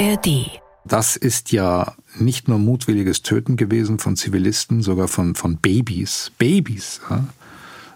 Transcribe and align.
ARD. 0.00 0.60
Das 0.86 1.16
ist 1.16 1.52
ja 1.52 1.94
nicht 2.16 2.48
nur 2.48 2.58
mutwilliges 2.58 3.20
Töten 3.20 3.56
gewesen 3.56 3.98
von 3.98 4.16
Zivilisten, 4.16 4.82
sogar 4.82 5.08
von, 5.08 5.34
von 5.34 5.58
Babys, 5.58 6.32
Babys, 6.38 7.00
ja? 7.10 7.24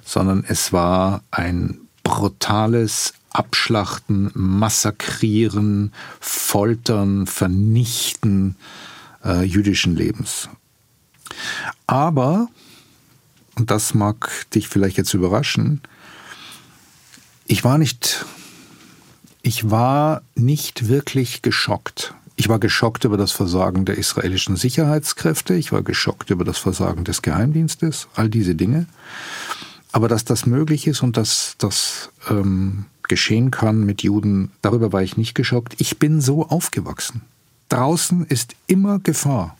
sondern 0.04 0.44
es 0.46 0.72
war 0.72 1.22
ein 1.30 1.78
brutales 2.02 3.14
Abschlachten, 3.30 4.30
Massakrieren, 4.34 5.92
Foltern, 6.20 7.26
Vernichten 7.26 8.56
äh, 9.24 9.42
jüdischen 9.42 9.96
Lebens. 9.96 10.50
Aber, 11.86 12.48
und 13.56 13.70
das 13.70 13.94
mag 13.94 14.30
dich 14.50 14.68
vielleicht 14.68 14.98
jetzt 14.98 15.14
überraschen, 15.14 15.80
ich 17.46 17.64
war 17.64 17.78
nicht, 17.78 18.26
ich 19.44 19.70
war 19.70 20.22
nicht 20.34 20.88
wirklich 20.88 21.42
geschockt. 21.42 22.14
Ich 22.34 22.48
war 22.48 22.58
geschockt 22.58 23.04
über 23.04 23.18
das 23.18 23.30
Versagen 23.30 23.84
der 23.84 23.98
israelischen 23.98 24.56
Sicherheitskräfte, 24.56 25.54
ich 25.54 25.70
war 25.70 25.82
geschockt 25.82 26.30
über 26.30 26.44
das 26.44 26.56
Versagen 26.56 27.04
des 27.04 27.20
Geheimdienstes, 27.20 28.08
all 28.14 28.30
diese 28.30 28.54
Dinge. 28.54 28.86
Aber 29.92 30.08
dass 30.08 30.24
das 30.24 30.46
möglich 30.46 30.86
ist 30.86 31.02
und 31.02 31.18
dass 31.18 31.56
das 31.58 32.10
ähm, 32.28 32.86
geschehen 33.02 33.50
kann 33.50 33.84
mit 33.84 34.02
Juden, 34.02 34.50
darüber 34.62 34.92
war 34.92 35.02
ich 35.02 35.18
nicht 35.18 35.34
geschockt. 35.34 35.74
Ich 35.78 35.98
bin 35.98 36.22
so 36.22 36.48
aufgewachsen. 36.48 37.20
Draußen 37.68 38.26
ist 38.26 38.56
immer 38.66 38.98
Gefahr. 38.98 39.56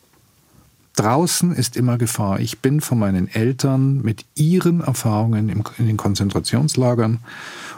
Draußen 0.95 1.53
ist 1.53 1.75
immer 1.75 1.97
Gefahr. 1.97 2.39
Ich 2.39 2.59
bin 2.59 2.79
von 2.79 2.99
meinen 2.99 3.27
Eltern 3.27 4.01
mit 4.01 4.25
ihren 4.35 4.81
Erfahrungen 4.81 5.49
in 5.49 5.87
den 5.87 5.97
Konzentrationslagern 5.97 7.19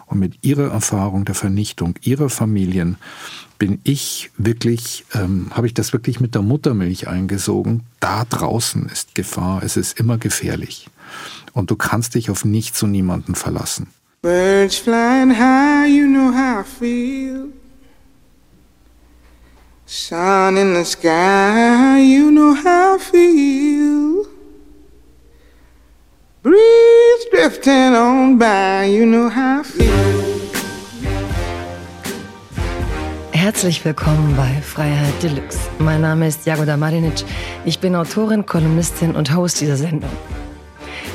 und 0.06 0.20
mit 0.20 0.44
ihrer 0.44 0.72
Erfahrung 0.72 1.26
der 1.26 1.36
Vernichtung 1.36 1.96
ihrer 2.02 2.30
Familien 2.30 2.98
bin 3.58 3.80
ich 3.84 4.30
wirklich, 4.38 5.06
ähm, 5.14 5.48
habe 5.52 5.68
ich 5.68 5.74
das 5.74 5.94
wirklich 5.94 6.20
mit 6.20 6.36
der 6.36 6.44
Muttermilch 6.44 7.08
eingesogen. 7.08 7.84
Da 8.00 8.24
draußen 8.26 8.88
ist 8.88 9.16
Gefahr, 9.16 9.64
es 9.64 9.78
ist 9.78 10.00
immer 10.00 10.18
gefährlich. 10.18 10.90
Und 11.54 11.72
du 11.72 11.76
kannst 11.76 12.16
dich 12.16 12.30
auf 12.30 12.46
nichts 12.46 12.84
und 12.84 12.92
niemanden 12.92 13.34
verlassen. 13.36 13.88
Birds 14.22 14.78
flying 14.78 15.32
high, 15.32 15.90
you 15.90 16.06
know 16.06 16.32
how 16.32 16.62
I 16.62 16.64
feel. 16.64 17.57
Sun 19.90 20.58
in 20.58 20.74
the 20.74 20.84
sky, 20.84 22.02
you 22.02 22.30
know 22.30 22.54
how 22.54 22.96
I 22.96 23.00
feel. 23.00 24.26
Breeze 26.44 27.26
drifting 27.32 27.96
on 27.96 28.38
by, 28.38 28.84
you 28.84 29.06
know 29.06 29.30
how 29.30 29.62
I 29.62 29.64
feel. 29.64 29.88
Herzlich 33.32 33.86
willkommen 33.86 34.36
bei 34.36 34.62
Freiheit 34.62 35.24
Deluxe. 35.24 35.58
Mein 35.80 36.02
Name 36.02 36.28
ist 36.28 36.46
Jagoda 36.46 36.76
Marinic. 36.76 37.24
Ich 37.64 37.80
bin 37.80 37.96
Autorin, 37.96 38.46
Kolumnistin 38.46 39.16
und 39.16 39.34
Host 39.34 39.62
dieser 39.62 39.78
Sendung. 39.78 40.12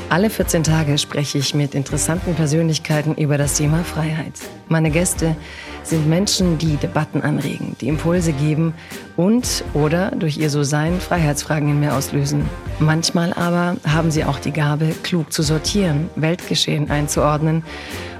Alle 0.09 0.31
14 0.31 0.63
Tage 0.63 0.97
spreche 0.97 1.37
ich 1.37 1.53
mit 1.53 1.75
interessanten 1.75 2.33
Persönlichkeiten 2.33 3.13
über 3.15 3.37
das 3.37 3.53
Thema 3.55 3.83
Freiheit. 3.83 4.33
Meine 4.67 4.89
Gäste 4.89 5.35
sind 5.83 6.07
Menschen, 6.07 6.57
die 6.57 6.77
Debatten 6.77 7.21
anregen, 7.21 7.75
die 7.81 7.87
Impulse 7.87 8.33
geben 8.33 8.73
und 9.17 9.63
oder 9.73 10.11
durch 10.11 10.37
ihr 10.37 10.49
So-Sein 10.49 10.99
Freiheitsfragen 10.99 11.69
in 11.69 11.79
mir 11.79 11.93
auslösen. 11.93 12.49
Manchmal 12.79 13.33
aber 13.33 13.77
haben 13.85 14.11
sie 14.11 14.25
auch 14.25 14.39
die 14.39 14.51
Gabe, 14.51 14.95
klug 15.03 15.31
zu 15.31 15.43
sortieren, 15.43 16.09
Weltgeschehen 16.15 16.89
einzuordnen 16.89 17.63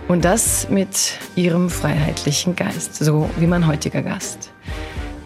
und 0.08 0.26
das 0.26 0.70
mit 0.70 1.18
ihrem 1.36 1.70
freiheitlichen 1.70 2.56
Geist, 2.56 2.96
so 2.96 3.30
wie 3.38 3.48
mein 3.48 3.66
heutiger 3.66 4.02
Gast. 4.02 4.52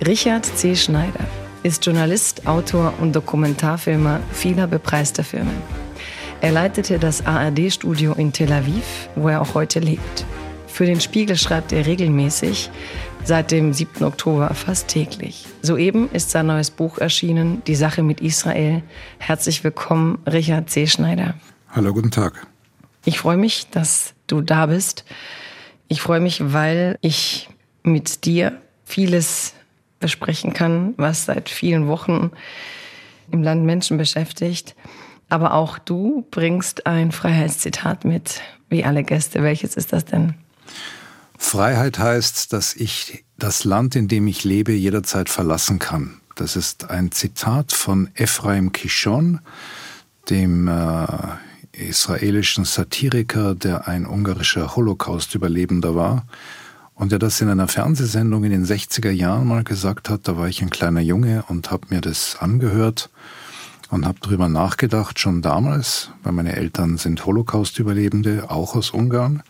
Richard 0.05 0.45
C. 0.45 0.75
Schneider 0.75 1.25
ist 1.63 1.85
Journalist, 1.85 2.47
Autor 2.47 2.93
und 3.02 3.15
Dokumentarfilmer 3.15 4.19
vieler 4.31 4.67
bepreister 4.67 5.23
Filme. 5.23 5.52
Er 6.39 6.52
leitete 6.52 6.99
das 6.99 7.26
ARD-Studio 7.26 8.14
in 8.14 8.31
Tel 8.31 8.53
Aviv, 8.53 9.09
wo 9.15 9.27
er 9.27 9.42
auch 9.42 9.55
heute 9.55 9.80
lebt. 9.80 10.26
Für 10.77 10.86
den 10.86 11.02
Spiegel 11.02 11.38
schreibt 11.38 11.71
er 11.71 11.88
regelmäßig, 11.88 12.70
seit 13.23 13.49
dem 13.49 13.73
7. 13.73 14.04
Oktober 14.04 14.54
fast 14.54 14.88
täglich. 14.89 15.48
Soeben 15.64 16.08
ist 16.11 16.30
sein 16.30 16.45
neues 16.45 16.70
Buch 16.70 16.99
erschienen, 16.99 17.64
Die 17.65 17.73
Sache 17.73 18.04
mit 18.04 18.21
Israel. 18.21 18.83
Herzlich 19.17 19.64
willkommen, 19.64 20.20
Richard 20.27 20.70
C. 20.70 20.86
Schneider. 20.86 21.33
Hallo, 21.71 21.93
guten 21.93 22.11
Tag. 22.11 22.45
Ich 23.05 23.17
freue 23.17 23.38
mich, 23.38 23.71
dass 23.71 24.14
du 24.27 24.42
da 24.42 24.67
bist. 24.67 25.04
Ich 25.88 25.99
freue 25.99 26.20
mich, 26.20 26.54
weil 26.54 26.99
ich 27.02 27.49
mit 27.82 28.26
dir 28.26 28.61
vieles 28.86 29.55
besprechen 29.99 30.54
kann, 30.54 30.94
was 30.98 31.26
seit 31.26 31.49
vielen 31.49 31.88
Wochen 31.88 32.30
im 33.32 33.42
Land 33.42 33.65
Menschen 33.65 33.98
beschäftigt. 33.98 34.76
Aber 35.27 35.55
auch 35.55 35.80
du 35.80 36.27
bringst 36.30 36.86
ein 36.86 37.11
Freiheitszitat 37.11 38.05
mit, 38.05 38.42
wie 38.70 38.86
alle 38.86 39.04
Gäste. 39.04 39.42
Welches 39.42 39.76
ist 39.76 39.92
das 39.92 40.05
denn? 40.05 40.36
Freiheit 41.37 41.99
heißt, 41.99 42.52
dass 42.52 42.75
ich 42.75 43.25
das 43.37 43.64
Land, 43.64 43.95
in 43.95 44.08
dem 44.08 44.27
ich 44.27 44.43
lebe, 44.43 44.73
jederzeit 44.73 45.30
verlassen 45.30 45.80
kann. 45.80 46.20
Das 46.36 46.55
ist 46.55 46.89
ein 46.89 47.11
Zitat 47.11 47.71
von 47.71 48.09
Ephraim 48.15 48.71
Kishon, 48.71 49.39
dem 50.30 50.67
äh, 50.67 51.08
israelischen 51.71 52.65
Satiriker, 52.65 53.55
der 53.55 53.87
ein 53.87 54.05
ungarischer 54.05 54.76
Holocaust-Überlebender 54.76 55.95
war 55.95 56.26
und 56.95 57.11
der 57.11 57.20
das 57.20 57.39
in 57.42 57.49
einer 57.49 57.67
Fernsehsendung 57.67 58.43
in 58.43 58.52
den 58.52 58.65
60er 58.65 59.11
Jahren 59.11 59.47
mal 59.47 59.64
gesagt 59.64 60.09
hat. 60.09 60.27
Da 60.27 60.37
war 60.37 60.47
ich 60.47 60.61
ein 60.61 60.71
kleiner 60.71 61.02
Junge 61.02 61.43
und 61.47 61.71
habe 61.71 61.87
mir 61.89 62.02
das 62.02 62.37
angehört 62.39 63.09
und 63.89 64.05
habe 64.05 64.17
darüber 64.21 64.49
nachgedacht, 64.49 65.20
schon 65.20 65.42
damals, 65.42 66.09
weil 66.23 66.33
meine 66.33 66.55
Eltern 66.55 66.97
sind 66.97 67.26
Holocaust-Überlebende, 67.26 68.49
auch 68.49 68.76
aus 68.76 68.89
Ungarn. 68.89 69.43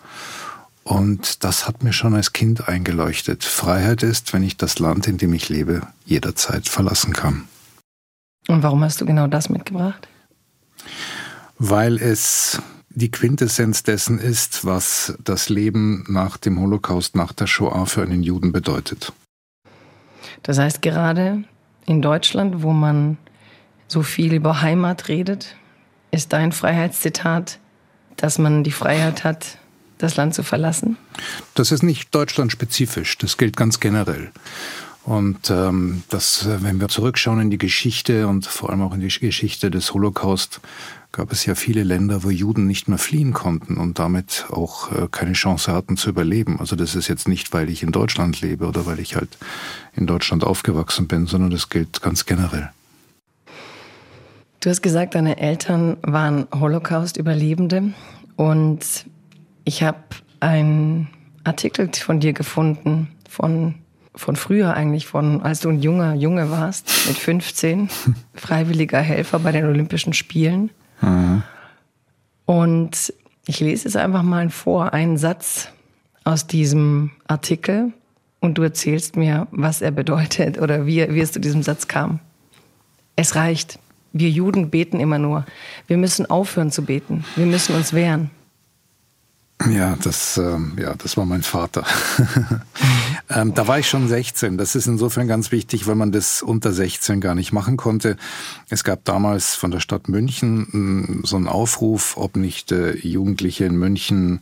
Und 0.87 1.43
das 1.43 1.67
hat 1.67 1.83
mir 1.83 1.91
schon 1.91 2.13
als 2.13 2.31
Kind 2.31 2.69
eingeleuchtet. 2.69 3.43
Freiheit 3.43 4.03
ist, 4.03 4.31
wenn 4.31 4.41
ich 4.41 4.55
das 4.55 4.79
Land, 4.79 5.05
in 5.05 5.17
dem 5.17 5.33
ich 5.33 5.49
lebe, 5.49 5.81
jederzeit 6.05 6.69
verlassen 6.69 7.11
kann. 7.11 7.43
Und 8.47 8.63
warum 8.63 8.81
hast 8.85 9.01
du 9.01 9.05
genau 9.05 9.27
das 9.27 9.49
mitgebracht? 9.49 10.07
Weil 11.57 11.97
es 11.97 12.61
die 12.89 13.11
Quintessenz 13.11 13.83
dessen 13.83 14.17
ist, 14.17 14.63
was 14.63 15.17
das 15.21 15.49
Leben 15.49 16.05
nach 16.07 16.37
dem 16.37 16.57
Holocaust, 16.57 17.17
nach 17.17 17.33
der 17.33 17.47
Shoah 17.47 17.85
für 17.85 18.03
einen 18.03 18.23
Juden 18.23 18.53
bedeutet. 18.53 19.11
Das 20.43 20.57
heißt, 20.57 20.81
gerade 20.81 21.43
in 21.85 22.01
Deutschland, 22.01 22.63
wo 22.63 22.71
man 22.71 23.17
so 23.89 24.03
viel 24.03 24.33
über 24.33 24.61
Heimat 24.61 25.09
redet, 25.09 25.57
ist 26.11 26.31
dein 26.31 26.53
Freiheitszitat, 26.53 27.59
dass 28.15 28.39
man 28.39 28.63
die 28.63 28.71
Freiheit 28.71 29.25
hat, 29.25 29.57
das 29.97 30.15
Land 30.15 30.33
zu 30.33 30.43
verlassen? 30.43 30.97
Das 31.53 31.71
ist 31.71 31.83
nicht 31.83 32.13
deutschlandspezifisch, 32.13 33.17
das 33.17 33.37
gilt 33.37 33.57
ganz 33.57 33.79
generell. 33.79 34.31
Und 35.03 35.49
ähm, 35.49 36.03
das, 36.09 36.45
wenn 36.61 36.81
wir 36.81 36.89
zurückschauen 36.89 37.39
in 37.39 37.49
die 37.49 37.57
Geschichte 37.57 38.27
und 38.27 38.45
vor 38.45 38.69
allem 38.69 38.81
auch 38.81 38.93
in 38.93 38.99
die 38.99 39.07
Geschichte 39.07 39.71
des 39.71 39.93
Holocaust, 39.93 40.59
gab 41.13 41.31
es 41.31 41.45
ja 41.45 41.55
viele 41.55 41.83
Länder, 41.83 42.23
wo 42.23 42.29
Juden 42.29 42.67
nicht 42.67 42.89
mehr 42.89 42.97
fliehen 42.97 43.31
konnten 43.31 43.77
und 43.77 43.99
damit 43.99 44.47
auch 44.51 44.91
äh, 44.91 45.07
keine 45.09 45.31
Chance 45.31 45.71
hatten 45.71 45.95
zu 45.95 46.09
überleben. 46.09 46.59
Also 46.59 46.75
das 46.75 46.93
ist 46.93 47.07
jetzt 47.07 47.27
nicht, 47.27 47.53
weil 47.53 47.69
ich 47.69 47.83
in 47.83 47.93
Deutschland 47.93 48.41
lebe 48.41 48.67
oder 48.67 48.85
weil 48.85 48.99
ich 48.99 49.15
halt 49.15 49.29
in 49.95 50.07
Deutschland 50.07 50.43
aufgewachsen 50.43 51.07
bin, 51.07 51.25
sondern 51.25 51.51
das 51.51 51.69
gilt 51.69 52.01
ganz 52.01 52.25
generell. 52.25 52.69
Du 54.59 54.69
hast 54.69 54.81
gesagt, 54.81 55.15
deine 55.15 55.37
Eltern 55.37 55.95
waren 56.01 56.47
Holocaust-Überlebende 56.53 57.93
und 58.35 59.05
ich 59.67 59.83
habe 59.83 59.99
einen 60.39 61.09
Artikel 61.43 61.89
von 61.93 62.21
dir 62.21 62.31
gefunden, 62.31 63.09
von, 63.29 63.75
von 64.15 64.37
früher 64.37 64.73
eigentlich, 64.73 65.07
von 65.07 65.41
als 65.41 65.59
du 65.59 65.67
ein 65.67 65.81
junger 65.81 66.13
Junge 66.13 66.49
warst, 66.49 66.89
mit 67.05 67.17
15, 67.17 67.89
freiwilliger 68.33 69.01
Helfer 69.01 69.39
bei 69.39 69.51
den 69.51 69.65
Olympischen 69.65 70.13
Spielen. 70.13 70.69
Mhm. 71.01 71.43
Und 72.45 73.13
ich 73.45 73.59
lese 73.59 73.89
es 73.89 73.97
einfach 73.97 74.23
mal 74.23 74.49
vor, 74.49 74.93
einen 74.93 75.17
Satz 75.17 75.67
aus 76.23 76.47
diesem 76.47 77.11
Artikel 77.27 77.91
und 78.39 78.57
du 78.57 78.63
erzählst 78.63 79.17
mir, 79.17 79.47
was 79.51 79.81
er 79.81 79.91
bedeutet 79.91 80.61
oder 80.61 80.85
wie, 80.85 81.13
wie 81.13 81.19
es 81.19 81.33
zu 81.33 81.41
diesem 81.41 81.61
Satz 81.61 81.89
kam. 81.89 82.19
Es 83.17 83.35
reicht. 83.35 83.79
Wir 84.13 84.29
Juden 84.29 84.69
beten 84.69 85.01
immer 85.01 85.19
nur. 85.19 85.45
Wir 85.87 85.97
müssen 85.97 86.25
aufhören 86.25 86.71
zu 86.71 86.85
beten. 86.85 87.25
Wir 87.35 87.45
müssen 87.45 87.75
uns 87.75 87.91
wehren. 87.91 88.31
Ja, 89.65 89.97
das, 90.03 90.37
ähm, 90.37 90.77
ja, 90.79 90.93
das 90.95 91.17
war 91.17 91.25
mein 91.25 91.41
Vater. 91.41 91.83
ähm, 93.29 93.55
da 93.55 93.67
war 93.67 93.79
ich 93.79 93.89
schon 93.89 94.07
16. 94.07 94.57
Das 94.57 94.75
ist 94.75 94.85
insofern 94.85 95.27
ganz 95.27 95.51
wichtig, 95.51 95.87
weil 95.87 95.95
man 95.95 96.11
das 96.11 96.43
unter 96.43 96.71
16 96.71 97.21
gar 97.21 97.33
nicht 97.33 97.53
machen 97.53 97.75
konnte. 97.75 98.17
Es 98.69 98.83
gab 98.83 99.03
damals 99.03 99.55
von 99.55 99.71
der 99.71 99.79
Stadt 99.79 100.09
München 100.09 100.67
mh, 100.71 100.77
mm, 100.77 101.21
so 101.25 101.37
einen 101.37 101.47
Aufruf, 101.47 102.17
ob 102.17 102.35
nicht 102.35 102.71
äh, 102.71 102.95
Jugendliche 102.97 103.65
in 103.65 103.75
München 103.77 104.41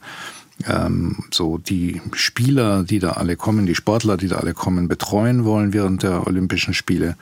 ähm, 0.68 1.24
so 1.32 1.58
die 1.58 2.02
Spieler, 2.14 2.84
die 2.84 3.00
da 3.00 3.12
alle 3.12 3.38
kommen, 3.38 3.66
die 3.66 3.76
Sportler, 3.76 4.18
die 4.18 4.28
da 4.28 4.38
alle 4.38 4.54
kommen, 4.54 4.88
betreuen 4.90 5.46
wollen 5.46 5.74
während 5.74 6.04
der 6.04 6.28
Olympischen 6.28 6.74
Spiele. 6.74 7.16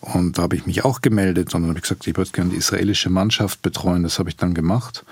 Und 0.00 0.38
da 0.38 0.42
habe 0.42 0.56
ich 0.56 0.66
mich 0.66 0.84
auch 0.84 1.00
gemeldet 1.00 1.54
und 1.54 1.62
dann 1.62 1.70
habe 1.70 1.78
ich 1.78 1.82
gesagt, 1.82 2.06
ich 2.06 2.16
würde 2.16 2.30
gerne 2.30 2.50
die 2.50 2.56
israelische 2.56 3.10
Mannschaft 3.10 3.62
betreuen. 3.62 4.02
Das 4.02 4.18
habe 4.18 4.28
ich 4.28 4.36
dann 4.36 4.54
gemacht. 4.54 5.04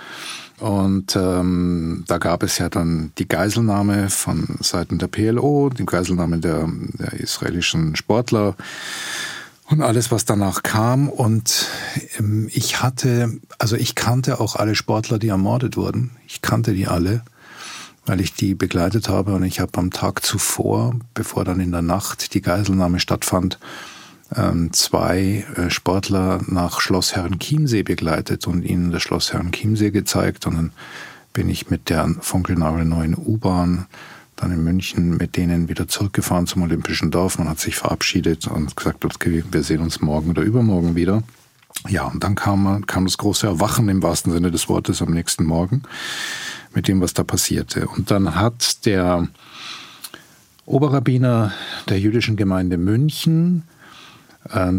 Und 0.60 1.16
ähm, 1.16 2.04
da 2.06 2.18
gab 2.18 2.42
es 2.42 2.58
ja 2.58 2.68
dann 2.68 3.12
die 3.18 3.26
Geiselnahme 3.26 4.08
von 4.08 4.56
Seiten 4.60 4.98
der 4.98 5.08
PLO, 5.08 5.68
die 5.70 5.84
Geiselnahme 5.84 6.38
der, 6.38 6.68
der 6.98 7.14
israelischen 7.14 7.96
Sportler 7.96 8.54
und 9.66 9.82
alles, 9.82 10.12
was 10.12 10.24
danach 10.24 10.62
kam. 10.62 11.08
Und 11.08 11.66
ähm, 12.18 12.48
ich 12.52 12.82
hatte, 12.82 13.38
also 13.58 13.76
ich 13.76 13.94
kannte 13.94 14.40
auch 14.40 14.56
alle 14.56 14.74
Sportler, 14.74 15.18
die 15.18 15.28
ermordet 15.28 15.76
wurden. 15.76 16.12
Ich 16.26 16.40
kannte 16.40 16.72
die 16.72 16.86
alle, 16.86 17.22
weil 18.06 18.20
ich 18.20 18.34
die 18.34 18.54
begleitet 18.54 19.08
habe. 19.08 19.34
Und 19.34 19.42
ich 19.42 19.58
habe 19.58 19.76
am 19.78 19.90
Tag 19.90 20.24
zuvor, 20.24 20.94
bevor 21.14 21.44
dann 21.44 21.60
in 21.60 21.72
der 21.72 21.82
Nacht 21.82 22.34
die 22.34 22.42
Geiselnahme 22.42 23.00
stattfand, 23.00 23.58
zwei 24.72 25.44
äh, 25.56 25.70
Sportler 25.70 26.40
nach 26.46 26.80
Schloss 26.80 27.14
Herrenchiemsee 27.14 27.82
begleitet 27.82 28.46
und 28.46 28.62
ihnen 28.62 28.90
das 28.90 29.02
Schloss 29.02 29.32
Herrenchiemsee 29.32 29.90
gezeigt. 29.90 30.46
Und 30.46 30.56
dann 30.56 30.72
bin 31.32 31.48
ich 31.48 31.70
mit 31.70 31.90
der 31.90 32.08
funkelnagelneuen 32.20 33.16
U-Bahn 33.16 33.86
dann 34.36 34.50
in 34.50 34.64
München 34.64 35.16
mit 35.16 35.36
denen 35.36 35.68
wieder 35.68 35.86
zurückgefahren 35.88 36.46
zum 36.46 36.62
Olympischen 36.62 37.10
Dorf. 37.10 37.38
Man 37.38 37.48
hat 37.48 37.60
sich 37.60 37.76
verabschiedet 37.76 38.46
und 38.46 38.76
gesagt, 38.76 39.04
okay, 39.04 39.44
wir 39.50 39.62
sehen 39.62 39.80
uns 39.80 40.00
morgen 40.00 40.30
oder 40.30 40.42
übermorgen 40.42 40.96
wieder. 40.96 41.22
Ja, 41.88 42.04
und 42.04 42.24
dann 42.24 42.34
kam, 42.34 42.86
kam 42.86 43.04
das 43.04 43.18
große 43.18 43.46
Erwachen 43.46 43.88
im 43.88 44.02
wahrsten 44.02 44.32
Sinne 44.32 44.50
des 44.50 44.68
Wortes 44.68 45.02
am 45.02 45.12
nächsten 45.12 45.44
Morgen 45.44 45.82
mit 46.72 46.88
dem, 46.88 47.00
was 47.00 47.14
da 47.14 47.24
passierte. 47.24 47.86
Und 47.88 48.10
dann 48.10 48.34
hat 48.34 48.86
der 48.86 49.28
Oberrabbiner 50.66 51.52
der 51.88 52.00
jüdischen 52.00 52.36
Gemeinde 52.36 52.78
München 52.78 53.62
ähm, 53.62 53.73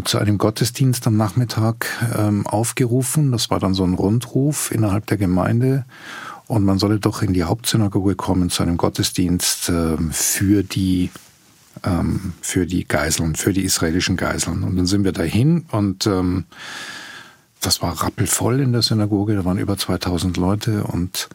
zu 0.04 0.18
einem 0.18 0.38
Gottesdienst 0.38 1.06
am 1.08 1.16
Nachmittag 1.16 1.86
ähm, 2.16 2.46
aufgerufen. 2.46 3.32
Das 3.32 3.50
war 3.50 3.58
dann 3.58 3.74
so 3.74 3.82
ein 3.84 3.94
Rundruf 3.94 4.70
innerhalb 4.70 5.06
der 5.06 5.16
Gemeinde. 5.16 5.84
Und 6.46 6.64
man 6.64 6.78
solle 6.78 7.00
doch 7.00 7.22
in 7.22 7.32
die 7.32 7.42
Hauptsynagoge 7.42 8.14
kommen 8.14 8.50
zu 8.50 8.62
einem 8.62 8.76
Gottesdienst 8.76 9.68
ähm, 9.68 10.12
für 10.12 10.62
die 10.62 11.10
ähm, 11.84 12.32
für 12.40 12.66
die 12.66 12.86
Geiseln, 12.86 13.34
für 13.34 13.52
die 13.52 13.64
israelischen 13.64 14.16
Geiseln. 14.16 14.62
Und 14.62 14.76
dann 14.76 14.86
sind 14.86 15.04
wir 15.04 15.12
dahin 15.12 15.66
und 15.70 16.06
ähm, 16.06 16.44
das 17.60 17.82
war 17.82 18.02
rappelvoll 18.02 18.60
in 18.60 18.72
der 18.72 18.82
Synagoge, 18.82 19.34
da 19.34 19.44
waren 19.44 19.58
über 19.58 19.76
2000 19.76 20.36
Leute 20.36 20.84
und 20.84 21.28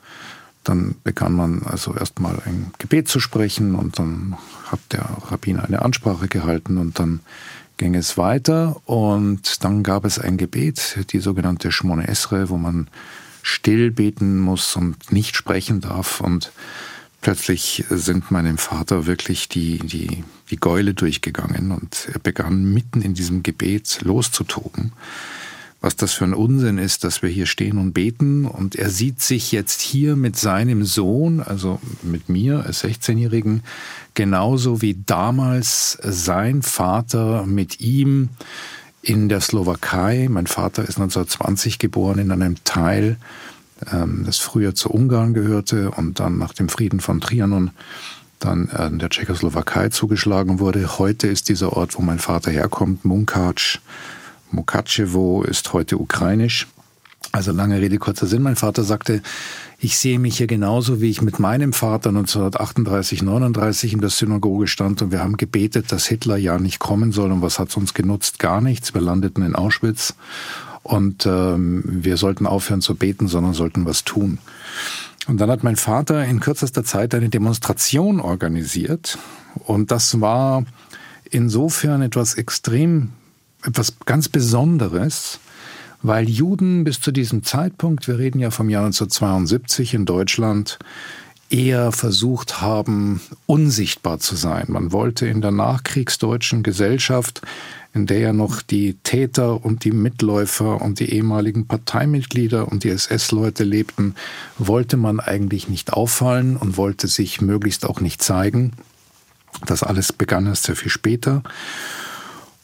dann 0.63 0.95
begann 1.03 1.33
man 1.33 1.63
also 1.63 1.93
erstmal 1.95 2.35
ein 2.45 2.71
Gebet 2.77 3.07
zu 3.07 3.19
sprechen 3.19 3.75
und 3.75 3.97
dann 3.97 4.37
hat 4.67 4.79
der 4.91 5.09
Rabbiner 5.29 5.65
eine 5.65 5.81
Ansprache 5.81 6.27
gehalten 6.27 6.77
und 6.77 6.99
dann 6.99 7.21
ging 7.81 7.95
es 7.95 8.15
weiter 8.15 8.79
und 8.85 9.63
dann 9.63 9.81
gab 9.81 10.05
es 10.05 10.19
ein 10.19 10.37
Gebet, 10.37 10.99
die 11.11 11.17
sogenannte 11.17 11.71
Shmone 11.71 12.07
Esre, 12.07 12.49
wo 12.49 12.57
man 12.57 12.87
still 13.41 13.89
beten 13.89 14.37
muss 14.37 14.75
und 14.75 15.11
nicht 15.11 15.35
sprechen 15.35 15.81
darf. 15.81 16.21
Und 16.21 16.51
plötzlich 17.21 17.83
sind 17.89 18.29
meinem 18.29 18.59
Vater 18.59 19.07
wirklich 19.07 19.49
die, 19.49 19.79
die, 19.79 20.23
die 20.51 20.57
Gäule 20.57 20.93
durchgegangen 20.93 21.71
und 21.71 22.07
er 22.13 22.19
begann 22.19 22.71
mitten 22.71 23.01
in 23.01 23.15
diesem 23.15 23.41
Gebet 23.41 24.01
loszutoben 24.03 24.93
was 25.81 25.95
das 25.95 26.13
für 26.13 26.25
ein 26.25 26.35
Unsinn 26.35 26.77
ist, 26.77 27.03
dass 27.03 27.23
wir 27.23 27.29
hier 27.29 27.47
stehen 27.47 27.79
und 27.79 27.93
beten. 27.93 28.45
Und 28.45 28.75
er 28.75 28.91
sieht 28.91 29.19
sich 29.21 29.51
jetzt 29.51 29.81
hier 29.81 30.15
mit 30.15 30.37
seinem 30.37 30.85
Sohn, 30.85 31.39
also 31.39 31.79
mit 32.03 32.29
mir 32.29 32.63
als 32.63 32.83
16-Jährigen, 32.83 33.63
genauso 34.13 34.83
wie 34.83 35.01
damals 35.05 35.97
sein 36.03 36.61
Vater 36.61 37.47
mit 37.47 37.81
ihm 37.81 38.29
in 39.01 39.27
der 39.27 39.41
Slowakei. 39.41 40.27
Mein 40.29 40.45
Vater 40.45 40.83
ist 40.83 40.99
1920 40.99 41.79
geboren 41.79 42.19
in 42.19 42.31
einem 42.31 42.63
Teil, 42.63 43.17
ähm, 43.91 44.21
das 44.23 44.37
früher 44.37 44.75
zu 44.75 44.91
Ungarn 44.91 45.33
gehörte 45.33 45.89
und 45.89 46.19
dann 46.19 46.37
nach 46.37 46.53
dem 46.53 46.69
Frieden 46.69 46.99
von 46.99 47.19
Trianon 47.19 47.71
dann 48.37 48.69
äh, 48.69 48.91
der 48.91 49.09
Tschechoslowakei 49.09 49.89
zugeschlagen 49.89 50.59
wurde. 50.59 50.99
Heute 50.99 51.27
ist 51.27 51.49
dieser 51.49 51.73
Ort, 51.73 51.97
wo 51.97 52.03
mein 52.03 52.19
Vater 52.19 52.51
herkommt, 52.51 53.03
Munkac, 53.03 53.79
Mukachevo 54.51 55.43
ist 55.43 55.73
heute 55.73 55.97
ukrainisch. 55.97 56.67
Also 57.31 57.51
lange 57.51 57.79
Rede, 57.79 57.97
kurzer 57.97 58.27
Sinn. 58.27 58.41
Mein 58.41 58.57
Vater 58.57 58.83
sagte, 58.83 59.21
ich 59.79 59.97
sehe 59.97 60.19
mich 60.19 60.37
hier 60.37 60.47
genauso, 60.47 60.99
wie 60.99 61.09
ich 61.09 61.21
mit 61.21 61.39
meinem 61.39 61.71
Vater 61.71 62.09
1938, 62.09 63.21
39 63.21 63.93
in 63.93 64.01
der 64.01 64.09
Synagoge 64.09 64.67
stand 64.67 65.01
und 65.01 65.11
wir 65.11 65.23
haben 65.23 65.37
gebetet, 65.37 65.91
dass 65.91 66.07
Hitler 66.07 66.35
ja 66.35 66.57
nicht 66.57 66.79
kommen 66.79 67.11
soll. 67.11 67.31
Und 67.31 67.41
was 67.41 67.57
hat 67.57 67.69
es 67.69 67.77
uns 67.77 67.93
genutzt? 67.93 68.39
Gar 68.39 68.59
nichts. 68.61 68.93
Wir 68.93 69.01
landeten 69.01 69.43
in 69.43 69.55
Auschwitz 69.55 70.13
und 70.83 71.25
ähm, 71.25 71.83
wir 71.85 72.17
sollten 72.17 72.45
aufhören 72.45 72.81
zu 72.81 72.95
beten, 72.95 73.27
sondern 73.27 73.53
sollten 73.53 73.85
was 73.85 74.03
tun. 74.03 74.39
Und 75.27 75.39
dann 75.39 75.49
hat 75.49 75.63
mein 75.63 75.77
Vater 75.77 76.25
in 76.25 76.39
kürzester 76.39 76.83
Zeit 76.83 77.15
eine 77.15 77.29
Demonstration 77.29 78.19
organisiert 78.19 79.17
und 79.55 79.91
das 79.91 80.19
war 80.19 80.65
insofern 81.29 82.01
etwas 82.01 82.33
extrem 82.33 83.09
etwas 83.65 83.93
ganz 84.05 84.29
Besonderes, 84.29 85.39
weil 86.01 86.29
Juden 86.29 86.83
bis 86.83 86.99
zu 86.99 87.11
diesem 87.11 87.43
Zeitpunkt, 87.43 88.07
wir 88.07 88.17
reden 88.17 88.39
ja 88.39 88.51
vom 88.51 88.69
Jahr 88.69 88.85
1972 88.85 89.93
in 89.93 90.05
Deutschland, 90.05 90.79
eher 91.51 91.91
versucht 91.91 92.61
haben, 92.61 93.21
unsichtbar 93.45 94.19
zu 94.19 94.35
sein. 94.35 94.65
Man 94.69 94.91
wollte 94.91 95.27
in 95.27 95.41
der 95.41 95.51
nachkriegsdeutschen 95.51 96.63
Gesellschaft, 96.63 97.41
in 97.93 98.07
der 98.07 98.19
ja 98.19 98.33
noch 98.33 98.61
die 98.61 98.95
Täter 99.03 99.63
und 99.63 99.83
die 99.83 99.91
Mitläufer 99.91 100.81
und 100.81 100.99
die 100.99 101.11
ehemaligen 101.13 101.67
Parteimitglieder 101.67 102.71
und 102.71 102.85
die 102.85 102.89
SS-Leute 102.89 103.65
lebten, 103.65 104.15
wollte 104.57 104.95
man 104.95 105.19
eigentlich 105.19 105.67
nicht 105.67 105.91
auffallen 105.91 106.55
und 106.55 106.77
wollte 106.77 107.07
sich 107.09 107.41
möglichst 107.41 107.85
auch 107.85 107.99
nicht 107.99 108.23
zeigen. 108.23 108.71
Das 109.65 109.83
alles 109.83 110.13
begann 110.13 110.47
erst 110.47 110.63
sehr 110.63 110.77
viel 110.77 110.91
später. 110.91 111.43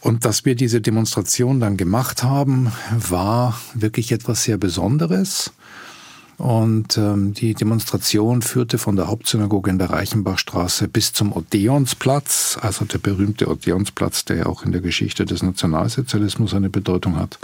Und 0.08 0.24
dass 0.24 0.46
wir 0.46 0.56
diese 0.56 0.80
Demonstration 0.80 1.60
dann 1.60 1.76
gemacht 1.76 2.24
haben, 2.24 2.72
war 2.98 3.60
wirklich 3.74 4.14
etwas 4.14 4.42
sehr 4.44 4.58
Besonderes. 4.58 5.52
Und 6.38 6.98
ähm, 6.98 7.34
die 7.34 7.54
Demonstration 7.54 8.42
führte 8.42 8.78
von 8.78 8.96
der 8.96 9.10
Hauptsynagoge 9.10 9.70
in 9.70 9.80
der 9.80 9.90
Reichenbachstraße 9.90 10.88
bis 10.88 11.12
zum 11.12 11.34
Odeonsplatz, 11.34 12.58
also 12.62 12.86
der 12.86 13.00
berühmte 13.00 13.50
Odeonsplatz, 13.50 14.24
der 14.24 14.38
ja 14.38 14.46
auch 14.46 14.64
in 14.64 14.72
der 14.72 14.80
Geschichte 14.80 15.26
des 15.26 15.44
Nationalsozialismus 15.44 16.54
eine 16.54 16.70
Bedeutung 16.70 17.18
hat. 17.18 17.38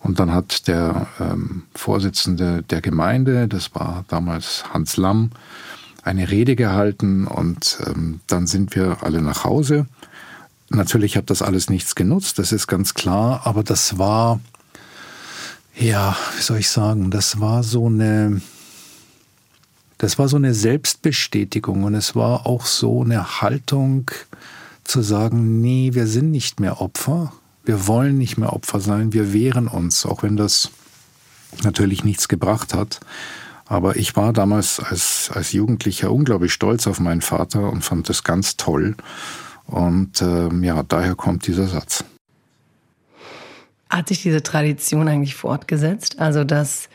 Und 0.00 0.20
dann 0.20 0.30
hat 0.34 0.68
der 0.68 1.06
ähm, 1.18 1.62
Vorsitzende 1.74 2.64
der 2.68 2.82
Gemeinde, 2.82 3.48
das 3.48 3.74
war 3.74 4.04
damals 4.08 4.64
Hans 4.74 4.98
Lamm, 4.98 5.30
eine 6.02 6.30
Rede 6.30 6.54
gehalten 6.54 7.26
und 7.26 7.78
ähm, 7.86 8.20
dann 8.26 8.46
sind 8.46 8.74
wir 8.74 8.98
alle 9.00 9.22
nach 9.22 9.44
Hause. 9.44 9.86
Natürlich 10.70 11.16
hat 11.16 11.30
das 11.30 11.40
alles 11.40 11.70
nichts 11.70 11.94
genutzt, 11.94 12.38
das 12.38 12.52
ist 12.52 12.66
ganz 12.66 12.92
klar, 12.94 13.42
aber 13.44 13.62
das 13.62 13.96
war, 13.96 14.40
ja, 15.74 16.16
wie 16.36 16.42
soll 16.42 16.58
ich 16.58 16.68
sagen, 16.68 17.10
das 17.10 17.40
war 17.40 17.62
so 17.62 17.86
eine, 17.86 18.42
das 19.96 20.18
war 20.18 20.28
so 20.28 20.36
eine 20.36 20.52
Selbstbestätigung 20.52 21.84
und 21.84 21.94
es 21.94 22.14
war 22.14 22.46
auch 22.46 22.66
so 22.66 23.02
eine 23.02 23.40
Haltung 23.40 24.10
zu 24.84 25.00
sagen, 25.00 25.60
nee, 25.60 25.90
wir 25.94 26.06
sind 26.06 26.30
nicht 26.30 26.60
mehr 26.60 26.82
Opfer, 26.82 27.32
wir 27.64 27.86
wollen 27.86 28.18
nicht 28.18 28.36
mehr 28.36 28.52
Opfer 28.52 28.80
sein, 28.80 29.12
wir 29.12 29.32
wehren 29.32 29.68
uns, 29.68 30.04
auch 30.04 30.22
wenn 30.22 30.36
das 30.36 30.70
natürlich 31.62 32.04
nichts 32.04 32.28
gebracht 32.28 32.74
hat. 32.74 33.00
Aber 33.66 33.96
ich 33.96 34.16
war 34.16 34.32
damals 34.32 34.80
als, 34.80 35.30
als 35.32 35.52
Jugendlicher 35.52 36.10
unglaublich 36.10 36.52
stolz 36.52 36.86
auf 36.86 37.00
meinen 37.00 37.20
Vater 37.20 37.70
und 37.70 37.84
fand 37.84 38.08
das 38.08 38.24
ganz 38.24 38.56
toll. 38.56 38.96
Und 39.68 40.20
ähm, 40.22 40.64
ja, 40.64 40.82
daher 40.82 41.14
kommt 41.14 41.46
dieser 41.46 41.68
Satz. 41.68 42.04
Hat 43.90 44.08
sich 44.08 44.22
diese 44.22 44.42
Tradition 44.42 45.08
eigentlich 45.08 45.34
fortgesetzt? 45.34 46.18
Also, 46.18 46.44
dass 46.44 46.88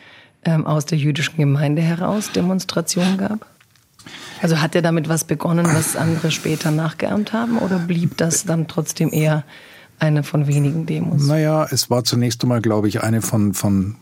ähm, 0.43 0.65
aus 0.65 0.85
der 0.85 0.97
jüdischen 0.97 1.37
Gemeinde 1.37 1.81
heraus 1.81 2.31
Demonstrationen 2.31 3.17
gab? 3.17 3.45
Also 4.41 4.61
hat 4.61 4.75
er 4.75 4.81
damit 4.81 5.07
was 5.07 5.23
begonnen, 5.23 5.65
was 5.65 5.95
andere 5.95 6.29
später 6.29 6.71
nachgeahmt 6.71 7.31
haben? 7.31 7.57
Oder 7.59 7.79
blieb 7.79 8.17
das 8.17 8.43
dann 8.43 8.67
trotzdem 8.67 9.13
eher 9.13 9.45
eine 9.99 10.23
von 10.23 10.47
wenigen 10.47 10.85
Demos? 10.85 11.25
Naja, 11.25 11.65
es 11.71 11.89
war 11.89 12.03
zunächst 12.03 12.43
einmal, 12.43 12.61
glaube 12.61 12.89
ich, 12.89 13.01
eine 13.03 13.21
von, 13.21 13.53
von 13.53 13.95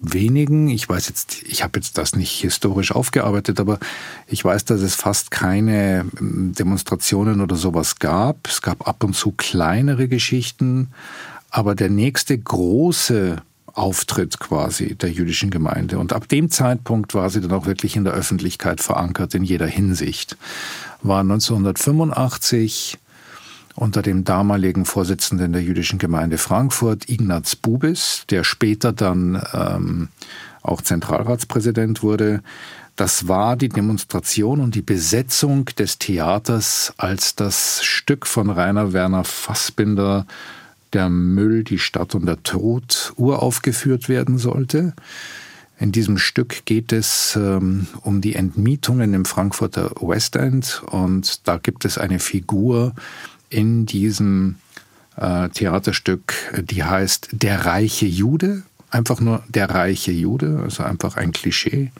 wenigen, 0.00 0.68
ich 0.68 0.88
weiß 0.88 1.08
jetzt, 1.08 1.42
ich 1.44 1.62
habe 1.62 1.78
jetzt 1.78 1.98
das 1.98 2.14
nicht 2.14 2.40
historisch 2.40 2.92
aufgearbeitet, 2.92 3.60
aber 3.60 3.78
ich 4.26 4.44
weiß, 4.44 4.64
dass 4.64 4.80
es 4.80 4.94
fast 4.94 5.30
keine 5.30 6.06
ähm, 6.20 6.52
Demonstrationen 6.52 7.40
oder 7.40 7.56
sowas 7.56 7.98
gab. 7.98 8.46
Es 8.46 8.62
gab 8.62 8.86
ab 8.86 9.02
und 9.04 9.14
zu 9.14 9.32
kleinere 9.32 10.08
Geschichten, 10.08 10.88
aber 11.50 11.74
der 11.74 11.90
nächste 11.90 12.36
große 12.36 13.36
Auftritt 13.74 14.38
quasi 14.38 14.94
der 14.94 15.10
jüdischen 15.10 15.50
Gemeinde. 15.50 15.98
Und 15.98 16.12
ab 16.12 16.28
dem 16.28 16.50
Zeitpunkt 16.50 17.14
war 17.14 17.28
sie 17.30 17.40
dann 17.40 17.52
auch 17.52 17.66
wirklich 17.66 17.96
in 17.96 18.04
der 18.04 18.12
Öffentlichkeit 18.12 18.80
verankert 18.80 19.34
in 19.34 19.42
jeder 19.42 19.66
Hinsicht. 19.66 20.36
War 21.02 21.20
1985 21.20 22.98
unter 23.76 24.02
dem 24.02 24.24
damaligen 24.24 24.84
Vorsitzenden 24.84 25.52
der 25.52 25.62
jüdischen 25.62 25.98
Gemeinde 25.98 26.38
Frankfurt, 26.38 27.08
Ignaz 27.08 27.56
Bubis, 27.56 28.24
der 28.30 28.44
später 28.44 28.92
dann 28.92 29.42
ähm, 29.52 30.08
auch 30.62 30.80
Zentralratspräsident 30.80 32.02
wurde. 32.02 32.42
Das 32.96 33.26
war 33.26 33.56
die 33.56 33.68
Demonstration 33.68 34.60
und 34.60 34.76
die 34.76 34.82
Besetzung 34.82 35.64
des 35.64 35.98
Theaters, 35.98 36.94
als 36.96 37.34
das 37.34 37.82
Stück 37.82 38.26
von 38.26 38.50
Rainer 38.50 38.92
Werner 38.92 39.24
Fassbinder 39.24 40.26
der 40.92 41.08
Müll, 41.08 41.64
die 41.64 41.80
Stadt 41.80 42.14
und 42.14 42.26
der 42.26 42.42
Tod 42.44 43.12
uraufgeführt 43.16 44.08
werden 44.08 44.38
sollte. 44.38 44.94
In 45.80 45.90
diesem 45.90 46.18
Stück 46.18 46.64
geht 46.66 46.92
es 46.92 47.36
ähm, 47.36 47.88
um 48.02 48.20
die 48.20 48.36
Entmietungen 48.36 49.12
im 49.12 49.24
Frankfurter 49.24 49.90
West 50.00 50.36
End 50.36 50.82
und 50.86 51.48
da 51.48 51.56
gibt 51.56 51.84
es 51.84 51.98
eine 51.98 52.20
Figur 52.20 52.94
in 53.54 53.86
diesem 53.86 54.56
äh, 55.16 55.48
Theaterstück, 55.48 56.34
die 56.60 56.84
heißt 56.84 57.28
Der 57.32 57.64
reiche 57.66 58.06
Jude, 58.06 58.62
einfach 58.90 59.20
nur 59.20 59.42
der 59.48 59.70
reiche 59.70 60.12
Jude, 60.12 60.60
also 60.62 60.82
einfach 60.82 61.16
ein 61.16 61.32
Klischee. 61.32 61.92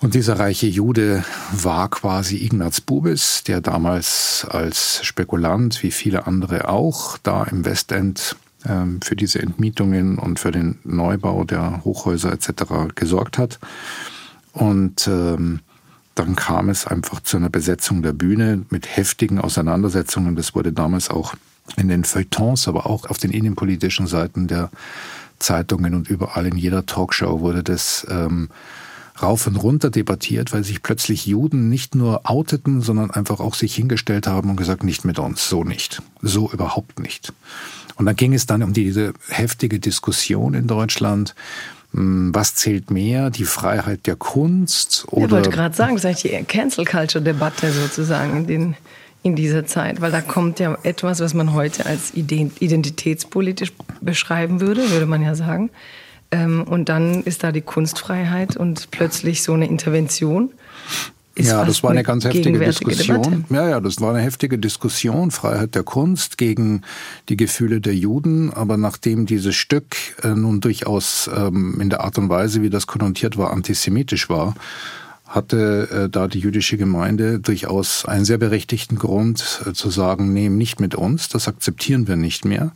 Und 0.00 0.14
dieser 0.14 0.38
reiche 0.38 0.66
Jude 0.66 1.24
war 1.50 1.88
quasi 1.88 2.36
Ignaz 2.36 2.80
Bubis, 2.80 3.42
der 3.46 3.60
damals 3.60 4.46
als 4.48 5.00
Spekulant, 5.02 5.82
wie 5.82 5.90
viele 5.90 6.26
andere 6.26 6.68
auch, 6.68 7.16
da 7.18 7.44
im 7.44 7.64
Westend 7.64 8.36
ähm, 8.66 9.00
für 9.02 9.16
diese 9.16 9.40
Entmietungen 9.40 10.18
und 10.18 10.38
für 10.38 10.52
den 10.52 10.78
Neubau 10.84 11.44
der 11.44 11.84
Hochhäuser 11.84 12.32
etc. 12.32 12.94
gesorgt 12.94 13.38
hat. 13.38 13.58
Und 14.52 15.08
ähm, 15.08 15.60
dann 16.14 16.36
kam 16.36 16.68
es 16.68 16.86
einfach 16.86 17.20
zu 17.20 17.36
einer 17.36 17.50
Besetzung 17.50 18.02
der 18.02 18.12
Bühne 18.12 18.64
mit 18.70 18.96
heftigen 18.96 19.40
Auseinandersetzungen. 19.40 20.36
Das 20.36 20.54
wurde 20.54 20.72
damals 20.72 21.10
auch 21.10 21.34
in 21.76 21.88
den 21.88 22.04
Feuilletons, 22.04 22.68
aber 22.68 22.86
auch 22.86 23.06
auf 23.06 23.18
den 23.18 23.30
innenpolitischen 23.30 24.06
Seiten 24.06 24.46
der 24.46 24.70
Zeitungen 25.38 25.94
und 25.94 26.08
überall 26.08 26.46
in 26.46 26.56
jeder 26.56 26.86
Talkshow 26.86 27.40
wurde 27.40 27.62
das 27.62 28.06
ähm, 28.08 28.48
rauf 29.20 29.46
und 29.46 29.56
runter 29.56 29.90
debattiert, 29.90 30.52
weil 30.52 30.64
sich 30.64 30.82
plötzlich 30.82 31.26
Juden 31.26 31.68
nicht 31.68 31.94
nur 31.94 32.28
outeten, 32.28 32.80
sondern 32.80 33.10
einfach 33.10 33.40
auch 33.40 33.54
sich 33.54 33.74
hingestellt 33.74 34.26
haben 34.26 34.50
und 34.50 34.56
gesagt, 34.56 34.82
nicht 34.82 35.04
mit 35.04 35.18
uns, 35.18 35.48
so 35.48 35.64
nicht, 35.64 36.02
so 36.22 36.50
überhaupt 36.50 36.98
nicht. 36.98 37.32
Und 37.96 38.06
dann 38.06 38.16
ging 38.16 38.34
es 38.34 38.46
dann 38.46 38.62
um 38.62 38.72
diese 38.72 39.12
heftige 39.28 39.78
Diskussion 39.78 40.54
in 40.54 40.66
Deutschland. 40.66 41.34
Hm, 41.94 42.34
was 42.34 42.56
zählt 42.56 42.90
mehr, 42.90 43.30
die 43.30 43.44
Freiheit 43.44 44.06
der 44.06 44.16
Kunst? 44.16 45.06
Oder 45.10 45.26
ich 45.26 45.30
wollte 45.30 45.50
gerade 45.50 45.74
sagen, 45.74 45.94
das 45.94 46.04
ist 46.04 46.24
eigentlich 46.24 46.38
die 46.38 46.44
Cancel 46.44 46.84
Culture 46.84 47.22
Debatte 47.22 47.70
sozusagen 47.70 48.36
in, 48.36 48.46
den, 48.46 48.76
in 49.22 49.36
dieser 49.36 49.64
Zeit, 49.64 50.00
weil 50.00 50.10
da 50.10 50.20
kommt 50.20 50.58
ja 50.58 50.76
etwas, 50.82 51.20
was 51.20 51.34
man 51.34 51.52
heute 51.52 51.86
als 51.86 52.12
identitätspolitisch 52.14 53.72
beschreiben 54.00 54.60
würde, 54.60 54.90
würde 54.90 55.06
man 55.06 55.22
ja 55.22 55.36
sagen. 55.36 55.70
Ähm, 56.32 56.64
und 56.64 56.88
dann 56.88 57.22
ist 57.22 57.44
da 57.44 57.52
die 57.52 57.60
Kunstfreiheit 57.60 58.56
und 58.56 58.90
plötzlich 58.90 59.44
so 59.44 59.52
eine 59.52 59.66
Intervention. 59.66 60.50
Ja, 61.38 61.64
das 61.64 61.82
war 61.82 61.90
eine 61.90 62.02
ganz 62.02 62.24
heftige 62.24 62.58
Diskussion. 62.58 63.22
Debatte. 63.22 63.44
Ja, 63.54 63.68
ja, 63.68 63.80
das 63.80 64.00
war 64.00 64.14
eine 64.14 64.22
heftige 64.22 64.58
Diskussion, 64.58 65.30
Freiheit 65.30 65.74
der 65.74 65.82
Kunst 65.82 66.38
gegen 66.38 66.82
die 67.28 67.36
Gefühle 67.36 67.80
der 67.80 67.94
Juden. 67.94 68.52
Aber 68.52 68.76
nachdem 68.76 69.26
dieses 69.26 69.54
Stück 69.54 69.96
äh, 70.22 70.28
nun 70.28 70.60
durchaus 70.60 71.28
ähm, 71.34 71.80
in 71.80 71.90
der 71.90 72.02
Art 72.02 72.18
und 72.18 72.28
Weise, 72.28 72.62
wie 72.62 72.70
das 72.70 72.86
konnotiert 72.86 73.36
war, 73.36 73.52
antisemitisch 73.52 74.28
war, 74.28 74.54
hatte 75.26 75.88
äh, 75.90 76.08
da 76.08 76.28
die 76.28 76.38
jüdische 76.38 76.76
Gemeinde 76.76 77.40
durchaus 77.40 78.04
einen 78.04 78.24
sehr 78.24 78.38
berechtigten 78.38 78.96
Grund 78.96 79.62
äh, 79.66 79.72
zu 79.72 79.90
sagen, 79.90 80.32
nee, 80.32 80.48
nicht 80.48 80.80
mit 80.80 80.94
uns, 80.94 81.28
das 81.28 81.48
akzeptieren 81.48 82.06
wir 82.06 82.16
nicht 82.16 82.44
mehr. 82.44 82.72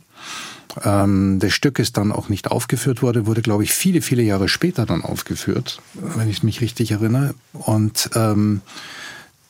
Ähm, 0.83 1.39
das 1.39 1.53
Stück 1.53 1.79
ist 1.79 1.97
dann 1.97 2.11
auch 2.11 2.29
nicht 2.29 2.51
aufgeführt 2.51 3.01
worden, 3.01 3.25
wurde, 3.25 3.41
glaube 3.41 3.63
ich, 3.63 3.73
viele, 3.73 4.01
viele 4.01 4.23
Jahre 4.23 4.49
später 4.49 4.85
dann 4.85 5.03
aufgeführt, 5.03 5.81
wenn 5.93 6.29
ich 6.29 6.43
mich 6.43 6.61
richtig 6.61 6.91
erinnere. 6.91 7.33
Und 7.53 8.09
ähm, 8.15 8.61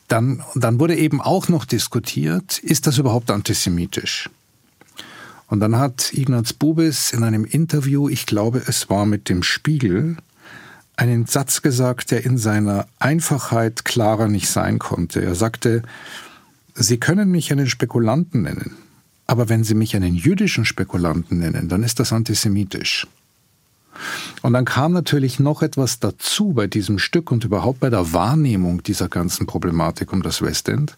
dann, 0.07 0.43
dann 0.55 0.79
wurde 0.79 0.95
eben 0.95 1.21
auch 1.21 1.49
noch 1.49 1.65
diskutiert, 1.65 2.57
ist 2.59 2.87
das 2.87 2.97
überhaupt 2.97 3.31
antisemitisch? 3.31 4.29
Und 5.47 5.59
dann 5.61 5.77
hat 5.77 6.13
Ignaz 6.13 6.53
Bubis 6.53 7.11
in 7.11 7.23
einem 7.23 7.43
Interview, 7.43 8.07
ich 8.07 8.25
glaube, 8.25 8.61
es 8.67 8.89
war 8.89 9.05
mit 9.05 9.29
dem 9.29 9.43
Spiegel, 9.43 10.17
einen 10.95 11.25
Satz 11.25 11.61
gesagt, 11.61 12.11
der 12.11 12.25
in 12.25 12.37
seiner 12.37 12.87
Einfachheit 12.99 13.85
klarer 13.85 14.27
nicht 14.27 14.49
sein 14.49 14.79
konnte. 14.79 15.23
Er 15.23 15.33
sagte, 15.33 15.81
Sie 16.75 16.97
können 16.97 17.29
mich 17.29 17.51
einen 17.51 17.67
Spekulanten 17.67 18.43
nennen. 18.43 18.77
Aber 19.29 19.47
wenn 19.47 19.63
Sie 19.63 19.75
mich 19.75 19.95
einen 19.95 20.15
jüdischen 20.15 20.65
Spekulanten 20.65 21.37
nennen, 21.37 21.69
dann 21.69 21.83
ist 21.83 21.99
das 21.99 22.11
antisemitisch. 22.11 23.05
Und 24.41 24.53
dann 24.53 24.65
kam 24.65 24.91
natürlich 24.91 25.39
noch 25.39 25.61
etwas 25.61 25.99
dazu 25.99 26.53
bei 26.53 26.65
diesem 26.65 26.97
Stück 26.97 27.31
und 27.31 27.43
überhaupt 27.43 27.79
bei 27.79 27.91
der 27.91 28.11
Wahrnehmung 28.11 28.81
dieser 28.81 29.07
ganzen 29.07 29.45
Problematik 29.45 30.13
um 30.13 30.23
das 30.23 30.41
Westend. 30.41 30.97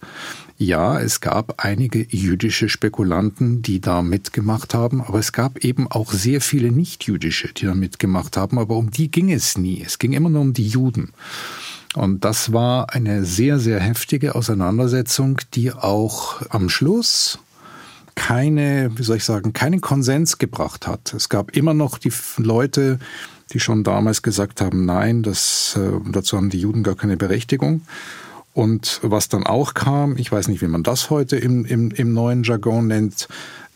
Ja, 0.57 0.97
es 0.97 1.19
gab 1.19 1.61
einige 1.61 2.07
jüdische 2.09 2.69
Spekulanten, 2.69 3.63
die 3.63 3.81
da 3.81 4.01
mitgemacht 4.01 4.73
haben, 4.73 5.01
aber 5.01 5.19
es 5.19 5.33
gab 5.33 5.65
eben 5.65 5.91
auch 5.91 6.13
sehr 6.13 6.39
viele 6.39 6.71
nicht-jüdische, 6.71 7.50
die 7.53 7.65
da 7.65 7.75
mitgemacht 7.75 8.38
haben, 8.38 8.59
aber 8.59 8.77
um 8.77 8.91
die 8.91 9.11
ging 9.11 9.29
es 9.29 9.57
nie. 9.57 9.83
Es 9.85 10.00
ging 10.00 10.13
immer 10.13 10.29
nur 10.29 10.41
um 10.41 10.53
die 10.53 10.69
Juden. 10.69 11.11
Und 11.95 12.23
das 12.23 12.53
war 12.53 12.93
eine 12.93 13.25
sehr, 13.25 13.59
sehr 13.59 13.81
heftige 13.81 14.35
Auseinandersetzung, 14.35 15.41
die 15.53 15.73
auch 15.73 16.41
am 16.50 16.69
Schluss 16.69 17.38
keine, 18.15 18.91
wie 18.96 19.03
soll 19.03 19.18
ich 19.18 19.24
sagen, 19.24 19.53
keinen 19.53 19.82
Konsens 19.82 20.38
gebracht 20.38 20.88
hat. 20.88 21.13
Es 21.13 21.30
gab 21.30 21.56
immer 21.56 21.74
noch 21.74 21.98
die 21.98 22.12
Leute, 22.38 23.00
die 23.51 23.60
schon 23.60 23.84
damals 23.84 24.22
gesagt 24.22 24.62
haben, 24.62 24.86
nein, 24.86 25.24
das, 25.24 25.77
äh, 25.77 26.00
dazu 26.12 26.38
haben 26.38 26.50
die 26.50 26.60
Juden 26.60 26.84
gar 26.84 26.96
keine 26.96 27.18
Berechtigung. 27.18 27.82
Und 28.53 29.00
was 29.01 29.30
dann 29.30 29.46
auch 29.46 29.74
kam, 29.74 30.18
ich 30.18 30.30
weiß 30.30 30.50
nicht, 30.50 30.62
wie 30.62 30.68
man 30.68 30.84
das 30.84 31.10
heute 31.10 31.38
im, 31.38 31.63
im, 31.65 31.91
im 31.91 32.13
neuen 32.13 32.44
Jargon 32.44 32.88
nennt, 32.88 33.30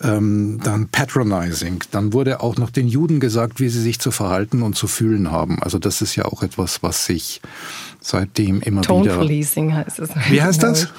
ähm, 0.04 0.60
dann 0.64 0.90
patronizing. 0.90 1.82
Dann 1.92 2.12
wurde 2.12 2.42
auch 2.42 2.58
noch 2.58 2.70
den 2.70 2.88
Juden 2.88 3.22
gesagt, 3.22 3.62
wie 3.62 3.70
sie 3.70 3.82
sich 3.82 4.00
zu 4.00 4.12
verhalten 4.12 4.64
und 4.64 4.76
zu 4.76 4.88
fühlen 4.88 5.32
haben. 5.32 5.64
Also 5.64 5.80
das 5.80 6.02
ist 6.02 6.18
ja 6.18 6.26
auch 6.26 6.44
etwas, 6.44 6.84
was 6.84 7.06
sich 7.06 7.42
seitdem 8.02 8.60
immer 8.62 8.82
Tone 8.82 9.06
wieder... 9.06 9.14
Tone 9.14 9.28
Policing 9.28 9.74
heißt 9.74 10.00
es. 10.00 10.10
Wie 10.30 10.42
heißt 10.42 10.62
das? 10.62 10.90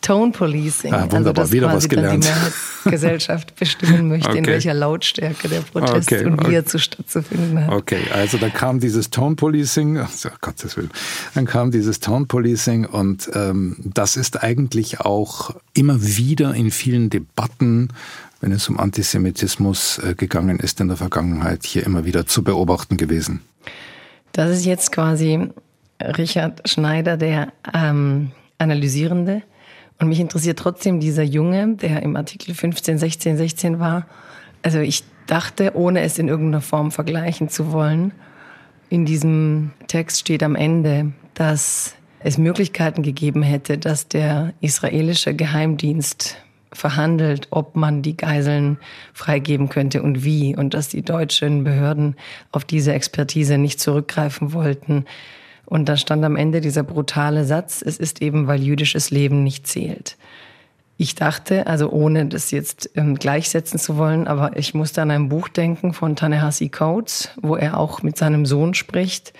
Tone 0.00 0.32
Policing. 0.32 0.94
Ah, 0.94 1.10
wunderbar, 1.10 1.42
also 1.42 1.52
wieder 1.52 1.72
was 1.72 1.88
gelernt. 1.88 2.24
Dann 2.24 2.52
die 2.84 2.90
Gesellschaft 2.90 3.56
bestimmen 3.56 4.08
möchte, 4.08 4.28
okay. 4.28 4.38
in 4.38 4.46
welcher 4.46 4.74
Lautstärke 4.74 5.48
der 5.48 5.60
Protest 5.60 6.12
okay. 6.12 6.24
und 6.24 6.48
wie 6.48 6.54
er 6.54 6.64
zu 6.64 6.78
stattzufinden 6.78 7.66
hat. 7.66 7.72
Okay, 7.72 8.02
also 8.14 8.38
da 8.38 8.48
kam 8.48 8.80
dieses 8.80 9.10
Tone 9.10 9.34
Policing, 9.34 9.98
oh 9.98 10.28
Gottes 10.40 10.76
Willen, 10.76 10.90
dann 11.34 11.46
kam 11.46 11.70
dieses 11.70 12.00
Tone 12.00 12.26
Policing 12.26 12.86
und 12.86 13.28
ähm, 13.34 13.76
das 13.78 14.16
ist 14.16 14.42
eigentlich 14.42 15.00
auch 15.00 15.54
immer 15.74 16.00
wieder 16.00 16.54
in 16.54 16.70
vielen 16.70 17.10
Debatten 17.10 17.88
wenn 18.40 18.52
es 18.52 18.68
um 18.68 18.78
Antisemitismus 18.78 19.98
äh, 19.98 20.14
gegangen 20.14 20.60
ist 20.60 20.80
in 20.80 20.88
der 20.88 20.96
Vergangenheit, 20.96 21.64
hier 21.64 21.84
immer 21.84 22.04
wieder 22.04 22.26
zu 22.26 22.44
beobachten 22.44 22.96
gewesen. 22.96 23.40
Das 24.32 24.50
ist 24.50 24.64
jetzt 24.64 24.92
quasi 24.92 25.48
Richard 26.00 26.68
Schneider, 26.68 27.16
der 27.16 27.52
ähm, 27.74 28.30
Analysierende, 28.58 29.42
und 29.98 30.08
mich 30.08 30.20
interessiert 30.20 30.58
trotzdem 30.58 31.00
dieser 31.00 31.24
Junge, 31.24 31.74
der 31.74 32.02
im 32.02 32.16
Artikel 32.16 32.54
15, 32.54 32.98
16, 32.98 33.36
16 33.36 33.78
war. 33.80 34.06
Also 34.62 34.78
ich 34.78 35.04
dachte, 35.26 35.74
ohne 35.74 36.00
es 36.00 36.18
in 36.18 36.28
irgendeiner 36.28 36.60
Form 36.60 36.90
vergleichen 36.90 37.48
zu 37.48 37.72
wollen, 37.72 38.12
in 38.90 39.04
diesem 39.04 39.72
Text 39.86 40.20
steht 40.20 40.42
am 40.42 40.54
Ende, 40.54 41.12
dass 41.34 41.94
es 42.20 42.38
Möglichkeiten 42.38 43.02
gegeben 43.02 43.42
hätte, 43.42 43.78
dass 43.78 44.08
der 44.08 44.54
israelische 44.60 45.34
Geheimdienst 45.34 46.36
verhandelt, 46.72 47.48
ob 47.50 47.76
man 47.76 48.02
die 48.02 48.16
Geiseln 48.16 48.78
freigeben 49.12 49.68
könnte 49.68 50.02
und 50.02 50.24
wie 50.24 50.56
und 50.56 50.74
dass 50.74 50.88
die 50.88 51.02
deutschen 51.02 51.64
Behörden 51.64 52.16
auf 52.52 52.64
diese 52.64 52.92
Expertise 52.92 53.58
nicht 53.58 53.80
zurückgreifen 53.80 54.52
wollten. 54.52 55.04
Und 55.68 55.88
da 55.88 55.98
stand 55.98 56.24
am 56.24 56.36
Ende 56.36 56.62
dieser 56.62 56.82
brutale 56.82 57.44
Satz, 57.44 57.82
es 57.84 57.98
ist 57.98 58.22
eben, 58.22 58.46
weil 58.46 58.62
jüdisches 58.62 59.10
Leben 59.10 59.44
nicht 59.44 59.66
zählt. 59.66 60.16
Ich 60.96 61.14
dachte, 61.14 61.66
also 61.66 61.90
ohne 61.90 62.26
das 62.26 62.50
jetzt 62.50 62.90
ähm, 62.96 63.16
gleichsetzen 63.16 63.78
zu 63.78 63.98
wollen, 63.98 64.26
aber 64.26 64.56
ich 64.56 64.72
musste 64.72 65.02
an 65.02 65.10
ein 65.10 65.28
Buch 65.28 65.48
denken 65.48 65.92
von 65.92 66.16
Tanehasi 66.16 66.70
Coates, 66.70 67.30
wo 67.42 67.54
er 67.54 67.76
auch 67.76 68.02
mit 68.02 68.16
seinem 68.16 68.46
Sohn 68.46 68.72
spricht, 68.72 69.34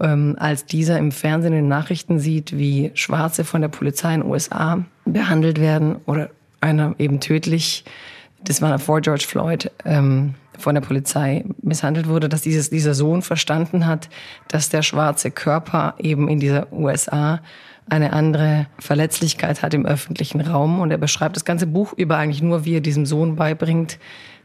ähm, 0.00 0.34
als 0.38 0.64
dieser 0.64 0.98
im 0.98 1.12
Fernsehen 1.12 1.52
in 1.52 1.64
den 1.64 1.68
Nachrichten 1.68 2.18
sieht, 2.18 2.56
wie 2.56 2.90
Schwarze 2.94 3.44
von 3.44 3.60
der 3.60 3.68
Polizei 3.68 4.14
in 4.14 4.22
den 4.22 4.30
USA 4.30 4.82
behandelt 5.04 5.60
werden 5.60 5.96
oder 6.06 6.30
einer 6.60 6.94
eben 6.98 7.20
tödlich 7.20 7.84
das 8.42 8.62
war 8.62 8.78
vor 8.78 9.00
George 9.00 9.24
Floyd, 9.26 9.70
ähm, 9.84 10.34
von 10.60 10.74
der 10.74 10.82
Polizei 10.82 11.44
misshandelt 11.62 12.08
wurde, 12.08 12.28
dass 12.28 12.42
dieses, 12.42 12.70
dieser 12.70 12.94
Sohn 12.94 13.22
verstanden 13.22 13.86
hat, 13.86 14.08
dass 14.48 14.68
der 14.68 14.82
schwarze 14.82 15.30
Körper 15.30 15.94
eben 15.98 16.28
in 16.28 16.40
dieser 16.40 16.72
USA 16.72 17.40
eine 17.88 18.12
andere 18.12 18.66
Verletzlichkeit 18.78 19.62
hat 19.62 19.74
im 19.74 19.84
öffentlichen 19.84 20.40
Raum. 20.40 20.80
Und 20.80 20.90
er 20.90 20.98
beschreibt 20.98 21.36
das 21.36 21.44
ganze 21.44 21.66
Buch 21.66 21.92
über 21.96 22.16
eigentlich 22.16 22.42
nur, 22.42 22.64
wie 22.64 22.76
er 22.76 22.80
diesem 22.80 23.04
Sohn 23.04 23.36
beibringt, 23.36 23.98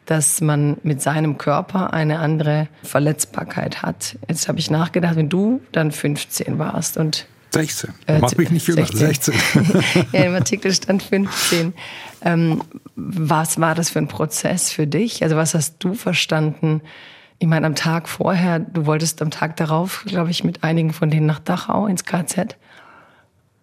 dass 0.05 0.41
man 0.41 0.77
mit 0.83 1.01
seinem 1.01 1.37
Körper 1.37 1.93
eine 1.93 2.19
andere 2.19 2.67
Verletzbarkeit 2.83 3.81
hat. 3.81 4.17
Jetzt 4.27 4.47
habe 4.47 4.59
ich 4.59 4.69
nachgedacht, 4.69 5.15
wenn 5.15 5.29
du 5.29 5.61
dann 5.71 5.91
15 5.91 6.59
warst 6.59 6.97
und 6.97 7.27
16. 7.55 7.93
Äh, 8.07 8.19
Mach 8.19 8.35
mich 8.35 8.51
nicht 8.51 8.67
jünger. 8.67 8.85
16. 8.85 9.33
16. 9.33 9.83
ja, 10.11 10.25
im 10.25 10.35
Artikel 10.35 10.73
stand 10.73 11.03
15. 11.03 11.73
Ähm, 12.21 12.61
was 12.95 13.59
war 13.59 13.75
das 13.75 13.89
für 13.89 13.99
ein 13.99 14.07
Prozess 14.07 14.71
für 14.71 14.87
dich? 14.87 15.23
Also 15.23 15.35
was 15.35 15.53
hast 15.53 15.77
du 15.79 15.93
verstanden? 15.93 16.81
Ich 17.39 17.47
meine, 17.47 17.65
am 17.65 17.75
Tag 17.75 18.07
vorher, 18.09 18.59
du 18.59 18.85
wolltest 18.85 19.21
am 19.21 19.31
Tag 19.31 19.55
darauf, 19.57 20.03
glaube 20.05 20.31
ich, 20.31 20.43
mit 20.43 20.63
einigen 20.63 20.93
von 20.93 21.09
denen 21.09 21.25
nach 21.25 21.39
Dachau 21.39 21.87
ins 21.87 22.05
KZ. 22.05 22.57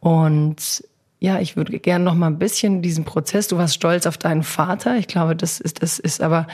Und 0.00 0.84
ja, 1.20 1.38
ich 1.38 1.56
würde 1.56 1.78
gerne 1.78 2.04
noch 2.04 2.14
mal 2.14 2.26
ein 2.26 2.38
bisschen 2.38 2.82
diesen 2.82 3.04
Prozess. 3.04 3.46
Du 3.46 3.56
warst 3.56 3.74
stolz 3.74 4.06
auf 4.06 4.18
deinen 4.18 4.42
Vater. 4.42 4.96
Ich 4.96 5.06
glaube, 5.06 5.36
das 5.36 5.60
ist, 5.60 5.82
das 5.82 5.98
ist 5.98 6.20
aber, 6.20 6.46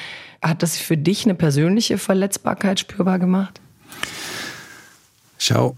hat 0.43 0.63
das 0.63 0.77
für 0.77 0.97
dich 0.97 1.25
eine 1.25 1.35
persönliche 1.35 1.99
Verletzbarkeit 1.99 2.79
spürbar 2.79 3.19
gemacht? 3.19 3.61
Schau, 5.39 5.77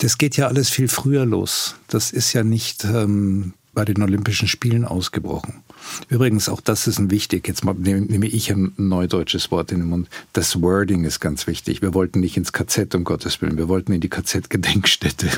das 0.00 0.18
geht 0.18 0.36
ja 0.36 0.48
alles 0.48 0.70
viel 0.70 0.88
früher 0.88 1.26
los. 1.26 1.76
Das 1.88 2.10
ist 2.10 2.32
ja 2.32 2.42
nicht 2.42 2.84
ähm, 2.84 3.52
bei 3.74 3.84
den 3.84 4.02
Olympischen 4.02 4.48
Spielen 4.48 4.84
ausgebrochen. 4.84 5.62
Übrigens, 6.08 6.48
auch 6.48 6.60
das 6.60 6.86
ist 6.86 6.98
ein 6.98 7.10
wichtig, 7.10 7.48
jetzt 7.48 7.64
nehme 7.64 8.26
ich 8.26 8.50
ein 8.50 8.72
neudeutsches 8.76 9.50
Wort 9.50 9.72
in 9.72 9.80
den 9.80 9.88
Mund. 9.88 10.08
Das 10.32 10.60
Wording 10.60 11.04
ist 11.04 11.20
ganz 11.20 11.46
wichtig. 11.46 11.82
Wir 11.82 11.94
wollten 11.94 12.20
nicht 12.20 12.36
ins 12.36 12.52
KZ, 12.52 12.94
um 12.94 13.04
Gottes 13.04 13.40
Willen. 13.42 13.56
Wir 13.56 13.68
wollten 13.68 13.92
in 13.92 14.00
die 14.00 14.08
KZ-Gedenkstätte. 14.08 15.28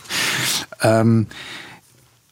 ähm, 0.82 1.26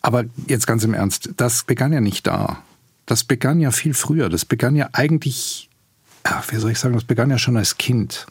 aber 0.02 0.24
jetzt 0.46 0.66
ganz 0.66 0.84
im 0.84 0.94
Ernst, 0.94 1.30
das 1.36 1.64
begann 1.64 1.92
ja 1.92 2.00
nicht 2.00 2.26
da. 2.26 2.62
Das 3.06 3.24
begann 3.24 3.60
ja 3.60 3.70
viel 3.70 3.94
früher. 3.94 4.28
Das 4.28 4.44
begann 4.44 4.76
ja 4.76 4.90
eigentlich, 4.92 5.68
ja, 6.24 6.42
wie 6.48 6.56
soll 6.56 6.72
ich 6.72 6.78
sagen, 6.78 6.94
das 6.94 7.04
begann 7.04 7.30
ja 7.30 7.38
schon 7.38 7.56
als 7.56 7.78
Kind. 7.78 8.26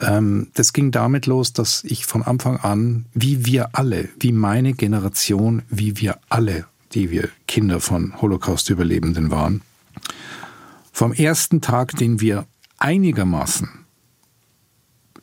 Ähm, 0.00 0.48
das 0.54 0.72
ging 0.72 0.90
damit 0.90 1.26
los, 1.26 1.52
dass 1.52 1.82
ich 1.84 2.06
von 2.06 2.22
Anfang 2.22 2.58
an, 2.58 3.06
wie 3.14 3.46
wir 3.46 3.70
alle, 3.72 4.08
wie 4.18 4.32
meine 4.32 4.74
Generation, 4.74 5.62
wie 5.68 5.98
wir 5.98 6.18
alle 6.28 6.66
die 6.92 7.10
wir 7.10 7.28
Kinder 7.46 7.80
von 7.80 8.20
Holocaust-Überlebenden 8.20 9.30
waren, 9.30 9.62
vom 10.92 11.12
ersten 11.12 11.60
Tag, 11.60 11.96
den 11.96 12.20
wir 12.20 12.46
einigermaßen 12.78 13.68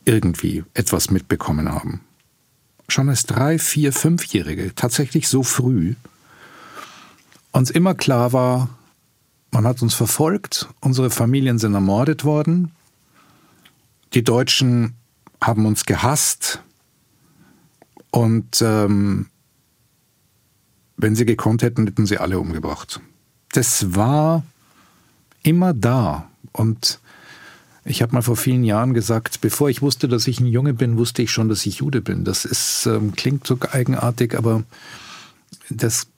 irgendwie 0.04 0.64
etwas 0.74 1.10
mitbekommen 1.10 1.70
haben, 1.70 2.00
schon 2.88 3.08
als 3.10 3.24
drei, 3.24 3.58
vier, 3.58 3.92
fünfjährige, 3.92 4.74
tatsächlich 4.74 5.28
so 5.28 5.42
früh, 5.42 5.94
uns 7.52 7.70
immer 7.70 7.94
klar 7.94 8.32
war, 8.32 8.70
man 9.50 9.66
hat 9.66 9.82
uns 9.82 9.94
verfolgt, 9.94 10.68
unsere 10.80 11.10
Familien 11.10 11.58
sind 11.58 11.74
ermordet 11.74 12.24
worden, 12.24 12.72
die 14.14 14.24
Deutschen 14.24 14.94
haben 15.40 15.66
uns 15.66 15.84
gehasst 15.84 16.62
und 18.10 18.62
ähm, 18.62 19.26
wenn 20.96 21.14
sie 21.14 21.24
gekonnt 21.24 21.62
hätten, 21.62 21.86
hätten 21.86 22.06
sie 22.06 22.18
alle 22.18 22.38
umgebracht. 22.40 23.00
Das 23.52 23.94
war 23.94 24.44
immer 25.42 25.72
da. 25.72 26.28
Und 26.52 26.98
ich 27.84 28.02
habe 28.02 28.12
mal 28.12 28.22
vor 28.22 28.36
vielen 28.36 28.64
Jahren 28.64 28.94
gesagt, 28.94 29.40
bevor 29.40 29.70
ich 29.70 29.80
wusste, 29.80 30.08
dass 30.08 30.26
ich 30.26 30.40
ein 30.40 30.46
Junge 30.46 30.74
bin, 30.74 30.98
wusste 30.98 31.22
ich 31.22 31.30
schon, 31.30 31.48
dass 31.48 31.64
ich 31.64 31.76
Jude 31.76 32.00
bin. 32.00 32.24
Das 32.24 32.44
ist, 32.44 32.86
ähm, 32.86 33.12
klingt 33.12 33.46
so 33.46 33.58
eigenartig, 33.70 34.36
aber 34.36 34.64
das 35.70 36.08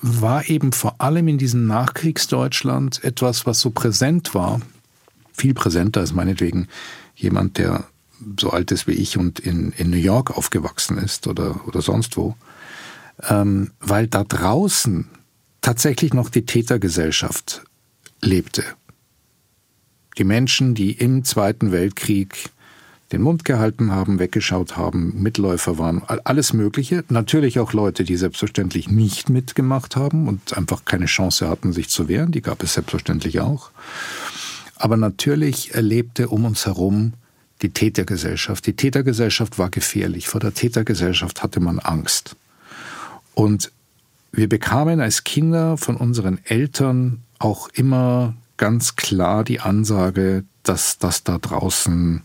war 0.00 0.48
eben 0.48 0.72
vor 0.72 1.00
allem 1.00 1.28
in 1.28 1.36
diesem 1.36 1.66
Nachkriegsdeutschland 1.66 3.04
etwas, 3.04 3.46
was 3.46 3.60
so 3.60 3.70
präsent 3.70 4.34
war, 4.34 4.60
viel 5.32 5.52
präsenter 5.54 6.00
als 6.00 6.14
meinetwegen 6.14 6.68
jemand, 7.14 7.58
der 7.58 7.84
so 8.38 8.50
alt 8.50 8.70
ist 8.70 8.86
wie 8.86 8.92
ich 8.92 9.16
und 9.16 9.38
in, 9.38 9.72
in 9.72 9.90
New 9.90 9.96
York 9.96 10.36
aufgewachsen 10.36 10.98
ist 10.98 11.26
oder, 11.26 11.66
oder 11.66 11.80
sonst 11.80 12.16
wo 12.16 12.36
ähm, 13.28 13.70
weil 13.80 14.06
da 14.06 14.24
draußen 14.24 15.06
tatsächlich 15.60 16.14
noch 16.14 16.30
die 16.30 16.46
Tätergesellschaft 16.46 17.62
lebte. 18.22 18.64
Die 20.18 20.24
Menschen, 20.24 20.74
die 20.74 20.92
im 20.92 21.24
Zweiten 21.24 21.72
Weltkrieg 21.72 22.50
den 23.12 23.22
Mund 23.22 23.44
gehalten 23.44 23.90
haben, 23.90 24.20
weggeschaut 24.20 24.76
haben, 24.76 25.20
Mitläufer 25.20 25.78
waren, 25.78 26.02
alles 26.24 26.52
Mögliche. 26.52 27.04
Natürlich 27.08 27.58
auch 27.58 27.72
Leute, 27.72 28.04
die 28.04 28.16
selbstverständlich 28.16 28.88
nicht 28.88 29.28
mitgemacht 29.28 29.96
haben 29.96 30.28
und 30.28 30.56
einfach 30.56 30.84
keine 30.84 31.06
Chance 31.06 31.48
hatten, 31.48 31.72
sich 31.72 31.88
zu 31.88 32.06
wehren. 32.06 32.30
Die 32.30 32.42
gab 32.42 32.62
es 32.62 32.74
selbstverständlich 32.74 33.40
auch. 33.40 33.70
Aber 34.80 34.96
natürlich 34.96 35.74
erlebte 35.74 36.28
um 36.28 36.46
uns 36.46 36.64
herum 36.64 37.12
die 37.60 37.68
Tätergesellschaft. 37.68 38.66
Die 38.66 38.72
Tätergesellschaft 38.72 39.58
war 39.58 39.68
gefährlich. 39.68 40.26
Vor 40.26 40.40
der 40.40 40.54
Tätergesellschaft 40.54 41.42
hatte 41.42 41.60
man 41.60 41.78
Angst. 41.78 42.34
Und 43.34 43.70
wir 44.32 44.48
bekamen 44.48 45.02
als 45.02 45.22
Kinder 45.24 45.76
von 45.76 45.96
unseren 45.96 46.40
Eltern 46.46 47.20
auch 47.38 47.68
immer 47.74 48.32
ganz 48.56 48.96
klar 48.96 49.44
die 49.44 49.60
Ansage, 49.60 50.44
dass 50.62 50.96
das 50.96 51.24
da 51.24 51.36
draußen 51.36 52.22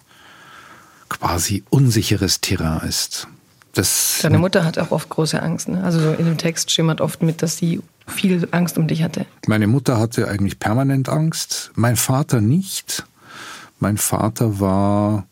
quasi 1.10 1.63
unsicheres 1.70 2.39
Terrain 2.39 2.88
ist. 2.88 3.28
Das 3.74 4.20
Deine 4.22 4.38
Mutter 4.38 4.63
hat 4.63 4.80
auch 4.80 4.91
oft 4.91 5.10
große 5.10 5.41
Angst. 5.41 5.68
Ne? 5.68 5.84
Also 5.84 6.13
in 6.13 6.24
dem 6.24 6.38
Text 6.38 6.72
schimmert 6.72 7.02
oft 7.02 7.22
mit, 7.22 7.41
dass 7.41 7.58
sie 7.58 7.82
viel 8.08 8.48
Angst 8.52 8.78
um 8.78 8.88
dich 8.88 9.04
hatte. 9.04 9.26
Meine 9.48 9.68
Mutter 9.68 10.00
hatte 10.00 10.28
eigentlich 10.28 10.60
permanent 10.60 11.10
Angst, 11.10 11.72
mein 11.76 11.96
Vater 11.96 12.41
nicht. 12.41 13.06
Mein 13.80 13.98
Vater 13.98 14.60
war 14.60 15.28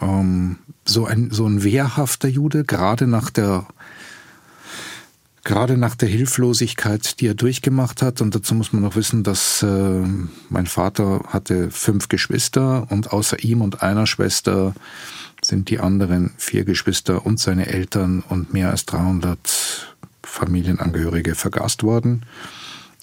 ähm, 0.00 0.56
so, 0.84 1.06
ein, 1.06 1.30
so 1.30 1.46
ein 1.46 1.62
wehrhafter 1.62 2.28
Jude, 2.28 2.64
gerade 2.64 3.06
nach 3.06 3.30
der 3.30 3.66
gerade 5.44 5.76
nach 5.76 5.94
der 5.94 6.08
Hilflosigkeit, 6.08 7.20
die 7.20 7.28
er 7.28 7.34
durchgemacht 7.34 8.02
hat. 8.02 8.20
Und 8.20 8.34
dazu 8.34 8.54
muss 8.54 8.72
man 8.72 8.82
noch 8.82 8.96
wissen, 8.96 9.22
dass 9.22 9.62
äh, 9.62 10.02
mein 10.48 10.66
Vater 10.66 11.22
hatte 11.28 11.70
fünf 11.70 12.08
Geschwister 12.08 12.86
und 12.90 13.12
außer 13.12 13.44
ihm 13.44 13.60
und 13.60 13.82
einer 13.82 14.06
Schwester 14.06 14.74
sind 15.42 15.68
die 15.68 15.78
anderen 15.78 16.32
vier 16.38 16.64
Geschwister 16.64 17.26
und 17.26 17.38
seine 17.38 17.66
Eltern 17.66 18.24
und 18.26 18.54
mehr 18.54 18.70
als 18.70 18.86
300 18.86 19.93
Familienangehörige 20.24 21.34
vergast 21.34 21.82
worden. 21.82 22.24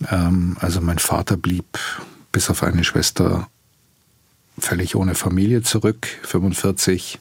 Ähm, 0.10 0.58
also 0.60 0.82
mein 0.82 1.00
Vater 1.00 1.38
blieb 1.38 1.80
bis 2.32 2.50
auf 2.50 2.64
eine 2.64 2.84
Schwester 2.84 3.48
völlig 4.58 4.96
ohne 4.96 5.16
Familie 5.16 5.62
zurück, 5.62 6.08
45. 6.24 7.20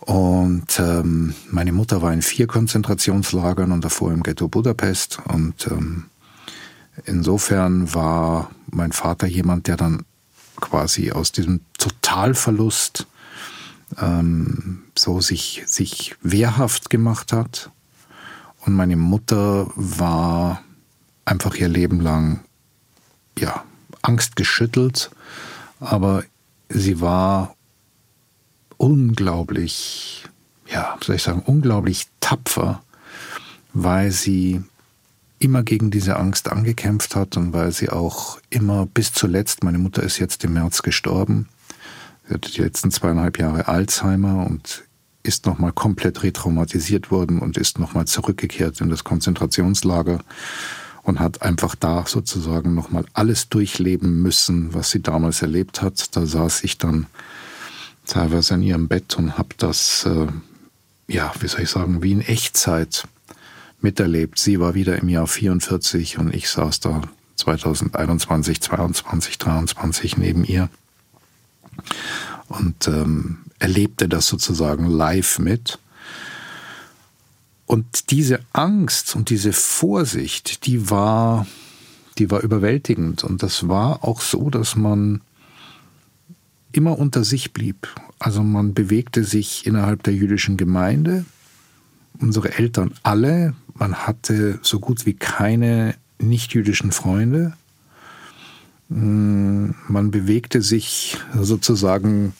Und 0.00 0.80
ähm, 0.80 1.34
meine 1.50 1.72
Mutter 1.72 2.02
war 2.02 2.12
in 2.12 2.22
vier 2.22 2.46
Konzentrationslagern 2.46 3.70
und 3.70 3.84
davor 3.84 4.12
im 4.12 4.22
Ghetto 4.22 4.48
Budapest. 4.48 5.20
Und 5.28 5.66
ähm, 5.68 6.06
insofern 7.04 7.94
war 7.94 8.50
mein 8.66 8.92
Vater 8.92 9.26
jemand, 9.26 9.68
der 9.68 9.76
dann 9.76 10.04
quasi 10.60 11.12
aus 11.12 11.32
diesem 11.32 11.60
Totalverlust 11.78 13.06
ähm, 14.00 14.82
so 14.96 15.20
sich, 15.20 15.62
sich 15.66 16.16
wehrhaft 16.22 16.90
gemacht 16.90 17.32
hat. 17.32 17.70
Und 18.64 18.74
meine 18.74 18.96
Mutter 18.96 19.70
war 19.74 20.62
einfach 21.24 21.54
ihr 21.54 21.68
Leben 21.68 22.00
lang 22.00 22.40
ja, 23.38 23.64
angstgeschüttelt, 24.02 25.10
aber 25.80 26.24
sie 26.68 27.00
war 27.00 27.56
unglaublich, 28.76 30.24
ja, 30.66 30.96
soll 31.02 31.16
ich 31.16 31.22
sagen, 31.22 31.42
unglaublich 31.44 32.08
tapfer, 32.20 32.82
weil 33.72 34.10
sie 34.10 34.62
immer 35.38 35.62
gegen 35.64 35.90
diese 35.90 36.16
Angst 36.16 36.50
angekämpft 36.50 37.16
hat 37.16 37.36
und 37.36 37.52
weil 37.52 37.72
sie 37.72 37.90
auch 37.90 38.38
immer 38.48 38.86
bis 38.86 39.12
zuletzt, 39.12 39.64
meine 39.64 39.78
Mutter 39.78 40.02
ist 40.02 40.18
jetzt 40.18 40.44
im 40.44 40.52
März 40.52 40.82
gestorben, 40.82 41.48
sie 42.28 42.34
hatte 42.34 42.50
die 42.50 42.60
letzten 42.60 42.92
zweieinhalb 42.92 43.38
Jahre 43.38 43.66
Alzheimer 43.66 44.46
und 44.46 44.84
ist 45.22 45.46
nochmal 45.46 45.72
komplett 45.72 46.22
retraumatisiert 46.22 47.10
worden 47.10 47.38
und 47.38 47.56
ist 47.56 47.78
nochmal 47.78 48.06
zurückgekehrt 48.06 48.80
in 48.80 48.90
das 48.90 49.04
Konzentrationslager 49.04 50.20
und 51.02 51.20
hat 51.20 51.42
einfach 51.42 51.74
da 51.74 52.04
sozusagen 52.06 52.74
nochmal 52.74 53.04
alles 53.12 53.48
durchleben 53.48 54.22
müssen, 54.22 54.74
was 54.74 54.90
sie 54.90 55.00
damals 55.00 55.42
erlebt 55.42 55.82
hat. 55.82 56.16
Da 56.16 56.26
saß 56.26 56.64
ich 56.64 56.78
dann 56.78 57.06
teilweise 58.06 58.54
in 58.54 58.62
ihrem 58.62 58.88
Bett 58.88 59.16
und 59.16 59.38
habe 59.38 59.50
das, 59.58 60.06
äh, 60.06 60.26
ja, 61.08 61.32
wie 61.40 61.48
soll 61.48 61.62
ich 61.62 61.70
sagen, 61.70 62.02
wie 62.02 62.12
in 62.12 62.20
Echtzeit 62.20 63.06
miterlebt. 63.80 64.38
Sie 64.38 64.60
war 64.60 64.74
wieder 64.74 64.98
im 64.98 65.08
Jahr 65.08 65.26
44 65.26 66.18
und 66.18 66.34
ich 66.34 66.48
saß 66.48 66.80
da 66.80 67.02
2021, 67.36 68.60
22, 68.60 69.38
23 69.38 70.16
neben 70.18 70.44
ihr 70.44 70.68
und 72.48 72.88
ähm, 72.88 73.38
erlebte 73.58 74.08
das 74.08 74.26
sozusagen 74.26 74.86
live 74.86 75.38
mit. 75.38 75.78
Und 77.66 78.10
diese 78.10 78.40
Angst 78.52 79.16
und 79.16 79.30
diese 79.30 79.52
Vorsicht, 79.52 80.66
die 80.66 80.90
war, 80.90 81.46
die 82.18 82.30
war 82.30 82.40
überwältigend. 82.40 83.24
Und 83.24 83.42
das 83.42 83.68
war 83.68 84.04
auch 84.04 84.20
so, 84.20 84.50
dass 84.50 84.76
man 84.76 85.22
immer 86.72 86.98
unter 86.98 87.24
sich 87.24 87.52
blieb. 87.52 87.88
Also 88.18 88.42
man 88.42 88.74
bewegte 88.74 89.24
sich 89.24 89.66
innerhalb 89.66 90.02
der 90.02 90.14
jüdischen 90.14 90.56
Gemeinde, 90.56 91.24
unsere 92.18 92.52
Eltern 92.58 92.92
alle, 93.02 93.54
man 93.74 93.94
hatte 94.06 94.58
so 94.62 94.78
gut 94.80 95.06
wie 95.06 95.14
keine 95.14 95.94
nichtjüdischen 96.18 96.92
Freunde. 96.92 97.54
Man 98.94 100.10
bewegte 100.10 100.60
sich 100.60 101.16
sozusagen, 101.34 102.34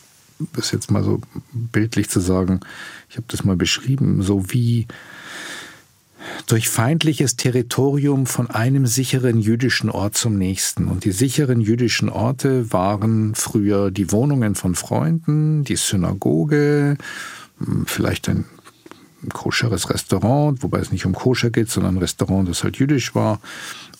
das 0.55 0.71
jetzt 0.73 0.91
mal 0.91 1.03
so 1.03 1.21
bildlich 1.53 2.11
zu 2.11 2.21
sagen, 2.21 2.61
ich 3.09 3.17
habe 3.17 3.27
das 3.29 3.45
mal 3.45 3.57
beschrieben, 3.57 4.23
so 4.23 4.51
wie 4.51 4.87
durch 6.47 6.69
feindliches 6.69 7.37
Territorium 7.37 8.27
von 8.27 8.51
einem 8.51 8.87
sicheren 8.87 9.41
jüdischen 9.41 9.91
Ort 9.91 10.17
zum 10.17 10.37
nächsten. 10.37 10.88
Und 10.88 11.05
die 11.05 11.12
sicheren 11.12 11.61
jüdischen 11.61 12.09
Orte 12.09 12.73
waren 12.73 13.35
früher 13.35 13.91
die 13.91 14.12
Wohnungen 14.12 14.55
von 14.55 14.75
Freunden, 14.75 15.65
die 15.65 15.77
Synagoge, 15.77 16.97
vielleicht 17.87 18.29
ein 18.29 18.45
koscheres 19.33 19.88
Restaurant, 19.91 20.62
wobei 20.62 20.81
es 20.81 20.93
nicht 20.93 21.07
um 21.07 21.15
koscher 21.15 21.51
geht, 21.51 21.71
sondern 21.71 21.97
ein 21.97 21.99
Restaurant, 21.99 22.49
das 22.49 22.65
halt 22.65 22.77
jüdisch 22.77 23.15
war. 23.15 23.41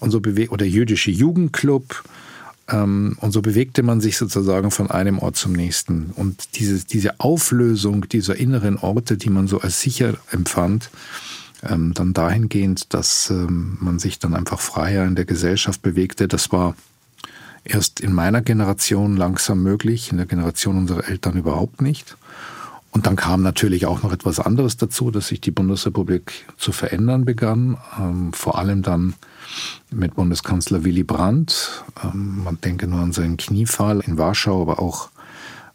Und 0.01 0.11
so 0.11 0.19
oder 0.19 0.67
jüdische 0.67 1.11
Jugendclub. 1.11 2.05
Ähm, 2.73 3.17
und 3.21 3.33
so 3.33 3.43
bewegte 3.43 3.83
man 3.83 4.01
sich 4.01 4.17
sozusagen 4.17 4.71
von 4.71 4.91
einem 4.91 5.19
Ort 5.19 5.37
zum 5.37 5.53
nächsten. 5.53 6.11
Und 6.17 6.57
diese, 6.57 6.85
diese 6.85 7.21
Auflösung 7.21 8.09
dieser 8.09 8.37
inneren 8.37 8.79
Orte, 8.79 9.17
die 9.17 9.31
man 9.31 9.47
so 9.47 9.61
als 9.61 9.81
sicher 9.81 10.15
empfand, 10.31 10.91
ähm, 11.63 11.95
dann 11.95 12.15
dahingehend, 12.15 12.93
dass 12.95 13.31
ähm, 13.31 13.77
man 13.81 13.99
sich 13.99 14.19
dann 14.19 14.35
einfach 14.35 14.61
freier 14.61 15.05
in 15.05 15.15
der 15.15 15.27
Gesellschaft 15.27 15.83
bewegte. 15.83 16.27
Das 16.27 16.51
war 16.51 16.75
erst 17.65 18.01
in 18.01 18.13
meiner 18.13 18.41
Generation 18.41 19.17
langsam 19.17 19.63
möglich, 19.63 20.11
in 20.11 20.17
der 20.17 20.27
Generation 20.27 20.79
unserer 20.79 21.09
Eltern 21.09 21.37
überhaupt 21.37 21.81
nicht. 21.81 22.17
Und 22.91 23.07
dann 23.07 23.17
kam 23.17 23.43
natürlich 23.43 23.87
auch 23.87 24.03
noch 24.03 24.13
etwas 24.13 24.39
anderes 24.39 24.77
dazu, 24.77 25.11
dass 25.11 25.29
sich 25.29 25.41
die 25.41 25.51
Bundesrepublik 25.51 26.45
zu 26.59 26.73
verändern 26.73 27.25
begann, 27.25 27.79
vor 28.33 28.59
allem 28.59 28.83
dann 28.83 29.15
mit 29.91 30.15
Bundeskanzler 30.15 30.85
Willy 30.85 31.05
Brandt. 31.05 31.85
Ähm, 32.03 32.43
man 32.45 32.61
denke 32.61 32.87
nur 32.87 33.01
an 33.01 33.12
seinen 33.12 33.37
Kniefall 33.37 34.01
in 34.01 34.19
Warschau, 34.19 34.62
aber 34.62 34.81
auch 34.81 35.11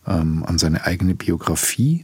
ähm, 0.08 0.44
an 0.46 0.58
seine 0.58 0.86
eigene 0.86 1.16
Biografie. 1.16 2.04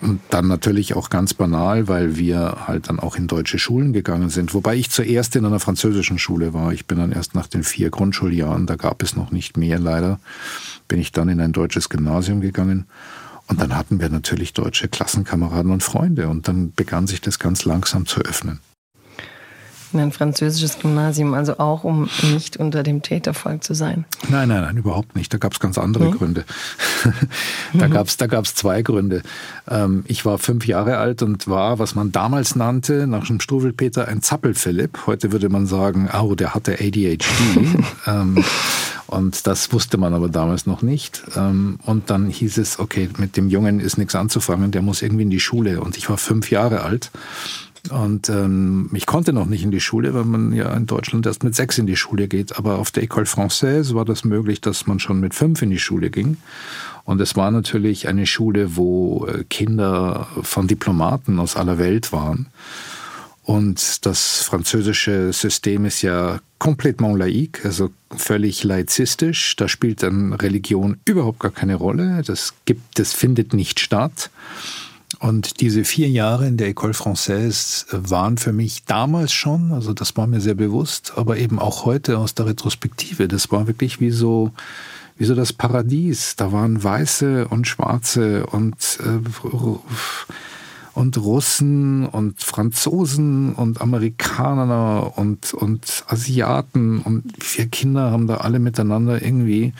Und 0.00 0.20
dann 0.30 0.48
natürlich 0.48 0.94
auch 0.96 1.08
ganz 1.08 1.34
banal, 1.34 1.88
weil 1.88 2.16
wir 2.16 2.66
halt 2.66 2.88
dann 2.88 2.98
auch 2.98 3.16
in 3.16 3.26
deutsche 3.26 3.58
Schulen 3.58 3.92
gegangen 3.92 4.28
sind. 4.28 4.52
Wobei 4.52 4.76
ich 4.76 4.90
zuerst 4.90 5.34
in 5.36 5.46
einer 5.46 5.60
französischen 5.60 6.18
Schule 6.18 6.52
war. 6.52 6.72
Ich 6.72 6.86
bin 6.86 6.98
dann 6.98 7.12
erst 7.12 7.34
nach 7.34 7.46
den 7.46 7.62
vier 7.62 7.90
Grundschuljahren, 7.90 8.66
da 8.66 8.76
gab 8.76 9.02
es 9.02 9.16
noch 9.16 9.30
nicht 9.30 9.56
mehr 9.56 9.78
leider, 9.78 10.18
bin 10.88 11.00
ich 11.00 11.12
dann 11.12 11.28
in 11.28 11.40
ein 11.40 11.52
deutsches 11.52 11.88
Gymnasium 11.88 12.40
gegangen. 12.40 12.86
Und 13.46 13.60
dann 13.60 13.76
hatten 13.76 14.00
wir 14.00 14.08
natürlich 14.08 14.52
deutsche 14.52 14.88
Klassenkameraden 14.88 15.70
und 15.70 15.82
Freunde. 15.82 16.28
Und 16.28 16.48
dann 16.48 16.72
begann 16.72 17.06
sich 17.06 17.20
das 17.20 17.38
ganz 17.38 17.64
langsam 17.64 18.06
zu 18.06 18.20
öffnen 18.20 18.60
in 19.94 20.00
ein 20.00 20.12
französisches 20.12 20.78
Gymnasium, 20.78 21.34
also 21.34 21.58
auch 21.58 21.84
um 21.84 22.08
nicht 22.22 22.56
unter 22.56 22.82
dem 22.82 23.02
Tätervolk 23.02 23.64
zu 23.64 23.74
sein? 23.74 24.04
Nein, 24.28 24.48
nein, 24.48 24.62
nein, 24.62 24.76
überhaupt 24.76 25.16
nicht. 25.16 25.32
Da 25.32 25.38
gab 25.38 25.52
es 25.52 25.60
ganz 25.60 25.78
andere 25.78 26.06
hm? 26.06 26.10
Gründe. 26.12 26.44
da 27.74 27.86
gab 27.86 28.08
es 28.08 28.16
da 28.16 28.26
gab's 28.26 28.54
zwei 28.54 28.82
Gründe. 28.82 29.22
Ähm, 29.68 30.04
ich 30.06 30.24
war 30.24 30.38
fünf 30.38 30.66
Jahre 30.66 30.98
alt 30.98 31.22
und 31.22 31.48
war, 31.48 31.78
was 31.78 31.94
man 31.94 32.12
damals 32.12 32.56
nannte, 32.56 33.06
nach 33.06 33.26
dem 33.26 33.40
Struwelpeter, 33.40 34.08
ein 34.08 34.22
Zappelphilipp. 34.22 35.06
Heute 35.06 35.32
würde 35.32 35.48
man 35.48 35.66
sagen, 35.66 36.10
oh, 36.12 36.34
der 36.34 36.54
hatte 36.54 36.74
ADHD. 36.80 37.24
ähm, 38.06 38.44
und 39.06 39.46
das 39.46 39.72
wusste 39.72 39.96
man 39.96 40.14
aber 40.14 40.28
damals 40.28 40.66
noch 40.66 40.82
nicht. 40.82 41.22
Ähm, 41.36 41.78
und 41.84 42.10
dann 42.10 42.28
hieß 42.28 42.58
es, 42.58 42.78
okay, 42.78 43.08
mit 43.18 43.36
dem 43.36 43.48
Jungen 43.48 43.80
ist 43.80 43.98
nichts 43.98 44.14
anzufangen, 44.14 44.70
der 44.70 44.82
muss 44.82 45.02
irgendwie 45.02 45.22
in 45.22 45.30
die 45.30 45.40
Schule. 45.40 45.80
Und 45.80 45.96
ich 45.96 46.08
war 46.08 46.16
fünf 46.16 46.50
Jahre 46.50 46.82
alt. 46.82 47.10
Und 47.90 48.30
ähm, 48.30 48.88
ich 48.94 49.04
konnte 49.04 49.32
noch 49.32 49.46
nicht 49.46 49.62
in 49.62 49.70
die 49.70 49.80
Schule, 49.80 50.14
weil 50.14 50.24
man 50.24 50.52
ja 50.52 50.74
in 50.74 50.86
Deutschland 50.86 51.26
erst 51.26 51.44
mit 51.44 51.54
sechs 51.54 51.76
in 51.76 51.86
die 51.86 51.96
Schule 51.96 52.28
geht. 52.28 52.56
Aber 52.56 52.78
auf 52.78 52.90
der 52.90 53.04
École 53.04 53.26
Française 53.26 53.94
war 53.94 54.04
das 54.04 54.24
möglich, 54.24 54.60
dass 54.60 54.86
man 54.86 55.00
schon 55.00 55.20
mit 55.20 55.34
fünf 55.34 55.60
in 55.60 55.70
die 55.70 55.78
Schule 55.78 56.10
ging. 56.10 56.38
Und 57.04 57.20
es 57.20 57.36
war 57.36 57.50
natürlich 57.50 58.08
eine 58.08 58.26
Schule, 58.26 58.76
wo 58.76 59.26
äh, 59.26 59.44
Kinder 59.44 60.26
von 60.42 60.66
Diplomaten 60.66 61.38
aus 61.38 61.56
aller 61.56 61.78
Welt 61.78 62.12
waren. 62.12 62.46
Und 63.42 64.06
das 64.06 64.42
französische 64.42 65.30
System 65.34 65.84
ist 65.84 66.00
ja 66.00 66.40
komplett 66.58 67.00
laïque, 67.00 67.66
also 67.66 67.90
völlig 68.16 68.64
laizistisch. 68.64 69.54
Da 69.56 69.68
spielt 69.68 70.02
dann 70.02 70.32
Religion 70.32 70.96
überhaupt 71.04 71.40
gar 71.40 71.50
keine 71.50 71.74
Rolle. 71.74 72.22
Das 72.26 72.54
gibt, 72.64 72.98
das 72.98 73.12
findet 73.12 73.52
nicht 73.52 73.80
statt. 73.80 74.30
Und 75.24 75.62
diese 75.62 75.84
vier 75.84 76.10
Jahre 76.10 76.46
in 76.46 76.58
der 76.58 76.68
École 76.68 76.92
Française 76.92 77.86
waren 77.90 78.36
für 78.36 78.52
mich 78.52 78.84
damals 78.84 79.32
schon, 79.32 79.72
also 79.72 79.94
das 79.94 80.14
war 80.18 80.26
mir 80.26 80.42
sehr 80.42 80.54
bewusst, 80.54 81.14
aber 81.16 81.38
eben 81.38 81.58
auch 81.58 81.86
heute 81.86 82.18
aus 82.18 82.34
der 82.34 82.44
Retrospektive. 82.44 83.26
Das 83.26 83.50
war 83.50 83.66
wirklich 83.66 84.00
wie 84.00 84.10
so, 84.10 84.52
wie 85.16 85.24
so 85.24 85.34
das 85.34 85.54
Paradies. 85.54 86.36
Da 86.36 86.52
waren 86.52 86.84
Weiße 86.84 87.48
und 87.48 87.66
Schwarze 87.66 88.44
und, 88.44 88.76
äh, 89.00 89.78
und 90.94 91.18
Russen 91.18 92.06
und 92.06 92.40
Franzosen 92.42 93.54
und 93.54 93.80
Amerikaner 93.80 95.12
und, 95.16 95.52
und 95.52 96.04
Asiaten 96.06 97.00
und 97.00 97.24
vier 97.42 97.66
Kinder 97.66 98.10
haben 98.10 98.26
da 98.26 98.36
alle 98.36 98.60
miteinander 98.60 99.20
irgendwie 99.20 99.72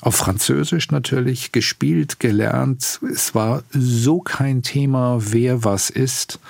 auf 0.00 0.16
Französisch 0.16 0.90
natürlich 0.90 1.52
gespielt, 1.52 2.20
gelernt. 2.20 3.00
Es 3.12 3.34
war 3.34 3.62
so 3.70 4.20
kein 4.20 4.62
Thema, 4.62 5.18
wer 5.20 5.64
was 5.64 5.90
ist. 5.90 6.40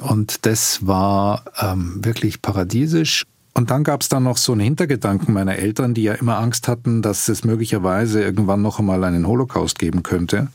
Und 0.00 0.46
das 0.46 0.86
war 0.86 1.44
ähm, 1.60 2.00
wirklich 2.02 2.42
paradiesisch. 2.42 3.24
Und 3.54 3.70
dann 3.70 3.84
gab 3.84 4.00
es 4.00 4.08
dann 4.08 4.22
noch 4.22 4.38
so 4.38 4.52
einen 4.52 4.62
Hintergedanken 4.62 5.34
meiner 5.34 5.56
Eltern, 5.56 5.94
die 5.94 6.04
ja 6.04 6.14
immer 6.14 6.38
Angst 6.38 6.68
hatten, 6.68 7.02
dass 7.02 7.28
es 7.28 7.44
möglicherweise 7.44 8.22
irgendwann 8.22 8.62
noch 8.62 8.78
einmal 8.78 9.04
einen 9.04 9.26
Holocaust 9.26 9.78
geben 9.78 10.02
könnte. 10.02 10.48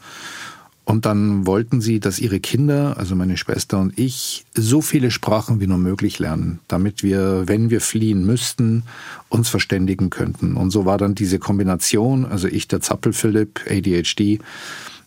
Und 0.87 1.05
dann 1.05 1.45
wollten 1.45 1.81
sie, 1.81 1.99
dass 1.99 2.17
ihre 2.17 2.39
Kinder, 2.39 2.95
also 2.95 3.13
meine 3.13 3.35
Schwester 3.35 3.77
und 3.77 3.99
ich, 3.99 4.45
so 4.53 4.79
viele 4.79 5.11
Sprachen 5.11 5.59
wie 5.59 5.67
nur 5.67 5.77
möglich 5.77 6.17
lernen, 6.17 6.59
damit 6.69 7.03
wir, 7.03 7.45
wenn 7.45 7.69
wir 7.69 7.81
fliehen 7.81 8.25
müssten, 8.25 8.83
uns 9.27 9.49
verständigen 9.49 10.09
könnten. 10.09 10.55
Und 10.55 10.71
so 10.71 10.85
war 10.85 10.97
dann 10.97 11.13
diese 11.13 11.39
Kombination, 11.39 12.23
also 12.23 12.47
ich 12.47 12.69
der 12.69 12.79
Zappel-Philipp, 12.79 13.65
ADHD, 13.69 14.39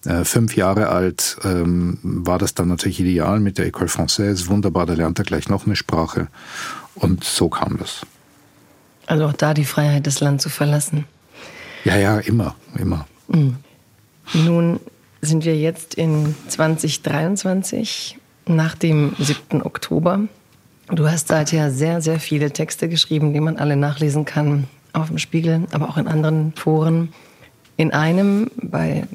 äh, 0.04 0.24
fünf 0.24 0.54
Jahre 0.54 0.90
alt, 0.90 1.38
ähm, 1.44 1.96
war 2.02 2.36
das 2.36 2.52
dann 2.52 2.68
natürlich 2.68 3.00
ideal 3.00 3.40
mit 3.40 3.56
der 3.56 3.66
École 3.66 3.88
Française. 3.88 4.48
Wunderbar, 4.48 4.84
da 4.84 4.92
lernt 4.92 5.18
er 5.18 5.24
gleich 5.24 5.48
noch 5.48 5.64
eine 5.64 5.76
Sprache. 5.76 6.28
Und 6.94 7.24
so 7.24 7.48
kam 7.48 7.78
das. 7.78 8.02
Also 9.06 9.24
auch 9.24 9.32
da 9.32 9.54
die 9.54 9.64
Freiheit, 9.64 10.06
das 10.06 10.20
Land 10.20 10.42
zu 10.42 10.50
verlassen. 10.50 11.06
Ja, 11.86 11.96
ja, 11.96 12.18
immer, 12.18 12.54
immer. 12.76 13.06
Mhm. 13.28 13.56
Nun 14.34 14.78
sind 15.20 15.44
wir 15.44 15.56
jetzt 15.56 15.94
in 15.94 16.34
2023 16.48 18.18
nach 18.46 18.74
dem 18.74 19.14
7. 19.18 19.62
Oktober. 19.62 20.20
Du 20.88 21.08
hast 21.08 21.28
seither 21.28 21.70
sehr, 21.70 22.00
sehr 22.00 22.18
viele 22.18 22.50
Texte 22.50 22.88
geschrieben, 22.88 23.32
die 23.32 23.40
man 23.40 23.56
alle 23.56 23.76
nachlesen 23.76 24.24
kann 24.24 24.66
auf 24.92 25.08
dem 25.08 25.18
Spiegel, 25.18 25.66
aber 25.72 25.88
auch 25.88 25.96
in 25.96 26.08
anderen 26.08 26.52
Foren. 26.56 27.12
In 27.76 27.92
einem 27.92 28.50
bei 28.60 29.06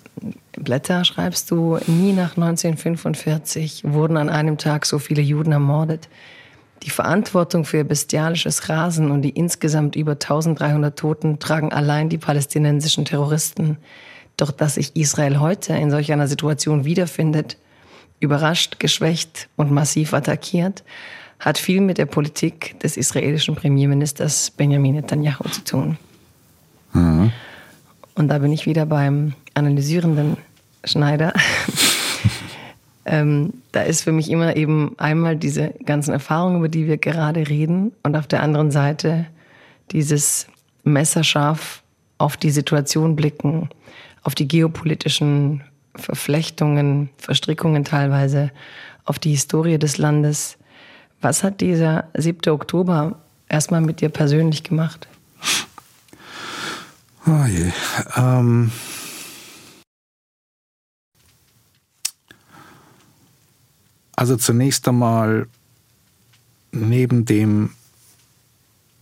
Blätter 0.53 1.03
schreibst 1.03 1.51
du, 1.51 1.77
nie 1.87 2.13
nach 2.13 2.37
1945 2.37 3.83
wurden 3.85 4.17
an 4.17 4.29
einem 4.29 4.57
Tag 4.57 4.85
so 4.85 4.99
viele 4.99 5.21
Juden 5.21 5.51
ermordet. 5.51 6.07
Die 6.83 6.89
Verantwortung 6.89 7.65
für 7.65 7.83
bestialisches 7.83 8.69
Rasen 8.69 9.11
und 9.11 9.21
die 9.21 9.31
insgesamt 9.31 9.95
über 9.95 10.13
1300 10.13 10.97
Toten 10.97 11.39
tragen 11.39 11.71
allein 11.71 12.09
die 12.09 12.17
palästinensischen 12.17 13.05
Terroristen. 13.05 13.77
Doch 14.37 14.51
dass 14.51 14.75
sich 14.75 14.95
Israel 14.95 15.39
heute 15.39 15.73
in 15.73 15.91
solch 15.91 16.11
einer 16.11 16.27
Situation 16.27 16.85
wiederfindet, 16.85 17.57
überrascht, 18.19 18.79
geschwächt 18.79 19.47
und 19.55 19.71
massiv 19.71 20.13
attackiert, 20.13 20.83
hat 21.39 21.57
viel 21.57 21.81
mit 21.81 21.97
der 21.97 22.05
Politik 22.05 22.79
des 22.79 22.97
israelischen 22.97 23.55
Premierministers 23.55 24.51
Benjamin 24.51 24.95
Netanyahu 24.95 25.47
zu 25.49 25.63
tun. 25.63 25.97
Mhm. 26.93 27.31
Und 28.15 28.27
da 28.29 28.39
bin 28.39 28.51
ich 28.51 28.65
wieder 28.65 28.85
beim 28.85 29.33
analysierenden 29.53 30.37
Schneider. 30.85 31.33
ähm, 33.05 33.53
da 33.73 33.81
ist 33.81 34.03
für 34.03 34.13
mich 34.13 34.29
immer 34.29 34.55
eben 34.55 34.95
einmal 34.97 35.35
diese 35.35 35.73
ganzen 35.85 36.13
Erfahrungen, 36.13 36.57
über 36.57 36.69
die 36.69 36.87
wir 36.87 36.97
gerade 36.97 37.49
reden, 37.49 37.91
und 38.03 38.15
auf 38.15 38.27
der 38.27 38.41
anderen 38.41 38.71
Seite 38.71 39.25
dieses 39.91 40.47
messerscharf 40.83 41.83
auf 42.17 42.37
die 42.37 42.51
Situation 42.51 43.15
blicken, 43.15 43.69
auf 44.25 44.33
die 44.33 44.47
geopolitischen 44.47 45.63
Verflechtungen, 45.93 47.09
Verstrickungen 47.17 47.85
teilweise, 47.85 48.51
auf 49.05 49.19
die 49.19 49.29
Historie 49.29 49.77
des 49.77 49.99
Landes. 49.99 50.57
Was 51.21 51.43
hat 51.43 51.61
dieser 51.61 52.09
7. 52.15 52.51
Oktober 52.51 53.21
erstmal 53.47 53.81
mit 53.81 54.01
dir 54.01 54.09
persönlich 54.09 54.63
gemacht? 54.63 55.07
Oh 57.27 57.45
je. 57.47 57.71
Ähm 58.17 58.71
also 64.15 64.37
zunächst 64.37 64.87
einmal 64.87 65.47
neben 66.71 67.25
dem 67.25 67.75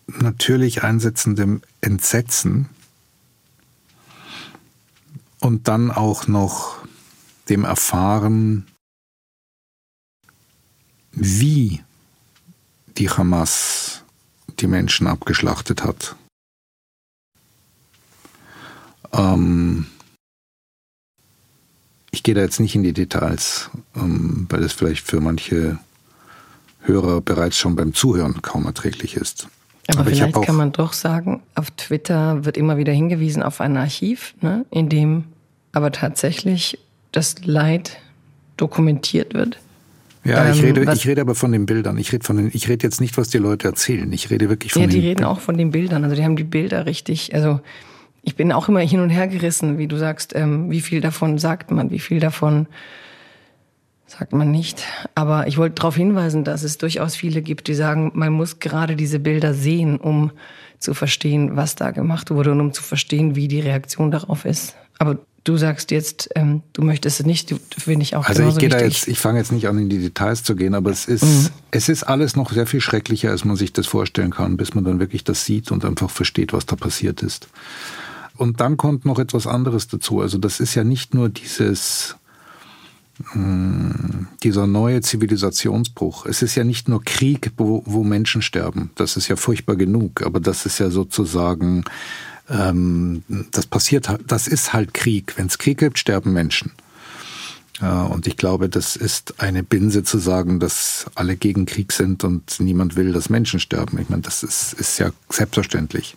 natürlich 0.08 0.84
einsetzenden 0.84 1.62
Entsetzen 1.80 2.68
und 5.44 5.68
dann 5.68 5.92
auch 5.92 6.28
noch 6.28 6.78
dem 7.50 7.66
Erfahren, 7.66 8.66
wie 11.12 11.82
die 12.98 13.10
Hamas 13.10 14.04
die 14.60 14.68
Menschen 14.68 15.08
abgeschlachtet 15.08 15.84
hat. 15.84 16.16
Ähm 19.12 19.88
ich 22.12 22.24
gehe 22.24 22.36
da 22.36 22.42
jetzt 22.42 22.60
nicht 22.60 22.76
in 22.76 22.84
die 22.84 22.94
Details, 22.94 23.70
ähm, 23.96 24.46
weil 24.50 24.64
es 24.64 24.72
vielleicht 24.72 25.06
für 25.06 25.20
manche 25.20 25.78
Hörer 26.82 27.20
bereits 27.22 27.58
schon 27.58 27.76
beim 27.76 27.94
Zuhören 27.94 28.42
kaum 28.42 28.66
erträglich 28.66 29.18
ist. 29.18 29.48
Aber, 29.88 30.00
Aber 30.00 30.10
vielleicht 30.10 30.42
kann 30.42 30.56
man 30.56 30.72
doch 30.72 30.94
sagen, 30.94 31.44
auf 31.56 31.70
Twitter 31.72 32.46
wird 32.46 32.56
immer 32.56 32.78
wieder 32.78 32.94
hingewiesen 32.94 33.44
auf 33.44 33.60
ein 33.60 33.76
Archiv, 33.76 34.36
ne, 34.42 34.66
in 34.70 34.88
dem 34.88 35.26
aber 35.74 35.92
tatsächlich 35.92 36.80
das 37.12 37.44
Leid 37.44 37.98
dokumentiert 38.56 39.34
wird. 39.34 39.60
Ja, 40.24 40.50
ich, 40.50 40.60
ähm, 40.60 40.76
rede, 40.78 40.94
ich 40.94 41.06
rede 41.06 41.20
aber 41.20 41.36
von 41.36 41.52
den 41.52 41.66
Bildern. 41.66 41.98
Ich 41.98 42.14
rede, 42.14 42.24
von 42.24 42.38
den, 42.38 42.50
ich 42.54 42.70
rede 42.70 42.88
jetzt 42.88 43.02
nicht, 43.02 43.18
was 43.18 43.28
die 43.28 43.40
Leute 43.40 43.68
erzählen. 43.68 44.12
Ich 44.14 44.30
rede 44.30 44.48
wirklich 44.48 44.72
von 44.72 44.84
ja, 44.84 44.88
den 44.88 44.96
Ja, 44.96 45.02
die 45.02 45.08
reden 45.10 45.26
auch 45.26 45.42
von 45.42 45.58
den 45.58 45.72
Bildern. 45.72 46.06
Also 46.06 46.16
die 46.16 46.24
haben 46.24 46.38
die 46.38 46.46
Bilder 46.46 46.86
richtig. 46.86 47.36
Also 47.36 47.60
ich 48.22 48.38
bin 48.38 48.54
auch 48.54 48.70
immer 48.70 48.80
hin 48.80 49.02
und 49.02 49.10
her 49.10 49.28
gerissen, 49.28 49.78
wie 49.78 49.88
du 49.88 49.98
sagst, 49.98 50.34
ähm, 50.34 50.72
wie 50.72 50.80
viel 50.80 51.02
davon 51.02 51.38
sagt 51.38 51.72
man, 51.72 51.92
wie 51.92 52.00
viel 52.00 52.22
davon 52.22 52.68
sagt 54.06 54.32
man 54.32 54.50
nicht. 54.50 54.86
Aber 55.14 55.48
ich 55.48 55.58
wollte 55.58 55.76
darauf 55.76 55.98
hinweisen, 55.98 56.46
dass 56.46 56.64
es 56.64 56.78
durchaus 56.78 57.16
viele 57.16 57.42
gibt, 57.42 57.68
die 57.68 57.74
sagen, 57.74 58.12
man 58.14 58.32
muss 58.32 58.60
gerade 58.60 58.96
diese 58.96 59.20
Bilder 59.20 59.54
sehen, 59.54 59.98
um 59.98 60.32
zu 60.80 60.94
verstehen, 60.94 61.58
was 61.58 61.76
da 61.76 61.92
gemacht 61.92 62.32
wurde 62.32 62.52
und 62.52 62.62
um 62.62 62.72
zu 62.72 62.84
verstehen, 62.84 63.36
wie 63.36 63.50
die 63.50 63.60
Reaktion 63.60 64.12
darauf 64.12 64.46
ist. 64.46 64.78
Aber 65.00 65.18
du 65.44 65.58
sagst 65.58 65.92
jetzt, 65.92 66.30
ähm, 66.36 66.62
du 66.74 66.84
möchtest 66.84 67.20
es 67.20 67.26
nicht, 67.26 67.54
finde 67.78 68.04
ich 68.04 68.16
auch 68.16 68.26
Also 68.26 68.48
ich 68.48 68.58
gehe 68.58 68.70
da 68.70 68.80
jetzt, 68.80 69.08
ich 69.08 69.20
fange 69.20 69.40
jetzt 69.40 69.52
nicht 69.52 69.68
an, 69.68 69.78
in 69.78 69.90
die 69.90 70.00
Details 70.00 70.44
zu 70.44 70.56
gehen, 70.56 70.74
aber 70.74 70.90
es 70.92 71.06
ist, 71.06 71.24
mhm. 71.24 71.50
es 71.72 71.90
ist 71.90 72.04
alles 72.04 72.36
noch 72.36 72.52
sehr 72.52 72.68
viel 72.68 72.82
schrecklicher, 72.82 73.32
als 73.32 73.46
man 73.46 73.56
sich 73.56 73.74
das 73.74 73.88
vorstellen 73.88 74.32
kann, 74.32 74.58
bis 74.58 74.74
man 74.74 74.84
dann 74.84 75.00
wirklich 75.00 75.24
das 75.24 75.46
sieht 75.46 75.72
und 75.72 75.86
einfach 75.86 76.10
versteht, 76.10 76.54
was 76.54 76.66
da 76.66 76.76
passiert 76.76 77.22
ist. 77.22 77.48
Und 78.36 78.62
dann 78.62 78.78
kommt 78.78 79.06
noch 79.06 79.20
etwas 79.20 79.46
anderes 79.46 79.88
dazu. 79.88 80.22
Also 80.22 80.38
das 80.38 80.60
ist 80.60 80.76
ja 80.76 80.84
nicht 80.84 81.14
nur 81.14 81.30
dieses 81.30 82.16
hm, 83.32 84.28
dieser 84.42 84.66
neue 84.66 85.02
Zivilisationsbruch. 85.02 86.26
Es 86.26 86.42
ist 86.42 86.56
ja 86.56 86.64
nicht 86.64 86.90
nur 86.90 87.04
Krieg, 87.04 87.52
wo, 87.58 87.84
wo 87.86 88.04
Menschen 88.04 88.42
sterben. 88.42 88.90
Das 88.96 89.18
ist 89.18 89.28
ja 89.28 89.36
furchtbar 89.36 89.76
genug. 89.76 90.24
Aber 90.24 90.40
das 90.40 90.66
ist 90.66 90.80
ja 90.80 90.90
sozusagen, 90.90 91.84
ähm, 92.50 93.24
das 93.52 93.66
passiert, 93.66 94.10
das 94.28 94.48
ist 94.48 94.74
halt 94.74 94.94
Krieg. 94.94 95.34
Wenn 95.38 95.48
es 95.48 95.58
Krieg 95.58 95.78
gibt, 95.78 96.00
sterben 96.00 96.34
Menschen. 96.34 96.72
und 97.82 98.28
ich 98.28 98.38
glaube, 98.38 98.70
das 98.70 98.96
ist 98.96 99.42
eine 99.42 99.64
Binse 99.64 100.04
zu 100.04 100.20
sagen, 100.20 100.60
dass 100.60 101.08
alle 101.16 101.36
gegen 101.36 101.66
Krieg 101.66 101.92
sind 101.92 102.24
und 102.24 102.60
niemand 102.60 102.96
will, 102.96 103.12
dass 103.12 103.30
Menschen 103.30 103.60
sterben. 103.60 104.00
Ich 104.00 104.10
meine, 104.10 104.22
das 104.22 104.44
ist, 104.44 104.74
ist 104.74 105.00
ja 105.00 105.10
selbstverständlich. 105.30 106.16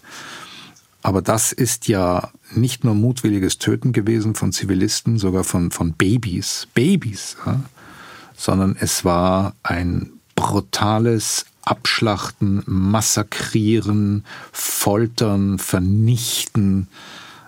Aber 1.06 1.22
das 1.22 1.52
ist 1.52 1.86
ja 1.86 2.30
nicht 2.52 2.82
nur 2.82 2.96
mutwilliges 2.96 3.58
Töten 3.58 3.92
gewesen 3.92 4.34
von 4.34 4.52
Zivilisten, 4.52 5.18
sogar 5.18 5.44
von, 5.44 5.70
von 5.70 5.92
Babys, 5.92 6.66
Babys, 6.74 7.36
ja? 7.46 7.60
sondern 8.36 8.76
es 8.78 9.04
war 9.04 9.54
ein 9.62 10.10
brutales 10.34 11.46
Abschlachten, 11.66 12.62
Massakrieren, 12.64 14.24
Foltern, 14.52 15.58
Vernichten 15.58 16.88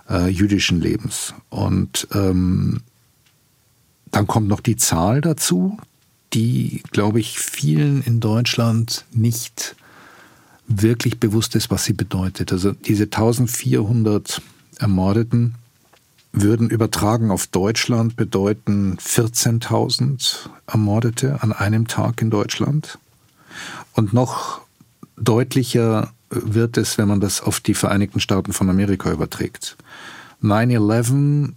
äh, 0.09 0.27
jüdischen 0.27 0.79
Lebens. 0.79 1.33
Und 1.49 2.07
ähm, 2.13 2.81
dann 4.11 4.27
kommt 4.27 4.47
noch 4.47 4.59
die 4.59 4.75
Zahl 4.75 5.21
dazu, 5.21 5.77
die, 6.33 6.83
glaube 6.91 7.19
ich, 7.19 7.39
vielen 7.39 8.03
in 8.03 8.19
Deutschland 8.19 9.05
nicht 9.11 9.75
wirklich 10.67 11.19
bewusst 11.19 11.55
ist, 11.55 11.71
was 11.71 11.85
sie 11.85 11.93
bedeutet. 11.93 12.51
Also 12.51 12.73
diese 12.73 13.05
1400 13.05 14.41
Ermordeten 14.77 15.55
würden 16.31 16.69
übertragen 16.69 17.31
auf 17.31 17.47
Deutschland 17.47 18.15
bedeuten 18.15 18.97
14.000 18.97 20.49
Ermordete 20.67 21.41
an 21.41 21.53
einem 21.53 21.87
Tag 21.87 22.21
in 22.21 22.29
Deutschland. 22.29 22.99
Und 23.93 24.13
noch 24.13 24.61
deutlicher 25.17 26.13
wird 26.29 26.77
es, 26.77 26.97
wenn 26.97 27.07
man 27.07 27.19
das 27.19 27.41
auf 27.41 27.59
die 27.59 27.73
Vereinigten 27.73 28.19
Staaten 28.19 28.53
von 28.53 28.69
Amerika 28.69 29.11
überträgt. 29.11 29.77
9-11 30.43 31.53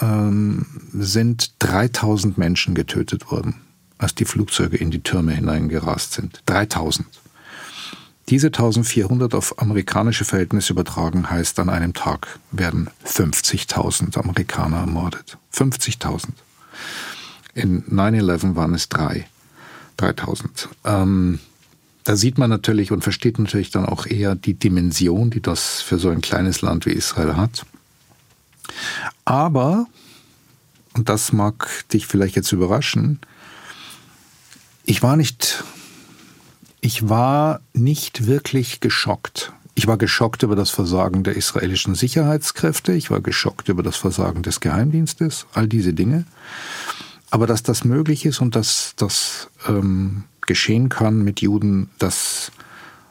ähm, 0.00 0.66
sind 0.92 1.52
3000 1.60 2.38
Menschen 2.38 2.74
getötet 2.74 3.30
worden, 3.30 3.60
als 3.98 4.14
die 4.14 4.24
Flugzeuge 4.24 4.76
in 4.76 4.90
die 4.90 5.02
Türme 5.02 5.32
hineingerast 5.32 6.12
sind. 6.14 6.42
3000. 6.46 7.06
Diese 8.30 8.46
1400 8.46 9.34
auf 9.34 9.58
amerikanische 9.58 10.24
Verhältnisse 10.24 10.72
übertragen 10.72 11.28
heißt, 11.28 11.58
an 11.58 11.68
einem 11.68 11.92
Tag 11.92 12.38
werden 12.52 12.88
50.000 13.04 14.16
Amerikaner 14.18 14.78
ermordet. 14.78 15.36
50.000. 15.52 16.28
In 17.54 17.84
9-11 17.84 18.56
waren 18.56 18.74
es 18.74 18.88
drei. 18.88 19.26
3000. 19.98 20.70
Ähm, 20.84 21.38
da 22.04 22.16
sieht 22.16 22.38
man 22.38 22.50
natürlich 22.50 22.92
und 22.92 23.02
versteht 23.02 23.38
natürlich 23.38 23.70
dann 23.70 23.86
auch 23.86 24.06
eher 24.06 24.34
die 24.34 24.54
Dimension, 24.54 25.30
die 25.30 25.40
das 25.40 25.80
für 25.80 25.98
so 25.98 26.10
ein 26.10 26.20
kleines 26.20 26.62
Land 26.62 26.86
wie 26.86 26.92
Israel 26.92 27.36
hat. 27.36 27.64
Aber, 29.24 29.86
und 30.94 31.08
das 31.08 31.32
mag 31.32 31.88
dich 31.88 32.06
vielleicht 32.06 32.36
jetzt 32.36 32.52
überraschen, 32.52 33.20
ich 34.84 35.02
war 35.02 35.16
nicht 35.16 35.64
ich 36.84 37.08
war 37.08 37.62
nicht 37.72 38.26
wirklich 38.26 38.80
geschockt. 38.80 39.54
Ich 39.74 39.86
war 39.86 39.96
geschockt 39.96 40.42
über 40.42 40.54
das 40.54 40.68
Versagen 40.68 41.22
der 41.22 41.34
israelischen 41.34 41.94
Sicherheitskräfte, 41.94 42.92
ich 42.92 43.10
war 43.10 43.22
geschockt 43.22 43.70
über 43.70 43.82
das 43.82 43.96
Versagen 43.96 44.42
des 44.42 44.60
Geheimdienstes, 44.60 45.46
all 45.54 45.66
diese 45.66 45.94
Dinge. 45.94 46.26
Aber 47.30 47.46
dass 47.46 47.62
das 47.62 47.84
möglich 47.84 48.26
ist 48.26 48.42
und 48.42 48.54
dass 48.54 48.92
das 48.96 49.48
ähm, 49.66 50.24
geschehen 50.46 50.88
kann 50.88 51.22
mit 51.22 51.40
Juden, 51.40 51.90
das, 51.98 52.52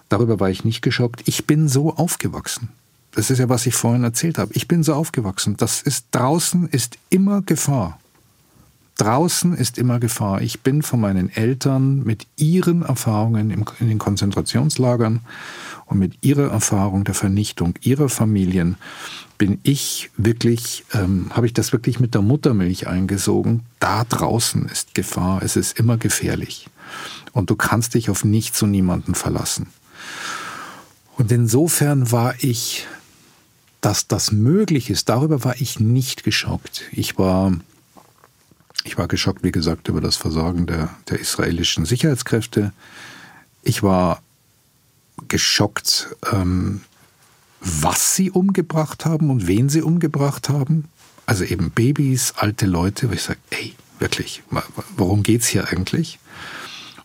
darüber 0.10 0.40
war 0.40 0.50
ich 0.50 0.64
nicht 0.64 0.82
geschockt. 0.82 1.22
Ich 1.26 1.46
bin 1.46 1.68
so 1.68 1.96
aufgewachsen. 1.96 2.70
Das 3.16 3.30
ist 3.30 3.40
ja, 3.40 3.50
was 3.50 3.66
ich 3.66 3.76
vorhin 3.76 4.04
erzählt 4.04 4.38
habe. 4.38 4.54
Ich 4.54 4.68
bin 4.68 4.84
so 4.84 4.94
aufgewachsen. 4.94 5.56
Das 5.58 5.82
ist 5.82 6.08
draußen 6.12 6.68
ist 6.70 6.98
immer 7.10 7.42
Gefahr. 7.42 8.00
Draußen 8.98 9.56
ist 9.56 9.78
immer 9.78 10.00
Gefahr. 10.00 10.42
Ich 10.42 10.62
bin 10.62 10.84
von 10.84 11.00
meinen 11.00 11.30
Eltern 11.30 12.04
mit 12.04 12.28
ihren 12.36 12.84
Erfahrungen 12.84 13.50
in 13.80 13.88
den 13.88 13.98
Konzentrationslagern 13.98 15.22
und 15.86 16.00
mit 16.00 16.14
ihrer 16.22 16.52
Erfahrung 16.52 17.04
der 17.04 17.16
Vernichtung 17.16 17.74
ihrer 17.82 18.10
Familien 18.10 18.78
bin 19.38 19.60
ich 19.64 20.10
wirklich, 20.16 20.86
ähm, 20.94 21.32
habe 21.32 21.48
ich 21.48 21.54
das 21.54 21.74
wirklich 21.74 22.00
mit 22.00 22.14
der 22.14 22.22
Muttermilch 22.22 22.88
eingesogen. 22.88 23.62
Da 23.80 24.04
draußen 24.04 24.68
ist 24.68 24.94
Gefahr. 24.94 25.42
Es 25.44 25.56
ist 25.56 25.78
immer 25.78 25.98
gefährlich. 25.98 26.70
Und 27.34 27.50
du 27.50 27.56
kannst 27.56 27.96
dich 27.96 28.10
auf 28.10 28.24
nichts 28.24 28.62
und 28.62 28.72
niemanden 28.72 29.16
verlassen. 29.16 29.68
Und 31.18 31.32
insofern 31.32 32.12
war 32.12 32.36
ich, 32.40 32.88
dass 33.82 34.08
das 34.08 34.32
möglich 34.32 34.90
ist, 34.90 35.10
darüber 35.10 35.44
war 35.44 35.60
ich 35.60 35.80
nicht 35.80 36.24
geschockt. 36.24 36.84
Ich 36.92 37.18
war 37.18 37.52
ich 38.84 38.98
war 38.98 39.08
geschockt, 39.08 39.44
wie 39.44 39.52
gesagt, 39.52 39.88
über 39.88 40.02
das 40.02 40.18
Versagen 40.18 40.66
der, 40.66 40.90
der 41.10 41.20
israelischen 41.20 41.86
Sicherheitskräfte. 41.86 42.74
Ich 43.62 43.82
war 43.82 44.22
geschockt, 45.30 46.16
ähm, 46.32 46.82
was 47.62 48.16
sie 48.16 48.30
umgebracht 48.30 49.06
haben 49.06 49.30
und 49.30 49.48
wen 49.48 49.70
sie 49.70 49.82
umgebracht 49.82 50.50
haben. 50.50 50.86
Also 51.26 51.46
eben 51.46 51.72
Babys, 51.72 52.34
alte 52.36 52.66
Leute, 52.66 53.10
wo 53.10 53.14
ich 53.14 53.22
sage, 53.22 53.40
ey, 53.52 53.74
wirklich, 54.00 54.44
worum 54.98 55.24
geht's 55.24 55.48
hier 55.48 55.70
eigentlich? 55.70 56.20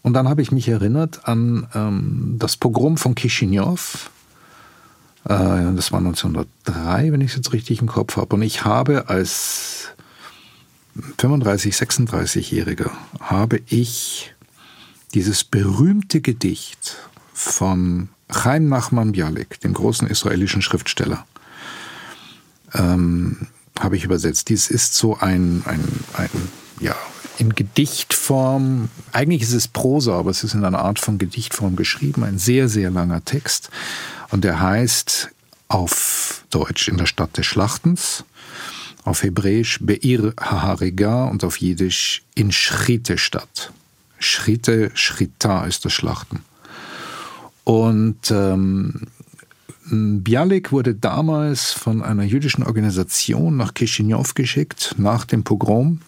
Und 0.02 0.14
dann 0.14 0.28
habe 0.28 0.42
ich 0.42 0.52
mich 0.52 0.68
erinnert 0.68 1.26
an 1.28 1.66
ähm, 1.74 2.36
das 2.38 2.56
Pogrom 2.56 2.96
von 2.96 3.14
Kishinev 3.14 4.10
Äh, 5.24 5.74
das 5.74 5.92
war 5.92 5.98
1903, 5.98 7.12
wenn 7.12 7.20
ich 7.20 7.30
es 7.30 7.36
jetzt 7.36 7.52
richtig 7.52 7.80
im 7.80 7.88
Kopf 7.88 8.16
habe. 8.16 8.36
Und 8.36 8.42
ich 8.42 8.64
habe 8.64 9.08
als 9.08 9.88
35, 11.18 11.74
36-Jähriger 11.74 12.90
habe 13.20 13.60
ich 13.66 14.34
dieses 15.14 15.44
berühmte 15.44 16.20
Gedicht 16.20 16.96
von 17.32 18.08
Chaim 18.30 18.68
Nachman 18.68 19.12
Bialik, 19.12 19.60
dem 19.60 19.72
großen 19.74 20.06
israelischen 20.08 20.62
Schriftsteller, 20.62 21.24
ähm, 22.74 23.48
habe 23.78 23.96
ich 23.96 24.04
übersetzt. 24.04 24.48
Dies 24.48 24.68
ist 24.68 24.94
so 24.94 25.16
ein, 25.16 25.62
ein, 25.66 25.82
ein, 26.14 26.30
ja, 26.80 26.96
in 27.38 27.54
Gedichtform, 27.54 28.88
eigentlich 29.12 29.42
ist 29.42 29.52
es 29.52 29.68
Prosa, 29.68 30.18
aber 30.18 30.30
es 30.30 30.42
ist 30.42 30.54
in 30.54 30.64
einer 30.64 30.80
Art 30.80 30.98
von 30.98 31.18
Gedichtform 31.18 31.76
geschrieben, 31.76 32.24
ein 32.24 32.38
sehr, 32.38 32.68
sehr 32.68 32.90
langer 32.90 33.24
Text. 33.24 33.70
Und 34.30 34.42
der 34.44 34.60
heißt 34.60 35.30
auf 35.68 36.44
Deutsch 36.50 36.88
in 36.88 36.96
der 36.96 37.06
Stadt 37.06 37.36
des 37.36 37.46
Schlachtens, 37.46 38.24
auf 39.04 39.22
Hebräisch 39.22 39.78
Beir 39.80 40.34
Hahariga 40.40 41.24
und 41.26 41.44
auf 41.44 41.58
Jiddisch 41.58 42.22
in 42.34 42.50
Schritte 42.50 43.18
Stadt. 43.18 43.72
Schritte, 44.18 44.90
Schritta 44.94 45.64
ist 45.64 45.84
das 45.84 45.92
Schlachten. 45.92 46.40
Und 47.62 48.30
ähm, 48.30 49.02
Bialik 49.90 50.72
wurde 50.72 50.94
damals 50.94 51.72
von 51.72 52.02
einer 52.02 52.24
jüdischen 52.24 52.64
Organisation 52.64 53.56
nach 53.56 53.74
Kishinev 53.74 54.34
geschickt, 54.34 54.96
nach 54.98 55.24
dem 55.24 55.44
Pogrom 55.44 56.00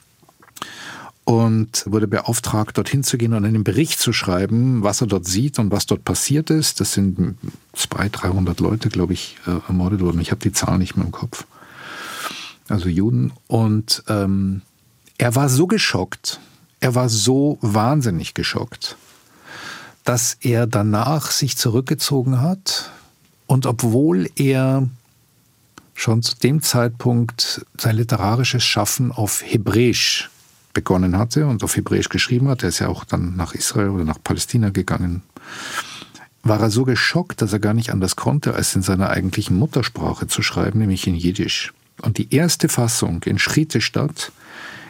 und 1.31 1.85
wurde 1.87 2.09
beauftragt, 2.09 2.77
dorthin 2.77 3.05
zu 3.05 3.17
gehen 3.17 3.35
und 3.35 3.45
einen 3.45 3.63
Bericht 3.63 4.01
zu 4.01 4.13
schreiben, 4.13 4.83
was 4.83 5.01
er 5.01 5.07
dort 5.07 5.27
sieht 5.27 5.61
und 5.61 5.71
was 5.71 5.87
dort 5.87 6.05
passiert 6.05 6.51
ist. 6.51 6.81
Das 6.81 6.93
sind 6.93 7.37
200, 7.73 8.23
300 8.25 8.59
Leute, 8.59 8.89
glaube 8.89 9.13
ich, 9.13 9.37
äh, 9.47 9.53
ermordet 9.69 10.01
worden. 10.01 10.21
Ich 10.21 10.33
habe 10.33 10.41
die 10.41 10.51
Zahl 10.51 10.77
nicht 10.79 10.97
mehr 10.97 11.07
im 11.07 11.13
Kopf. 11.13 11.47
Also 12.69 12.89
Juden. 12.89 13.33
Und 13.47 14.03
ähm, 14.09 14.63
er 15.19 15.37
war 15.37 15.49
so 15.49 15.69
geschockt, 15.69 16.41
er 16.81 16.97
war 16.97 17.09
so 17.09 17.59
wahnsinnig 17.61 18.35
geschockt, 18.35 18.97
dass 20.03 20.37
er 20.41 20.67
danach 20.67 21.31
sich 21.31 21.57
zurückgezogen 21.57 22.41
hat 22.41 22.91
und 23.47 23.67
obwohl 23.67 24.29
er 24.35 24.89
schon 25.95 26.23
zu 26.23 26.35
dem 26.35 26.61
Zeitpunkt 26.61 27.65
sein 27.79 27.95
literarisches 27.95 28.65
Schaffen 28.65 29.13
auf 29.13 29.45
Hebräisch 29.45 30.29
begonnen 30.73 31.19
hatte 31.19 31.47
und 31.47 31.63
auf 31.65 31.77
Hebräisch 31.77 32.09
geschrieben 32.09 32.49
hat, 32.49 32.63
er 32.63 32.69
ist 32.69 32.79
ja 32.79 32.89
auch 32.89 33.05
dann 33.05 33.37
nach 33.37 33.55
Israel 33.55 33.91
oder 33.91 34.05
nach 34.05 34.23
Palästina 34.23 34.71
gegangen, 34.71 35.23
war 36.43 36.61
er 36.61 36.71
so 36.71 36.85
geschockt, 36.85 37.43
dass 37.43 37.53
er 37.53 37.59
gar 37.59 37.75
nicht 37.75 37.91
anders 37.91 38.17
konnte, 38.17 38.55
als 38.55 38.75
in 38.75 38.83
seiner 38.83 39.11
eigentlichen 39.11 39.59
Muttersprache 39.59 40.27
zu 40.27 40.43
schreiben, 40.43 40.79
nämlich 40.79 41.07
in 41.07 41.15
Jiddisch. 41.15 41.73
Und 42.03 42.19
die 42.19 42.35
erste 42.35 42.69
Fassung 42.69 43.23
in 43.25 43.39
Schrittestadt 43.39 44.33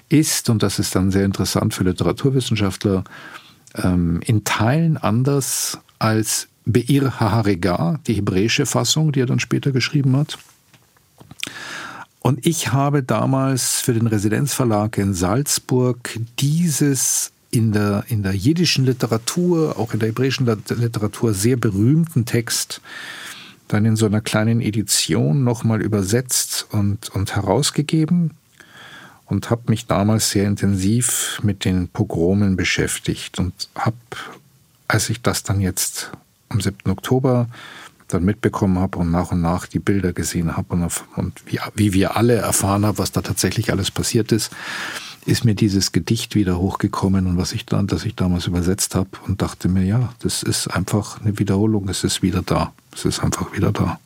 ist, 0.09 0.49
und 0.49 0.62
das 0.62 0.79
ist 0.79 0.95
dann 0.95 1.11
sehr 1.11 1.25
interessant 1.25 1.75
für 1.75 1.85
Literaturwissenschaftler, 1.85 3.05
ähm, 3.75 4.21
in 4.25 4.45
Teilen 4.45 4.97
anders 4.97 5.79
als 5.99 6.49
Beir 6.66 7.19
Haharega, 7.19 7.99
die 8.07 8.14
hebräische 8.14 8.66
Fassung, 8.66 9.12
die 9.12 9.21
er 9.21 9.27
dann 9.27 9.40
später 9.40 9.73
geschrieben 9.73 10.16
hat. 10.16 10.38
Und 12.21 12.47
ich 12.47 12.73
habe 12.73 13.03
damals 13.03 13.81
für 13.81 13.95
den 13.95 14.07
Residenzverlag 14.07 14.99
in 14.99 15.15
Salzburg 15.15 16.19
dieses 16.39 17.33
in 17.51 17.73
der, 17.73 18.05
in 18.09 18.23
der 18.23 18.33
jiddischen 18.33 18.85
Literatur, 18.85 19.79
auch 19.79 19.93
in 19.93 19.99
der 19.99 20.11
hebräischen 20.11 20.47
Literatur 20.47 21.35
sehr 21.35 21.57
berühmten 21.57 22.25
Text 22.25 22.81
dann 23.69 23.85
in 23.85 23.97
so 23.97 24.07
einer 24.07 24.21
kleinen 24.21 24.61
Edition 24.61 25.45
nochmal 25.45 25.81
übersetzt 25.81 26.67
und, 26.71 27.09
und 27.11 27.35
herausgegeben 27.35 28.33
und 29.27 29.51
habe 29.51 29.63
mich 29.69 29.87
damals 29.87 30.31
sehr 30.31 30.47
intensiv 30.47 31.41
mit 31.43 31.65
den 31.65 31.89
Pogromen 31.89 32.57
beschäftigt 32.57 33.39
und 33.39 33.69
habe, 33.77 33.97
als 34.89 35.09
ich 35.09 35.23
das 35.23 35.45
dann 35.45 35.61
jetzt 35.61 36.11
am 36.49 36.61
7. 36.61 36.91
Oktober 36.91 37.49
dann 38.11 38.25
mitbekommen 38.25 38.79
habe 38.79 38.99
und 38.99 39.11
nach 39.11 39.33
und 39.33 39.40
nach 39.40 39.66
die 39.66 39.79
Bilder 39.79 40.12
gesehen 40.12 40.57
habe 40.57 40.75
und, 40.75 40.90
und 41.16 41.42
wie, 41.46 41.59
wie 41.75 41.92
wir 41.92 42.16
alle 42.16 42.35
erfahren 42.35 42.85
haben, 42.85 42.99
was 42.99 43.12
da 43.12 43.23
tatsächlich 43.23 43.73
alles 43.73 43.90
passiert 43.90 44.33
ist, 44.33 44.51
ist 45.27 45.44
mir 45.44 45.55
dieses 45.55 45.92
Gedicht 45.92 46.35
wieder 46.35 46.59
hochgekommen 46.59 47.27
und 47.27 47.37
was 47.37 47.53
ich 47.53 47.66
dann, 47.66 47.87
das 47.87 48.05
ich 48.05 48.14
damals 48.14 48.46
übersetzt 48.46 48.94
habe 48.94 49.11
und 49.27 49.42
dachte 49.42 49.68
mir, 49.68 49.85
ja, 49.85 50.12
das 50.20 50.42
ist 50.42 50.68
einfach 50.68 51.20
eine 51.20 51.38
Wiederholung, 51.38 51.88
es 51.88 52.05
ist 52.05 52.23
wieder 52.23 52.42
da, 52.42 52.73
es 52.94 53.05
ist 53.05 53.23
einfach 53.23 53.53
wieder 53.55 53.73
da. 53.73 53.99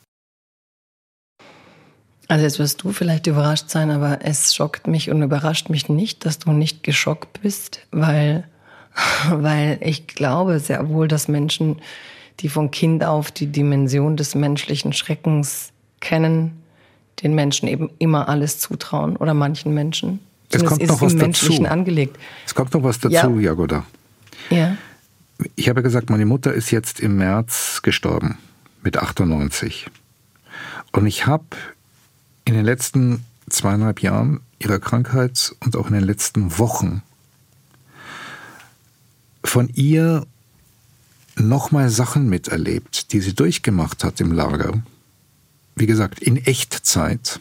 Also 2.29 2.45
jetzt 2.45 2.59
wirst 2.59 2.83
du 2.83 2.93
vielleicht 2.93 3.27
überrascht 3.27 3.69
sein, 3.69 3.91
aber 3.91 4.21
es 4.23 4.55
schockt 4.55 4.87
mich 4.87 5.11
und 5.11 5.23
überrascht 5.23 5.69
mich 5.69 5.89
nicht, 5.89 6.25
dass 6.25 6.39
du 6.39 6.53
nicht 6.53 6.83
geschockt 6.83 7.43
bist, 7.43 7.87
weil, 7.91 8.45
weil 9.31 9.79
ich 9.83 10.07
glaube 10.07 10.59
sehr 10.59 10.89
wohl, 10.89 11.07
dass 11.07 11.29
Menschen 11.29 11.81
die 12.41 12.49
von 12.49 12.71
Kind 12.71 13.05
auf 13.05 13.31
die 13.31 13.47
Dimension 13.47 14.17
des 14.17 14.35
menschlichen 14.35 14.93
Schreckens 14.93 15.73
kennen, 16.01 16.63
den 17.23 17.35
Menschen 17.35 17.69
eben 17.69 17.91
immer 17.99 18.29
alles 18.29 18.59
zutrauen 18.59 19.17
oder 19.17 19.35
manchen 19.35 19.73
Menschen. 19.73 20.21
Es 20.51 20.65
kommt 20.65 20.87
noch 20.87 21.01
was 21.01 21.15
Menschlichen 21.15 21.65
dazu. 21.65 21.73
angelegt. 21.73 22.19
Es 22.47 22.55
kommt 22.55 22.73
noch 22.75 22.83
was 22.83 22.99
dazu, 22.99 23.39
ja. 23.39 23.51
Jagoda. 23.51 23.85
Ja. 24.51 24.77
Ich 25.57 25.69
habe 25.69 25.83
gesagt, 25.83 26.11
meine 26.11 26.27
Mutter 26.27 26.53
ist 26.53 26.71
jetzt 26.71 27.01
im 27.01 27.17
März 27.17 27.81
gestorben 27.83 28.39
mit 28.83 28.97
98. 28.97 29.87
Und 30.93 31.07
ich 31.07 31.27
habe 31.27 31.45
in 32.45 32.55
den 32.55 32.65
letzten 32.65 33.25
zweieinhalb 33.49 34.01
Jahren 34.01 34.41
ihrer 34.59 34.79
Krankheit 34.79 35.55
und 35.61 35.77
auch 35.77 35.89
in 35.89 35.95
den 35.95 36.05
letzten 36.05 36.59
Wochen 36.59 37.03
von 39.43 39.69
ihr 39.75 40.27
nochmal 41.37 41.91
Sachen 41.91 42.29
miterlebt, 42.29 43.13
die 43.13 43.21
sie 43.21 43.35
durchgemacht 43.35 44.05
hat 44.05 44.21
im 44.21 44.33
Lager. 44.33 44.83
Wie 45.77 45.87
gesagt, 45.87 46.21
in 46.21 46.37
Echtzeit. 46.37 47.41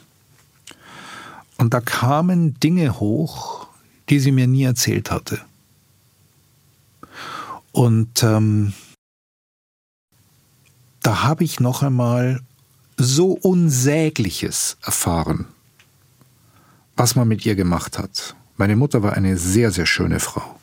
Und 1.57 1.73
da 1.73 1.81
kamen 1.81 2.59
Dinge 2.59 2.99
hoch, 2.99 3.67
die 4.09 4.19
sie 4.19 4.31
mir 4.31 4.47
nie 4.47 4.63
erzählt 4.63 5.11
hatte. 5.11 5.39
Und 7.71 8.23
ähm, 8.23 8.73
da 11.01 11.23
habe 11.23 11.43
ich 11.43 11.59
noch 11.59 11.83
einmal 11.83 12.41
so 12.97 13.31
Unsägliches 13.31 14.77
erfahren, 14.83 15.45
was 16.95 17.15
man 17.15 17.27
mit 17.27 17.45
ihr 17.45 17.55
gemacht 17.55 17.97
hat. 17.97 18.35
Meine 18.57 18.75
Mutter 18.75 19.01
war 19.03 19.13
eine 19.13 19.37
sehr, 19.37 19.71
sehr 19.71 19.85
schöne 19.85 20.19
Frau 20.19 20.59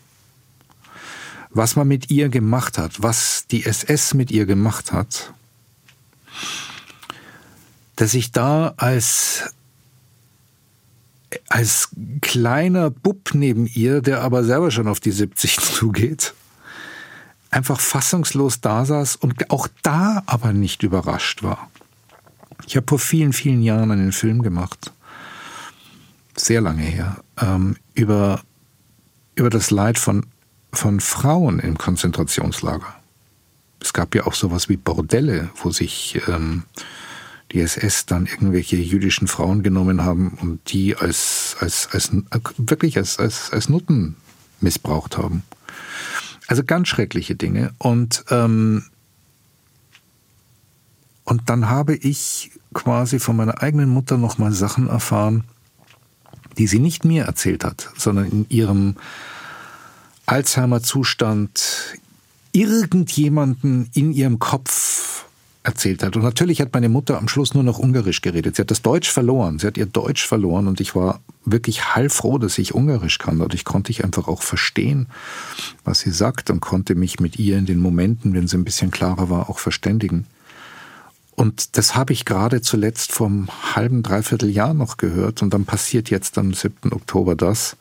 was 1.52 1.76
man 1.76 1.88
mit 1.88 2.10
ihr 2.10 2.28
gemacht 2.28 2.78
hat, 2.78 3.02
was 3.02 3.46
die 3.50 3.64
SS 3.64 4.14
mit 4.14 4.30
ihr 4.30 4.46
gemacht 4.46 4.92
hat, 4.92 5.32
dass 7.96 8.14
ich 8.14 8.32
da 8.32 8.74
als 8.76 9.52
als 11.48 11.90
kleiner 12.20 12.90
Bub 12.90 13.30
neben 13.34 13.66
ihr, 13.66 14.00
der 14.00 14.22
aber 14.22 14.42
selber 14.42 14.70
schon 14.70 14.88
auf 14.88 15.00
die 15.00 15.12
70 15.12 15.56
zugeht, 15.60 16.34
einfach 17.50 17.80
fassungslos 17.80 18.60
da 18.60 18.84
saß 18.84 19.16
und 19.16 19.50
auch 19.50 19.68
da 19.82 20.22
aber 20.26 20.52
nicht 20.52 20.82
überrascht 20.82 21.42
war. 21.42 21.70
Ich 22.66 22.76
habe 22.76 22.86
vor 22.88 22.98
vielen, 22.98 23.32
vielen 23.32 23.62
Jahren 23.62 23.90
einen 23.90 24.12
Film 24.12 24.42
gemacht, 24.42 24.92
sehr 26.36 26.60
lange 26.60 26.82
her, 26.82 27.16
ähm, 27.40 27.76
über, 27.94 28.40
über 29.34 29.50
das 29.50 29.70
Leid 29.70 29.98
von 29.98 30.26
von 30.72 31.00
Frauen 31.00 31.58
im 31.58 31.78
Konzentrationslager. 31.78 32.94
Es 33.80 33.92
gab 33.92 34.14
ja 34.14 34.26
auch 34.26 34.34
sowas 34.34 34.68
wie 34.68 34.76
Bordelle, 34.76 35.50
wo 35.62 35.70
sich 35.70 36.20
ähm, 36.28 36.64
die 37.52 37.60
SS 37.60 38.06
dann 38.06 38.26
irgendwelche 38.26 38.76
jüdischen 38.76 39.26
Frauen 39.26 39.62
genommen 39.62 40.04
haben 40.04 40.38
und 40.40 40.72
die 40.72 40.96
als, 40.96 41.56
als, 41.60 41.88
als 41.92 42.10
wirklich 42.58 42.96
als, 42.96 43.18
als, 43.18 43.52
als 43.52 43.68
Nutten 43.68 44.16
missbraucht 44.60 45.18
haben. 45.18 45.42
Also 46.46 46.62
ganz 46.64 46.88
schreckliche 46.88 47.34
Dinge. 47.34 47.72
Und, 47.78 48.24
ähm, 48.30 48.84
und 51.24 51.48
dann 51.48 51.68
habe 51.68 51.94
ich 51.94 52.52
quasi 52.74 53.18
von 53.18 53.36
meiner 53.36 53.62
eigenen 53.62 53.88
Mutter 53.88 54.16
nochmal 54.18 54.52
Sachen 54.52 54.88
erfahren, 54.88 55.44
die 56.58 56.66
sie 56.66 56.78
nicht 56.78 57.04
mir 57.04 57.24
erzählt 57.24 57.64
hat, 57.64 57.88
sondern 57.96 58.26
in 58.26 58.46
ihrem 58.48 58.96
Alzheimer-Zustand 60.30 61.98
irgendjemanden 62.52 63.90
in 63.94 64.12
ihrem 64.12 64.38
Kopf 64.38 65.26
erzählt 65.62 66.02
hat. 66.02 66.16
Und 66.16 66.22
natürlich 66.22 66.60
hat 66.60 66.72
meine 66.72 66.88
Mutter 66.88 67.18
am 67.18 67.28
Schluss 67.28 67.52
nur 67.52 67.62
noch 67.62 67.78
Ungarisch 67.78 68.22
geredet. 68.22 68.56
Sie 68.56 68.62
hat 68.62 68.70
das 68.70 68.80
Deutsch 68.80 69.10
verloren. 69.10 69.58
Sie 69.58 69.66
hat 69.66 69.76
ihr 69.76 69.86
Deutsch 69.86 70.26
verloren 70.26 70.68
und 70.68 70.80
ich 70.80 70.94
war 70.94 71.20
wirklich 71.44 71.94
heilfroh, 71.94 72.38
dass 72.38 72.58
ich 72.58 72.74
Ungarisch 72.74 73.18
kann. 73.18 73.38
Dadurch 73.38 73.64
konnte 73.64 73.90
ich 73.90 74.04
einfach 74.04 74.28
auch 74.28 74.42
verstehen, 74.42 75.08
was 75.84 76.00
sie 76.00 76.10
sagt 76.10 76.48
und 76.48 76.60
konnte 76.60 76.94
mich 76.94 77.20
mit 77.20 77.38
ihr 77.38 77.58
in 77.58 77.66
den 77.66 77.80
Momenten, 77.80 78.32
wenn 78.32 78.46
sie 78.46 78.56
ein 78.56 78.64
bisschen 78.64 78.90
klarer 78.90 79.28
war, 79.30 79.50
auch 79.50 79.58
verständigen. 79.58 80.26
Und 81.34 81.76
das 81.76 81.94
habe 81.94 82.12
ich 82.12 82.24
gerade 82.24 82.60
zuletzt 82.60 83.12
vom 83.12 83.48
halben, 83.74 84.02
dreiviertel 84.02 84.50
Jahr 84.50 84.74
noch 84.74 84.96
gehört. 84.96 85.42
Und 85.42 85.52
dann 85.54 85.64
passiert 85.64 86.10
jetzt 86.10 86.38
am 86.38 86.54
7. 86.54 86.92
Oktober 86.92 87.34
das. 87.34 87.76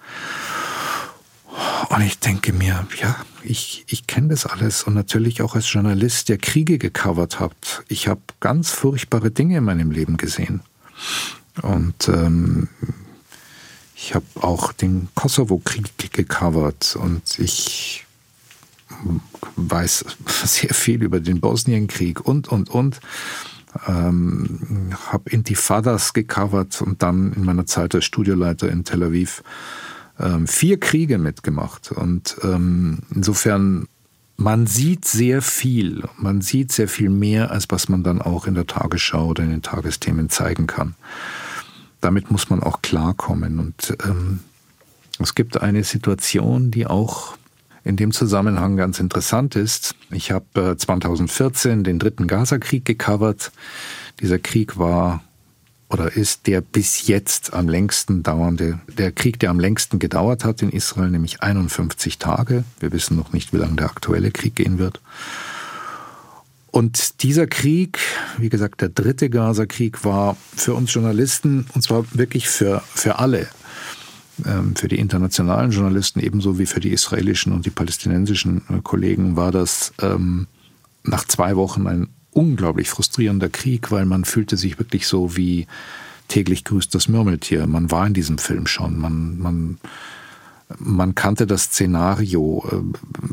Und 1.89 2.01
ich 2.01 2.20
denke 2.20 2.53
mir, 2.53 2.88
ja, 3.01 3.16
ich, 3.43 3.84
ich 3.88 4.07
kenne 4.07 4.30
das 4.30 4.45
alles. 4.45 4.84
Und 4.84 4.93
natürlich 4.93 5.41
auch 5.41 5.55
als 5.55 5.72
Journalist, 5.72 6.30
der 6.30 6.38
Kriege 6.38 6.78
gecovert 6.78 7.39
hat. 7.39 7.84
Ich 7.88 8.07
habe 8.07 8.22
ganz 8.39 8.72
furchtbare 8.72 9.32
Dinge 9.32 9.57
in 9.57 9.64
meinem 9.64 9.91
Leben 9.91 10.18
gesehen. 10.18 10.62
Und 11.62 12.07
ähm, 12.07 12.70
ich 13.95 14.16
habe 14.16 14.26
auch 14.41 14.72
den 14.72 15.10
Kosovo-Krieg 15.16 16.14
gecovert. 16.14 16.95
Und 16.95 17.39
ich 17.39 18.05
weiß 19.55 20.05
sehr 20.45 20.74
viel 20.74 21.03
über 21.03 21.20
den 21.20 21.39
Bosnienkrieg 21.39 22.22
und, 22.22 22.47
und, 22.47 22.70
und. 22.70 22.99
Ähm, 23.88 24.95
habe 25.12 25.30
Intifadas 25.30 26.14
gecovert 26.14 26.82
und 26.82 27.03
dann 27.03 27.34
in 27.34 27.43
meiner 27.45 27.68
Zeit 27.68 27.93
als 27.93 28.05
Studioleiter 28.05 28.68
in 28.70 28.84
Tel 28.84 29.03
Aviv 29.03 29.43
ähm, 30.20 30.48
vier 30.48 30.80
Kriege 30.80 31.18
mitgemacht. 31.18 31.92
Und 31.92 32.38
ähm, 32.44 33.00
insofern, 33.14 33.88
man 34.38 34.68
sieht 34.68 35.06
sehr 35.06 35.42
viel. 35.42 36.04
Man 36.18 36.42
sieht 36.42 36.72
sehr 36.72 36.88
viel 36.88 37.10
mehr, 37.10 37.52
als 37.52 37.66
was 37.70 37.90
man 37.90 38.04
dann 38.04 38.22
auch 38.22 38.48
in 38.48 38.56
der 38.56 38.68
Tagesschau 38.68 39.28
oder 39.28 39.44
in 39.44 39.50
den 39.50 39.62
Tagesthemen 39.62 40.30
zeigen 40.30 40.68
kann. 40.68 40.96
Damit 42.02 42.32
muss 42.32 42.50
man 42.50 42.64
auch 42.64 42.82
klarkommen. 42.82 43.60
Und 43.60 43.98
ähm, 44.06 44.40
es 45.20 45.36
gibt 45.36 45.62
eine 45.62 45.84
Situation, 45.84 46.72
die 46.72 46.88
auch 46.88 47.38
in 47.84 47.96
dem 47.96 48.12
Zusammenhang 48.12 48.78
ganz 48.78 49.00
interessant 49.00 49.56
ist. 49.56 49.96
Ich 50.12 50.32
habe 50.32 50.76
2014 50.78 51.80
äh, 51.80 51.84
den 51.84 52.00
dritten 52.00 52.28
Gaza-Krieg 52.28 52.86
gecovert. 52.86 53.52
Dieser 54.22 54.40
Krieg 54.40 54.78
war 54.78 55.24
oder 55.90 56.16
ist 56.16 56.46
der 56.46 56.62
bis 56.62 57.08
jetzt 57.08 57.54
am 57.54 57.68
längsten 57.68 58.22
dauernde, 58.22 58.80
der 58.96 59.12
Krieg, 59.12 59.40
der 59.40 59.50
am 59.50 59.60
längsten 59.60 59.98
gedauert 59.98 60.46
hat 60.46 60.62
in 60.62 60.70
Israel, 60.70 61.10
nämlich 61.10 61.42
51 61.42 62.20
Tage. 62.20 62.64
Wir 62.80 62.92
wissen 62.92 63.18
noch 63.18 63.34
nicht, 63.34 63.54
wie 63.54 63.58
lange 63.58 63.76
der 63.76 63.88
aktuelle 63.88 64.30
Krieg 64.32 64.56
gehen 64.56 64.78
wird. 64.78 65.02
Und 66.72 67.24
dieser 67.24 67.48
Krieg, 67.48 67.98
wie 68.38 68.50
gesagt, 68.50 68.82
der 68.82 68.90
dritte 68.90 69.32
Gaza-Krieg, 69.32 70.06
war 70.06 70.38
für 70.56 70.76
uns 70.76 70.94
Journalisten, 70.94 71.66
und 71.74 71.82
zwar 71.82 72.06
wirklich 72.14 72.48
für, 72.48 72.84
für 72.94 73.18
alle, 73.18 73.48
ähm, 74.46 74.76
für 74.76 74.88
die 74.88 75.00
internationalen 75.00 75.72
Journalisten 75.72 76.20
ebenso 76.20 76.60
wie 76.60 76.68
für 76.68 76.80
die 76.80 76.92
israelischen 76.92 77.52
und 77.52 77.66
die 77.66 77.72
palästinensischen 77.72 78.62
äh, 78.70 78.82
Kollegen 78.84 79.36
war 79.36 79.52
das 79.52 79.94
ähm, 80.00 80.46
nach 81.04 81.26
zwei 81.26 81.56
Wochen 81.56 81.88
ein 81.88 82.08
unglaublich 82.40 82.90
frustrierender 82.90 83.50
Krieg, 83.50 83.92
weil 83.92 84.06
man 84.06 84.24
fühlte 84.24 84.56
sich 84.56 84.80
wirklich 84.80 85.08
so 85.08 85.36
wie 85.36 85.68
täglich 86.30 86.64
grüßt 86.64 86.96
das 86.96 87.10
Murmeltier. 87.10 87.68
Man 87.68 87.92
war 87.92 88.08
in 88.08 88.14
diesem 88.14 88.38
Film 88.38 88.66
schon. 88.66 88.98
Man, 88.98 89.38
man, 89.40 89.78
man 90.78 91.16
kannte 91.16 91.46
das 91.46 91.64
Szenario. 91.64 92.64
Äh, 92.72 92.76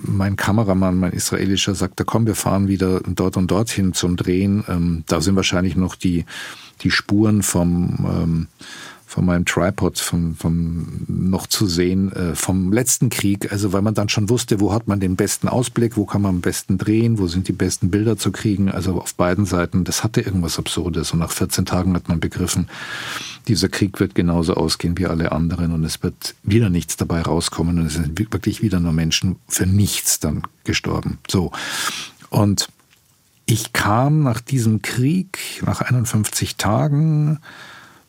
mein 0.02 0.34
Kameramann, 0.34 0.98
mein 0.98 1.12
israelischer, 1.12 1.76
sagte, 1.76 2.04
komm, 2.04 2.26
wir 2.26 2.34
fahren 2.34 2.66
wieder 2.66 3.00
dort 3.07 3.36
und 3.36 3.48
dorthin 3.48 3.92
zum 3.92 4.16
Drehen. 4.16 4.64
Ähm, 4.68 5.04
da 5.07 5.20
sind 5.20 5.36
wahrscheinlich 5.36 5.76
noch 5.76 5.94
die, 5.94 6.24
die 6.80 6.90
Spuren 6.90 7.44
vom, 7.44 8.48
von 9.16 9.24
meinem 9.24 9.46
Tripod 9.46 9.98
vom, 9.98 10.36
vom 10.36 11.06
noch 11.08 11.46
zu 11.46 11.66
sehen 11.66 12.12
äh, 12.12 12.34
vom 12.34 12.70
letzten 12.70 13.08
Krieg. 13.08 13.50
Also 13.50 13.72
weil 13.72 13.80
man 13.80 13.94
dann 13.94 14.10
schon 14.10 14.28
wusste, 14.28 14.60
wo 14.60 14.74
hat 14.74 14.88
man 14.88 15.00
den 15.00 15.16
besten 15.16 15.48
Ausblick, 15.48 15.96
wo 15.96 16.04
kann 16.04 16.20
man 16.20 16.34
am 16.34 16.40
besten 16.42 16.76
drehen, 16.76 17.18
wo 17.18 17.26
sind 17.26 17.48
die 17.48 17.54
besten 17.54 17.90
Bilder 17.90 18.18
zu 18.18 18.30
kriegen. 18.30 18.70
Also 18.70 19.00
auf 19.00 19.14
beiden 19.14 19.46
Seiten, 19.46 19.84
das 19.84 20.04
hatte 20.04 20.20
irgendwas 20.20 20.58
Absurdes. 20.58 21.12
Und 21.12 21.20
nach 21.20 21.30
14 21.30 21.64
Tagen 21.64 21.94
hat 21.94 22.10
man 22.10 22.20
begriffen, 22.20 22.68
dieser 23.48 23.70
Krieg 23.70 23.98
wird 24.00 24.14
genauso 24.14 24.52
ausgehen 24.52 24.98
wie 24.98 25.06
alle 25.06 25.32
anderen 25.32 25.72
und 25.72 25.82
es 25.84 26.02
wird 26.02 26.34
wieder 26.42 26.68
nichts 26.68 26.98
dabei 26.98 27.22
rauskommen 27.22 27.78
und 27.78 27.86
es 27.86 27.94
sind 27.94 28.18
wirklich 28.18 28.60
wieder 28.60 28.80
nur 28.80 28.92
Menschen 28.92 29.36
für 29.48 29.64
nichts 29.64 30.20
dann 30.20 30.42
gestorben. 30.64 31.16
So. 31.26 31.52
Und 32.28 32.68
ich 33.46 33.72
kam 33.72 34.22
nach 34.22 34.42
diesem 34.42 34.82
Krieg, 34.82 35.38
nach 35.64 35.80
51 35.80 36.56
Tagen, 36.56 37.38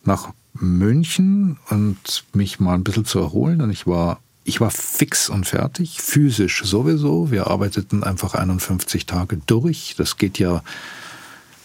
nach 0.04 0.34
München 0.60 1.58
und 1.70 2.26
mich 2.34 2.60
mal 2.60 2.76
ein 2.76 2.84
bisschen 2.84 3.06
zu 3.06 3.20
erholen. 3.20 3.62
Und 3.62 3.72
ich 3.72 3.88
war, 3.88 4.20
ich 4.44 4.62
war 4.62 4.72
fix 4.72 5.30
und 5.30 5.46
fertig, 5.46 6.02
physisch 6.02 6.64
sowieso. 6.64 7.32
Wir 7.32 7.48
arbeiteten 7.48 8.04
einfach 8.04 8.34
51 8.34 9.06
Tage 9.06 9.40
durch. 9.46 9.96
Das 9.98 10.18
geht 10.18 10.40
ja 10.40 10.64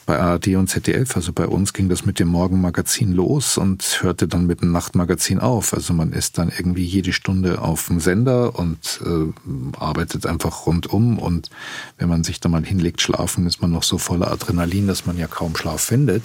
bei 0.06 0.18
ARD 0.18 0.56
und 0.56 0.68
ZDF, 0.68 1.16
also 1.16 1.32
bei 1.32 1.46
uns 1.46 1.72
ging 1.72 1.88
das 1.88 2.04
mit 2.04 2.18
dem 2.18 2.28
Morgenmagazin 2.28 3.12
los 3.12 3.56
und 3.56 4.00
hörte 4.02 4.26
dann 4.26 4.46
mit 4.46 4.60
dem 4.60 4.72
Nachtmagazin 4.72 5.38
auf. 5.38 5.72
Also 5.74 5.94
man 5.94 6.12
ist 6.12 6.38
dann 6.38 6.50
irgendwie 6.50 6.84
jede 6.84 7.12
Stunde 7.12 7.60
auf 7.60 7.86
dem 7.86 8.00
Sender 8.00 8.58
und 8.58 9.00
äh, 9.04 9.78
arbeitet 9.78 10.26
einfach 10.26 10.66
rundum 10.66 11.18
und 11.18 11.50
wenn 11.98 12.08
man 12.08 12.24
sich 12.24 12.40
da 12.40 12.48
mal 12.48 12.64
hinlegt 12.64 13.00
schlafen, 13.00 13.46
ist 13.46 13.62
man 13.62 13.70
noch 13.70 13.84
so 13.84 13.98
voller 13.98 14.30
Adrenalin, 14.30 14.86
dass 14.86 15.06
man 15.06 15.16
ja 15.16 15.28
kaum 15.28 15.56
Schlaf 15.56 15.82
findet. 15.82 16.24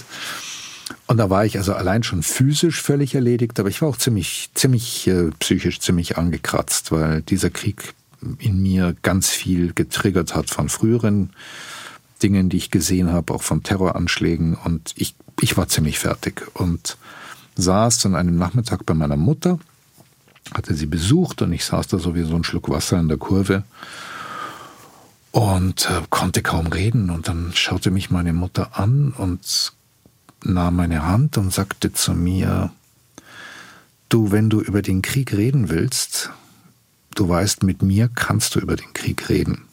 Und 1.06 1.18
da 1.18 1.30
war 1.30 1.46
ich 1.46 1.58
also 1.58 1.74
allein 1.74 2.04
schon 2.04 2.24
physisch 2.24 2.82
völlig 2.82 3.16
erledigt, 3.16 3.60
aber 3.60 3.70
ich 3.70 3.82
war 3.82 3.90
auch 3.90 3.98
ziemlich, 3.98 4.50
ziemlich 4.54 5.08
äh, 5.08 5.32
psychisch 5.40 5.80
ziemlich 5.80 6.18
angekratzt, 6.18 6.92
weil 6.92 7.22
dieser 7.22 7.50
Krieg 7.50 7.94
in 8.40 8.62
mir 8.62 8.96
ganz 9.02 9.30
viel 9.30 9.74
getriggert 9.74 10.36
hat 10.36 10.50
von 10.50 10.70
früheren 10.70 11.32
Dingen, 12.24 12.50
die 12.50 12.58
ich 12.58 12.72
gesehen 12.72 13.12
habe, 13.12 13.34
auch 13.34 13.44
von 13.44 13.64
Terroranschlägen. 13.64 14.56
Und 14.56 14.94
ich, 14.96 15.16
ich 15.40 15.58
war 15.58 15.68
ziemlich 15.68 16.00
fertig 16.00 16.44
und 16.56 16.98
saß 17.56 18.06
an 18.06 18.16
einem 18.16 18.38
Nachmittag 18.38 18.86
bei 18.86 18.94
meiner 18.94 19.18
Mutter, 19.18 19.60
hatte 20.54 20.74
sie 20.74 20.86
besucht 20.86 21.42
und 21.42 21.54
ich 21.54 21.66
saß 21.66 21.88
da 21.88 22.00
so 22.00 22.16
wie 22.16 22.24
so 22.24 22.36
ein 22.36 22.44
Schluck 22.44 22.70
Wasser 22.70 23.00
in 23.00 23.10
der 23.10 23.18
Kurve 23.18 23.64
und 25.32 25.90
äh, 25.90 26.02
konnte 26.10 26.42
kaum 26.42 26.68
reden. 26.68 27.10
Und 27.10 27.28
dann 27.28 27.52
schaute 27.54 27.92
mich 27.92 28.10
meine 28.10 28.34
Mutter 28.34 28.78
an 28.78 29.14
und 29.16 29.74
nahm 30.48 30.76
meine 30.76 31.06
Hand 31.06 31.38
und 31.38 31.54
sagte 31.54 31.94
zu 31.94 32.14
mir, 32.14 32.72
du, 34.10 34.32
wenn 34.32 34.50
du 34.50 34.62
über 34.62 34.82
den 34.82 35.02
Krieg 35.02 35.34
reden 35.34 35.70
willst, 35.70 36.32
du 37.16 37.28
weißt, 37.28 37.64
mit 37.64 37.82
mir 37.82 38.10
kannst 38.14 38.56
du 38.56 38.60
über 38.60 38.76
den 38.76 38.94
Krieg 38.94 39.30
reden. 39.30 39.64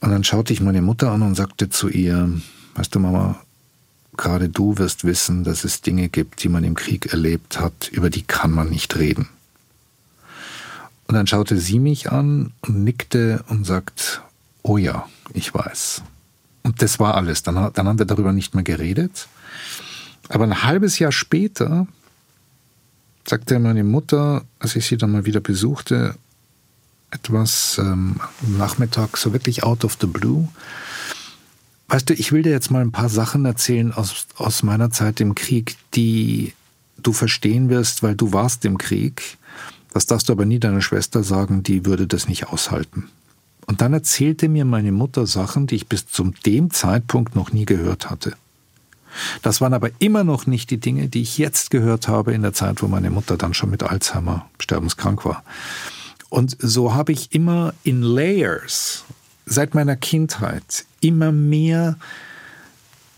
Und 0.00 0.10
dann 0.10 0.24
schaute 0.24 0.52
ich 0.52 0.60
meine 0.60 0.82
Mutter 0.82 1.10
an 1.10 1.22
und 1.22 1.34
sagte 1.34 1.70
zu 1.70 1.88
ihr, 1.88 2.30
weißt 2.74 2.94
du, 2.94 3.00
Mama, 3.00 3.40
gerade 4.16 4.48
du 4.48 4.76
wirst 4.78 5.04
wissen, 5.04 5.44
dass 5.44 5.64
es 5.64 5.80
Dinge 5.80 6.08
gibt, 6.08 6.42
die 6.42 6.48
man 6.48 6.64
im 6.64 6.74
Krieg 6.74 7.06
erlebt 7.06 7.58
hat, 7.58 7.88
über 7.88 8.10
die 8.10 8.22
kann 8.22 8.50
man 8.50 8.68
nicht 8.68 8.96
reden. 8.96 9.28
Und 11.06 11.14
dann 11.14 11.26
schaute 11.26 11.58
sie 11.58 11.78
mich 11.78 12.12
an 12.12 12.52
und 12.62 12.84
nickte 12.84 13.44
und 13.48 13.64
sagt, 13.64 14.22
oh 14.62 14.78
ja, 14.78 15.08
ich 15.32 15.52
weiß. 15.54 16.02
Und 16.64 16.82
das 16.82 16.98
war 16.98 17.14
alles. 17.14 17.42
Dann, 17.44 17.72
dann 17.72 17.86
haben 17.86 17.98
wir 17.98 18.06
darüber 18.06 18.32
nicht 18.32 18.54
mehr 18.54 18.64
geredet. 18.64 19.28
Aber 20.28 20.44
ein 20.44 20.64
halbes 20.64 20.98
Jahr 20.98 21.12
später 21.12 21.86
sagte 23.26 23.58
meine 23.58 23.84
Mutter, 23.84 24.44
als 24.58 24.74
ich 24.74 24.86
sie 24.86 24.96
dann 24.96 25.12
mal 25.12 25.26
wieder 25.26 25.40
besuchte, 25.40 26.16
etwas 27.10 27.78
ähm, 27.78 28.20
Nachmittag, 28.40 29.16
so 29.16 29.32
wirklich 29.32 29.62
out 29.62 29.84
of 29.84 29.96
the 30.00 30.06
blue. 30.06 30.48
Weißt 31.88 32.08
du, 32.08 32.14
ich 32.14 32.32
will 32.32 32.42
dir 32.42 32.50
jetzt 32.50 32.70
mal 32.70 32.80
ein 32.80 32.92
paar 32.92 33.08
Sachen 33.08 33.44
erzählen 33.44 33.92
aus, 33.92 34.26
aus 34.36 34.62
meiner 34.62 34.90
Zeit 34.90 35.20
im 35.20 35.34
Krieg, 35.34 35.76
die 35.94 36.54
du 36.96 37.12
verstehen 37.12 37.68
wirst, 37.68 38.02
weil 38.02 38.16
du 38.16 38.32
warst 38.32 38.64
im 38.64 38.78
Krieg. 38.78 39.38
Das 39.92 40.06
darfst 40.06 40.28
du 40.28 40.32
aber 40.32 40.44
nie 40.44 40.58
deiner 40.58 40.80
Schwester 40.80 41.22
sagen, 41.22 41.62
die 41.62 41.86
würde 41.86 42.06
das 42.06 42.26
nicht 42.26 42.48
aushalten. 42.48 43.08
Und 43.66 43.80
dann 43.80 43.92
erzählte 43.92 44.48
mir 44.48 44.64
meine 44.64 44.92
Mutter 44.92 45.26
Sachen, 45.26 45.66
die 45.66 45.76
ich 45.76 45.88
bis 45.88 46.06
zum 46.06 46.34
dem 46.42 46.70
Zeitpunkt 46.70 47.34
noch 47.34 47.52
nie 47.52 47.64
gehört 47.64 48.10
hatte. 48.10 48.36
Das 49.42 49.60
waren 49.60 49.74
aber 49.74 49.90
immer 50.00 50.24
noch 50.24 50.46
nicht 50.46 50.70
die 50.70 50.78
Dinge, 50.78 51.08
die 51.08 51.22
ich 51.22 51.38
jetzt 51.38 51.70
gehört 51.70 52.08
habe 52.08 52.34
in 52.34 52.42
der 52.42 52.52
Zeit, 52.52 52.82
wo 52.82 52.88
meine 52.88 53.10
Mutter 53.10 53.36
dann 53.36 53.54
schon 53.54 53.70
mit 53.70 53.82
Alzheimer 53.82 54.48
sterbenskrank 54.58 55.24
war. 55.24 55.44
Und 56.30 56.56
so 56.60 56.94
habe 56.94 57.12
ich 57.12 57.32
immer 57.32 57.74
in 57.84 58.02
Layers 58.02 59.04
seit 59.46 59.74
meiner 59.74 59.96
Kindheit 59.96 60.84
immer 61.00 61.32
mehr 61.32 61.96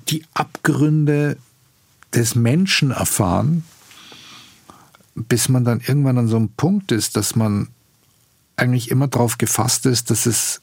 die 0.09 0.25
Abgründe 0.35 1.39
des 2.15 2.35
Menschen 2.35 2.91
erfahren, 2.91 3.65
bis 5.15 5.49
man 5.49 5.65
dann 5.65 5.81
irgendwann 5.81 6.19
an 6.19 6.29
so 6.29 6.37
einem 6.37 6.51
Punkt 6.51 6.93
ist, 6.93 7.17
dass 7.17 7.37
man 7.37 7.69
eigentlich 8.57 8.91
immer 8.91 9.09
darauf 9.09 9.39
gefasst 9.39 9.87
ist, 9.87 10.11
dass 10.11 10.27
es 10.27 10.61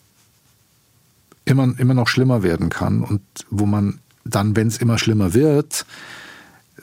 immer, 1.46 1.78
immer 1.78 1.94
noch 1.94 2.08
schlimmer 2.08 2.44
werden 2.44 2.70
kann 2.70 3.02
und 3.02 3.22
wo 3.50 3.66
man 3.66 4.00
dann, 4.26 4.56
wenn 4.56 4.68
es 4.68 4.78
immer 4.78 4.98
schlimmer 4.98 5.34
wird, 5.34 5.86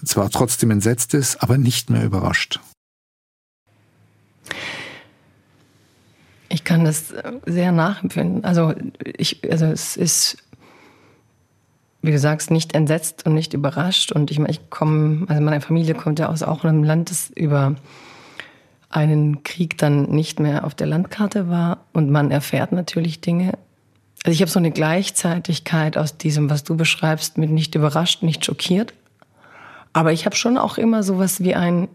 zwar 0.04 0.30
trotzdem 0.30 0.70
entsetzt 0.70 1.14
ist, 1.14 1.42
aber 1.42 1.58
nicht 1.58 1.90
mehr 1.90 2.04
überrascht. 2.04 2.60
Ich 6.48 6.64
kann 6.64 6.84
das 6.84 7.14
sehr 7.46 7.72
nachempfinden. 7.72 8.44
Also, 8.44 8.74
ich, 9.04 9.50
also 9.50 9.66
es 9.66 9.96
ist 9.96 10.38
wie 12.02 12.12
du 12.12 12.18
sagst, 12.18 12.50
nicht 12.50 12.74
entsetzt 12.74 13.26
und 13.26 13.34
nicht 13.34 13.52
überrascht. 13.52 14.12
Und 14.12 14.30
ich, 14.30 14.38
ich 14.38 14.70
komme, 14.70 15.26
also 15.28 15.42
meine 15.42 15.60
Familie 15.60 15.94
kommt 15.94 16.18
ja 16.18 16.28
aus 16.28 16.42
auch 16.42 16.64
einem 16.64 16.82
Land, 16.82 17.10
das 17.10 17.30
über 17.34 17.76
einen 18.90 19.44
Krieg 19.44 19.78
dann 19.78 20.02
nicht 20.10 20.40
mehr 20.40 20.64
auf 20.64 20.74
der 20.74 20.88
Landkarte 20.88 21.48
war. 21.48 21.86
Und 21.92 22.10
man 22.10 22.30
erfährt 22.30 22.72
natürlich 22.72 23.20
Dinge. 23.20 23.52
Also 24.24 24.34
ich 24.34 24.42
habe 24.42 24.50
so 24.50 24.58
eine 24.58 24.72
Gleichzeitigkeit 24.72 25.96
aus 25.96 26.18
diesem, 26.18 26.50
was 26.50 26.64
du 26.64 26.76
beschreibst, 26.76 27.38
mit 27.38 27.50
nicht 27.50 27.74
überrascht, 27.74 28.22
nicht 28.22 28.44
schockiert. 28.44 28.92
Aber 29.92 30.12
ich 30.12 30.26
habe 30.26 30.36
schon 30.36 30.58
auch 30.58 30.76
immer 30.76 31.02
sowas 31.02 31.40
wie 31.40 31.54
ein, 31.54 31.88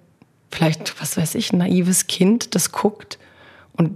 vielleicht, 0.49 0.99
was 0.99 1.17
weiß 1.17 1.35
ich, 1.35 1.53
naives 1.53 2.07
Kind, 2.07 2.55
das 2.55 2.71
guckt 2.71 3.19
und 3.73 3.91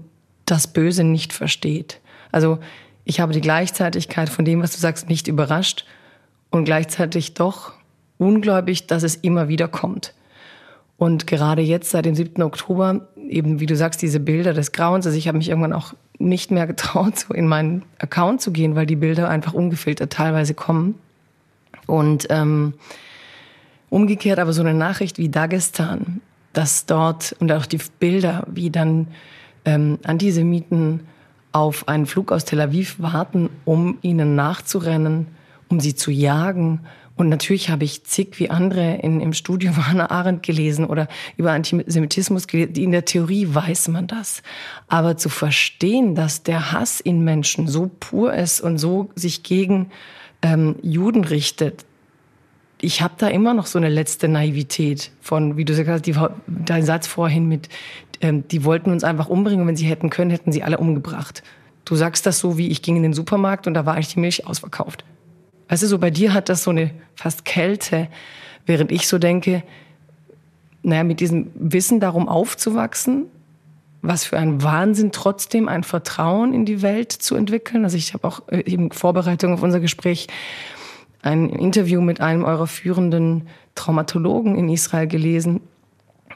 das 0.45 0.67
Böse 0.67 1.03
nicht 1.03 1.33
versteht. 1.33 1.99
Also 2.31 2.59
ich 3.03 3.19
habe 3.19 3.33
die 3.33 3.41
Gleichzeitigkeit 3.41 4.29
von 4.29 4.45
dem, 4.45 4.61
was 4.61 4.73
du 4.73 4.77
sagst, 4.77 5.09
nicht 5.09 5.27
überrascht 5.27 5.85
und 6.49 6.65
gleichzeitig 6.65 7.33
doch 7.33 7.73
ungläubig, 8.17 8.87
dass 8.87 9.03
es 9.03 9.15
immer 9.15 9.47
wieder 9.47 9.67
kommt. 9.67 10.13
Und 10.99 11.27
gerade 11.27 11.61
jetzt, 11.61 11.91
seit 11.91 12.03
dem 12.03 12.13
7. 12.13 12.43
Oktober, 12.43 13.07
eben 13.29 13.61
wie 13.61 13.65
du 13.65 13.75
sagst, 13.77 14.01
diese 14.01 14.19
Bilder 14.19 14.53
des 14.53 14.73
Grauens, 14.73 15.05
also 15.05 15.17
ich 15.17 15.29
habe 15.29 15.37
mich 15.37 15.47
irgendwann 15.47 15.71
auch 15.71 15.93
nicht 16.19 16.51
mehr 16.51 16.67
getraut, 16.73 17.17
so 17.17 17.33
in 17.33 17.47
meinen 17.47 17.83
Account 17.97 18.41
zu 18.41 18.51
gehen, 18.51 18.75
weil 18.75 18.85
die 18.85 18.97
Bilder 18.97 19.29
einfach 19.29 19.53
ungefiltert 19.53 20.11
teilweise 20.11 20.53
kommen. 20.53 20.95
Und 21.87 22.27
ähm, 22.29 22.73
umgekehrt 23.89 24.39
aber 24.39 24.51
so 24.51 24.61
eine 24.61 24.73
Nachricht 24.73 25.17
wie 25.17 25.29
Dagestan, 25.29 26.19
dass 26.51 26.85
dort 26.85 27.33
und 27.39 27.51
auch 27.51 27.65
die 27.65 27.79
Bilder, 27.99 28.45
wie 28.51 28.69
dann 28.69 29.07
ähm, 29.63 29.99
Antisemiten 30.03 31.01
auf 31.53 31.87
einen 31.87 32.07
Flug 32.07 32.33
aus 32.33 32.43
Tel 32.43 32.59
Aviv 32.59 32.97
warten, 32.99 33.49
um 33.63 33.97
ihnen 34.01 34.35
nachzurennen, 34.35 35.27
um 35.69 35.79
sie 35.79 35.95
zu 35.95 36.11
jagen. 36.11 36.81
Und 37.19 37.27
natürlich 37.27 37.69
habe 37.69 37.83
ich 37.83 38.05
zig 38.05 38.39
wie 38.39 38.49
andere 38.49 38.95
in, 38.95 39.19
im 39.19 39.33
Studium 39.33 39.87
Hannah 39.87 40.09
Arendt 40.09 40.41
gelesen 40.41 40.85
oder 40.85 41.09
über 41.35 41.51
Antisemitismus 41.51 42.47
gelesen. 42.47 42.75
In 42.75 42.91
der 42.91 43.03
Theorie 43.03 43.53
weiß 43.53 43.89
man 43.89 44.07
das. 44.07 44.41
Aber 44.87 45.17
zu 45.17 45.27
verstehen, 45.27 46.15
dass 46.15 46.43
der 46.43 46.71
Hass 46.71 47.01
in 47.01 47.25
Menschen 47.25 47.67
so 47.67 47.91
pur 47.99 48.33
ist 48.33 48.61
und 48.61 48.77
so 48.77 49.09
sich 49.15 49.43
gegen 49.43 49.89
ähm, 50.41 50.77
Juden 50.81 51.25
richtet, 51.25 51.85
ich 52.79 53.01
habe 53.01 53.15
da 53.17 53.27
immer 53.27 53.53
noch 53.53 53.65
so 53.65 53.77
eine 53.77 53.89
letzte 53.89 54.29
Naivität 54.29 55.11
von, 55.19 55.57
wie 55.57 55.65
du 55.65 55.73
gesagt 55.73 55.89
hast, 55.89 56.05
die, 56.05 56.15
dein 56.47 56.83
Satz 56.83 57.05
vorhin 57.05 57.49
mit, 57.49 57.67
ähm, 58.21 58.47
die 58.47 58.63
wollten 58.63 58.91
uns 58.91 59.03
einfach 59.03 59.27
umbringen 59.27 59.63
und 59.63 59.67
wenn 59.67 59.75
sie 59.75 59.87
hätten 59.87 60.09
können, 60.09 60.31
hätten 60.31 60.53
sie 60.53 60.63
alle 60.63 60.77
umgebracht. 60.77 61.43
Du 61.83 61.97
sagst 61.97 62.25
das 62.25 62.39
so, 62.39 62.57
wie 62.57 62.69
ich 62.69 62.81
ging 62.81 62.95
in 62.95 63.03
den 63.03 63.13
Supermarkt 63.13 63.67
und 63.67 63.73
da 63.73 63.85
war 63.85 63.95
eigentlich 63.95 64.13
die 64.13 64.21
Milch 64.21 64.47
ausverkauft. 64.47 65.03
Weißt 65.69 65.83
du, 65.83 65.87
so 65.87 65.99
bei 65.99 66.09
dir 66.09 66.33
hat 66.33 66.49
das 66.49 66.63
so 66.63 66.71
eine 66.71 66.91
fast 67.15 67.45
Kälte, 67.45 68.07
während 68.65 68.91
ich 68.91 69.07
so 69.07 69.17
denke, 69.17 69.63
naja, 70.81 71.03
mit 71.03 71.19
diesem 71.19 71.51
Wissen 71.55 71.99
darum 71.99 72.27
aufzuwachsen, 72.27 73.25
was 74.01 74.25
für 74.25 74.37
ein 74.37 74.63
Wahnsinn, 74.63 75.11
trotzdem 75.11 75.67
ein 75.67 75.83
Vertrauen 75.83 76.53
in 76.53 76.65
die 76.65 76.81
Welt 76.81 77.11
zu 77.11 77.35
entwickeln. 77.35 77.83
Also 77.83 77.97
ich 77.97 78.13
habe 78.13 78.27
auch 78.27 78.47
äh, 78.47 78.61
in 78.61 78.91
Vorbereitung 78.91 79.53
auf 79.53 79.61
unser 79.61 79.79
Gespräch 79.79 80.27
ein 81.21 81.49
Interview 81.49 82.01
mit 82.01 82.21
einem 82.21 82.45
eurer 82.45 82.67
führenden 82.67 83.47
Traumatologen 83.75 84.55
in 84.55 84.69
Israel 84.69 85.07
gelesen, 85.07 85.61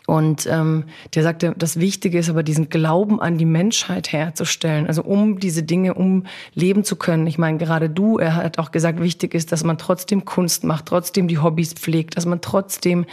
und 0.06 0.47
ähm, 0.47 0.86
der 1.16 1.24
sagte, 1.24 1.54
das 1.58 1.80
Wichtige 1.80 2.20
ist 2.20 2.30
aber, 2.30 2.43
diesen 2.43 2.70
Glauben 2.70 3.22
an 3.22 3.38
die 3.38 3.45
Menschheit 3.45 4.12
herzustellen. 4.12 4.86
Also 4.88 5.01
um 5.04 5.39
diese 5.39 5.64
Dinge 5.64 5.93
umleben 5.93 6.84
zu 6.84 6.97
können. 6.97 7.26
Ich 7.26 7.38
meine, 7.38 7.58
gerade 7.58 7.89
du, 7.89 8.18
er 8.18 8.36
hat 8.36 8.60
auch 8.60 8.72
gesagt, 8.72 9.01
wichtig 9.01 9.34
ist, 9.34 9.54
dass 9.54 9.64
man 9.64 9.78
trotzdem 9.78 10.26
Kunst 10.26 10.66
macht, 10.66 10.88
trotzdem 10.88 11.28
die 11.30 11.39
Hobbys 11.39 11.74
pflegt, 11.74 12.18
dass 12.18 12.26
man 12.26 12.41
trotzdem 12.41 13.06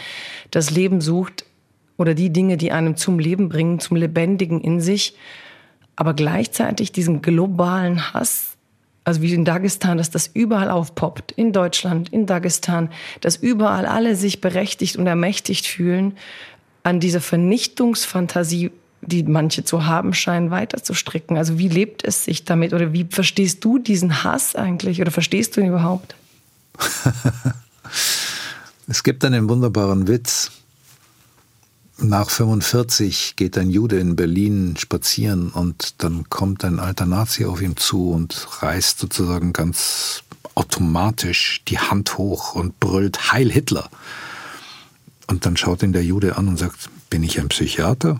das 0.51 0.69
Leben 0.69 0.99
sucht 0.99 1.45
oder 1.97 2.13
die 2.13 2.33
Dinge, 2.33 2.57
die 2.57 2.73
einem 2.73 2.97
zum 2.97 3.19
Leben 3.19 3.47
bringen, 3.47 3.79
zum 3.79 3.95
Lebendigen 3.95 4.59
in 4.59 4.81
sich. 4.81 5.15
Aber 5.95 6.13
gleichzeitig 6.13 6.91
diesen 6.91 7.21
globalen 7.21 8.13
Hass 8.13 8.51
also 9.03 9.23
wie 9.23 9.33
in 9.33 9.45
Dagestan, 9.45 9.97
dass 9.97 10.11
das 10.11 10.27
überall 10.27 10.69
aufpoppt, 10.69 11.31
in 11.31 11.53
Deutschland, 11.53 12.09
in 12.09 12.27
Dagestan, 12.27 12.89
dass 13.21 13.35
überall 13.35 13.87
alle 13.87 14.15
sich 14.15 14.41
berechtigt 14.41 14.95
und 14.97 15.07
ermächtigt 15.07 15.65
fühlen 15.65 16.13
an 16.83 16.99
dieser 16.99 17.21
Vernichtungsfantasie, 17.21 18.71
die 19.01 19.23
manche 19.23 19.63
zu 19.63 19.85
haben 19.85 20.13
scheinen, 20.13 20.51
weiterzustricken? 20.51 21.37
Also 21.37 21.57
wie 21.57 21.69
lebt 21.69 22.03
es 22.03 22.25
sich 22.25 22.45
damit 22.45 22.73
oder 22.73 22.93
wie 22.93 23.05
verstehst 23.09 23.63
du 23.63 23.79
diesen 23.79 24.23
Hass 24.23 24.55
eigentlich 24.55 25.01
oder 25.01 25.11
verstehst 25.11 25.55
du 25.55 25.61
ihn 25.61 25.67
überhaupt? 25.67 26.15
es 28.87 29.03
gibt 29.03 29.25
einen 29.25 29.49
wunderbaren 29.49 30.07
Witz. 30.07 30.51
Nach 31.97 32.31
45 32.31 33.35
geht 33.35 33.59
ein 33.59 33.69
Jude 33.69 33.99
in 33.99 34.15
Berlin 34.15 34.75
spazieren 34.75 35.51
und 35.51 36.03
dann 36.03 36.27
kommt 36.29 36.65
ein 36.65 36.79
alter 36.79 37.05
Nazi 37.05 37.45
auf 37.45 37.61
ihm 37.61 37.77
zu 37.77 38.09
und 38.09 38.47
reißt 38.63 38.97
sozusagen 38.97 39.53
ganz 39.53 40.23
automatisch 40.55 41.61
die 41.67 41.77
Hand 41.77 42.17
hoch 42.17 42.55
und 42.55 42.79
brüllt 42.79 43.31
Heil 43.31 43.51
Hitler. 43.51 43.89
Und 45.31 45.45
dann 45.45 45.55
schaut 45.55 45.81
ihn 45.81 45.93
der 45.93 46.03
Jude 46.03 46.35
an 46.35 46.49
und 46.49 46.59
sagt, 46.59 46.89
bin 47.09 47.23
ich 47.23 47.39
ein 47.39 47.47
Psychiater? 47.47 48.19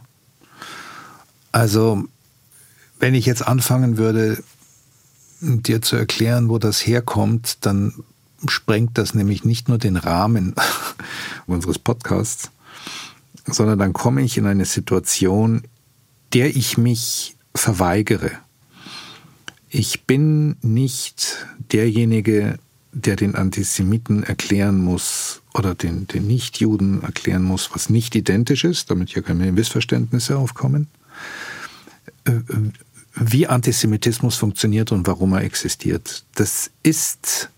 Also, 1.51 2.05
wenn 3.01 3.15
ich 3.15 3.25
jetzt 3.25 3.45
anfangen 3.45 3.97
würde, 3.97 4.41
dir 5.41 5.81
zu 5.81 5.97
erklären, 5.97 6.47
wo 6.47 6.57
das 6.57 6.87
herkommt, 6.87 7.65
dann 7.65 7.95
sprengt 8.47 8.97
das 8.97 9.13
nämlich 9.13 9.43
nicht 9.43 9.67
nur 9.67 9.77
den 9.77 9.97
Rahmen 9.97 10.55
unseres 11.47 11.79
Podcasts, 11.79 12.49
sondern 13.45 13.77
dann 13.77 13.91
komme 13.91 14.21
ich 14.21 14.37
in 14.37 14.45
eine 14.45 14.63
Situation, 14.63 15.63
der 16.31 16.55
ich 16.55 16.77
mich 16.77 17.35
verweigere. 17.53 18.31
Ich 19.67 20.05
bin 20.05 20.55
nicht 20.61 21.45
derjenige, 21.73 22.57
der 22.93 23.17
den 23.17 23.35
Antisemiten 23.35 24.23
erklären 24.23 24.77
muss 24.77 25.40
oder 25.53 25.75
den, 25.75 26.07
den 26.07 26.27
Nichtjuden 26.27 27.03
erklären 27.03 27.43
muss, 27.43 27.69
was 27.73 27.89
nicht 27.89 28.15
identisch 28.15 28.63
ist, 28.63 28.89
damit 28.89 29.09
hier 29.09 29.21
keine 29.21 29.51
Missverständnisse 29.51 30.37
aufkommen, 30.37 30.87
äh, 32.25 32.31
wie 33.15 33.47
Antisemitismus 33.47 34.37
funktioniert 34.37 34.91
und 34.91 35.05
warum 35.07 35.33
er 35.33 35.41
existiert. 35.41 36.23
Das 36.35 36.71
ist, 36.83 37.49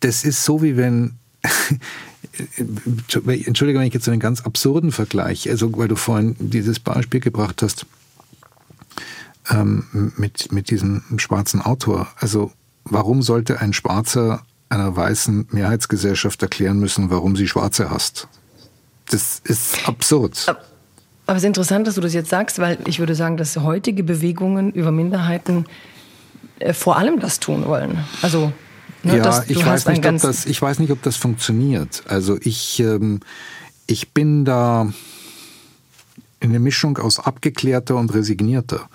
das 0.00 0.24
ist 0.24 0.44
so, 0.44 0.62
wie 0.62 0.76
wenn, 0.76 1.16
entschuldige, 2.56 3.78
wenn 3.78 3.86
ich 3.86 3.94
jetzt 3.94 4.08
einen 4.08 4.20
ganz 4.20 4.40
absurden 4.40 4.92
Vergleich, 4.92 5.50
also 5.50 5.76
weil 5.76 5.88
du 5.88 5.96
vorhin 5.96 6.36
dieses 6.38 6.80
Beispiel 6.80 7.20
gebracht 7.20 7.60
hast, 7.62 7.84
ähm, 9.50 10.12
mit, 10.16 10.50
mit 10.52 10.70
diesem 10.70 11.02
schwarzen 11.18 11.60
Autor. 11.60 12.08
Also 12.16 12.52
warum 12.84 13.22
sollte 13.22 13.60
ein 13.60 13.72
Schwarzer 13.72 14.42
einer 14.72 14.96
weißen 14.96 15.48
Mehrheitsgesellschaft 15.50 16.42
erklären 16.42 16.78
müssen, 16.78 17.10
warum 17.10 17.36
sie 17.36 17.46
Schwarze 17.46 17.90
hasst? 17.90 18.26
Das 19.10 19.40
ist 19.44 19.86
absurd. 19.86 20.46
Aber 21.26 21.36
es 21.36 21.42
ist 21.42 21.46
interessant, 21.46 21.86
dass 21.86 21.96
du 21.96 22.00
das 22.00 22.14
jetzt 22.14 22.30
sagst, 22.30 22.58
weil 22.58 22.78
ich 22.86 22.98
würde 22.98 23.14
sagen, 23.14 23.36
dass 23.36 23.56
heutige 23.58 24.02
Bewegungen 24.02 24.72
über 24.72 24.90
Minderheiten 24.90 25.66
äh, 26.58 26.72
vor 26.72 26.96
allem 26.96 27.20
das 27.20 27.38
tun 27.38 27.66
wollen. 27.66 28.02
Also 28.22 28.52
ne, 29.02 29.18
ja, 29.18 29.22
das, 29.22 29.48
ich, 29.50 29.64
weiß 29.64 29.86
nicht, 29.88 30.06
ob 30.06 30.18
das, 30.18 30.46
ich 30.46 30.60
weiß 30.60 30.78
nicht, 30.78 30.90
ob 30.90 31.02
das 31.02 31.16
funktioniert. 31.16 32.02
Also 32.08 32.38
ich, 32.40 32.80
ähm, 32.80 33.20
ich 33.86 34.12
bin 34.12 34.44
da 34.46 34.90
eine 36.40 36.58
Mischung 36.58 36.96
aus 36.98 37.20
abgeklärter 37.20 37.96
und 37.96 38.12
resignierter. 38.14 38.88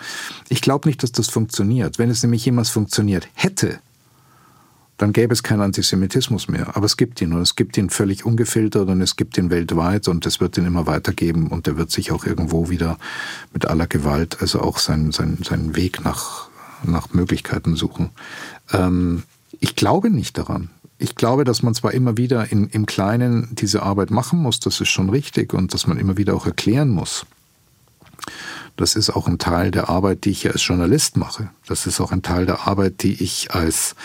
Ich 0.50 0.62
glaube 0.62 0.90
nicht, 0.90 1.04
dass 1.04 1.12
das 1.12 1.30
funktioniert. 1.30 2.00
Wenn 2.00 2.10
es 2.10 2.24
nämlich 2.24 2.44
jemals 2.44 2.70
funktioniert 2.70 3.28
hätte, 3.36 3.80
dann 4.98 5.14
gäbe 5.14 5.34
es 5.34 5.44
keinen 5.44 5.62
Antisemitismus 5.62 6.48
mehr. 6.48 6.76
Aber 6.76 6.86
es 6.86 6.98
gibt 6.98 7.22
ihn 7.22 7.34
und 7.34 7.42
es 7.42 7.56
gibt 7.56 7.78
ihn 7.78 7.90
völlig 7.90 8.26
ungefiltert 8.26 8.90
und 8.90 9.02
es 9.02 9.16
gibt 9.16 9.38
ihn 9.38 9.50
weltweit 9.50 10.08
und 10.08 10.26
es 10.26 10.40
wird 10.40 10.58
ihn 10.58 10.66
immer 10.66 10.88
weitergeben 10.88 11.48
und 11.48 11.68
er 11.68 11.78
wird 11.78 11.92
sich 11.92 12.12
auch 12.12 12.26
irgendwo 12.26 12.70
wieder 12.70 12.98
mit 13.54 13.66
aller 13.66 13.88
Gewalt, 13.88 14.42
also 14.42 14.62
auch 14.62 14.80
seinen, 14.80 15.12
seinen, 15.12 15.44
seinen 15.44 15.76
Weg 15.76 16.04
nach, 16.04 16.50
nach 16.84 17.14
Möglichkeiten 17.14 17.76
suchen. 17.76 18.10
Ähm, 18.74 19.24
ich 19.60 19.76
glaube 19.76 20.10
nicht 20.10 20.38
daran. 20.38 20.70
Ich 21.00 21.16
glaube, 21.16 21.44
dass 21.44 21.62
man 21.62 21.76
zwar 21.76 21.94
immer 21.94 22.18
wieder 22.18 22.52
in, 22.52 22.70
im 22.70 22.88
Kleinen 22.88 23.50
diese 23.52 23.84
Arbeit 23.84 24.10
machen 24.10 24.40
muss, 24.40 24.60
das 24.60 24.82
ist 24.82 24.90
schon 24.90 25.12
richtig 25.12 25.54
und 25.54 25.74
dass 25.74 25.86
man 25.86 25.98
immer 25.98 26.18
wieder 26.18 26.34
auch 26.34 26.48
erklären 26.48 26.90
muss. 26.90 27.26
Das 28.78 28.96
ist 28.96 29.10
auch 29.10 29.28
ein 29.28 29.38
Teil 29.38 29.72
der 29.72 29.90
Arbeit, 29.90 30.26
die 30.26 30.32
ich 30.32 30.50
als 30.50 30.66
Journalist 30.66 31.18
mache. 31.18 31.50
Das 31.68 31.88
ist 31.88 32.00
auch 32.00 32.12
ein 32.12 32.22
Teil 32.22 32.46
der 32.46 32.68
Arbeit, 32.68 33.04
die 33.04 33.24
ich 33.24 33.52
als, 33.52 33.96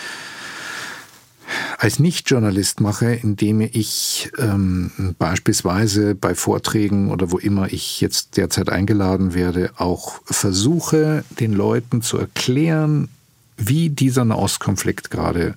als 1.77 1.99
Nicht-Journalist 1.99 2.81
mache, 2.81 3.13
indem 3.13 3.61
ich 3.61 4.31
ähm, 4.37 5.15
beispielsweise 5.19 6.15
bei 6.15 6.35
Vorträgen 6.35 7.11
oder 7.11 7.31
wo 7.31 7.37
immer 7.37 7.71
ich 7.71 8.01
jetzt 8.01 8.37
derzeit 8.37 8.69
eingeladen 8.69 9.33
werde, 9.33 9.71
auch 9.77 10.21
versuche, 10.25 11.23
den 11.39 11.53
Leuten 11.53 12.01
zu 12.01 12.17
erklären, 12.17 13.09
wie 13.57 13.89
dieser 13.89 14.25
Nahostkonflikt 14.25 15.11
gerade 15.11 15.55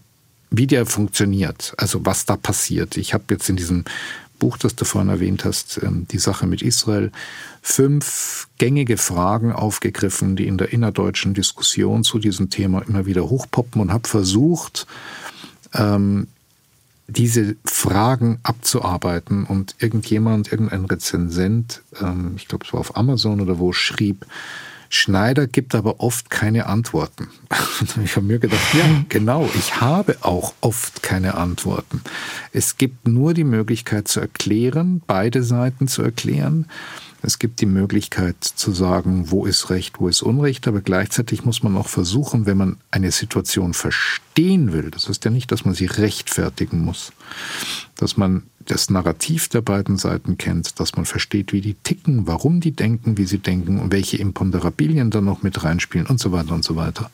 wie 0.51 0.67
der 0.67 0.87
funktioniert, 0.87 1.75
also 1.77 2.07
was 2.07 2.25
da 2.25 2.37
passiert. 2.37 2.97
Ich 2.97 3.15
habe 3.15 3.25
jetzt 3.31 3.49
in 3.49 3.57
diesem 3.57 3.85
Buch, 4.39 4.59
das 4.59 4.77
du 4.77 4.85
vorhin 4.85 5.11
erwähnt 5.11 5.45
hast, 5.45 5.81
ähm, 5.83 6.07
die 6.11 6.19
Sache 6.19 6.47
mit 6.47 6.63
Israel, 6.63 7.11
fünf 7.63 8.49
gängige 8.59 8.97
Fragen 8.97 9.53
aufgegriffen, 9.53 10.37
die 10.37 10.47
in 10.47 10.59
der 10.59 10.73
innerdeutschen 10.73 11.35
Diskussion 11.35 12.05
zu 12.05 12.19
diesem 12.19 12.51
Thema 12.51 12.83
immer 12.87 13.07
wieder 13.07 13.29
hochpoppen 13.29 13.81
und 13.81 13.93
habe 13.93 14.09
versucht, 14.09 14.87
ähm, 15.75 16.29
diese 17.09 17.57
Fragen 17.65 18.39
abzuarbeiten 18.43 19.45
und 19.45 19.77
irgendjemand, 19.79 20.51
irgendein 20.51 20.87
Rezensent, 20.87 21.83
ähm, 22.01 22.35
ich 22.37 22.49
glaube 22.49 22.65
es 22.67 22.73
war 22.73 22.81
auf 22.81 22.97
Amazon 22.97 23.41
oder 23.41 23.59
wo, 23.59 23.73
schrieb, 23.73 24.27
Schneider 24.89 25.47
gibt 25.47 25.75
aber 25.75 26.01
oft 26.01 26.31
keine 26.31 26.67
Antworten. 26.67 27.29
ich 28.05 28.17
habe 28.17 28.27
mir 28.27 28.39
gedacht, 28.39 28.75
ja, 28.75 28.85
genau, 29.09 29.49
ich 29.55 29.81
habe 29.81 30.17
auch 30.21 30.55
oft 30.61 31.03
keine 31.03 31.35
Antworten. 31.35 32.03
Es 32.53 32.77
gibt 32.77 33.09
nur 33.09 33.35
die 33.35 33.45
Möglichkeit 33.45 34.09
zu 34.09 34.21
erklären, 34.21 35.03
beide 35.07 35.43
Seiten 35.43 35.89
zu 35.89 36.03
erklären. 36.03 36.67
Es 37.23 37.39
gibt 37.39 37.61
die 37.61 37.67
Möglichkeit 37.67 38.37
zu 38.43 38.73
sagen, 38.73 39.31
wo 39.31 39.47
ist 39.47 39.71
Recht, 39.71 40.01
wo 40.01 40.09
ist 40.09 40.23
Unrecht, 40.23 40.69
aber 40.69 40.81
gleichzeitig 40.81 41.45
muss 41.45 41.63
man 41.63 41.77
auch 41.77 41.89
versuchen, 41.89 42.47
wenn 42.47 42.57
man 42.57 42.77
eine 42.91 43.11
Situation 43.11 43.75
verstehen 43.75 44.73
will, 44.73 44.91
das 44.91 45.09
heißt 45.09 45.25
ja 45.25 45.31
nicht, 45.31 45.51
dass 45.51 45.65
man 45.65 45.75
sie 45.75 45.87
rechtfertigen 45.87 46.85
muss, 46.85 47.13
dass 47.97 48.17
man 48.17 48.45
das 48.67 48.91
Narrativ 48.91 49.49
der 49.49 49.61
beiden 49.61 49.97
Seiten 49.97 50.39
kennt, 50.39 50.79
dass 50.81 50.97
man 50.97 51.05
versteht, 51.05 51.53
wie 51.53 51.61
die 51.61 51.75
ticken, 51.75 52.27
warum 52.27 52.61
die 52.61 52.73
denken, 52.73 53.17
wie 53.17 53.27
sie 53.27 53.39
denken 53.39 53.79
und 53.79 53.93
welche 53.93 54.17
Imponderabilien 54.17 55.11
da 55.11 55.21
noch 55.21 55.43
mit 55.43 55.63
reinspielen 55.65 56.07
und 56.07 56.21
so 56.21 56.33
weiter 56.33 56.53
und 56.53 56.65
so 56.65 56.77
weiter. 56.77 57.11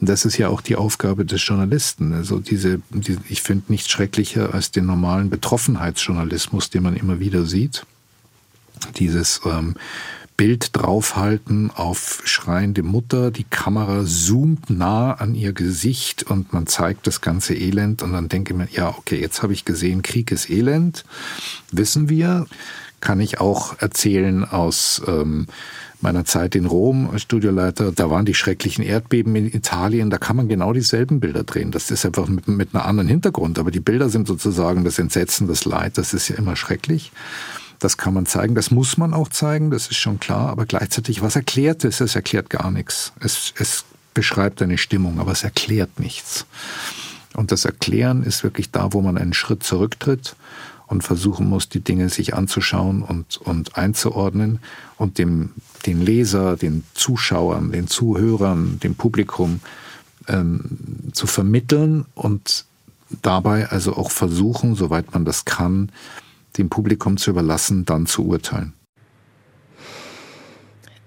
Das 0.00 0.24
ist 0.24 0.36
ja 0.36 0.48
auch 0.48 0.60
die 0.60 0.76
Aufgabe 0.76 1.24
des 1.24 1.46
Journalisten. 1.46 2.12
Also 2.12 2.40
diese, 2.40 2.80
die, 2.90 3.18
ich 3.28 3.42
finde 3.42 3.66
nichts 3.68 3.90
schrecklicher 3.90 4.52
als 4.52 4.70
den 4.70 4.86
normalen 4.86 5.30
Betroffenheitsjournalismus, 5.30 6.70
den 6.70 6.82
man 6.82 6.96
immer 6.96 7.20
wieder 7.20 7.46
sieht. 7.46 7.86
Dieses 8.96 9.40
ähm, 9.44 9.74
Bild 10.36 10.76
draufhalten 10.76 11.70
auf 11.70 12.22
schreiende 12.24 12.82
Mutter, 12.82 13.30
die 13.30 13.44
Kamera 13.44 14.04
zoomt 14.04 14.70
nah 14.70 15.12
an 15.12 15.34
ihr 15.34 15.52
Gesicht 15.52 16.24
und 16.24 16.52
man 16.52 16.66
zeigt 16.66 17.06
das 17.06 17.20
ganze 17.20 17.54
Elend 17.54 18.02
und 18.02 18.12
dann 18.12 18.28
denke 18.28 18.52
ich 18.52 18.58
mir, 18.58 18.68
ja, 18.72 18.88
okay, 18.88 19.20
jetzt 19.20 19.42
habe 19.42 19.52
ich 19.52 19.64
gesehen, 19.64 20.02
Krieg 20.02 20.32
ist 20.32 20.50
Elend, 20.50 21.04
wissen 21.70 22.08
wir, 22.08 22.46
kann 23.00 23.20
ich 23.20 23.40
auch 23.40 23.78
erzählen 23.80 24.44
aus 24.44 25.02
ähm, 25.06 25.46
meiner 26.00 26.24
Zeit 26.24 26.54
in 26.54 26.66
Rom 26.66 27.10
als 27.10 27.22
Studioleiter, 27.22 27.92
da 27.92 28.10
waren 28.10 28.24
die 28.24 28.34
schrecklichen 28.34 28.84
Erdbeben 28.84 29.36
in 29.36 29.46
Italien, 29.46 30.10
da 30.10 30.18
kann 30.18 30.36
man 30.36 30.48
genau 30.48 30.72
dieselben 30.72 31.20
Bilder 31.20 31.44
drehen. 31.44 31.70
Das 31.70 31.90
ist 31.90 32.04
einfach 32.04 32.26
mit, 32.26 32.48
mit 32.48 32.74
einem 32.74 32.84
anderen 32.84 33.08
Hintergrund, 33.08 33.58
aber 33.58 33.70
die 33.70 33.80
Bilder 33.80 34.08
sind 34.08 34.26
sozusagen 34.26 34.82
das 34.82 34.98
Entsetzen, 34.98 35.46
das 35.46 35.64
Leid, 35.64 35.98
das 35.98 36.14
ist 36.14 36.28
ja 36.28 36.36
immer 36.36 36.56
schrecklich. 36.56 37.12
Das 37.82 37.96
kann 37.96 38.14
man 38.14 38.26
zeigen, 38.26 38.54
das 38.54 38.70
muss 38.70 38.96
man 38.96 39.12
auch 39.12 39.28
zeigen, 39.28 39.72
das 39.72 39.88
ist 39.88 39.96
schon 39.96 40.20
klar, 40.20 40.50
aber 40.50 40.66
gleichzeitig, 40.66 41.20
was 41.20 41.34
erklärt 41.34 41.84
es? 41.84 42.00
Es 42.00 42.14
erklärt 42.14 42.48
gar 42.48 42.70
nichts. 42.70 43.12
Es, 43.18 43.52
es 43.58 43.84
beschreibt 44.14 44.62
eine 44.62 44.78
Stimmung, 44.78 45.18
aber 45.18 45.32
es 45.32 45.42
erklärt 45.42 45.98
nichts. 45.98 46.46
Und 47.34 47.50
das 47.50 47.64
Erklären 47.64 48.22
ist 48.22 48.44
wirklich 48.44 48.70
da, 48.70 48.92
wo 48.92 49.00
man 49.00 49.18
einen 49.18 49.32
Schritt 49.32 49.64
zurücktritt 49.64 50.36
und 50.86 51.02
versuchen 51.02 51.48
muss, 51.48 51.68
die 51.68 51.80
Dinge 51.80 52.08
sich 52.08 52.34
anzuschauen 52.34 53.02
und, 53.02 53.38
und 53.38 53.76
einzuordnen 53.76 54.60
und 54.96 55.18
dem, 55.18 55.50
den 55.84 56.02
Leser, 56.02 56.56
den 56.56 56.84
Zuschauern, 56.94 57.72
den 57.72 57.88
Zuhörern, 57.88 58.78
dem 58.80 58.94
Publikum 58.94 59.60
ähm, 60.28 61.10
zu 61.14 61.26
vermitteln 61.26 62.04
und 62.14 62.64
dabei 63.22 63.68
also 63.70 63.96
auch 63.96 64.12
versuchen, 64.12 64.76
soweit 64.76 65.12
man 65.12 65.24
das 65.24 65.44
kann, 65.44 65.90
dem 66.58 66.68
Publikum 66.68 67.16
zu 67.16 67.30
überlassen, 67.30 67.84
dann 67.84 68.06
zu 68.06 68.26
urteilen. 68.26 68.74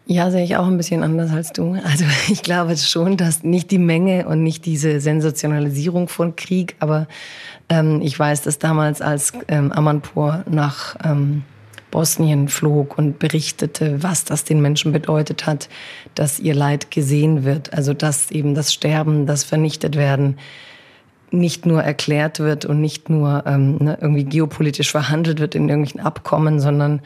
Ja, 0.08 0.30
sehe 0.30 0.44
ich 0.44 0.56
auch 0.56 0.68
ein 0.68 0.78
bisschen 0.78 1.02
anders 1.02 1.32
als 1.32 1.52
du. 1.52 1.74
Also 1.84 2.06
ich 2.30 2.44
glaube 2.44 2.78
schon, 2.78 3.18
dass 3.18 3.44
nicht 3.44 3.72
die 3.72 3.80
Menge 3.80 4.28
und 4.28 4.44
nicht 4.44 4.66
diese 4.66 5.00
Sensationalisierung 5.00 6.08
von 6.08 6.36
Krieg, 6.36 6.76
aber 6.80 7.08
ähm, 7.70 8.02
ich 8.02 8.18
weiß, 8.18 8.44
dass 8.44 8.60
damals, 8.60 9.02
als 9.02 9.34
ähm, 9.48 9.72
Amanpour 9.72 10.44
nach 10.48 10.96
ähm, 11.04 11.44
Bosnien 11.90 12.50
flog 12.50 12.98
und 12.98 13.20
berichtete, 13.20 14.04
was 14.04 14.26
das 14.26 14.44
den 14.44 14.62
Menschen 14.62 14.92
bedeutet 14.92 15.48
hat, 15.48 15.70
dass 16.14 16.40
ihr 16.40 16.54
Leid 16.54 16.92
gesehen 16.92 17.44
wird. 17.44 17.74
Also 17.74 17.94
dass 17.94 18.30
eben 18.32 18.54
das 18.54 18.74
Sterben, 18.74 19.26
das 19.26 19.44
Vernichtet 19.44 19.96
werden, 19.96 20.38
nicht 21.32 21.66
nur 21.66 21.82
erklärt 21.84 22.40
wird 22.40 22.66
und 22.66 22.82
nicht 22.82 23.10
nur 23.10 23.44
ähm, 23.46 23.78
ne, 23.78 23.98
irgendwie 24.02 24.26
geopolitisch 24.26 24.92
verhandelt 24.92 25.40
wird 25.40 25.56
in 25.56 25.70
irgendwelchen 25.70 26.02
Abkommen, 26.02 26.60
sondern 26.60 27.02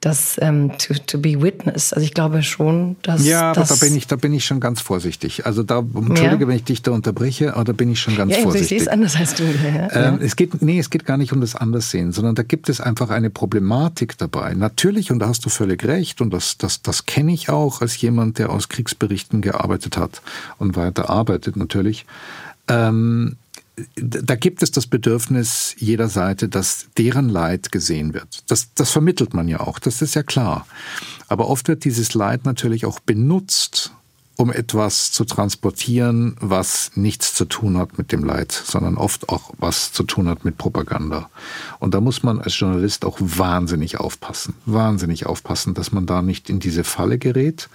das 0.00 0.38
ähm, 0.40 0.72
to, 0.78 0.94
to 0.94 1.18
be 1.18 1.42
witness. 1.42 1.92
Also 1.92 2.04
ich 2.04 2.14
glaube 2.14 2.42
schon, 2.42 2.96
dass 3.02 3.24
ja, 3.26 3.50
aber 3.50 3.64
da 3.64 3.74
bin 3.74 3.94
ich 3.94 4.06
da 4.06 4.16
bin 4.16 4.32
ich 4.32 4.46
schon 4.46 4.58
ganz 4.58 4.80
vorsichtig. 4.80 5.44
Also 5.44 5.62
da 5.62 5.80
entschuldige, 5.80 6.44
ja. 6.44 6.48
wenn 6.48 6.56
ich 6.56 6.64
dich 6.64 6.80
da 6.80 6.92
unterbreche, 6.92 7.54
aber 7.54 7.64
da 7.64 7.72
bin 7.72 7.90
ich 7.90 8.00
schon 8.00 8.16
ganz 8.16 8.34
ja, 8.34 8.42
vorsichtig. 8.42 8.62
Ich 8.62 8.68
sehe 8.68 8.80
es 8.80 8.88
anders 8.88 9.16
als 9.16 9.34
du. 9.34 9.44
Ja, 9.44 10.08
ähm, 10.08 10.18
Es 10.22 10.36
geht 10.36 10.62
nee, 10.62 10.78
es 10.78 10.88
geht 10.88 11.04
gar 11.04 11.18
nicht 11.18 11.32
um 11.34 11.42
das 11.42 11.54
Anderssehen, 11.54 12.12
sondern 12.12 12.34
da 12.34 12.42
gibt 12.42 12.70
es 12.70 12.80
einfach 12.80 13.10
eine 13.10 13.28
Problematik 13.28 14.16
dabei. 14.16 14.54
Natürlich 14.54 15.12
und 15.12 15.18
da 15.18 15.28
hast 15.28 15.44
du 15.44 15.50
völlig 15.50 15.84
recht 15.84 16.22
und 16.22 16.32
das 16.32 16.56
das 16.56 16.80
das 16.80 17.04
kenne 17.04 17.34
ich 17.34 17.50
auch 17.50 17.82
als 17.82 18.00
jemand, 18.00 18.38
der 18.38 18.50
aus 18.50 18.70
Kriegsberichten 18.70 19.42
gearbeitet 19.42 19.98
hat 19.98 20.22
und 20.58 20.76
weiter 20.76 21.10
arbeitet 21.10 21.56
natürlich. 21.56 22.06
Ähm, 22.68 23.36
da 23.96 24.34
gibt 24.34 24.62
es 24.62 24.70
das 24.70 24.86
Bedürfnis 24.86 25.74
jeder 25.78 26.08
Seite, 26.08 26.48
dass 26.48 26.88
deren 26.96 27.28
Leid 27.28 27.72
gesehen 27.72 28.14
wird. 28.14 28.44
Das, 28.48 28.74
das 28.74 28.90
vermittelt 28.90 29.34
man 29.34 29.48
ja 29.48 29.60
auch, 29.60 29.78
das 29.78 30.02
ist 30.02 30.14
ja 30.14 30.22
klar. 30.22 30.66
Aber 31.28 31.48
oft 31.48 31.68
wird 31.68 31.84
dieses 31.84 32.14
Leid 32.14 32.44
natürlich 32.44 32.86
auch 32.86 33.00
benutzt, 33.00 33.92
um 34.40 34.50
etwas 34.50 35.12
zu 35.12 35.24
transportieren, 35.24 36.36
was 36.40 36.92
nichts 36.94 37.34
zu 37.34 37.44
tun 37.44 37.76
hat 37.76 37.98
mit 37.98 38.10
dem 38.10 38.24
Leid, 38.24 38.52
sondern 38.52 38.96
oft 38.96 39.28
auch 39.28 39.52
was 39.58 39.92
zu 39.92 40.02
tun 40.02 40.28
hat 40.28 40.44
mit 40.44 40.56
Propaganda. 40.56 41.28
Und 41.78 41.92
da 41.92 42.00
muss 42.00 42.22
man 42.22 42.40
als 42.40 42.58
Journalist 42.58 43.04
auch 43.04 43.18
wahnsinnig 43.20 44.00
aufpassen, 44.00 44.54
wahnsinnig 44.64 45.26
aufpassen, 45.26 45.74
dass 45.74 45.92
man 45.92 46.06
da 46.06 46.22
nicht 46.22 46.48
in 46.48 46.58
diese 46.58 46.84
Falle 46.84 47.18
gerät. 47.18 47.68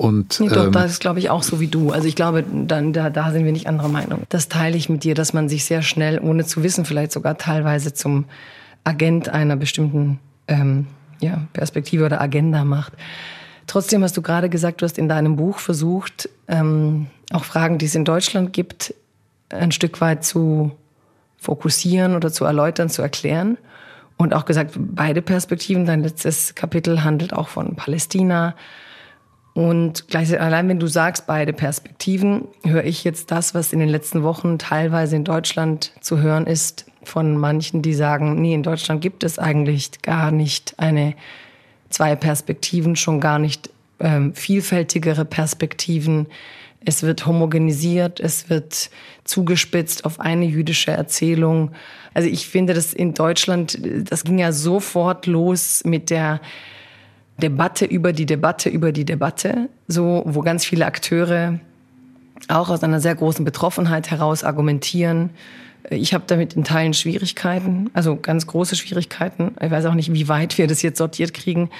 Und, 0.00 0.40
nee, 0.40 0.48
doch, 0.48 0.64
ähm, 0.64 0.72
das 0.72 0.92
ist, 0.92 1.00
glaube 1.00 1.18
ich, 1.18 1.28
auch 1.28 1.42
so 1.42 1.60
wie 1.60 1.66
du. 1.66 1.90
Also 1.90 2.08
ich 2.08 2.16
glaube, 2.16 2.42
dann, 2.42 2.94
da, 2.94 3.10
da 3.10 3.32
sind 3.32 3.44
wir 3.44 3.52
nicht 3.52 3.66
anderer 3.66 3.90
Meinung. 3.90 4.22
Das 4.30 4.48
teile 4.48 4.74
ich 4.74 4.88
mit 4.88 5.04
dir, 5.04 5.14
dass 5.14 5.34
man 5.34 5.50
sich 5.50 5.66
sehr 5.66 5.82
schnell, 5.82 6.18
ohne 6.20 6.46
zu 6.46 6.62
wissen, 6.62 6.86
vielleicht 6.86 7.12
sogar 7.12 7.36
teilweise 7.36 7.92
zum 7.92 8.24
Agent 8.82 9.28
einer 9.28 9.56
bestimmten 9.56 10.18
ähm, 10.48 10.86
ja, 11.20 11.42
Perspektive 11.52 12.06
oder 12.06 12.18
Agenda 12.18 12.64
macht. 12.64 12.94
Trotzdem 13.66 14.02
hast 14.02 14.16
du 14.16 14.22
gerade 14.22 14.48
gesagt, 14.48 14.80
du 14.80 14.86
hast 14.86 14.96
in 14.96 15.06
deinem 15.06 15.36
Buch 15.36 15.58
versucht, 15.58 16.30
ähm, 16.48 17.08
auch 17.30 17.44
Fragen, 17.44 17.76
die 17.76 17.84
es 17.84 17.94
in 17.94 18.06
Deutschland 18.06 18.54
gibt, 18.54 18.94
ein 19.50 19.70
Stück 19.70 20.00
weit 20.00 20.24
zu 20.24 20.70
fokussieren 21.36 22.16
oder 22.16 22.32
zu 22.32 22.46
erläutern, 22.46 22.88
zu 22.88 23.02
erklären. 23.02 23.58
Und 24.16 24.32
auch 24.32 24.46
gesagt, 24.46 24.72
beide 24.78 25.20
Perspektiven, 25.20 25.84
dein 25.84 26.02
letztes 26.02 26.54
Kapitel 26.54 27.04
handelt 27.04 27.34
auch 27.34 27.48
von 27.48 27.76
Palästina, 27.76 28.54
und 29.60 30.08
gleich, 30.08 30.40
allein 30.40 30.70
wenn 30.70 30.80
du 30.80 30.86
sagst, 30.86 31.26
beide 31.26 31.52
Perspektiven, 31.52 32.48
höre 32.64 32.84
ich 32.84 33.04
jetzt 33.04 33.30
das, 33.30 33.54
was 33.54 33.74
in 33.74 33.78
den 33.78 33.90
letzten 33.90 34.22
Wochen 34.22 34.58
teilweise 34.58 35.16
in 35.16 35.24
Deutschland 35.24 35.92
zu 36.00 36.18
hören 36.18 36.46
ist, 36.46 36.86
von 37.02 37.36
manchen, 37.36 37.82
die 37.82 37.92
sagen, 37.92 38.40
nee, 38.40 38.54
in 38.54 38.62
Deutschland 38.62 39.02
gibt 39.02 39.22
es 39.22 39.38
eigentlich 39.38 40.00
gar 40.00 40.30
nicht 40.30 40.78
eine 40.78 41.14
zwei 41.90 42.16
Perspektiven, 42.16 42.96
schon 42.96 43.20
gar 43.20 43.38
nicht 43.38 43.68
ähm, 43.98 44.32
vielfältigere 44.32 45.26
Perspektiven. 45.26 46.28
Es 46.82 47.02
wird 47.02 47.26
homogenisiert, 47.26 48.18
es 48.18 48.48
wird 48.48 48.88
zugespitzt 49.24 50.06
auf 50.06 50.20
eine 50.20 50.46
jüdische 50.46 50.92
Erzählung. 50.92 51.72
Also 52.14 52.30
ich 52.30 52.48
finde, 52.48 52.72
dass 52.72 52.94
in 52.94 53.12
Deutschland, 53.12 53.78
das 54.10 54.24
ging 54.24 54.38
ja 54.38 54.52
sofort 54.52 55.26
los 55.26 55.82
mit 55.84 56.08
der 56.08 56.40
Debatte 57.40 57.84
über 57.84 58.12
die 58.12 58.26
Debatte 58.26 58.68
über 58.68 58.92
die 58.92 59.04
Debatte, 59.04 59.68
so 59.88 60.22
wo 60.26 60.40
ganz 60.42 60.64
viele 60.64 60.86
Akteure 60.86 61.58
auch 62.48 62.70
aus 62.70 62.82
einer 62.82 63.00
sehr 63.00 63.14
großen 63.14 63.44
Betroffenheit 63.44 64.10
heraus 64.10 64.44
argumentieren. 64.44 65.30
Ich 65.88 66.14
habe 66.14 66.24
damit 66.26 66.54
in 66.54 66.64
Teilen 66.64 66.94
Schwierigkeiten, 66.94 67.90
also 67.94 68.16
ganz 68.16 68.46
große 68.46 68.76
Schwierigkeiten. 68.76 69.54
Ich 69.60 69.70
weiß 69.70 69.86
auch 69.86 69.94
nicht, 69.94 70.12
wie 70.12 70.28
weit 70.28 70.58
wir 70.58 70.66
das 70.66 70.82
jetzt 70.82 70.98
sortiert 70.98 71.34
kriegen, 71.34 71.70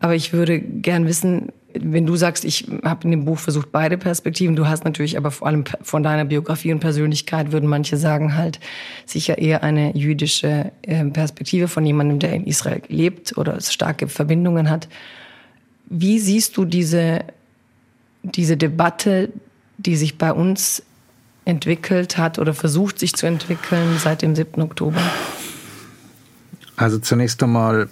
aber 0.00 0.14
ich 0.14 0.32
würde 0.32 0.58
gern 0.58 1.06
wissen, 1.06 1.52
wenn 1.78 2.06
du 2.06 2.16
sagst, 2.16 2.44
ich 2.44 2.66
habe 2.84 3.04
in 3.04 3.10
dem 3.10 3.24
Buch 3.24 3.38
versucht, 3.38 3.72
beide 3.72 3.98
Perspektiven, 3.98 4.56
du 4.56 4.66
hast 4.66 4.84
natürlich 4.84 5.16
aber 5.16 5.30
vor 5.30 5.48
allem 5.48 5.64
von 5.82 6.02
deiner 6.02 6.24
Biografie 6.24 6.72
und 6.72 6.80
Persönlichkeit, 6.80 7.52
würden 7.52 7.68
manche 7.68 7.96
sagen, 7.96 8.36
halt 8.36 8.60
sicher 9.06 9.38
eher 9.38 9.62
eine 9.62 9.96
jüdische 9.96 10.72
ähm, 10.82 11.12
Perspektive 11.12 11.68
von 11.68 11.84
jemandem, 11.84 12.18
der 12.18 12.32
in 12.32 12.46
Israel 12.46 12.82
lebt 12.88 13.36
oder 13.36 13.60
starke 13.60 14.08
Verbindungen 14.08 14.70
hat. 14.70 14.88
Wie 15.86 16.18
siehst 16.18 16.56
du 16.56 16.64
diese, 16.64 17.20
diese 18.22 18.56
Debatte, 18.56 19.30
die 19.78 19.96
sich 19.96 20.18
bei 20.18 20.32
uns 20.32 20.82
entwickelt 21.44 22.18
hat 22.18 22.38
oder 22.38 22.54
versucht 22.54 22.98
sich 22.98 23.14
zu 23.14 23.26
entwickeln 23.26 23.98
seit 23.98 24.22
dem 24.22 24.34
7. 24.34 24.62
Oktober? 24.62 25.00
Also 26.76 26.98
zunächst 26.98 27.42
einmal 27.42 27.88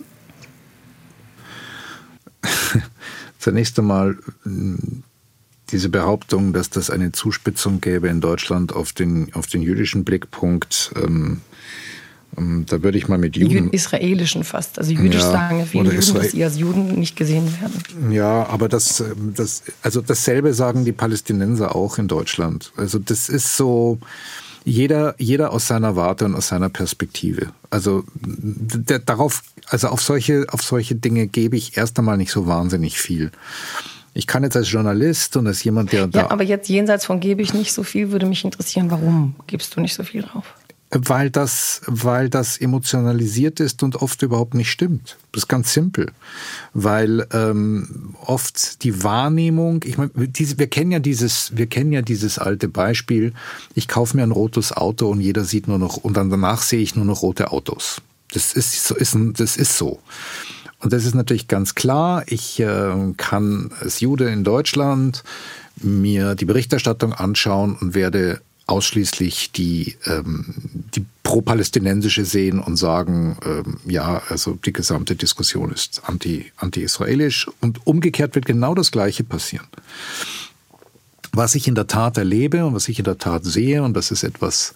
zunächst 3.40 3.78
einmal 3.78 4.16
diese 5.72 5.88
Behauptung, 5.88 6.52
dass 6.52 6.70
das 6.70 6.90
eine 6.90 7.12
Zuspitzung 7.12 7.80
gäbe 7.80 8.08
in 8.08 8.20
Deutschland 8.20 8.72
auf 8.72 8.92
den, 8.92 9.32
auf 9.34 9.46
den 9.46 9.62
jüdischen 9.62 10.04
Blickpunkt, 10.04 10.92
ähm, 11.02 11.40
ähm, 12.36 12.64
da 12.68 12.82
würde 12.82 12.98
ich 12.98 13.08
mal 13.08 13.18
mit 13.18 13.36
Juden. 13.36 13.70
Israelischen 13.70 14.44
fast. 14.44 14.78
Also 14.78 14.92
jüdisch 14.92 15.22
ja, 15.22 15.32
sagen 15.32 15.66
viele 15.66 15.84
Juden, 15.84 15.98
Israel 15.98 16.22
dass 16.22 16.32
sie 16.32 16.44
als 16.44 16.58
Juden 16.58 16.98
nicht 16.98 17.16
gesehen 17.16 17.52
werden. 17.60 18.12
Ja, 18.12 18.46
aber 18.46 18.68
das, 18.68 19.00
ähm, 19.00 19.32
das, 19.34 19.64
also 19.82 20.00
dasselbe 20.00 20.54
sagen 20.54 20.84
die 20.84 20.92
Palästinenser 20.92 21.74
auch 21.74 21.98
in 21.98 22.08
Deutschland. 22.08 22.72
Also 22.76 22.98
das 22.98 23.28
ist 23.28 23.56
so, 23.56 23.98
jeder, 24.64 25.14
jeder 25.18 25.52
aus 25.52 25.66
seiner 25.66 25.96
Warte 25.96 26.24
und 26.24 26.34
aus 26.34 26.48
seiner 26.48 26.68
Perspektive. 26.68 27.48
Also 27.70 28.04
der, 28.14 28.98
darauf, 28.98 29.42
also 29.68 29.88
auf 29.88 30.02
solche, 30.02 30.46
auf 30.50 30.62
solche 30.62 30.94
Dinge 30.94 31.26
gebe 31.26 31.56
ich 31.56 31.76
erst 31.76 31.98
einmal 31.98 32.16
nicht 32.16 32.32
so 32.32 32.46
wahnsinnig 32.46 32.98
viel. 32.98 33.30
Ich 34.12 34.26
kann 34.26 34.42
jetzt 34.42 34.56
als 34.56 34.70
Journalist 34.70 35.36
und 35.36 35.46
als 35.46 35.62
jemand, 35.62 35.92
der 35.92 36.00
ja, 36.00 36.06
da. 36.06 36.30
Aber 36.30 36.42
jetzt 36.42 36.68
jenseits 36.68 37.04
von 37.06 37.20
gebe 37.20 37.42
ich 37.42 37.54
nicht 37.54 37.72
so 37.72 37.82
viel, 37.82 38.10
würde 38.10 38.26
mich 38.26 38.44
interessieren, 38.44 38.90
warum 38.90 39.36
gibst 39.46 39.76
du 39.76 39.80
nicht 39.80 39.94
so 39.94 40.02
viel 40.02 40.22
drauf? 40.22 40.54
Weil 40.92 41.30
das, 41.30 41.82
weil 41.86 42.28
das 42.28 42.58
emotionalisiert 42.58 43.60
ist 43.60 43.84
und 43.84 43.96
oft 43.96 44.22
überhaupt 44.22 44.54
nicht 44.54 44.72
stimmt. 44.72 45.18
Das 45.30 45.44
ist 45.44 45.48
ganz 45.48 45.72
simpel. 45.72 46.10
Weil 46.74 47.28
ähm, 47.32 48.16
oft 48.26 48.82
die 48.82 49.04
Wahrnehmung, 49.04 49.84
ich 49.84 49.98
meine, 49.98 50.10
diese, 50.16 50.58
wir 50.58 50.66
kennen 50.66 50.90
ja 50.90 50.98
dieses, 50.98 51.56
wir 51.56 51.68
kennen 51.68 51.92
ja 51.92 52.02
dieses 52.02 52.40
alte 52.40 52.66
Beispiel, 52.66 53.34
ich 53.74 53.86
kaufe 53.86 54.16
mir 54.16 54.24
ein 54.24 54.32
rotes 54.32 54.72
Auto 54.72 55.08
und 55.08 55.20
jeder 55.20 55.44
sieht 55.44 55.68
nur 55.68 55.78
noch, 55.78 55.96
und 55.96 56.16
dann 56.16 56.28
danach 56.28 56.62
sehe 56.62 56.80
ich 56.80 56.96
nur 56.96 57.04
noch 57.04 57.22
rote 57.22 57.52
Autos. 57.52 58.02
Das 58.32 58.52
ist 58.52 58.84
so, 58.84 58.96
ist, 58.96 59.16
das 59.34 59.56
ist 59.56 59.78
so. 59.78 60.00
Und 60.80 60.92
das 60.92 61.04
ist 61.04 61.14
natürlich 61.14 61.46
ganz 61.46 61.74
klar. 61.74 62.24
Ich 62.26 62.58
äh, 62.58 63.12
kann 63.16 63.70
als 63.80 64.00
Jude 64.00 64.28
in 64.30 64.44
Deutschland 64.44 65.22
mir 65.76 66.34
die 66.34 66.46
Berichterstattung 66.46 67.12
anschauen 67.12 67.76
und 67.80 67.94
werde 67.94 68.40
ausschließlich 68.70 69.52
die, 69.52 69.96
ähm, 70.06 70.54
die 70.94 71.04
pro-palästinensische 71.22 72.24
sehen 72.24 72.58
und 72.58 72.76
sagen, 72.76 73.36
ähm, 73.44 73.78
ja, 73.86 74.22
also 74.28 74.54
die 74.54 74.72
gesamte 74.72 75.16
Diskussion 75.16 75.72
ist 75.72 76.02
anti, 76.04 76.52
anti-israelisch 76.56 77.48
und 77.60 77.86
umgekehrt 77.86 78.34
wird 78.34 78.46
genau 78.46 78.74
das 78.74 78.90
Gleiche 78.90 79.24
passieren. 79.24 79.66
Was 81.32 81.54
ich 81.54 81.68
in 81.68 81.74
der 81.74 81.86
Tat 81.86 82.16
erlebe 82.16 82.64
und 82.64 82.74
was 82.74 82.88
ich 82.88 82.98
in 82.98 83.04
der 83.04 83.18
Tat 83.18 83.44
sehe, 83.44 83.82
und 83.82 83.94
das 83.94 84.10
ist 84.10 84.24
etwas, 84.24 84.74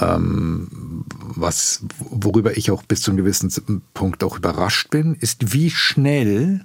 ähm, 0.00 1.04
was, 1.20 1.82
worüber 1.98 2.56
ich 2.56 2.70
auch 2.70 2.82
bis 2.82 3.02
zu 3.02 3.10
einem 3.10 3.18
gewissen 3.18 3.82
Punkt 3.94 4.24
auch 4.24 4.36
überrascht 4.36 4.90
bin, 4.90 5.14
ist, 5.14 5.52
wie 5.52 5.70
schnell 5.70 6.64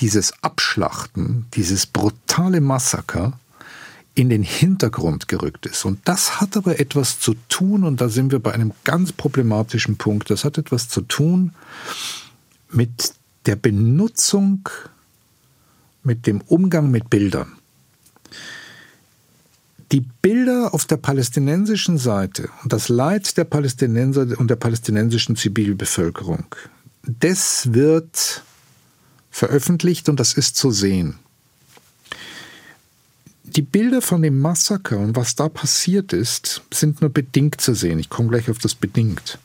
dieses 0.00 0.32
Abschlachten, 0.42 1.46
dieses 1.54 1.86
brutale 1.86 2.60
Massaker 2.60 3.38
in 4.14 4.28
den 4.28 4.42
Hintergrund 4.42 5.28
gerückt 5.28 5.66
ist. 5.66 5.84
Und 5.84 6.00
das 6.04 6.40
hat 6.40 6.56
aber 6.56 6.78
etwas 6.78 7.18
zu 7.18 7.34
tun, 7.48 7.84
und 7.84 8.00
da 8.00 8.08
sind 8.08 8.30
wir 8.30 8.40
bei 8.40 8.52
einem 8.52 8.72
ganz 8.84 9.12
problematischen 9.12 9.96
Punkt, 9.96 10.30
das 10.30 10.44
hat 10.44 10.58
etwas 10.58 10.88
zu 10.88 11.00
tun 11.02 11.52
mit 12.70 13.14
der 13.46 13.56
Benutzung, 13.56 14.68
mit 16.02 16.26
dem 16.26 16.40
Umgang 16.42 16.90
mit 16.90 17.10
Bildern. 17.10 17.52
Die 19.92 20.00
Bilder 20.00 20.72
auf 20.72 20.86
der 20.86 20.96
palästinensischen 20.96 21.98
Seite 21.98 22.48
und 22.62 22.72
das 22.72 22.88
Leid 22.88 23.36
der 23.36 23.44
Palästinenser 23.44 24.38
und 24.38 24.48
der 24.48 24.56
palästinensischen 24.56 25.36
Zivilbevölkerung, 25.36 26.46
das 27.02 27.72
wird 27.74 28.42
veröffentlicht 29.30 30.08
und 30.08 30.18
das 30.18 30.34
ist 30.34 30.56
zu 30.56 30.70
sehen. 30.70 31.18
Die 33.54 33.62
Bilder 33.62 34.00
von 34.00 34.22
dem 34.22 34.40
Massaker 34.40 34.98
und 34.98 35.14
was 35.14 35.34
da 35.34 35.50
passiert 35.50 36.14
ist, 36.14 36.62
sind 36.72 37.02
nur 37.02 37.10
bedingt 37.10 37.60
zu 37.60 37.74
sehen. 37.74 37.98
Ich 37.98 38.08
komme 38.08 38.30
gleich 38.30 38.48
auf 38.48 38.56
das 38.56 38.74
bedingt. 38.74 39.38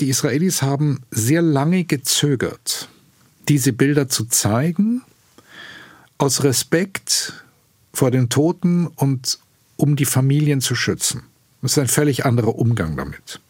Die 0.00 0.08
Israelis 0.08 0.62
haben 0.62 1.02
sehr 1.10 1.42
lange 1.42 1.84
gezögert, 1.84 2.88
diese 3.48 3.74
Bilder 3.74 4.08
zu 4.08 4.24
zeigen, 4.24 5.02
aus 6.16 6.42
Respekt 6.42 7.44
vor 7.92 8.10
den 8.10 8.30
Toten 8.30 8.86
und 8.86 9.38
um 9.76 9.94
die 9.94 10.06
Familien 10.06 10.62
zu 10.62 10.74
schützen. 10.74 11.24
Das 11.60 11.72
ist 11.72 11.78
ein 11.78 11.88
völlig 11.88 12.24
anderer 12.24 12.56
Umgang 12.56 12.96
damit. 12.96 13.41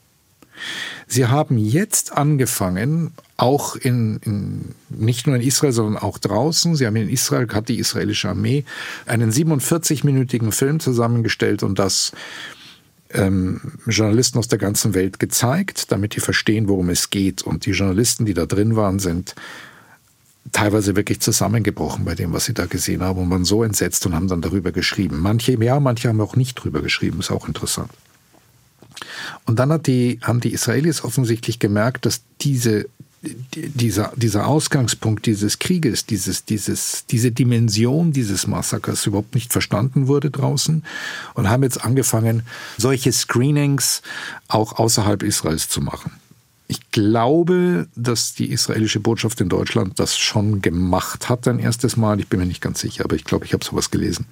Sie 1.13 1.27
haben 1.27 1.59
jetzt 1.59 2.17
angefangen, 2.17 3.13
auch 3.37 3.77
in, 3.77 4.19
in, 4.25 4.75
nicht 4.89 5.27
nur 5.27 5.37
in 5.37 5.43
Israel, 5.43 5.73
sondern 5.73 6.03
auch 6.03 6.17
draußen. 6.17 6.75
Sie 6.75 6.87
haben 6.87 6.97
in 6.97 7.11
Israel, 7.11 7.47
hat 7.53 7.69
die 7.69 7.79
israelische 7.79 8.31
Armee 8.31 8.65
einen 9.05 9.31
47-minütigen 9.31 10.53
Film 10.53 10.81
zusammengestellt 10.81 11.63
und 11.63 11.79
das 11.79 12.13
ähm, 13.11 13.61
Journalisten 13.87 14.39
aus 14.39 14.49
der 14.49 14.59
ganzen 14.59 14.95
Welt 14.95 15.19
gezeigt, 15.19 15.93
damit 15.93 16.17
die 16.17 16.21
verstehen, 16.21 16.67
worum 16.67 16.89
es 16.89 17.11
geht. 17.11 17.43
Und 17.43 17.67
die 17.67 17.73
Journalisten, 17.73 18.25
die 18.25 18.33
da 18.33 18.47
drin 18.47 18.75
waren, 18.75 18.99
sind 18.99 19.35
teilweise 20.53 20.97
wirklich 20.97 21.21
zusammengebrochen 21.21 22.07
bei 22.07 22.15
dem, 22.15 22.33
was 22.33 22.47
sie 22.47 22.55
da 22.55 22.65
gesehen 22.65 23.03
haben 23.03 23.21
und 23.21 23.29
waren 23.29 23.45
so 23.45 23.65
entsetzt 23.65 24.07
und 24.07 24.15
haben 24.15 24.29
dann 24.29 24.41
darüber 24.41 24.73
geschrieben. 24.73 25.21
Manche 25.21 25.63
ja, 25.63 25.79
manche 25.79 26.09
haben 26.09 26.23
auch 26.23 26.37
nicht 26.37 26.55
drüber 26.55 26.81
geschrieben, 26.81 27.21
ist 27.21 27.31
auch 27.31 27.49
interessant. 27.49 27.91
Und 29.47 29.59
dann 29.59 29.73
hat 29.73 29.87
die, 29.87 30.19
haben 30.23 30.41
die 30.41 30.53
Israelis 30.53 31.05
offensichtlich 31.05 31.59
gemerkt, 31.59 32.07
dass 32.07 32.23
diese, 32.41 32.87
dieser, 33.23 34.13
dieser 34.17 34.47
Ausgangspunkt 34.49 35.27
dieses 35.27 35.59
Krieges, 35.59 36.07
dieses, 36.07 36.45
dieses, 36.45 37.07
diese 37.07 37.31
Dimension 37.31 38.13
dieses 38.13 38.47
Massakers 38.47 39.07
überhaupt 39.07 39.35
nicht 39.35 39.53
verstanden 39.53 40.09
wurde 40.09 40.31
draußen 40.31 40.83
und 41.35 41.49
haben 41.49 41.63
jetzt 41.63 41.85
angefangen, 41.85 42.43
solche 42.79 43.13
Screenings 43.13 44.03
auch 44.49 44.79
außerhalb 44.79 45.23
Israels 45.23 45.69
zu 45.69 45.81
machen. 45.81 46.13
Ich 46.67 46.91
glaube, 46.91 47.87
dass 47.95 48.35
die 48.35 48.51
israelische 48.51 48.99
Botschaft 48.99 49.41
in 49.41 49.49
Deutschland 49.49 50.01
das 50.01 50.17
schon 50.17 50.63
gemacht 50.63 51.29
hat 51.29 51.47
ein 51.47 51.59
erstes 51.59 51.97
Mal. 51.97 52.19
Ich 52.19 52.29
bin 52.29 52.41
mir 52.41 52.47
nicht 52.47 52.63
ganz 52.63 52.81
sicher, 52.81 53.05
aber 53.05 53.15
ich 53.15 53.25
glaube, 53.25 53.45
ich 53.45 53.53
habe 53.53 53.65
sowas 53.65 53.91
gelesen. 53.91 54.27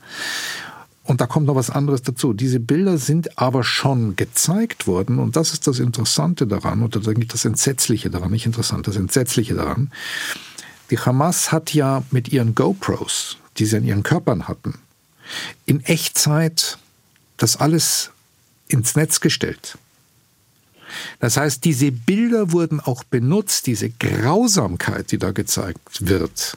Und 1.10 1.20
da 1.20 1.26
kommt 1.26 1.46
noch 1.46 1.56
was 1.56 1.70
anderes 1.70 2.02
dazu. 2.02 2.34
Diese 2.34 2.60
Bilder 2.60 2.96
sind 2.96 3.36
aber 3.36 3.64
schon 3.64 4.14
gezeigt 4.14 4.86
worden 4.86 5.18
und 5.18 5.34
das 5.34 5.52
ist 5.52 5.66
das 5.66 5.80
Interessante 5.80 6.46
daran 6.46 6.84
oder 6.84 7.00
das 7.00 7.44
Entsetzliche 7.44 8.10
daran, 8.10 8.30
nicht 8.30 8.46
interessant, 8.46 8.86
das 8.86 8.94
Entsetzliche 8.94 9.56
daran. 9.56 9.90
Die 10.88 10.98
Hamas 11.00 11.50
hat 11.50 11.74
ja 11.74 12.04
mit 12.12 12.28
ihren 12.28 12.54
GoPros, 12.54 13.38
die 13.56 13.66
sie 13.66 13.78
an 13.78 13.84
ihren 13.84 14.04
Körpern 14.04 14.46
hatten, 14.46 14.74
in 15.66 15.80
Echtzeit 15.80 16.78
das 17.38 17.56
alles 17.56 18.12
ins 18.68 18.94
Netz 18.94 19.18
gestellt. 19.18 19.78
Das 21.18 21.36
heißt, 21.36 21.64
diese 21.64 21.90
Bilder 21.90 22.52
wurden 22.52 22.78
auch 22.78 23.02
benutzt, 23.02 23.66
diese 23.66 23.90
Grausamkeit, 23.90 25.10
die 25.10 25.18
da 25.18 25.32
gezeigt 25.32 26.06
wird, 26.06 26.56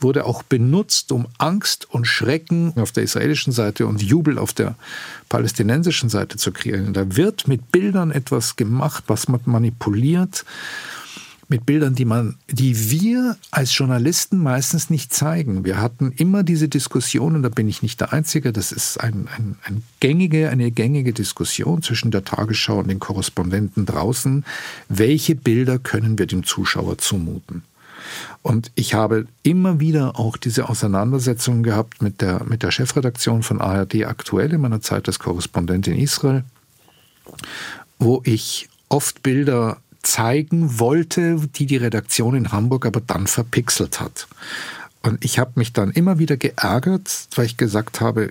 wurde 0.00 0.24
auch 0.24 0.42
benutzt, 0.42 1.12
um 1.12 1.26
Angst 1.38 1.88
und 1.90 2.06
Schrecken 2.06 2.72
auf 2.76 2.92
der 2.92 3.04
israelischen 3.04 3.52
Seite 3.52 3.86
und 3.86 4.02
Jubel 4.02 4.38
auf 4.38 4.52
der 4.52 4.74
palästinensischen 5.28 6.08
Seite 6.08 6.36
zu 6.36 6.52
kreieren. 6.52 6.92
Da 6.92 7.16
wird 7.16 7.48
mit 7.48 7.72
Bildern 7.72 8.10
etwas 8.10 8.56
gemacht, 8.56 9.04
was 9.06 9.28
man 9.28 9.40
manipuliert 9.44 10.44
mit 11.50 11.66
Bildern, 11.66 11.96
die 11.96 12.04
man, 12.04 12.36
die 12.48 12.90
wir 12.90 13.36
als 13.50 13.76
Journalisten 13.76 14.38
meistens 14.38 14.88
nicht 14.88 15.12
zeigen. 15.12 15.64
Wir 15.64 15.78
hatten 15.78 16.12
immer 16.12 16.44
diese 16.44 16.68
Diskussionen, 16.68 17.42
da 17.42 17.48
bin 17.48 17.68
ich 17.68 17.82
nicht 17.82 18.00
der 18.00 18.12
Einzige, 18.12 18.52
das 18.52 18.70
ist 18.70 19.00
ein, 19.00 19.28
ein, 19.36 19.56
ein 19.64 19.82
gängige, 19.98 20.48
eine 20.48 20.70
gängige 20.70 21.12
Diskussion 21.12 21.82
zwischen 21.82 22.12
der 22.12 22.24
Tagesschau 22.24 22.78
und 22.78 22.88
den 22.88 23.00
Korrespondenten 23.00 23.84
draußen. 23.84 24.44
Welche 24.88 25.34
Bilder 25.34 25.80
können 25.80 26.18
wir 26.18 26.26
dem 26.26 26.44
Zuschauer 26.44 26.98
zumuten? 26.98 27.62
Und 28.42 28.70
ich 28.74 28.94
habe 28.94 29.26
immer 29.42 29.80
wieder 29.80 30.18
auch 30.18 30.36
diese 30.36 30.68
Auseinandersetzungen 30.68 31.62
gehabt 31.62 32.02
mit 32.02 32.20
der, 32.20 32.44
mit 32.44 32.62
der 32.62 32.70
Chefredaktion 32.70 33.42
von 33.42 33.60
ARD 33.60 34.04
aktuell 34.04 34.52
in 34.52 34.60
meiner 34.60 34.80
Zeit 34.80 35.06
als 35.08 35.18
Korrespondent 35.18 35.86
in 35.88 35.98
Israel, 35.98 36.44
wo 37.98 38.22
ich 38.24 38.68
oft 38.88 39.22
Bilder 39.22 39.78
zeigen 40.02 40.78
wollte, 40.78 41.36
die 41.54 41.66
die 41.66 41.76
Redaktion 41.76 42.34
in 42.34 42.52
Hamburg 42.52 42.86
aber 42.86 43.00
dann 43.00 43.26
verpixelt 43.26 44.00
hat. 44.00 44.26
Und 45.02 45.24
ich 45.24 45.38
habe 45.38 45.52
mich 45.54 45.72
dann 45.72 45.90
immer 45.90 46.18
wieder 46.18 46.36
geärgert, 46.36 47.28
weil 47.34 47.46
ich 47.46 47.56
gesagt 47.56 48.00
habe, 48.00 48.30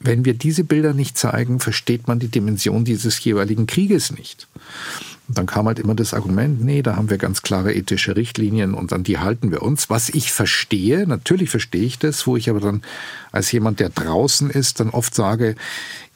wenn 0.00 0.24
wir 0.24 0.34
diese 0.34 0.64
Bilder 0.64 0.92
nicht 0.94 1.18
zeigen, 1.18 1.60
versteht 1.60 2.06
man 2.06 2.18
die 2.18 2.28
Dimension 2.28 2.84
dieses 2.84 3.22
jeweiligen 3.22 3.66
Krieges 3.66 4.12
nicht. 4.12 4.46
Und 5.28 5.36
dann 5.36 5.46
kam 5.46 5.66
halt 5.66 5.78
immer 5.78 5.94
das 5.94 6.14
Argument, 6.14 6.64
nee, 6.64 6.80
da 6.80 6.96
haben 6.96 7.10
wir 7.10 7.18
ganz 7.18 7.42
klare 7.42 7.74
ethische 7.74 8.16
Richtlinien 8.16 8.72
und 8.74 8.92
an 8.94 9.04
die 9.04 9.18
halten 9.18 9.50
wir 9.50 9.62
uns. 9.62 9.90
Was 9.90 10.08
ich 10.08 10.32
verstehe, 10.32 11.06
natürlich 11.06 11.50
verstehe 11.50 11.84
ich 11.84 11.98
das, 11.98 12.26
wo 12.26 12.36
ich 12.36 12.48
aber 12.48 12.60
dann 12.60 12.82
als 13.30 13.52
jemand, 13.52 13.78
der 13.78 13.90
draußen 13.90 14.48
ist, 14.48 14.80
dann 14.80 14.88
oft 14.88 15.14
sage, 15.14 15.54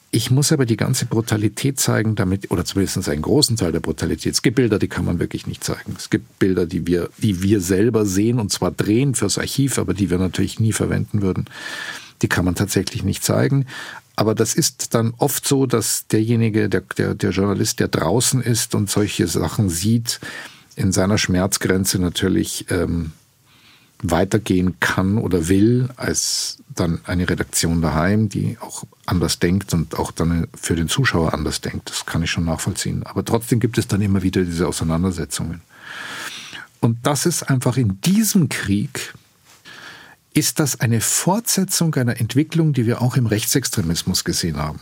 ich 0.09 0.29
muss 0.29 0.51
aber 0.51 0.67
die 0.67 0.77
ganze 0.77 1.07
Brutalität 1.07 1.79
zeigen, 1.79 2.13
damit, 2.13 2.51
oder 2.51 2.65
zumindest 2.65 3.09
einen 3.09 3.23
großen 3.23 3.57
Teil 3.57 3.71
der 3.71 3.79
Brutalität. 3.79 4.33
Es 4.33 4.43
gibt 4.43 4.57
Bilder, 4.57 4.77
die 4.77 4.87
kann 4.87 5.05
man 5.05 5.17
wirklich 5.17 5.47
nicht 5.47 5.63
zeigen. 5.63 5.95
Es 5.97 6.11
gibt 6.11 6.37
Bilder, 6.37 6.67
die 6.67 6.85
wir, 6.85 7.09
die 7.17 7.41
wir 7.41 7.61
selber 7.61 8.05
sehen 8.05 8.39
und 8.39 8.51
zwar 8.51 8.69
drehen 8.69 9.15
fürs 9.15 9.39
Archiv, 9.39 9.79
aber 9.79 9.95
die 9.95 10.11
wir 10.11 10.19
natürlich 10.19 10.59
nie 10.59 10.71
verwenden 10.71 11.23
würden. 11.23 11.45
Die 12.21 12.27
kann 12.27 12.45
man 12.45 12.53
tatsächlich 12.53 13.03
nicht 13.03 13.23
zeigen. 13.23 13.65
Aber 14.15 14.35
das 14.35 14.53
ist 14.53 14.93
dann 14.93 15.13
oft 15.17 15.47
so, 15.47 15.65
dass 15.65 16.07
derjenige, 16.07 16.69
der, 16.69 16.81
der, 16.81 17.15
der 17.15 17.31
Journalist, 17.31 17.79
der 17.79 17.87
draußen 17.87 18.41
ist 18.41 18.75
und 18.75 18.89
solche 18.89 19.27
Sachen 19.27 19.69
sieht, 19.69 20.19
in 20.75 20.91
seiner 20.91 21.17
Schmerzgrenze 21.17 21.99
natürlich 21.99 22.65
ähm, 22.69 23.11
weitergehen 24.03 24.79
kann 24.79 25.17
oder 25.17 25.47
will 25.47 25.89
als 25.95 26.57
dann 26.75 26.99
eine 27.05 27.29
Redaktion 27.29 27.81
daheim, 27.81 28.29
die 28.29 28.57
auch 28.59 28.83
anders 29.05 29.39
denkt 29.39 29.73
und 29.73 29.97
auch 29.97 30.11
dann 30.11 30.47
für 30.59 30.75
den 30.75 30.89
Zuschauer 30.89 31.33
anders 31.33 31.61
denkt. 31.61 31.89
Das 31.89 32.05
kann 32.05 32.23
ich 32.23 32.31
schon 32.31 32.45
nachvollziehen. 32.45 33.03
Aber 33.03 33.23
trotzdem 33.23 33.59
gibt 33.59 33.77
es 33.77 33.87
dann 33.87 34.01
immer 34.01 34.21
wieder 34.21 34.43
diese 34.43 34.67
Auseinandersetzungen. 34.67 35.61
Und 36.81 36.97
das 37.03 37.25
ist 37.25 37.43
einfach 37.43 37.77
in 37.77 38.01
diesem 38.01 38.49
Krieg 38.49 39.13
ist 40.33 40.59
das 40.59 40.79
eine 40.79 41.01
Fortsetzung 41.01 41.93
einer 41.95 42.19
Entwicklung, 42.19 42.73
die 42.73 42.85
wir 42.85 43.01
auch 43.01 43.15
im 43.15 43.27
Rechtsextremismus 43.27 44.23
gesehen 44.23 44.57
haben. 44.57 44.79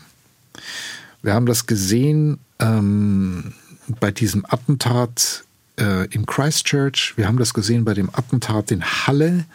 Wir 1.21 1.33
haben 1.33 1.45
das 1.45 1.67
gesehen 1.67 2.39
ähm, 2.59 3.53
bei 3.99 4.11
diesem 4.11 4.45
Attentat 4.47 5.43
äh, 5.77 6.05
in 6.07 6.25
Christchurch, 6.25 7.13
wir 7.17 7.27
haben 7.27 7.37
das 7.37 7.53
gesehen 7.53 7.85
bei 7.85 7.93
dem 7.93 8.09
Attentat 8.09 8.71
in 8.71 8.83
Halle, 8.83 9.45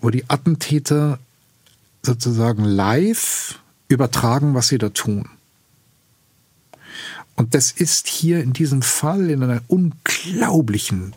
wo 0.00 0.10
die 0.10 0.28
Attentäter 0.28 1.18
sozusagen 2.02 2.64
live 2.64 3.58
übertragen, 3.88 4.54
was 4.54 4.68
sie 4.68 4.78
da 4.78 4.90
tun. 4.90 5.28
Und 7.34 7.54
das 7.54 7.70
ist 7.70 8.06
hier 8.06 8.40
in 8.42 8.52
diesem 8.52 8.82
Fall 8.82 9.30
in 9.30 9.42
einer 9.42 9.62
unglaublichen 9.68 11.14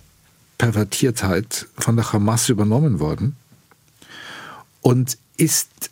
Pervertiertheit 0.58 1.68
von 1.78 1.96
der 1.96 2.12
Hamas 2.12 2.50
übernommen 2.50 3.00
worden 3.00 3.36
und 4.82 5.18
ist 5.38 5.90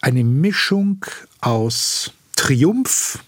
eine 0.00 0.24
Mischung 0.24 1.04
aus 1.40 2.12
Triumph 2.36 3.18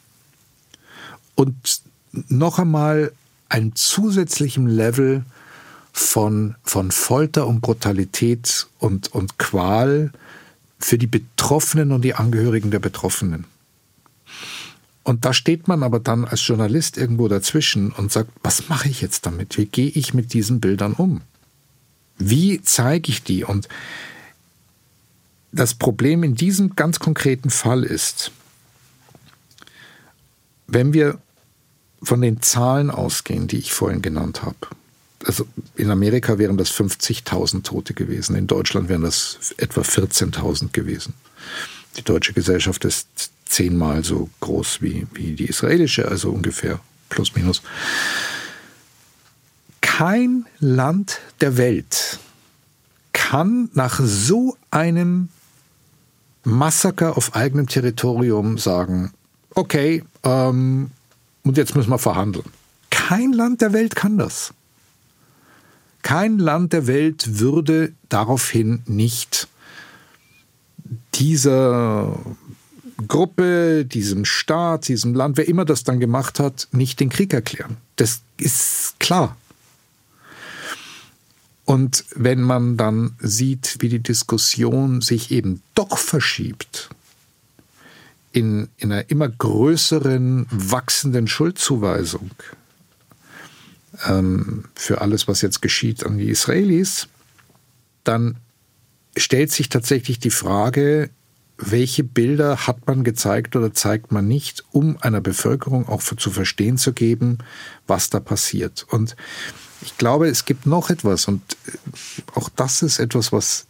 und 1.34 1.82
noch 2.28 2.58
einmal 2.58 3.12
einem 3.48 3.74
zusätzlichen 3.74 4.66
Level 4.66 5.24
von, 5.92 6.56
von 6.62 6.90
Folter 6.90 7.46
und 7.46 7.60
Brutalität 7.60 8.66
und, 8.78 9.12
und 9.12 9.38
Qual 9.38 10.12
für 10.78 10.98
die 10.98 11.06
Betroffenen 11.06 11.92
und 11.92 12.02
die 12.02 12.14
Angehörigen 12.14 12.70
der 12.70 12.78
Betroffenen. 12.78 13.44
Und 15.04 15.24
da 15.24 15.32
steht 15.32 15.68
man 15.68 15.82
aber 15.82 16.00
dann 16.00 16.24
als 16.24 16.46
Journalist 16.46 16.96
irgendwo 16.96 17.28
dazwischen 17.28 17.90
und 17.90 18.12
sagt, 18.12 18.30
was 18.42 18.68
mache 18.68 18.88
ich 18.88 19.00
jetzt 19.00 19.26
damit? 19.26 19.58
Wie 19.58 19.66
gehe 19.66 19.88
ich 19.88 20.14
mit 20.14 20.32
diesen 20.32 20.60
Bildern 20.60 20.92
um? 20.92 21.22
Wie 22.18 22.62
zeige 22.62 23.10
ich 23.10 23.22
die? 23.22 23.44
Und 23.44 23.68
das 25.52 25.74
Problem 25.74 26.22
in 26.22 26.34
diesem 26.34 26.74
ganz 26.74 26.98
konkreten 26.98 27.50
Fall 27.50 27.84
ist, 27.84 28.32
wenn 30.66 30.94
wir 30.94 31.18
von 32.02 32.20
den 32.20 32.40
Zahlen 32.40 32.90
ausgehen, 32.90 33.46
die 33.46 33.58
ich 33.58 33.72
vorhin 33.72 34.02
genannt 34.02 34.42
habe, 34.42 34.56
also 35.24 35.46
in 35.76 35.90
Amerika 35.90 36.38
wären 36.38 36.56
das 36.56 36.72
50.000 36.72 37.62
Tote 37.62 37.94
gewesen, 37.94 38.34
in 38.34 38.46
Deutschland 38.46 38.88
wären 38.88 39.02
das 39.02 39.54
etwa 39.58 39.82
14.000 39.82 40.72
gewesen. 40.72 41.14
Die 41.96 42.02
deutsche 42.02 42.32
Gesellschaft 42.32 42.84
ist 42.84 43.30
zehnmal 43.44 44.02
so 44.02 44.30
groß 44.40 44.80
wie, 44.80 45.06
wie 45.12 45.34
die 45.34 45.44
israelische, 45.44 46.08
also 46.08 46.30
ungefähr 46.30 46.80
plus 47.10 47.34
minus. 47.34 47.62
Kein 49.82 50.46
Land 50.58 51.20
der 51.40 51.58
Welt 51.58 52.18
kann 53.12 53.68
nach 53.74 54.00
so 54.02 54.56
einem 54.70 55.28
Massaker 56.44 57.16
auf 57.16 57.34
eigenem 57.34 57.66
Territorium 57.66 58.58
sagen, 58.58 59.12
okay, 59.54 60.02
ähm, 60.24 60.90
und 61.44 61.56
jetzt 61.56 61.74
müssen 61.74 61.90
wir 61.90 61.98
verhandeln. 61.98 62.46
Kein 62.90 63.32
Land 63.32 63.60
der 63.60 63.72
Welt 63.72 63.96
kann 63.96 64.18
das. 64.18 64.52
Kein 66.02 66.38
Land 66.38 66.72
der 66.72 66.86
Welt 66.86 67.38
würde 67.38 67.92
daraufhin 68.08 68.82
nicht 68.86 69.48
dieser 71.14 72.18
Gruppe, 73.08 73.84
diesem 73.84 74.24
Staat, 74.24 74.88
diesem 74.88 75.14
Land, 75.14 75.36
wer 75.36 75.48
immer 75.48 75.64
das 75.64 75.84
dann 75.84 76.00
gemacht 76.00 76.40
hat, 76.40 76.68
nicht 76.72 77.00
den 77.00 77.08
Krieg 77.08 77.32
erklären. 77.32 77.76
Das 77.96 78.22
ist 78.38 78.98
klar. 78.98 79.36
Und 81.72 82.04
wenn 82.14 82.42
man 82.42 82.76
dann 82.76 83.16
sieht, 83.18 83.78
wie 83.80 83.88
die 83.88 84.02
Diskussion 84.02 85.00
sich 85.00 85.30
eben 85.30 85.62
doch 85.74 85.96
verschiebt, 85.96 86.90
in, 88.30 88.68
in 88.76 88.92
einer 88.92 89.08
immer 89.08 89.30
größeren, 89.30 90.46
wachsenden 90.50 91.28
Schuldzuweisung 91.28 92.30
ähm, 94.06 94.66
für 94.74 95.00
alles, 95.00 95.28
was 95.28 95.40
jetzt 95.40 95.62
geschieht 95.62 96.04
an 96.04 96.18
die 96.18 96.28
Israelis, 96.28 97.08
dann 98.04 98.36
stellt 99.16 99.50
sich 99.50 99.70
tatsächlich 99.70 100.18
die 100.18 100.28
Frage, 100.28 101.08
welche 101.56 102.04
Bilder 102.04 102.66
hat 102.66 102.86
man 102.86 103.02
gezeigt 103.02 103.56
oder 103.56 103.72
zeigt 103.72 104.12
man 104.12 104.28
nicht, 104.28 104.62
um 104.72 104.98
einer 105.00 105.22
Bevölkerung 105.22 105.88
auch 105.88 106.02
zu 106.02 106.30
verstehen 106.30 106.76
zu 106.76 106.92
geben, 106.92 107.38
was 107.86 108.10
da 108.10 108.20
passiert. 108.20 108.84
Und 108.90 109.16
ich 109.82 109.98
glaube, 109.98 110.28
es 110.28 110.44
gibt 110.44 110.66
noch 110.66 110.90
etwas 110.90 111.26
und 111.28 111.42
äh, 111.66 111.72
auch 112.34 112.48
das 112.48 112.82
ist 112.82 112.98
etwas, 112.98 113.32
was 113.32 113.66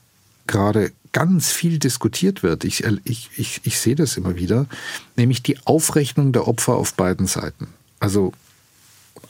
gerade 0.47 0.93
ganz 1.13 1.53
viel 1.53 1.79
diskutiert 1.79 2.43
wird. 2.43 2.65
Ich, 2.65 2.85
ich, 3.05 3.31
ich, 3.37 3.61
ich 3.65 3.79
sehe 3.79 3.95
das 3.95 4.17
immer 4.17 4.37
wieder, 4.37 4.67
nämlich 5.17 5.43
die 5.43 5.59
Aufrechnung 5.67 6.33
der 6.33 6.49
Opfer 6.49 6.75
auf 6.75 6.95
beiden 6.95 7.27
Seiten. 7.27 7.69
Also 8.01 8.33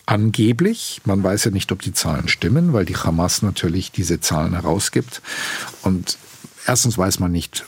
angeblich, 0.06 1.00
man 1.04 1.22
weiß 1.22 1.44
ja 1.44 1.50
nicht, 1.50 1.72
ob 1.72 1.82
die 1.82 1.92
Zahlen 1.92 2.28
stimmen, 2.28 2.72
weil 2.72 2.84
die 2.84 2.96
Hamas 2.96 3.42
natürlich 3.42 3.92
diese 3.92 4.20
Zahlen 4.20 4.52
herausgibt 4.52 5.22
und 5.82 6.18
erstens 6.66 6.96
weiß 6.96 7.20
man 7.20 7.32
nicht, 7.32 7.64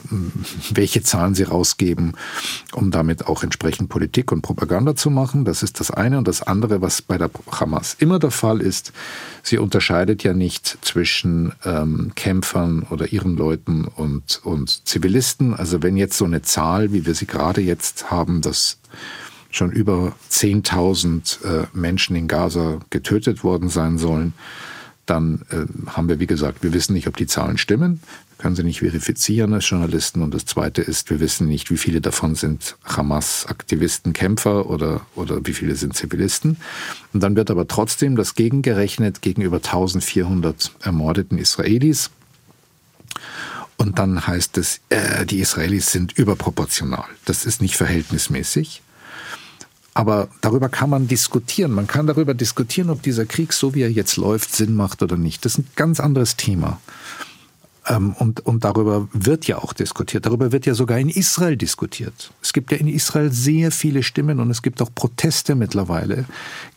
welche 0.71 1.03
Zahlen 1.03 1.35
sie 1.35 1.43
rausgeben, 1.43 2.13
um 2.73 2.91
damit 2.91 3.27
auch 3.27 3.43
entsprechend 3.43 3.89
Politik 3.89 4.31
und 4.31 4.41
Propaganda 4.41 4.95
zu 4.95 5.09
machen. 5.09 5.45
Das 5.45 5.63
ist 5.63 5.79
das 5.79 5.91
eine. 5.91 6.17
Und 6.17 6.27
das 6.27 6.41
andere, 6.41 6.81
was 6.81 7.01
bei 7.01 7.17
der 7.17 7.29
Hamas 7.51 7.95
immer 7.99 8.19
der 8.19 8.31
Fall 8.31 8.61
ist, 8.61 8.93
sie 9.43 9.57
unterscheidet 9.57 10.23
ja 10.23 10.33
nicht 10.33 10.77
zwischen 10.81 11.53
ähm, 11.65 12.11
Kämpfern 12.15 12.83
oder 12.89 13.11
ihren 13.11 13.35
Leuten 13.35 13.85
und, 13.85 14.41
und 14.43 14.87
Zivilisten. 14.87 15.53
Also 15.53 15.83
wenn 15.83 15.97
jetzt 15.97 16.17
so 16.17 16.25
eine 16.25 16.41
Zahl, 16.41 16.93
wie 16.93 17.05
wir 17.05 17.15
sie 17.15 17.27
gerade 17.27 17.61
jetzt 17.61 18.11
haben, 18.11 18.41
dass 18.41 18.77
schon 19.51 19.71
über 19.71 20.13
10.000 20.31 21.45
äh, 21.45 21.67
Menschen 21.73 22.15
in 22.15 22.27
Gaza 22.27 22.79
getötet 22.89 23.43
worden 23.43 23.69
sein 23.69 23.97
sollen, 23.97 24.33
dann 25.05 25.45
äh, 25.51 25.91
haben 25.91 26.09
wir, 26.09 26.19
wie 26.19 26.27
gesagt, 26.27 26.63
wir 26.63 26.73
wissen 26.73 26.93
nicht, 26.93 27.07
ob 27.07 27.15
die 27.15 27.27
Zahlen 27.27 27.57
stimmen 27.57 28.01
können 28.45 28.55
sie 28.55 28.61
nicht 28.61 28.81
verifizieren 28.81 29.55
als 29.55 29.67
Journalisten. 29.67 30.21
Und 30.21 30.31
das 30.31 30.45
Zweite 30.45 30.83
ist, 30.83 31.09
wir 31.09 31.19
wissen 31.19 31.47
nicht, 31.47 31.71
wie 31.71 31.77
viele 31.77 31.99
davon 31.99 32.35
sind 32.35 32.77
Hamas-Aktivisten, 32.85 34.13
Kämpfer 34.13 34.69
oder, 34.69 35.01
oder 35.15 35.39
wie 35.47 35.53
viele 35.53 35.75
sind 35.75 35.95
Zivilisten. 35.95 36.57
Und 37.11 37.23
dann 37.23 37.35
wird 37.35 37.49
aber 37.49 37.67
trotzdem 37.67 38.15
das 38.15 38.35
gegengerechnet 38.35 39.23
gegenüber 39.23 39.57
1400 39.57 40.73
ermordeten 40.79 41.39
Israelis. 41.39 42.11
Und 43.77 43.97
dann 43.97 44.27
heißt 44.27 44.59
es, 44.59 44.79
äh, 44.89 45.25
die 45.25 45.39
Israelis 45.39 45.91
sind 45.91 46.15
überproportional. 46.15 47.05
Das 47.25 47.47
ist 47.47 47.63
nicht 47.63 47.75
verhältnismäßig. 47.75 48.83
Aber 49.95 50.27
darüber 50.41 50.69
kann 50.69 50.91
man 50.91 51.07
diskutieren. 51.07 51.71
Man 51.71 51.87
kann 51.87 52.05
darüber 52.05 52.35
diskutieren, 52.35 52.91
ob 52.91 53.01
dieser 53.01 53.25
Krieg, 53.25 53.53
so 53.53 53.73
wie 53.73 53.81
er 53.81 53.89
jetzt 53.89 54.17
läuft, 54.17 54.53
Sinn 54.53 54.75
macht 54.75 55.01
oder 55.01 55.17
nicht. 55.17 55.45
Das 55.45 55.53
ist 55.53 55.57
ein 55.57 55.67
ganz 55.75 55.99
anderes 55.99 56.35
Thema. 56.35 56.79
Ähm, 57.87 58.13
und, 58.17 58.39
und 58.45 58.63
darüber 58.63 59.07
wird 59.13 59.45
ja 59.47 59.59
auch 59.59 59.73
diskutiert. 59.73 60.25
Darüber 60.25 60.51
wird 60.51 60.65
ja 60.65 60.73
sogar 60.73 60.97
in 60.97 61.09
Israel 61.09 61.55
diskutiert. 61.55 62.31
Es 62.41 62.51
gibt 62.51 62.71
ja 62.71 62.77
in 62.77 62.87
Israel 62.87 63.31
sehr 63.31 63.71
viele 63.71 64.01
Stimmen 64.01 64.39
und 64.39 64.49
es 64.49 64.61
gibt 64.61 64.81
auch 64.81 64.89
Proteste 64.93 65.55
mittlerweile 65.55 66.25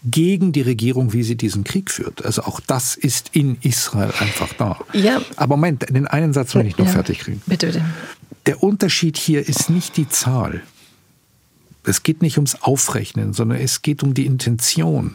gegen 0.05 0.53
die 0.53 0.61
Regierung, 0.61 1.13
wie 1.13 1.23
sie 1.23 1.37
diesen 1.37 1.65
Krieg 1.65 1.91
führt. 1.91 2.25
Also 2.25 2.43
auch 2.43 2.61
das 2.61 2.95
ist 2.95 3.31
in 3.33 3.57
Israel 3.63 4.13
einfach 4.19 4.53
da. 4.55 4.79
Ja. 4.93 5.23
Aber 5.37 5.57
Moment, 5.57 5.89
den 5.89 6.07
einen 6.07 6.33
Satz 6.33 6.55
will 6.55 6.67
ich 6.67 6.77
noch 6.77 6.87
ja. 6.87 6.93
fertig 6.93 7.21
kriegen. 7.21 7.43
Bitte, 7.47 7.69
bitte. 7.69 7.85
Der 8.47 8.63
Unterschied 8.63 9.17
hier 9.17 9.49
ist 9.49 9.71
nicht 9.71 9.97
die 9.97 10.09
Zahl. 10.09 10.63
Es 11.85 12.03
geht 12.03 12.21
nicht 12.21 12.37
ums 12.37 12.63
Aufrechnen, 12.63 13.33
sondern 13.33 13.59
es 13.59 13.81
geht 13.81 14.03
um 14.03 14.13
die 14.13 14.27
Intention. 14.27 15.15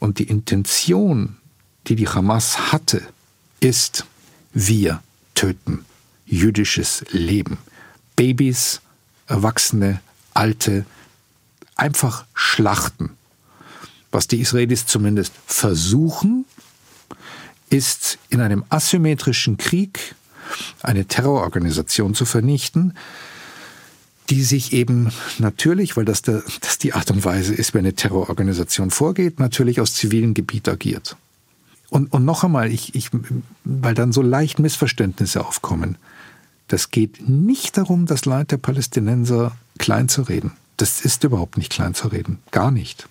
Und 0.00 0.18
die 0.18 0.24
Intention, 0.24 1.36
die 1.86 1.94
die 1.94 2.08
Hamas 2.08 2.72
hatte, 2.72 3.02
ist, 3.60 4.04
wir 4.52 5.00
töten 5.42 5.84
jüdisches 6.24 7.04
Leben. 7.10 7.58
Babys, 8.14 8.80
Erwachsene, 9.26 10.00
Alte, 10.34 10.86
einfach 11.74 12.26
schlachten. 12.32 13.10
Was 14.12 14.28
die 14.28 14.40
Israelis 14.40 14.86
zumindest 14.86 15.32
versuchen, 15.46 16.44
ist 17.70 18.18
in 18.28 18.40
einem 18.40 18.64
asymmetrischen 18.68 19.56
Krieg 19.56 20.14
eine 20.80 21.06
Terrororganisation 21.06 22.14
zu 22.14 22.24
vernichten, 22.24 22.94
die 24.30 24.44
sich 24.44 24.72
eben 24.72 25.10
natürlich, 25.38 25.96
weil 25.96 26.04
das, 26.04 26.22
der, 26.22 26.44
das 26.60 26.78
die 26.78 26.92
Art 26.92 27.10
und 27.10 27.24
Weise 27.24 27.52
ist, 27.52 27.74
wie 27.74 27.78
eine 27.78 27.94
Terrororganisation 27.94 28.92
vorgeht, 28.92 29.40
natürlich 29.40 29.80
aus 29.80 29.94
zivilem 29.94 30.34
Gebiet 30.34 30.68
agiert. 30.68 31.16
Und, 31.92 32.10
und 32.10 32.24
noch 32.24 32.42
einmal, 32.42 32.72
ich, 32.72 32.94
ich, 32.94 33.10
weil 33.64 33.92
dann 33.92 34.12
so 34.12 34.22
leicht 34.22 34.58
Missverständnisse 34.58 35.44
aufkommen. 35.44 35.98
Das 36.68 36.90
geht 36.90 37.28
nicht 37.28 37.76
darum, 37.76 38.06
das 38.06 38.24
Leid 38.24 38.50
der 38.50 38.56
Palästinenser 38.56 39.52
klein 39.78 40.08
zu 40.08 40.22
reden. 40.22 40.52
Das 40.78 41.02
ist 41.02 41.22
überhaupt 41.22 41.58
nicht 41.58 41.70
klein 41.70 41.92
zu 41.92 42.08
reden. 42.08 42.38
Gar 42.50 42.70
nicht. 42.70 43.10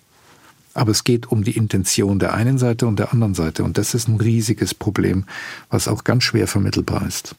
Aber 0.74 0.90
es 0.90 1.04
geht 1.04 1.30
um 1.30 1.44
die 1.44 1.56
Intention 1.56 2.18
der 2.18 2.34
einen 2.34 2.58
Seite 2.58 2.88
und 2.88 2.98
der 2.98 3.12
anderen 3.12 3.34
Seite. 3.34 3.62
Und 3.62 3.78
das 3.78 3.94
ist 3.94 4.08
ein 4.08 4.16
riesiges 4.16 4.74
Problem, 4.74 5.26
was 5.70 5.86
auch 5.86 6.02
ganz 6.02 6.24
schwer 6.24 6.48
vermittelbar 6.48 7.06
ist. 7.06 7.36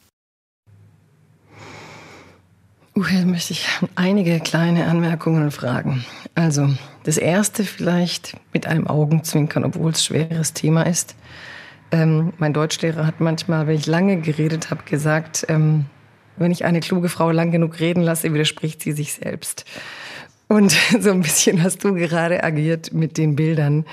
Uh, 2.96 3.06
jetzt 3.06 3.26
möchte 3.26 3.54
ich 3.54 3.68
einige 3.96 4.39
kleine 4.39 4.86
Anmerkungen 4.86 5.44
und 5.44 5.52
Fragen. 5.52 6.06
Also, 6.36 6.70
das 7.04 7.18
erste 7.18 7.64
vielleicht 7.64 8.38
mit 8.54 8.68
einem 8.68 8.86
Augenzwinkern, 8.86 9.64
obwohl 9.64 9.91
es 9.91 10.06
schweres 10.06 10.54
Thema 10.54 10.84
ist. 10.84 11.16
Ähm, 11.91 12.34
mein 12.38 12.54
Deutschlehrer 12.54 13.08
hat 13.08 13.20
manchmal, 13.20 13.66
wenn 13.66 13.76
ich 13.76 13.88
lange 13.88 14.22
geredet 14.22 14.70
habe, 14.70 14.84
gesagt, 14.84 15.46
ähm, 15.50 15.86
wenn 16.38 16.52
ich 16.52 16.66
eine 16.66 16.82
kluge 16.82 17.10
Frau 17.10 17.32
lang 17.32 17.52
genug 17.52 17.80
reden 17.80 18.04
lasse, 18.04 18.32
widerspricht 18.32 18.82
sie 18.82 18.91
sich 18.91 19.14
selbst. 19.14 19.66
Und 20.48 20.72
so 21.00 21.10
ein 21.10 21.22
bisschen 21.22 21.64
hast 21.64 21.84
du 21.84 21.96
gerade 21.96 22.44
agiert 22.44 22.94
mit 22.94 23.18
den 23.18 23.36
Bildern. 23.36 23.86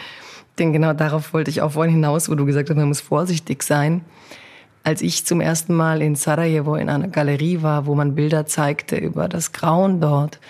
Denn 0.58 0.74
genau 0.74 0.92
darauf 0.92 1.32
wollte 1.32 1.50
ich 1.50 1.62
auch 1.62 1.72
vorhin 1.72 1.94
hinaus, 1.94 2.28
wo 2.28 2.34
du 2.34 2.44
gesagt 2.44 2.68
hast, 2.68 2.76
man 2.76 2.88
muss 2.88 3.00
vorsichtig 3.00 3.62
sein. 3.62 4.02
Als 4.82 5.02
ich 5.02 5.26
zum 5.26 5.40
ersten 5.40 5.74
Mal 5.74 6.00
in 6.00 6.14
Sarajevo 6.14 6.74
in 6.74 6.88
einer 6.88 7.08
Galerie 7.08 7.62
war, 7.62 7.86
wo 7.86 7.94
man 7.94 8.14
Bilder 8.14 8.46
zeigte 8.46 8.96
über 8.96 9.28
das 9.28 9.52
Grauen 9.52 10.00
dort, 10.00 10.40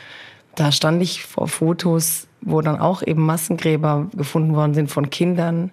da 0.54 0.72
stand 0.72 1.02
ich 1.02 1.24
vor 1.24 1.48
Fotos, 1.48 2.28
wo 2.40 2.60
dann 2.60 2.78
auch 2.78 3.02
eben 3.02 3.22
Massengräber 3.22 4.08
gefunden 4.14 4.54
worden 4.54 4.74
sind 4.74 4.90
von 4.90 5.10
Kindern. 5.10 5.70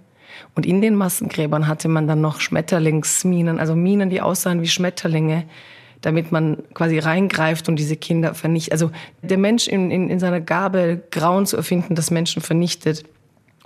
Und 0.55 0.65
in 0.65 0.81
den 0.81 0.95
Massengräbern 0.95 1.67
hatte 1.67 1.87
man 1.87 2.07
dann 2.07 2.21
noch 2.21 2.41
Schmetterlingsminen, 2.41 3.59
also 3.59 3.75
Minen, 3.75 4.09
die 4.09 4.21
aussahen 4.21 4.61
wie 4.61 4.67
Schmetterlinge, 4.67 5.45
damit 6.01 6.31
man 6.31 6.63
quasi 6.73 6.99
reingreift 6.99 7.69
und 7.69 7.77
diese 7.77 7.95
Kinder 7.95 8.33
vernichtet. 8.33 8.73
Also 8.73 8.91
der 9.21 9.37
Mensch 9.37 9.67
in, 9.67 9.91
in, 9.91 10.09
in 10.09 10.19
seiner 10.19 10.41
Gabe, 10.41 11.01
Grauen 11.11 11.45
zu 11.45 11.57
erfinden, 11.57 11.95
das 11.95 12.11
Menschen 12.11 12.41
vernichtet. 12.41 13.03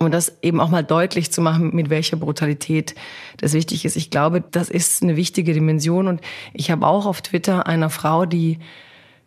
Und 0.04 0.12
das 0.12 0.38
eben 0.42 0.60
auch 0.60 0.70
mal 0.70 0.82
deutlich 0.82 1.30
zu 1.32 1.40
machen, 1.40 1.74
mit 1.74 1.90
welcher 1.90 2.16
Brutalität 2.16 2.94
das 3.38 3.52
wichtig 3.52 3.84
ist. 3.84 3.96
Ich 3.96 4.10
glaube, 4.10 4.42
das 4.50 4.68
ist 4.68 5.02
eine 5.02 5.16
wichtige 5.16 5.52
Dimension. 5.52 6.08
Und 6.08 6.20
ich 6.52 6.70
habe 6.70 6.86
auch 6.86 7.06
auf 7.06 7.22
Twitter 7.22 7.66
einer 7.66 7.90
Frau, 7.90 8.26
die 8.26 8.58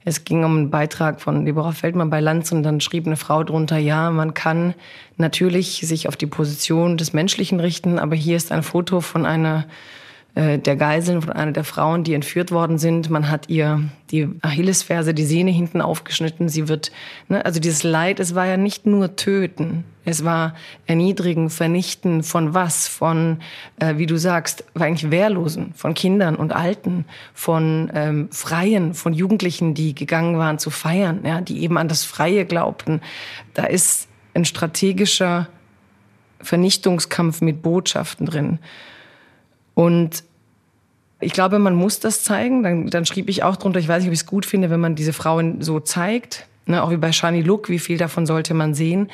es 0.08 0.24
ging 0.24 0.44
um 0.44 0.56
einen 0.56 0.70
Beitrag 0.70 1.20
von 1.20 1.46
Deborah 1.46 1.72
Feldmann 1.72 2.12
bei 2.12 2.20
Lanz 2.20 2.52
und 2.52 2.62
dann 2.62 2.80
schrieb 2.80 3.08
eine 3.08 3.18
Frau 3.18 3.44
drunter, 3.44 3.80
ja, 3.80 4.12
man 4.12 4.36
kann 4.36 4.76
natürlich 5.18 5.82
sich 5.84 6.08
auf 6.08 6.16
die 6.16 6.28
Position 6.28 6.96
des 6.96 7.14
Menschlichen 7.14 7.60
richten, 7.60 7.98
aber 7.98 8.16
hier 8.16 8.38
ist 8.38 8.52
ein 8.52 8.62
Foto 8.62 9.02
von 9.02 9.26
einer 9.26 9.66
äh, 10.36 10.60
der 10.60 10.76
Geiseln 10.76 11.22
von 11.22 11.34
einer 11.34 11.54
der 11.54 11.64
Frauen, 11.64 12.04
die 12.04 12.14
entführt 12.14 12.52
worden 12.52 12.78
sind. 12.78 13.10
Man 13.10 13.32
hat 13.32 13.50
ihr 13.50 13.82
die 14.12 14.30
Achillesferse, 14.42 15.14
die 15.14 15.26
Sehne 15.26 15.50
hinten 15.50 15.82
aufgeschnitten. 15.82 16.50
Sie 16.50 16.68
wird, 16.68 16.92
ne, 17.28 17.44
also 17.44 17.60
dieses 17.60 17.84
Leid, 17.84 18.20
es 18.20 18.36
war 18.36 18.46
ja 18.46 18.58
nicht 18.58 18.86
nur 18.86 19.16
töten. 19.16 19.86
Es 20.06 20.24
war 20.24 20.56
erniedrigen, 20.86 21.50
vernichten 21.50 22.24
von 22.24 22.54
was? 22.54 22.88
Von, 22.88 23.40
äh, 23.80 23.98
wie 23.98 24.06
du 24.06 24.18
sagst, 24.18 24.64
eigentlich 24.76 25.12
Wehrlosen, 25.12 25.74
von 25.74 25.96
Kindern 25.96 26.36
und 26.36 26.54
Alten, 26.54 27.06
von 27.34 27.92
ähm, 27.94 28.30
Freien, 28.32 28.94
von 28.94 29.14
Jugendlichen, 29.14 29.74
die 29.74 29.96
gegangen 29.96 30.38
waren 30.38 30.60
zu 30.60 30.70
feiern, 30.70 31.22
ja, 31.26 31.42
die 31.42 31.62
eben 31.64 31.78
an 31.78 31.88
das 31.88 32.06
Freie 32.06 32.46
glaubten. 32.46 33.02
Da 33.56 33.66
ist 33.66 34.08
ein 34.36 34.46
strategischer 34.46 35.48
Vernichtungskampf 36.40 37.42
mit 37.42 37.62
Botschaften 37.62 38.28
drin. 38.28 38.60
Und 39.74 40.24
ich 41.20 41.34
glaube, 41.34 41.60
man 41.60 41.76
muss 41.76 42.00
das 42.00 42.24
zeigen. 42.24 42.64
Dann, 42.64 42.88
dann 42.88 43.06
schrieb 43.06 43.30
ich 43.30 43.44
auch 43.44 43.56
drunter, 43.56 43.80
ich 43.80 43.88
weiß 43.88 44.04
nicht, 44.04 44.10
ob 44.10 44.14
ich 44.14 44.20
es 44.20 44.26
gut 44.26 44.46
finde, 44.46 44.70
wenn 44.70 44.80
man 44.80 44.96
diese 44.96 45.14
Frauen 45.14 45.62
so 45.62 45.80
zeigt. 45.80 46.48
Ne, 46.68 46.84
auch 46.84 46.92
wie 46.92 46.98
bei 46.98 47.12
Shani 47.12 47.42
Look, 47.42 47.70
wie 47.70 47.80
viel 47.80 47.98
davon 47.98 48.26
sollte 48.26 48.54
man 48.54 48.74
sehen. 48.74 49.10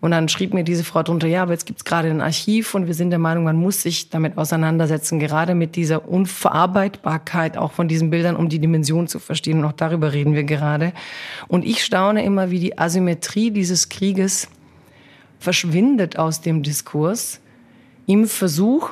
Und 0.00 0.12
dann 0.12 0.30
schrieb 0.30 0.54
mir 0.54 0.64
diese 0.64 0.82
Frau 0.82 1.02
drunter, 1.02 1.28
ja, 1.28 1.42
aber 1.42 1.52
jetzt 1.52 1.66
gibt's 1.66 1.84
gerade 1.84 2.08
ein 2.08 2.22
Archiv 2.22 2.74
und 2.74 2.86
wir 2.86 2.94
sind 2.94 3.10
der 3.10 3.18
Meinung, 3.18 3.44
man 3.44 3.56
muss 3.56 3.82
sich 3.82 4.08
damit 4.08 4.38
auseinandersetzen, 4.38 5.18
gerade 5.18 5.54
mit 5.54 5.76
dieser 5.76 6.08
Unverarbeitbarkeit 6.08 7.58
auch 7.58 7.72
von 7.72 7.86
diesen 7.86 8.08
Bildern, 8.08 8.34
um 8.36 8.48
die 8.48 8.60
Dimension 8.60 9.08
zu 9.08 9.18
verstehen. 9.18 9.58
Und 9.58 9.66
auch 9.66 9.72
darüber 9.72 10.14
reden 10.14 10.34
wir 10.34 10.44
gerade. 10.44 10.94
Und 11.48 11.66
ich 11.66 11.84
staune 11.84 12.24
immer, 12.24 12.50
wie 12.50 12.60
die 12.60 12.78
Asymmetrie 12.78 13.50
dieses 13.50 13.90
Krieges 13.90 14.48
verschwindet 15.38 16.18
aus 16.18 16.40
dem 16.40 16.62
Diskurs 16.62 17.40
im 18.06 18.26
Versuch, 18.26 18.90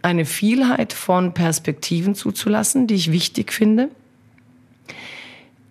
eine 0.00 0.24
Vielheit 0.24 0.92
von 0.92 1.32
Perspektiven 1.32 2.14
zuzulassen, 2.14 2.86
die 2.86 2.94
ich 2.94 3.12
wichtig 3.12 3.52
finde, 3.52 3.90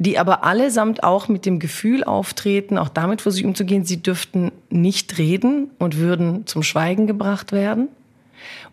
die 0.01 0.17
aber 0.17 0.43
allesamt 0.43 1.03
auch 1.03 1.27
mit 1.27 1.45
dem 1.45 1.59
Gefühl 1.59 2.03
auftreten, 2.03 2.79
auch 2.79 2.89
damit 2.89 3.21
versuchen 3.21 3.49
umzugehen, 3.49 3.85
sie 3.85 4.01
dürften 4.01 4.51
nicht 4.71 5.19
reden 5.19 5.69
und 5.77 5.97
würden 5.97 6.47
zum 6.47 6.63
Schweigen 6.63 7.05
gebracht 7.05 7.51
werden. 7.51 7.87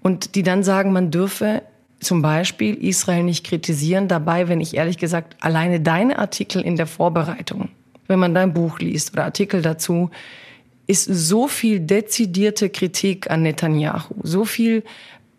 Und 0.02 0.36
die 0.36 0.42
dann 0.42 0.62
sagen, 0.62 0.90
man 0.90 1.10
dürfe 1.10 1.60
zum 2.00 2.22
Beispiel 2.22 2.74
Israel 2.76 3.24
nicht 3.24 3.44
kritisieren. 3.44 4.08
Dabei, 4.08 4.48
wenn 4.48 4.62
ich 4.62 4.74
ehrlich 4.74 4.96
gesagt, 4.96 5.36
alleine 5.40 5.80
deine 5.80 6.18
Artikel 6.18 6.62
in 6.62 6.76
der 6.76 6.86
Vorbereitung, 6.86 7.68
wenn 8.06 8.18
man 8.18 8.32
dein 8.32 8.54
Buch 8.54 8.78
liest 8.78 9.12
oder 9.12 9.24
Artikel 9.24 9.60
dazu, 9.60 10.10
ist 10.86 11.04
so 11.04 11.46
viel 11.46 11.80
dezidierte 11.80 12.70
Kritik 12.70 13.30
an 13.30 13.42
Netanyahu, 13.42 14.14
so 14.22 14.46
viel 14.46 14.82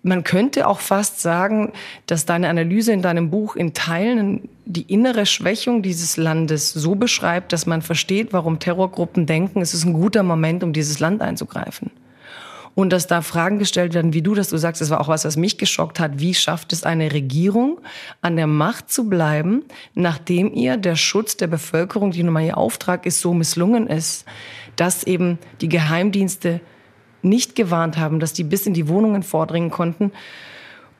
man 0.02 0.24
könnte 0.24 0.68
auch 0.68 0.80
fast 0.80 1.22
sagen, 1.22 1.74
dass 2.06 2.26
deine 2.26 2.50
Analyse 2.50 2.94
in 2.94 3.02
deinem 3.02 3.30
Buch 3.30 3.56
in 3.56 3.74
Teilen 3.74 4.48
die 4.66 4.84
innere 4.84 5.26
Schwächung 5.26 5.82
dieses 5.82 6.16
Landes 6.16 6.72
so 6.72 6.96
beschreibt, 6.96 7.52
dass 7.52 7.66
man 7.66 7.82
versteht, 7.82 8.32
warum 8.32 8.60
Terrorgruppen 8.60 9.26
denken, 9.26 9.62
es 9.62 9.74
ist 9.74 9.86
ein 9.86 9.94
guter 9.94 10.24
Moment, 10.24 10.64
um 10.64 10.74
dieses 10.74 11.00
Land 11.00 11.22
einzugreifen. 11.22 11.92
Und 12.76 12.94
dass 12.94 13.08
da 13.08 13.22
Fragen 13.22 13.60
gestellt 13.60 13.94
werden, 13.94 14.14
wie 14.14 14.22
du 14.22 14.36
das, 14.36 14.50
du 14.50 14.58
sagst, 14.58 14.80
das 14.80 14.90
war 14.90 15.02
auch 15.02 15.10
was, 15.10 15.26
was 15.26 15.36
mich 15.36 15.58
geschockt 15.58 16.00
hat. 16.00 16.20
Wie 16.20 16.34
schafft 16.34 16.72
es 16.72 16.84
eine 16.84 17.12
Regierung, 17.12 17.82
an 18.22 18.38
der 18.38 18.48
Macht 18.48 18.90
zu 18.90 19.10
bleiben, 19.10 19.64
nachdem 19.96 20.54
ihr 20.54 20.78
der 20.78 20.96
Schutz 20.96 21.36
der 21.36 21.48
Bevölkerung, 21.48 22.12
die 22.12 22.24
nun 22.24 22.32
mal 22.32 22.46
ihr 22.46 22.58
Auftrag 22.58 23.06
ist, 23.06 23.20
so 23.20 23.34
misslungen 23.34 23.88
ist, 23.88 24.24
dass 24.78 25.04
eben 25.04 25.40
die 25.60 25.68
Geheimdienste 25.68 26.62
nicht 27.22 27.56
gewarnt 27.56 27.98
haben, 27.98 28.20
dass 28.20 28.34
die 28.34 28.44
bis 28.44 28.66
in 28.66 28.74
die 28.74 28.88
Wohnungen 28.88 29.24
vordringen 29.24 29.72
konnten. 29.72 30.12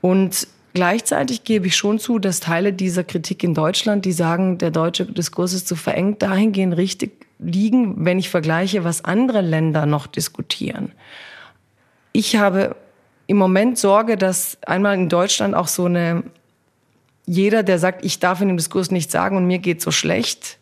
Und 0.02 0.48
gleichzeitig 0.74 1.44
gebe 1.44 1.68
ich 1.68 1.76
schon 1.76 2.00
zu, 2.00 2.20
dass 2.20 2.40
Teile 2.40 2.74
dieser 2.74 3.04
Kritik 3.04 3.44
in 3.44 3.54
Deutschland, 3.54 4.06
die 4.06 4.12
sagen, 4.12 4.58
der 4.58 4.72
deutsche 4.72 5.06
Diskurs 5.06 5.54
ist 5.54 5.68
zu 5.68 5.76
verengt, 5.76 6.22
dahingehend 6.22 6.78
richtig 6.78 7.26
liegen, 7.40 8.06
wenn 8.06 8.20
ich 8.20 8.30
vergleiche, 8.30 8.84
was 8.84 9.06
andere 9.06 9.42
Länder 9.42 9.86
noch 9.86 10.08
diskutieren. 10.08 10.92
Ich 12.12 12.36
habe 12.36 12.76
im 13.28 13.38
Moment 13.38 13.78
Sorge, 13.78 14.18
dass 14.18 14.58
einmal 14.66 14.96
in 14.96 15.08
Deutschland 15.08 15.56
auch 15.56 15.68
so 15.68 15.86
eine, 15.86 16.24
jeder, 17.26 17.64
der 17.64 17.80
sagt, 17.80 18.04
ich 18.04 18.20
darf 18.20 18.42
in 18.42 18.48
dem 18.48 18.58
Diskurs 18.58 18.92
nichts 18.92 19.14
sagen 19.14 19.38
und 19.38 19.46
mir 19.46 19.60
geht 19.60 19.82
so 19.82 19.92
schlecht, 19.92 20.58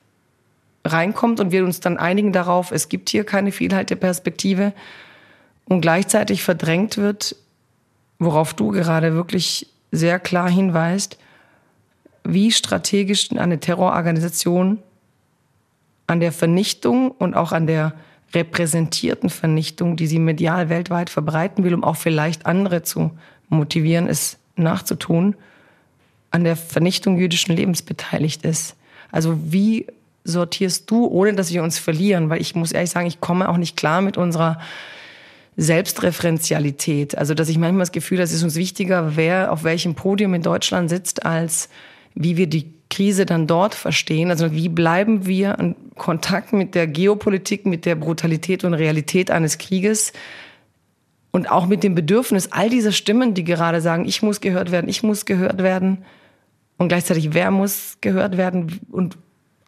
reinkommt 0.86 1.40
und 1.40 1.52
wir 1.52 1.64
uns 1.64 1.80
dann 1.80 1.98
einigen 1.98 2.32
darauf, 2.34 2.72
es 2.72 2.90
gibt 2.90 3.10
hier 3.10 3.24
keine 3.24 3.52
Vielheit 3.52 3.90
der 3.90 3.96
Perspektive 3.96 4.74
und 5.68 5.82
gleichzeitig 5.82 6.44
verdrängt 6.44 6.98
wird, 6.98 7.36
worauf 8.20 8.54
du 8.54 8.72
gerade 8.72 9.14
wirklich 9.14 9.68
sehr 9.92 10.20
klar 10.20 10.50
hinweist, 10.50 11.18
wie 12.24 12.52
strategisch 12.52 13.32
eine 13.32 13.60
Terrororganisation 13.60 14.80
an 16.08 16.20
der 16.20 16.32
Vernichtung 16.32 17.12
und 17.12 17.36
auch 17.36 17.52
an 17.52 17.68
der 17.68 17.94
repräsentierten 18.34 19.30
Vernichtung, 19.30 19.96
die 19.96 20.08
sie 20.08 20.20
medial 20.20 20.70
weltweit 20.70 21.10
verbreiten 21.10 21.64
will, 21.64 21.74
um 21.74 21.84
auch 21.84 21.96
vielleicht 21.96 22.46
andere 22.46 22.84
zu 22.84 23.12
motivieren, 23.50 24.08
es 24.08 24.38
nachzutun, 24.56 25.36
an 26.32 26.44
der 26.44 26.58
Vernichtung 26.58 27.18
jüdischen 27.18 27.56
Lebens 27.56 27.82
beteiligt 27.82 28.44
ist. 28.44 28.76
Also 29.12 29.40
wie 29.44 29.88
sortierst 30.26 30.92
du, 30.92 31.08
ohne 31.08 31.34
dass 31.34 31.54
wir 31.54 31.64
uns 31.64 31.80
verlieren? 31.80 32.30
Weil 32.30 32.42
ich 32.42 32.56
muss 32.56 32.74
ehrlich 32.74 32.90
sagen, 32.90 33.08
ich 33.08 33.22
komme 33.22 33.48
auch 33.48 33.58
nicht 33.58 33.78
klar 33.78 34.02
mit 34.02 34.18
unserer 34.18 34.60
Selbstreferenzialität. 35.58 37.18
Also, 37.18 37.34
dass 37.34 37.50
ich 37.50 37.58
manchmal 37.58 37.82
das 37.82 37.92
Gefühl, 37.92 38.20
dass 38.20 38.32
es 38.32 38.44
uns 38.44 38.56
wichtiger, 38.56 39.16
wer 39.16 39.52
auf 39.52 39.64
welchem 39.64 39.96
Podium 39.96 40.36
in 40.36 40.44
Deutschland 40.44 40.90
sitzt, 40.90 41.26
als 41.26 41.70
wie 42.14 42.38
wir 42.38 42.48
die 42.48 42.74
Krise 42.90 43.26
dann 43.26 43.48
dort 43.48 43.76
verstehen. 43.76 44.30
Also, 44.30 44.54
wie 44.54 44.70
bleiben 44.70 45.26
wir 45.26 45.58
in 45.60 45.76
Kontakt 45.96 46.54
mit 46.54 46.76
der 46.76 46.86
Geopolitik, 46.86 47.66
mit 47.66 47.86
der 47.86 47.96
Brutalität 47.96 48.64
und 48.64 48.76
Realität 48.76 49.32
eines 49.32 49.58
Krieges? 49.58 50.14
Und 51.32 51.52
auch 51.52 51.66
mit 51.66 51.84
dem 51.84 51.96
Bedürfnis 51.96 52.52
all 52.52 52.70
dieser 52.70 52.92
Stimmen, 52.92 53.34
die 53.34 53.44
gerade 53.44 53.82
sagen, 53.82 54.06
ich 54.06 54.22
muss 54.22 54.42
gehört 54.42 54.72
werden, 54.72 54.90
ich 54.90 55.04
muss 55.04 55.26
gehört 55.26 55.62
werden. 55.62 56.06
Und 56.78 56.88
gleichzeitig, 56.88 57.34
wer 57.34 57.50
muss 57.50 57.98
gehört 58.02 58.38
werden? 58.38 58.80
Und 58.92 59.18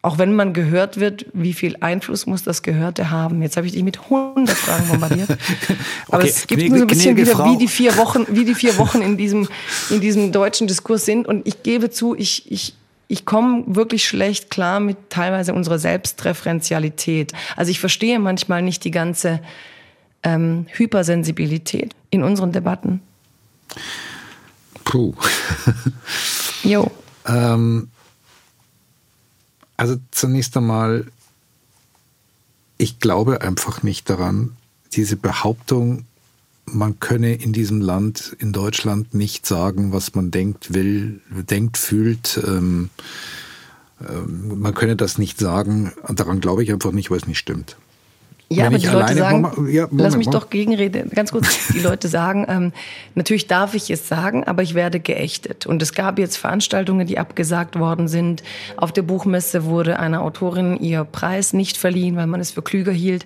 auch 0.02 0.16
wenn 0.16 0.34
man 0.34 0.54
gehört 0.54 0.98
wird, 0.98 1.26
wie 1.34 1.52
viel 1.52 1.76
Einfluss 1.80 2.26
muss 2.26 2.42
das 2.42 2.62
Gehörte 2.62 3.10
haben? 3.10 3.42
Jetzt 3.42 3.56
habe 3.58 3.66
ich 3.66 3.74
dich 3.74 3.82
mit 3.82 4.00
100 4.00 4.56
Fragen 4.56 4.88
bombardiert. 4.88 5.28
Aber 6.08 6.18
okay. 6.18 6.28
es 6.28 6.46
gibt 6.46 6.68
nur 6.68 6.78
so 6.78 6.84
ein 6.84 6.86
bisschen 6.86 7.16
wieder, 7.16 7.44
wie 7.44 7.58
die 7.58 7.68
vier 7.68 7.96
Wochen, 7.98 8.24
wie 8.28 8.46
die 8.46 8.54
vier 8.54 8.78
Wochen 8.78 9.02
in 9.02 9.18
diesem, 9.18 9.46
in 9.90 10.00
diesem 10.00 10.32
deutschen 10.32 10.66
Diskurs 10.66 11.04
sind. 11.04 11.26
Und 11.26 11.46
ich 11.46 11.62
gebe 11.62 11.90
zu, 11.90 12.16
ich, 12.16 12.50
ich, 12.50 12.74
ich 13.08 13.26
komme 13.26 13.64
wirklich 13.66 14.06
schlecht 14.06 14.48
klar 14.48 14.80
mit 14.80 14.96
teilweise 15.10 15.52
unserer 15.52 15.78
Selbstreferenzialität. 15.78 17.32
Also 17.56 17.70
ich 17.70 17.78
verstehe 17.78 18.18
manchmal 18.18 18.62
nicht 18.62 18.84
die 18.84 18.90
ganze 18.90 19.40
ähm, 20.22 20.64
Hypersensibilität 20.70 21.94
in 22.08 22.22
unseren 22.22 22.52
Debatten. 22.52 23.02
Puh. 24.84 25.12
jo. 26.62 26.90
Ähm 27.26 27.90
also 29.80 29.96
zunächst 30.10 30.54
einmal, 30.58 31.06
ich 32.76 32.98
glaube 32.98 33.40
einfach 33.40 33.82
nicht 33.82 34.10
daran, 34.10 34.54
diese 34.92 35.16
Behauptung, 35.16 36.04
man 36.66 37.00
könne 37.00 37.32
in 37.32 37.54
diesem 37.54 37.80
Land, 37.80 38.36
in 38.40 38.52
Deutschland, 38.52 39.14
nicht 39.14 39.46
sagen, 39.46 39.90
was 39.90 40.14
man 40.14 40.30
denkt, 40.30 40.74
will, 40.74 41.22
denkt, 41.30 41.78
fühlt. 41.78 42.38
Ähm, 42.46 42.90
ähm, 44.06 44.60
man 44.60 44.74
könne 44.74 44.96
das 44.96 45.16
nicht 45.16 45.40
sagen. 45.40 45.94
Daran 46.10 46.40
glaube 46.40 46.62
ich 46.62 46.70
einfach 46.70 46.92
nicht, 46.92 47.10
weil 47.10 47.16
es 47.16 47.26
nicht 47.26 47.38
stimmt. 47.38 47.78
Ja, 48.52 48.66
aber 48.66 48.78
die 48.78 48.86
Leute 48.88 49.14
sagen, 49.14 49.42
Moment, 49.42 49.72
ja, 49.72 49.82
Moment, 49.82 50.00
lass 50.00 50.16
mich 50.16 50.26
Moment. 50.26 50.42
doch 50.42 50.50
gegenreden, 50.50 51.10
ganz 51.10 51.30
kurz. 51.30 51.68
Die 51.68 51.78
Leute 51.78 52.08
sagen, 52.08 52.46
ähm, 52.48 52.72
natürlich 53.14 53.46
darf 53.46 53.74
ich 53.74 53.90
es 53.90 54.08
sagen, 54.08 54.42
aber 54.42 54.62
ich 54.62 54.74
werde 54.74 54.98
geächtet. 54.98 55.66
Und 55.66 55.80
es 55.82 55.94
gab 55.94 56.18
jetzt 56.18 56.36
Veranstaltungen, 56.36 57.06
die 57.06 57.18
abgesagt 57.18 57.78
worden 57.78 58.08
sind. 58.08 58.42
Auf 58.76 58.90
der 58.90 59.02
Buchmesse 59.02 59.66
wurde 59.66 60.00
einer 60.00 60.22
Autorin 60.22 60.76
ihr 60.80 61.04
Preis 61.04 61.52
nicht 61.52 61.76
verliehen, 61.76 62.16
weil 62.16 62.26
man 62.26 62.40
es 62.40 62.50
für 62.50 62.62
klüger 62.62 62.90
hielt. 62.90 63.24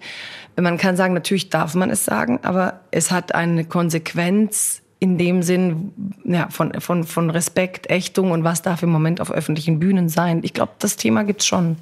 Man 0.60 0.76
kann 0.76 0.94
sagen, 0.94 1.14
natürlich 1.14 1.48
darf 1.48 1.74
man 1.74 1.88
es 1.88 2.04
sagen, 2.04 2.40
aber 2.42 2.80
es 2.90 3.10
hat 3.10 3.34
eine 3.34 3.64
Konsequenz 3.64 4.82
in 4.98 5.16
dem 5.16 5.42
Sinn 5.42 5.92
ja, 6.24 6.48
von, 6.50 6.78
von, 6.80 7.04
von 7.04 7.30
Respekt, 7.30 7.88
Ächtung 7.88 8.30
und 8.30 8.44
was 8.44 8.60
darf 8.60 8.82
im 8.82 8.90
Moment 8.90 9.22
auf 9.22 9.30
öffentlichen 9.30 9.78
Bühnen 9.78 10.10
sein. 10.10 10.40
Ich 10.42 10.52
glaube, 10.52 10.72
das 10.78 10.96
Thema 10.96 11.24
gibt's 11.24 11.46
schon. 11.46 11.76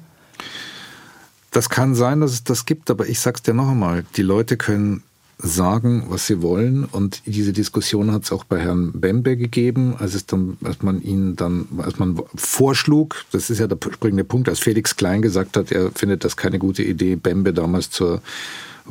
Das 1.53 1.69
kann 1.69 1.95
sein, 1.95 2.19
dass 2.19 2.33
es 2.33 2.43
das 2.43 2.65
gibt, 2.65 2.89
aber 2.89 3.07
ich 3.07 3.19
sag's 3.19 3.43
dir 3.43 3.53
noch 3.53 3.69
einmal, 3.69 4.05
die 4.17 4.23
Leute 4.23 4.57
können 4.57 5.03
sagen, 5.37 6.05
was 6.07 6.25
sie 6.25 6.41
wollen. 6.41 6.85
Und 6.85 7.21
diese 7.25 7.53
Diskussion 7.53 8.11
hat 8.11 8.23
es 8.23 8.31
auch 8.31 8.43
bei 8.43 8.59
Herrn 8.59 8.91
Bembe 8.93 9.37
gegeben, 9.37 9.95
als 9.97 10.15
es 10.15 10.25
dann, 10.25 10.57
als 10.63 10.81
man 10.81 11.01
ihn 11.01 11.35
dann, 11.35 11.67
als 11.77 11.99
man 11.99 12.19
vorschlug, 12.35 13.25
das 13.31 13.49
ist 13.49 13.59
ja 13.59 13.67
der 13.67 13.77
springende 13.91 14.23
Punkt, 14.23 14.49
als 14.49 14.59
Felix 14.59 14.95
Klein 14.95 15.21
gesagt 15.21 15.55
hat, 15.55 15.71
er 15.71 15.91
findet 15.91 16.23
das 16.23 16.37
keine 16.37 16.59
gute 16.59 16.83
Idee, 16.83 17.15
Bembe 17.15 17.53
damals 17.53 17.91
zur 17.91 18.21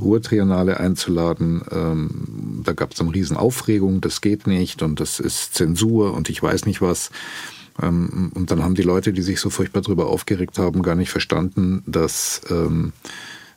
Ruhrtriennale 0.00 0.78
einzuladen. 0.78 1.62
Ähm, 1.70 2.62
da 2.64 2.72
gab 2.72 2.92
es 2.92 2.98
dann 2.98 3.08
Riesenaufregung, 3.08 4.00
das 4.00 4.20
geht 4.20 4.46
nicht 4.46 4.82
und 4.82 5.00
das 5.00 5.20
ist 5.20 5.54
Zensur 5.54 6.14
und 6.14 6.30
ich 6.30 6.42
weiß 6.42 6.66
nicht 6.66 6.80
was. 6.80 7.10
Ähm, 7.80 8.32
und 8.34 8.50
dann 8.50 8.62
haben 8.62 8.74
die 8.74 8.82
Leute, 8.82 9.12
die 9.12 9.22
sich 9.22 9.40
so 9.40 9.50
furchtbar 9.50 9.82
darüber 9.82 10.06
aufgeregt 10.06 10.58
haben, 10.58 10.82
gar 10.82 10.94
nicht 10.94 11.10
verstanden, 11.10 11.82
dass 11.86 12.42
ähm, 12.50 12.92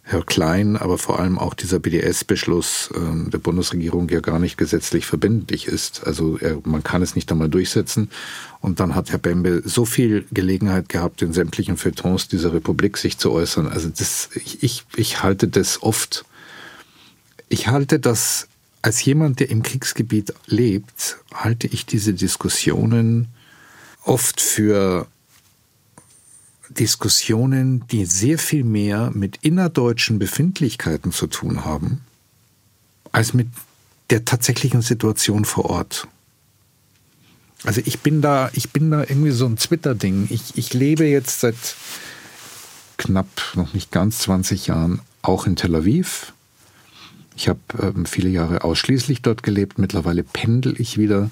Herr 0.07 0.21
Klein, 0.21 0.77
aber 0.77 0.99
vor 0.99 1.19
allem 1.19 1.39
auch 1.39 1.55
dieser 1.55 1.79
BDS-Beschluss 1.79 2.91
ähm, 2.95 3.31
der 3.31 3.39
Bundesregierung 3.39 4.07
ja 4.09 4.19
gar 4.19 4.37
nicht 4.37 4.55
gesetzlich 4.55 5.07
verbindlich 5.07 5.67
ist. 5.67 6.05
Also 6.05 6.37
er, 6.37 6.59
man 6.63 6.83
kann 6.83 7.01
es 7.01 7.15
nicht 7.15 7.31
einmal 7.31 7.49
durchsetzen. 7.49 8.11
Und 8.61 8.79
dann 8.79 8.93
hat 8.93 9.11
Herr 9.11 9.17
Bembe 9.17 9.63
so 9.65 9.83
viel 9.83 10.25
Gelegenheit 10.31 10.89
gehabt, 10.89 11.23
in 11.23 11.33
sämtlichen 11.33 11.75
Feuilletons 11.75 12.27
dieser 12.27 12.53
Republik 12.53 12.97
sich 12.97 13.17
zu 13.17 13.31
äußern. 13.31 13.67
Also 13.67 13.89
das, 13.89 14.29
ich, 14.35 14.83
ich 14.95 15.23
halte 15.23 15.47
das 15.47 15.81
oft, 15.81 16.23
ich 17.49 17.67
halte 17.67 17.99
das 17.99 18.47
als 18.83 19.03
jemand, 19.03 19.39
der 19.39 19.49
im 19.49 19.63
Kriegsgebiet 19.63 20.35
lebt, 20.45 21.17
halte 21.33 21.65
ich 21.65 21.87
diese 21.87 22.13
Diskussionen 22.13 23.29
oft 24.05 24.39
für 24.39 25.07
Diskussionen, 26.69 27.87
die 27.87 28.05
sehr 28.05 28.37
viel 28.37 28.63
mehr 28.63 29.11
mit 29.13 29.37
innerdeutschen 29.41 30.19
Befindlichkeiten 30.19 31.11
zu 31.11 31.27
tun 31.27 31.65
haben, 31.65 32.01
als 33.11 33.33
mit 33.33 33.47
der 34.09 34.25
tatsächlichen 34.25 34.81
Situation 34.81 35.45
vor 35.45 35.65
Ort. 35.65 36.07
Also 37.63 37.81
ich 37.85 38.01
bin 38.01 38.21
da, 38.21 38.51
ich 38.53 38.71
bin 38.71 38.91
da 38.91 39.01
irgendwie 39.01 39.31
so 39.31 39.45
ein 39.45 39.57
Twitter-Ding. 39.57 40.27
Ich, 40.29 40.55
ich 40.57 40.73
lebe 40.73 41.05
jetzt 41.05 41.39
seit 41.39 41.55
knapp, 42.97 43.53
noch 43.55 43.73
nicht 43.73 43.91
ganz 43.91 44.19
20 44.19 44.67
Jahren 44.67 45.01
auch 45.21 45.47
in 45.47 45.55
Tel 45.55 45.75
Aviv. 45.75 46.33
Ich 47.35 47.49
habe 47.49 47.59
ähm, 47.81 48.05
viele 48.05 48.29
Jahre 48.29 48.63
ausschließlich 48.63 49.21
dort 49.21 49.43
gelebt. 49.43 49.79
Mittlerweile 49.79 50.23
pendel 50.23 50.79
ich 50.79 50.97
wieder 50.97 51.31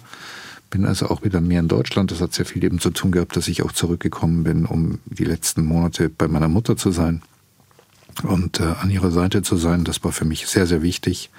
bin 0.74 0.86
also 0.88 1.12
auch 1.12 1.24
wieder 1.24 1.40
mehr 1.40 1.60
in 1.60 1.68
Deutschland. 1.68 2.10
Das 2.10 2.20
hat 2.20 2.34
sehr 2.34 2.48
viel 2.48 2.64
eben 2.64 2.80
zu 2.80 2.90
tun 2.90 3.12
gehabt, 3.12 3.36
dass 3.36 3.48
ich 3.48 3.62
auch 3.62 3.72
zurückgekommen 3.72 4.44
bin, 4.44 4.66
um 4.66 4.98
die 5.06 5.24
letzten 5.24 5.64
Monate 5.64 6.10
bei 6.10 6.28
meiner 6.28 6.48
Mutter 6.48 6.76
zu 6.76 6.92
sein 6.92 7.22
und 8.24 8.60
äh, 8.60 8.64
an 8.64 8.90
ihrer 8.90 9.12
Seite 9.12 9.44
zu 9.44 9.56
sein. 9.56 9.84
Das 9.84 10.04
war 10.04 10.12
für 10.12 10.26
mich 10.26 10.48
sehr, 10.48 10.66
sehr 10.66 10.82
wichtig, 10.82 11.30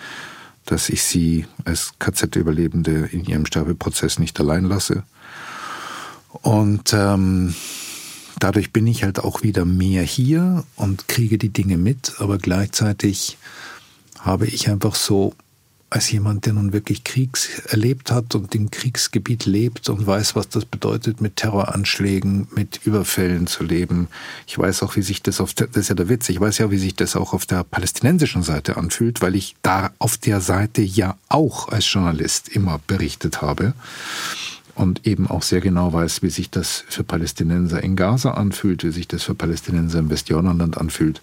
dass 0.67 0.89
ich 0.89 1.03
sie 1.03 1.47
als 1.65 1.95
KZ-Überlebende 1.99 3.09
in 3.11 3.25
ihrem 3.25 3.45
Sterbeprozess 3.45 4.21
nicht 4.21 4.39
allein 4.39 4.67
lasse. 4.67 5.03
Und 6.31 6.93
ähm, 6.93 7.57
dadurch 8.39 8.73
bin 8.73 8.87
ich 8.87 9.03
halt 9.03 9.19
auch 9.19 9.43
wieder 9.43 9.65
mehr 9.65 10.05
hier 10.05 10.63
und 10.77 11.09
kriege 11.09 11.39
die 11.39 11.53
Dinge 11.53 11.77
mit, 11.77 12.15
aber 12.21 12.39
gleichzeitig 12.39 13.37
habe 14.21 14.47
ich 14.47 14.71
einfach 14.71 14.95
so 14.95 15.35
als 15.91 16.11
jemand, 16.11 16.47
der 16.47 16.55
nun 16.55 16.73
wirklich 16.73 17.05
Kriegs 17.05 17.61
erlebt 17.69 18.11
hat 18.11 18.35
und 18.35 18.55
im 18.55 18.71
Kriegsgebiet 18.71 19.47
lebt 19.47 19.89
und 19.89 20.07
weiß, 20.07 20.35
was 20.35 20.49
das 20.49 20.65
bedeutet, 20.65 21.21
mit 21.21 21.37
Terroranschlägen, 21.37 22.49
mit 22.55 22.81
Überfällen 22.85 23.47
zu 23.47 23.63
leben. 23.63 24.09
Ich 24.47 24.59
weiß 24.59 24.83
auch, 24.83 24.97
wie 24.97 25.03
sich 25.03 25.23
das 25.23 25.41
auf 25.41 25.55
der, 25.55 25.69
das 25.69 25.83
ist 25.83 25.89
ja 25.89 25.95
der 25.95 26.09
Witz, 26.09 26.29
ich 26.29 26.41
weiß 26.41 26.59
ja, 26.59 26.71
wie 26.71 26.79
sich 26.79 26.97
das 26.97 27.15
auch 27.15 27.33
auf 27.33 27.47
der 27.47 27.63
palästinensischen 27.65 28.43
Seite 28.43 28.77
anfühlt, 28.77 29.23
weil 29.23 29.37
ich 29.37 29.55
da 29.63 29.93
auf 29.99 30.17
der 30.17 30.41
Seite 30.41 30.83
ja 30.83 31.17
auch 31.29 31.69
als 31.69 31.91
Journalist 31.93 32.49
immer 32.49 32.81
berichtet 32.87 33.41
habe 33.41 33.75
und 34.75 35.07
eben 35.07 35.29
auch 35.29 35.43
sehr 35.43 35.61
genau 35.61 35.93
weiß, 35.93 36.23
wie 36.23 36.31
sich 36.31 36.51
das 36.51 36.85
für 36.89 37.05
Palästinenser 37.05 37.83
in 37.83 37.97
Gaza 37.97 38.33
anfühlt, 38.33 38.85
wie 38.85 38.91
sich 38.91 39.09
das 39.09 39.23
für 39.23 39.35
Palästinenser 39.35 40.01
im 40.01 40.11
Westjordanland 40.11 40.79
anfühlt. 40.79 41.21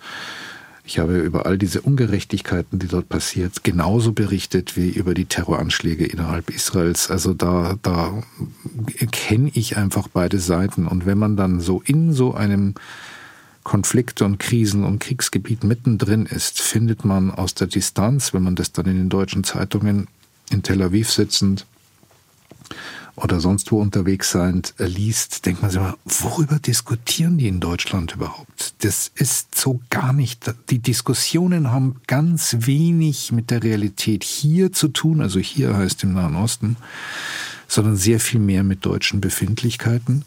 Ich 0.91 0.99
habe 0.99 1.19
über 1.19 1.45
all 1.45 1.57
diese 1.57 1.79
Ungerechtigkeiten, 1.79 2.77
die 2.77 2.89
dort 2.89 3.07
passiert, 3.07 3.63
genauso 3.63 4.11
berichtet 4.11 4.75
wie 4.75 4.89
über 4.89 5.13
die 5.13 5.23
Terroranschläge 5.23 6.05
innerhalb 6.05 6.49
Israels. 6.49 7.09
Also 7.09 7.33
da, 7.33 7.77
da 7.81 8.21
kenne 9.09 9.51
ich 9.53 9.77
einfach 9.77 10.09
beide 10.09 10.37
Seiten. 10.37 10.87
Und 10.87 11.05
wenn 11.05 11.17
man 11.17 11.37
dann 11.37 11.61
so 11.61 11.81
in 11.85 12.11
so 12.11 12.33
einem 12.33 12.75
Konflikte 13.63 14.25
und 14.25 14.37
Krisen 14.37 14.83
und 14.83 14.99
Kriegsgebiet 14.99 15.63
mittendrin 15.63 16.25
ist, 16.25 16.61
findet 16.61 17.05
man 17.05 17.31
aus 17.31 17.53
der 17.53 17.67
Distanz, 17.67 18.33
wenn 18.33 18.43
man 18.43 18.57
das 18.57 18.73
dann 18.73 18.85
in 18.87 18.97
den 18.97 19.07
deutschen 19.07 19.45
Zeitungen 19.45 20.09
in 20.49 20.61
Tel 20.61 20.81
Aviv 20.81 21.09
sitzend 21.09 21.65
oder 23.15 23.39
sonst 23.39 23.71
wo 23.71 23.79
unterwegs 23.79 24.31
sein 24.31 24.61
äh, 24.77 24.85
liest, 24.85 25.45
denkt 25.45 25.61
man 25.61 25.71
sich 25.71 25.79
mal, 25.79 25.95
worüber 26.05 26.59
diskutieren 26.59 27.37
die 27.37 27.47
in 27.47 27.59
Deutschland 27.59 28.13
überhaupt? 28.13 28.73
Das 28.79 29.11
ist 29.15 29.55
so 29.55 29.79
gar 29.89 30.13
nicht. 30.13 30.53
Die 30.69 30.79
Diskussionen 30.79 31.71
haben 31.71 31.97
ganz 32.07 32.57
wenig 32.59 33.31
mit 33.31 33.51
der 33.51 33.63
Realität 33.63 34.23
hier 34.23 34.71
zu 34.71 34.87
tun, 34.87 35.21
also 35.21 35.39
hier 35.39 35.75
heißt 35.75 36.03
im 36.03 36.13
Nahen 36.13 36.35
Osten, 36.35 36.77
sondern 37.67 37.95
sehr 37.95 38.19
viel 38.19 38.39
mehr 38.39 38.63
mit 38.63 38.85
deutschen 38.85 39.21
Befindlichkeiten. 39.21 40.25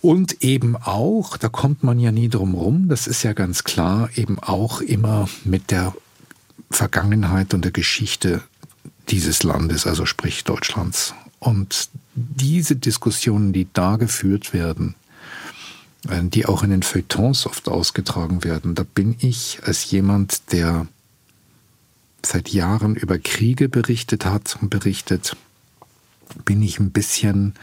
Und 0.00 0.42
eben 0.44 0.76
auch, 0.76 1.36
da 1.36 1.48
kommt 1.48 1.82
man 1.82 1.98
ja 1.98 2.12
nie 2.12 2.28
drum 2.28 2.54
rum, 2.54 2.88
das 2.88 3.06
ist 3.06 3.24
ja 3.24 3.32
ganz 3.32 3.64
klar, 3.64 4.10
eben 4.14 4.38
auch 4.38 4.80
immer 4.80 5.28
mit 5.44 5.70
der 5.70 5.94
Vergangenheit 6.70 7.54
und 7.54 7.64
der 7.64 7.72
Geschichte 7.72 8.42
dieses 9.08 9.42
Landes, 9.42 9.86
also 9.86 10.06
sprich 10.06 10.44
Deutschlands. 10.44 11.14
Und 11.48 11.88
diese 12.14 12.76
Diskussionen, 12.76 13.54
die 13.54 13.68
da 13.72 13.96
geführt 13.96 14.52
werden, 14.52 14.96
äh, 16.06 16.22
die 16.22 16.44
auch 16.44 16.62
in 16.62 16.68
den 16.68 16.82
Feuilletons 16.82 17.46
oft 17.46 17.68
ausgetragen 17.68 18.44
werden. 18.44 18.74
Da 18.74 18.82
bin 18.82 19.16
ich 19.18 19.60
als 19.64 19.90
jemand, 19.90 20.52
der 20.52 20.86
seit 22.22 22.50
Jahren 22.50 22.96
über 22.96 23.18
Kriege 23.18 23.70
berichtet 23.70 24.26
hat 24.26 24.58
und 24.60 24.68
berichtet, 24.68 25.36
bin 26.44 26.60
ich 26.60 26.80
ein 26.80 26.90
bisschen 26.90 27.54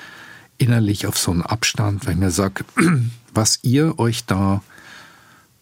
innerlich 0.58 1.06
auf 1.06 1.20
so 1.20 1.30
einen 1.30 1.44
Abstand, 1.44 2.08
weil 2.08 2.14
ich 2.14 2.20
mir 2.20 2.32
sage, 2.32 2.66
was 3.36 3.60
ihr 3.62 4.00
euch 4.00 4.26
da 4.26 4.64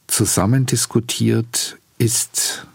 zusammen 0.08 0.66
diskutiert, 0.66 1.78
ist 1.98 2.68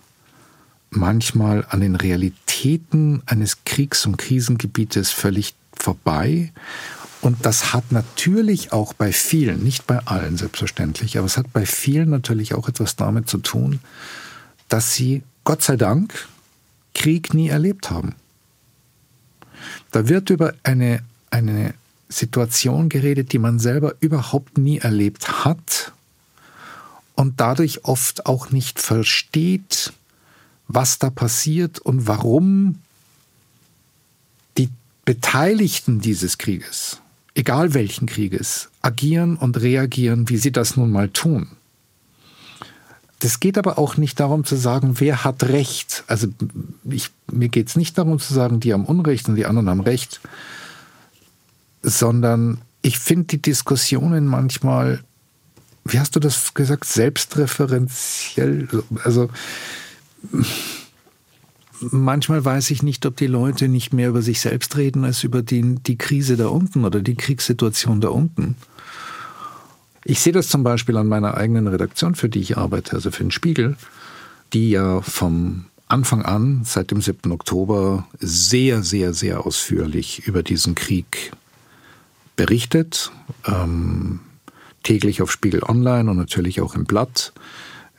manchmal 0.91 1.67
an 1.69 1.81
den 1.81 1.97
Realitäten 1.97 3.23
eines 3.27 3.65
Kriegs- 3.65 4.07
und 4.07 4.17
Krisengebietes 4.17 5.11
völlig 5.11 5.55
vorbei. 5.73 6.53
Und 7.21 7.45
das 7.45 7.73
hat 7.73 7.91
natürlich 7.91 8.73
auch 8.73 8.93
bei 8.93 9.13
vielen, 9.13 9.63
nicht 9.63 9.87
bei 9.87 9.99
allen 10.07 10.37
selbstverständlich, 10.37 11.19
aber 11.19 11.27
es 11.27 11.37
hat 11.37 11.53
bei 11.53 11.67
vielen 11.67 12.11
natürlich 12.11 12.55
auch 12.55 12.69
etwas 12.69 12.97
damit 12.97 13.29
zu 13.29 13.39
tun, 13.39 13.81
dass 14.69 14.95
sie, 14.95 15.23
Gott 15.45 15.63
sei 15.63 15.77
Dank, 15.77 16.29
Krieg 16.95 17.35
nie 17.35 17.49
erlebt 17.49 17.91
haben. 17.91 18.15
Da 19.91 20.09
wird 20.09 20.31
über 20.31 20.55
eine, 20.63 21.03
eine 21.31 21.75
Situation 22.09 22.89
geredet, 22.89 23.33
die 23.33 23.39
man 23.39 23.59
selber 23.59 23.95
überhaupt 24.01 24.59
nie 24.59 24.79
erlebt 24.79 25.45
hat 25.45 25.93
und 27.15 27.41
dadurch 27.41 27.85
oft 27.85 28.27
auch 28.27 28.51
nicht 28.51 28.81
versteht, 28.81 29.93
was 30.69 30.99
da 30.99 31.11
passiert 31.11 31.79
und 31.79 32.07
warum 32.07 32.79
die 34.59 34.69
Beteiligten 35.05 36.01
dieses 36.01 36.39
Krieges, 36.39 37.01
egal 37.35 37.75
welchen 37.75 38.07
Krieges, 38.07 38.69
agieren 38.83 39.37
und 39.37 39.61
reagieren, 39.61 40.29
wie 40.29 40.37
sie 40.37 40.53
das 40.53 40.77
nun 40.77 40.91
mal 40.91 41.09
tun. 41.09 41.49
Das 43.21 43.41
geht 43.41 43.59
aber 43.59 43.79
auch 43.79 43.97
nicht 43.97 44.21
darum 44.21 44.45
zu 44.45 44.55
sagen, 44.55 45.01
wer 45.01 45.25
hat 45.25 45.43
Recht. 45.43 46.05
Also 46.07 46.29
ich, 46.85 47.11
mir 47.33 47.49
geht 47.49 47.69
es 47.69 47.77
nicht 47.77 47.99
darum 47.99 48.21
zu 48.21 48.33
sagen, 48.33 48.61
die 48.61 48.73
haben 48.73 48.85
Unrecht 48.85 49.29
und 49.29 49.35
die 49.35 49.47
anderen 49.47 49.69
haben 49.69 49.81
Recht, 49.81 50.21
sondern 51.83 52.61
ich 52.83 52.99
finde 52.99 53.25
die 53.25 53.43
Diskussionen 53.43 54.27
manchmal, 54.27 55.03
wie 55.85 55.99
hast 55.99 56.15
du 56.15 56.21
das 56.21 56.55
gesagt, 56.55 56.85
selbstreferenziell. 56.85 58.69
Also 59.03 59.31
manchmal 61.81 62.45
weiß 62.45 62.71
ich 62.71 62.83
nicht, 62.83 63.07
ob 63.07 63.17
die 63.17 63.27
Leute 63.27 63.69
nicht 63.69 63.93
mehr 63.93 64.09
über 64.09 64.23
sich 64.23 64.41
selbst 64.41 64.77
reden 64.77 65.05
als 65.05 65.25
über 65.25 65.43
die, 65.43 65.77
die 65.77 65.99
Krise 65.99 66.37
da 66.37 66.49
unten 66.49 66.85
oder 66.85 67.01
die 67.01 67.15
Kriegssituation 67.15 68.01
da 68.01 68.09
unten. 68.09 68.57
Ich 70.05 70.21
sehe 70.21 70.33
das 70.33 70.49
zum 70.49 70.65
Beispiel 70.65 70.97
an 70.97 71.07
meiner 71.07 71.37
eigenen 71.37 71.67
Redaktion, 71.67 72.15
für 72.15 72.29
die 72.29 72.41
ich 72.41 72.57
arbeite, 72.57 72.95
also 72.95 73.11
für 73.11 73.25
den 73.25 73.31
Spiegel, 73.31 73.77
die 74.53 74.71
ja 74.71 75.03
vom 75.03 75.67
Anfang 75.87 76.23
an, 76.23 76.63
seit 76.65 76.91
dem 76.91 77.01
7. 77.01 77.33
Oktober, 77.33 78.07
sehr, 78.19 78.83
sehr, 78.83 79.13
sehr 79.15 79.45
ausführlich 79.47 80.27
über 80.27 80.43
diesen 80.43 80.75
Krieg 80.75 81.33
berichtet. 82.37 83.11
Ähm, 83.47 84.21
täglich 84.83 85.23
auf 85.23 85.31
Spiegel 85.31 85.63
Online 85.63 86.11
und 86.11 86.17
natürlich 86.17 86.61
auch 86.61 86.75
im 86.75 86.85
Blatt 86.85 87.33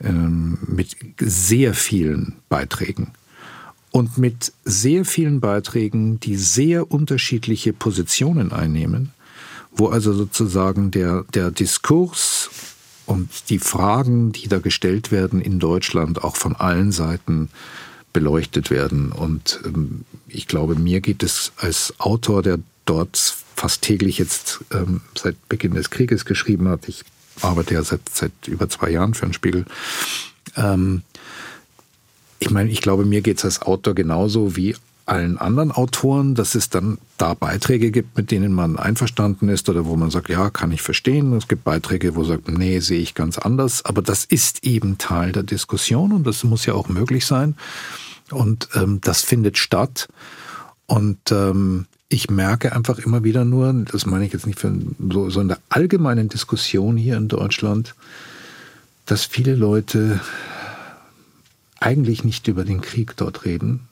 ähm, 0.02 0.58
mit 0.66 0.96
sehr 1.18 1.74
vielen 1.74 2.36
Beiträgen. 2.48 3.12
Und 3.92 4.18
mit 4.18 4.52
sehr 4.64 5.04
vielen 5.04 5.40
Beiträgen, 5.40 6.20
die 6.20 6.36
sehr 6.36 6.92
unterschiedliche 6.92 7.72
Positionen 7.72 8.52
einnehmen, 8.52 9.10
wo 9.72 9.88
also 9.88 10.12
sozusagen 10.12 10.90
der, 10.92 11.24
der 11.34 11.50
Diskurs 11.50 12.50
und 13.06 13.50
die 13.50 13.58
Fragen, 13.58 14.30
die 14.30 14.46
da 14.46 14.58
gestellt 14.58 15.10
werden 15.10 15.40
in 15.40 15.58
Deutschland, 15.58 16.22
auch 16.22 16.36
von 16.36 16.54
allen 16.54 16.92
Seiten 16.92 17.48
beleuchtet 18.12 18.70
werden. 18.70 19.10
Und 19.10 19.60
ähm, 19.64 20.04
ich 20.28 20.46
glaube, 20.46 20.76
mir 20.76 21.00
geht 21.00 21.22
es 21.22 21.52
als 21.56 21.94
Autor, 21.98 22.42
der 22.42 22.60
dort 22.84 23.16
fast 23.56 23.82
täglich 23.82 24.18
jetzt 24.18 24.60
ähm, 24.72 25.00
seit 25.16 25.48
Beginn 25.48 25.74
des 25.74 25.90
Krieges 25.90 26.24
geschrieben 26.24 26.68
hat. 26.68 26.88
Ich 26.88 27.04
arbeite 27.42 27.74
ja 27.74 27.82
seit, 27.82 28.08
seit 28.08 28.32
über 28.46 28.68
zwei 28.68 28.90
Jahren 28.90 29.14
für 29.14 29.26
den 29.26 29.32
Spiegel. 29.32 29.64
Ähm, 30.56 31.02
ich 32.38 32.50
meine, 32.50 32.70
ich 32.70 32.80
glaube, 32.80 33.04
mir 33.04 33.20
geht 33.20 33.38
es 33.38 33.44
als 33.44 33.62
Autor 33.62 33.94
genauso 33.94 34.56
wie 34.56 34.74
allen 35.10 35.38
anderen 35.38 35.72
Autoren, 35.72 36.34
dass 36.34 36.54
es 36.54 36.70
dann 36.70 36.98
da 37.18 37.34
Beiträge 37.34 37.90
gibt, 37.90 38.16
mit 38.16 38.30
denen 38.30 38.52
man 38.52 38.78
einverstanden 38.78 39.48
ist 39.48 39.68
oder 39.68 39.84
wo 39.84 39.96
man 39.96 40.10
sagt, 40.10 40.28
ja, 40.28 40.50
kann 40.50 40.70
ich 40.70 40.82
verstehen. 40.82 41.32
Es 41.32 41.48
gibt 41.48 41.64
Beiträge, 41.64 42.14
wo 42.14 42.20
man 42.20 42.28
sagt, 42.28 42.48
nee, 42.48 42.78
sehe 42.78 43.00
ich 43.00 43.14
ganz 43.14 43.36
anders. 43.36 43.84
Aber 43.84 44.02
das 44.02 44.24
ist 44.24 44.64
eben 44.64 44.98
Teil 44.98 45.32
der 45.32 45.42
Diskussion 45.42 46.12
und 46.12 46.26
das 46.26 46.44
muss 46.44 46.64
ja 46.64 46.74
auch 46.74 46.88
möglich 46.88 47.26
sein. 47.26 47.56
Und 48.30 48.68
ähm, 48.74 49.00
das 49.00 49.22
findet 49.22 49.58
statt. 49.58 50.08
Und 50.86 51.32
ähm, 51.32 51.86
ich 52.12 52.28
merke 52.28 52.74
einfach 52.74 52.98
immer 52.98 53.22
wieder 53.22 53.44
nur, 53.44 53.72
das 53.72 54.04
meine 54.04 54.26
ich 54.26 54.32
jetzt 54.32 54.46
nicht 54.46 54.58
für 54.58 54.76
so, 55.10 55.30
so 55.30 55.40
in 55.40 55.48
der 55.48 55.60
allgemeinen 55.68 56.28
Diskussion 56.28 56.96
hier 56.96 57.16
in 57.16 57.28
Deutschland, 57.28 57.94
dass 59.06 59.24
viele 59.24 59.54
Leute 59.54 60.20
eigentlich 61.78 62.24
nicht 62.24 62.48
über 62.48 62.64
den 62.64 62.80
Krieg 62.80 63.16
dort 63.16 63.44
reden. 63.44 63.88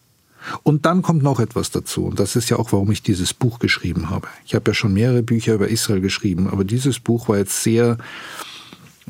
Und 0.64 0.84
dann 0.84 1.02
kommt 1.02 1.22
noch 1.22 1.38
etwas 1.38 1.70
dazu. 1.70 2.06
Und 2.06 2.18
das 2.18 2.34
ist 2.34 2.50
ja 2.50 2.58
auch, 2.58 2.72
warum 2.72 2.90
ich 2.90 3.02
dieses 3.02 3.32
Buch 3.34 3.60
geschrieben 3.60 4.10
habe. 4.10 4.26
Ich 4.44 4.54
habe 4.54 4.70
ja 4.70 4.74
schon 4.74 4.92
mehrere 4.92 5.22
Bücher 5.22 5.54
über 5.54 5.68
Israel 5.68 6.00
geschrieben, 6.00 6.48
aber 6.48 6.64
dieses 6.64 6.98
Buch 6.98 7.28
war 7.28 7.38
jetzt 7.38 7.62
sehr 7.62 7.98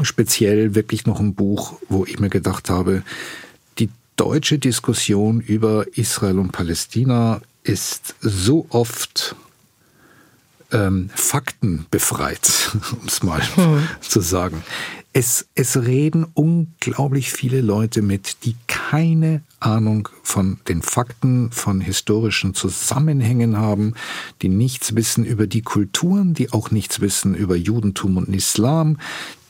speziell 0.03 0.75
wirklich 0.75 1.07
noch 1.07 1.19
ein 1.19 1.35
Buch, 1.35 1.81
wo 1.89 2.05
ich 2.05 2.21
mir 2.21 2.29
gedacht 2.29 2.69
habe, 2.69 3.03
die 3.79 3.89
deutsche 4.17 4.59
Diskussion 4.59 5.41
über 5.41 5.87
Israel 5.97 6.39
und 6.39 6.53
Palästina 6.53 7.41
ist 7.69 8.15
so 8.21 8.67
oft 8.71 9.37
ähm, 10.73 11.11
faktenbefreit, 11.15 12.77
um 12.93 13.07
es 13.07 13.23
mal 13.23 13.41
hm. 13.57 13.87
zu 14.01 14.21
sagen. 14.21 14.63
Es, 15.13 15.47
es 15.55 15.77
reden 15.77 16.27
unglaublich 16.35 17.33
viele 17.33 17.61
Leute 17.61 18.03
mit, 18.03 18.45
die 18.45 18.55
keine 18.67 19.43
Ahnung 19.59 20.09
von 20.23 20.61
den 20.69 20.83
Fakten, 20.83 21.51
von 21.51 21.81
historischen 21.81 22.55
Zusammenhängen 22.55 23.57
haben, 23.57 23.95
die 24.43 24.49
nichts 24.49 24.95
wissen 24.95 25.25
über 25.25 25.47
die 25.47 25.63
Kulturen, 25.63 26.35
die 26.35 26.53
auch 26.53 26.71
nichts 26.71 27.01
wissen 27.01 27.35
über 27.35 27.57
Judentum 27.57 28.17
und 28.19 28.35
Islam, 28.35 28.99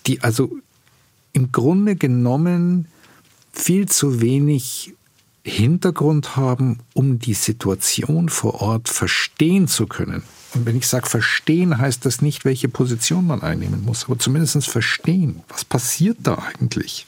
die 0.07 0.23
also 0.23 0.51
im 1.32 1.53
Grunde 1.53 1.97
genommen 1.97 2.86
viel 3.53 3.86
zu 3.86 4.20
wenig 4.20 4.95
Hintergrund 5.48 6.36
haben, 6.36 6.78
um 6.94 7.18
die 7.18 7.34
Situation 7.34 8.28
vor 8.28 8.60
Ort 8.60 8.88
verstehen 8.88 9.68
zu 9.68 9.86
können. 9.86 10.22
Und 10.54 10.66
wenn 10.66 10.76
ich 10.76 10.86
sage 10.86 11.08
verstehen, 11.08 11.78
heißt 11.78 12.06
das 12.06 12.22
nicht, 12.22 12.44
welche 12.44 12.68
Position 12.68 13.26
man 13.26 13.42
einnehmen 13.42 13.84
muss, 13.84 14.04
aber 14.04 14.18
zumindest 14.18 14.66
verstehen, 14.66 15.42
was 15.48 15.64
passiert 15.64 16.18
da 16.22 16.34
eigentlich. 16.34 17.06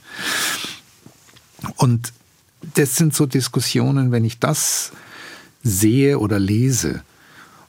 Und 1.76 2.12
das 2.74 2.96
sind 2.96 3.14
so 3.14 3.26
Diskussionen, 3.26 4.12
wenn 4.12 4.24
ich 4.24 4.38
das 4.38 4.92
sehe 5.62 6.18
oder 6.18 6.38
lese 6.38 7.02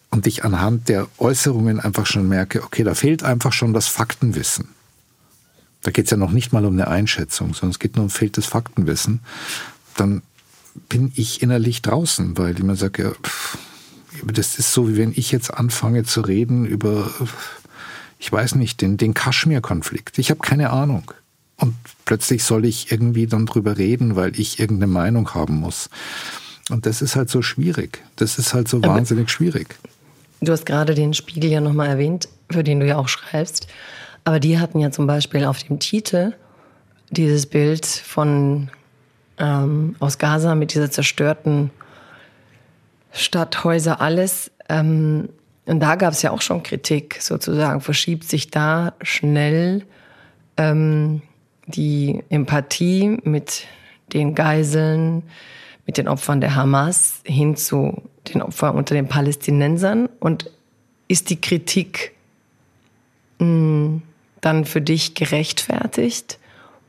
und 0.10 0.27
ich 0.27 0.43
anhand 0.43 0.89
der 0.89 1.07
Äußerungen 1.18 1.80
einfach 1.80 2.06
schon 2.06 2.27
merke, 2.27 2.64
okay, 2.64 2.84
da 2.84 2.93
fehlt 2.93 3.23
einfach 3.23 3.53
schon 3.53 3.73
das 3.73 3.88
Faktenwissen. 3.88 4.69
Da 5.84 5.91
geht 5.91 6.06
es 6.06 6.11
ja 6.11 6.18
noch 6.18 6.31
nicht 6.31 6.53
mal 6.53 6.65
um 6.65 6.73
eine 6.73 6.88
Einschätzung, 6.89 7.53
sondern 7.53 7.72
es 7.72 7.80
geht 7.80 7.95
nur 7.95 8.03
um 8.03 8.10
fehltes 8.10 8.45
Faktenwissen. 8.45 9.22
Dann 9.95 10.22
bin 10.89 11.11
ich 11.15 11.41
innerlich 11.41 11.81
draußen, 11.81 12.38
weil 12.38 12.53
mir 12.53 12.76
sage, 12.76 13.03
ja, 13.03 13.11
das 14.26 14.60
ist 14.60 14.73
so, 14.73 14.89
wie 14.89 14.98
wenn 14.98 15.14
ich 15.15 15.31
jetzt 15.31 15.53
anfange 15.53 16.03
zu 16.03 16.22
reden 16.22 16.65
über, 16.65 17.10
ich 18.19 18.31
weiß 18.31 18.56
nicht, 18.56 18.81
den, 18.81 18.98
den 18.98 19.14
Kaschmir-Konflikt. 19.14 20.18
Ich 20.19 20.30
habe 20.30 20.41
keine 20.41 20.69
Ahnung. 20.69 21.11
Und 21.57 21.76
plötzlich 22.06 22.43
soll 22.43 22.65
ich 22.65 22.91
irgendwie 22.91 23.27
dann 23.27 23.45
drüber 23.45 23.77
reden, 23.77 24.15
weil 24.15 24.39
ich 24.39 24.60
irgendeine 24.60 24.91
Meinung 24.91 25.34
haben 25.34 25.56
muss. 25.56 25.89
Und 26.69 26.85
das 26.85 27.02
ist 27.02 27.15
halt 27.15 27.30
so 27.30 27.41
schwierig. 27.41 28.03
Das 28.15 28.39
ist 28.39 28.53
halt 28.53 28.68
so 28.68 28.77
Aber 28.77 28.89
wahnsinnig 28.89 29.30
schwierig. 29.30 29.76
Du 30.41 30.52
hast 30.52 30.65
gerade 30.65 30.95
den 30.95 31.14
Spiegel 31.14 31.52
ja 31.52 31.61
nochmal 31.61 31.88
erwähnt, 31.88 32.27
für 32.49 32.64
den 32.64 32.80
du 32.80 32.88
ja 32.88 32.98
auch 32.98 33.07
schreibst. 33.07 33.68
Aber 34.23 34.39
die 34.39 34.60
hatten 34.60 34.80
ja 34.80 34.91
zum 34.91 35.06
Beispiel 35.06 35.45
auf 35.45 35.61
dem 35.64 35.80
Titel 35.80 36.34
dieses 37.11 37.45
Bild 37.45 37.85
von 37.85 38.69
ähm, 39.42 39.96
aus 40.00 40.20
Gaza 40.20 40.56
mit 40.56 40.74
dieser 40.74 40.92
zerstörten 40.92 41.72
Stadt, 43.12 43.64
Häuser, 43.64 44.00
alles. 44.00 44.52
Ähm, 44.70 45.30
und 45.66 45.80
da 45.80 45.96
gab 45.96 46.14
es 46.14 46.22
ja 46.22 46.32
auch 46.32 46.42
schon 46.42 46.64
Kritik, 46.64 47.18
sozusagen. 47.20 47.82
Verschiebt 47.82 48.24
sich 48.24 48.52
da 48.52 48.94
schnell 49.02 49.84
ähm, 50.58 51.22
die 51.66 52.24
Empathie 52.30 53.20
mit 53.24 53.66
den 54.14 54.36
Geiseln, 54.36 55.24
mit 55.86 55.98
den 55.98 56.08
Opfern 56.08 56.40
der 56.40 56.56
Hamas 56.56 57.22
hin 57.26 57.56
zu 57.56 58.02
den 58.34 58.42
Opfern 58.42 58.76
unter 58.76 58.94
den 58.94 59.08
Palästinensern? 59.08 60.08
Und 60.20 60.52
ist 61.08 61.30
die 61.30 61.42
Kritik 61.42 62.14
mh, 63.40 63.46
hm, 63.46 64.02
dann 64.40 64.66
für 64.66 64.82
dich 64.82 65.16
gerechtfertigt? 65.16 66.38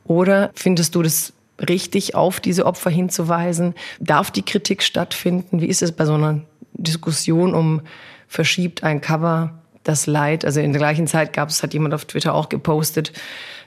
Oder 0.05 0.51
findest 0.55 0.95
du 0.95 1.03
das 1.03 1.33
richtig, 1.61 2.15
auf 2.15 2.41
diese 2.41 2.67
Opfer 2.67 2.91
hinzuweisen? 2.91 3.75
Darf 4.01 4.31
die 4.31 4.43
Kritik 4.43 4.83
stattfinden? 4.83 5.61
Wie 5.61 5.67
ist 5.67 5.83
es 5.83 5.93
bei 5.93 6.05
so 6.05 6.15
einer 6.15 6.41
Diskussion 6.73 7.55
um 7.55 7.83
verschiebt 8.29 8.83
ein 8.83 9.01
Cover 9.01 9.55
das 9.85 10.07
Leid? 10.07 10.45
Also 10.45 10.61
in 10.61 10.73
der 10.73 10.81
gleichen 10.81 11.07
Zeit 11.07 11.33
gab 11.33 11.49
es, 11.49 11.63
hat 11.63 11.75
jemand 11.75 11.95
auf 11.95 12.05
Twitter 12.05 12.35
auch 12.35 12.49
gepostet, 12.49 13.13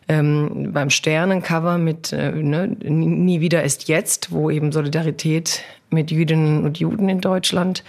ähm, 0.07 0.71
beim 0.71 0.89
Sternencover 0.89 1.77
mit 1.77 2.13
äh, 2.13 2.31
ne, 2.31 2.67
Nie 2.67 3.41
wieder 3.41 3.63
ist 3.63 3.87
jetzt, 3.87 4.31
wo 4.31 4.51
eben 4.51 4.71
Solidarität 4.71 5.63
mit 5.89 6.11
Jüdinnen 6.11 6.63
und 6.63 6.77
Juden 6.77 7.09
in 7.09 7.21
Deutschland 7.21 7.83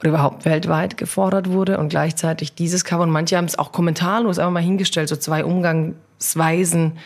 oder 0.00 0.08
überhaupt 0.10 0.44
weltweit 0.44 0.96
gefordert 0.96 1.50
wurde 1.50 1.78
und 1.78 1.90
gleichzeitig 1.90 2.54
dieses 2.54 2.84
Cover 2.84 3.04
und 3.04 3.10
manche 3.10 3.36
haben 3.36 3.44
es 3.44 3.58
auch 3.58 3.70
kommentarlos 3.70 4.38
einfach 4.38 4.52
mal 4.52 4.62
hingestellt, 4.62 5.08
so 5.08 5.16
zwei 5.16 5.44
Umgangsweisen 5.44 6.98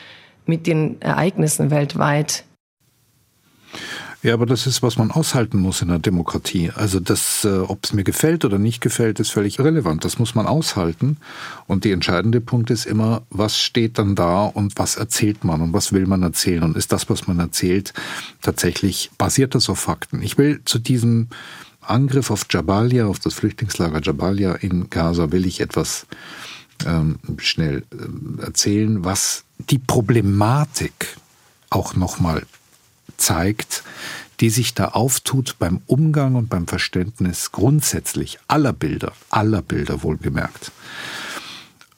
mit 0.46 0.66
den 0.66 1.00
Ereignissen 1.00 1.70
weltweit. 1.70 2.44
Ja, 4.24 4.32
aber 4.32 4.46
das 4.46 4.66
ist, 4.66 4.82
was 4.82 4.96
man 4.96 5.10
aushalten 5.10 5.58
muss 5.58 5.82
in 5.82 5.90
einer 5.90 5.98
Demokratie. 5.98 6.70
Also 6.74 6.98
das, 6.98 7.44
äh, 7.44 7.58
ob 7.58 7.84
es 7.84 7.92
mir 7.92 8.04
gefällt 8.04 8.46
oder 8.46 8.58
nicht 8.58 8.80
gefällt, 8.80 9.20
ist 9.20 9.28
völlig 9.28 9.58
irrelevant. 9.58 10.02
Das 10.02 10.18
muss 10.18 10.34
man 10.34 10.46
aushalten. 10.46 11.18
Und 11.66 11.84
die 11.84 11.92
entscheidende 11.92 12.40
Punkt 12.40 12.70
ist 12.70 12.86
immer, 12.86 13.20
was 13.28 13.58
steht 13.58 13.98
dann 13.98 14.14
da 14.14 14.46
und 14.46 14.78
was 14.78 14.96
erzählt 14.96 15.44
man 15.44 15.60
und 15.60 15.74
was 15.74 15.92
will 15.92 16.06
man 16.06 16.22
erzählen 16.22 16.62
und 16.62 16.74
ist 16.74 16.90
das, 16.90 17.10
was 17.10 17.26
man 17.26 17.38
erzählt, 17.38 17.92
tatsächlich 18.40 19.10
basiert 19.18 19.54
das 19.54 19.68
auf 19.68 19.80
Fakten. 19.80 20.22
Ich 20.22 20.38
will 20.38 20.62
zu 20.64 20.78
diesem 20.78 21.28
Angriff 21.82 22.30
auf 22.30 22.46
Jabalia, 22.48 23.04
auf 23.04 23.18
das 23.18 23.34
Flüchtlingslager 23.34 24.00
Jabalia 24.00 24.54
in 24.54 24.88
Gaza, 24.88 25.32
will 25.32 25.44
ich 25.44 25.60
etwas 25.60 26.06
ähm, 26.86 27.18
schnell 27.38 27.84
äh, 27.92 28.42
erzählen, 28.42 29.04
was 29.04 29.44
die 29.58 29.78
Problematik 29.78 31.16
auch 31.70 31.94
nochmal 31.94 32.42
zeigt, 33.16 33.84
die 34.40 34.50
sich 34.50 34.74
da 34.74 34.88
auftut 34.88 35.56
beim 35.58 35.80
Umgang 35.86 36.34
und 36.34 36.48
beim 36.48 36.66
Verständnis 36.66 37.52
grundsätzlich 37.52 38.38
aller 38.48 38.72
Bilder, 38.72 39.12
aller 39.30 39.62
Bilder 39.62 40.02
wohlgemerkt. 40.02 40.72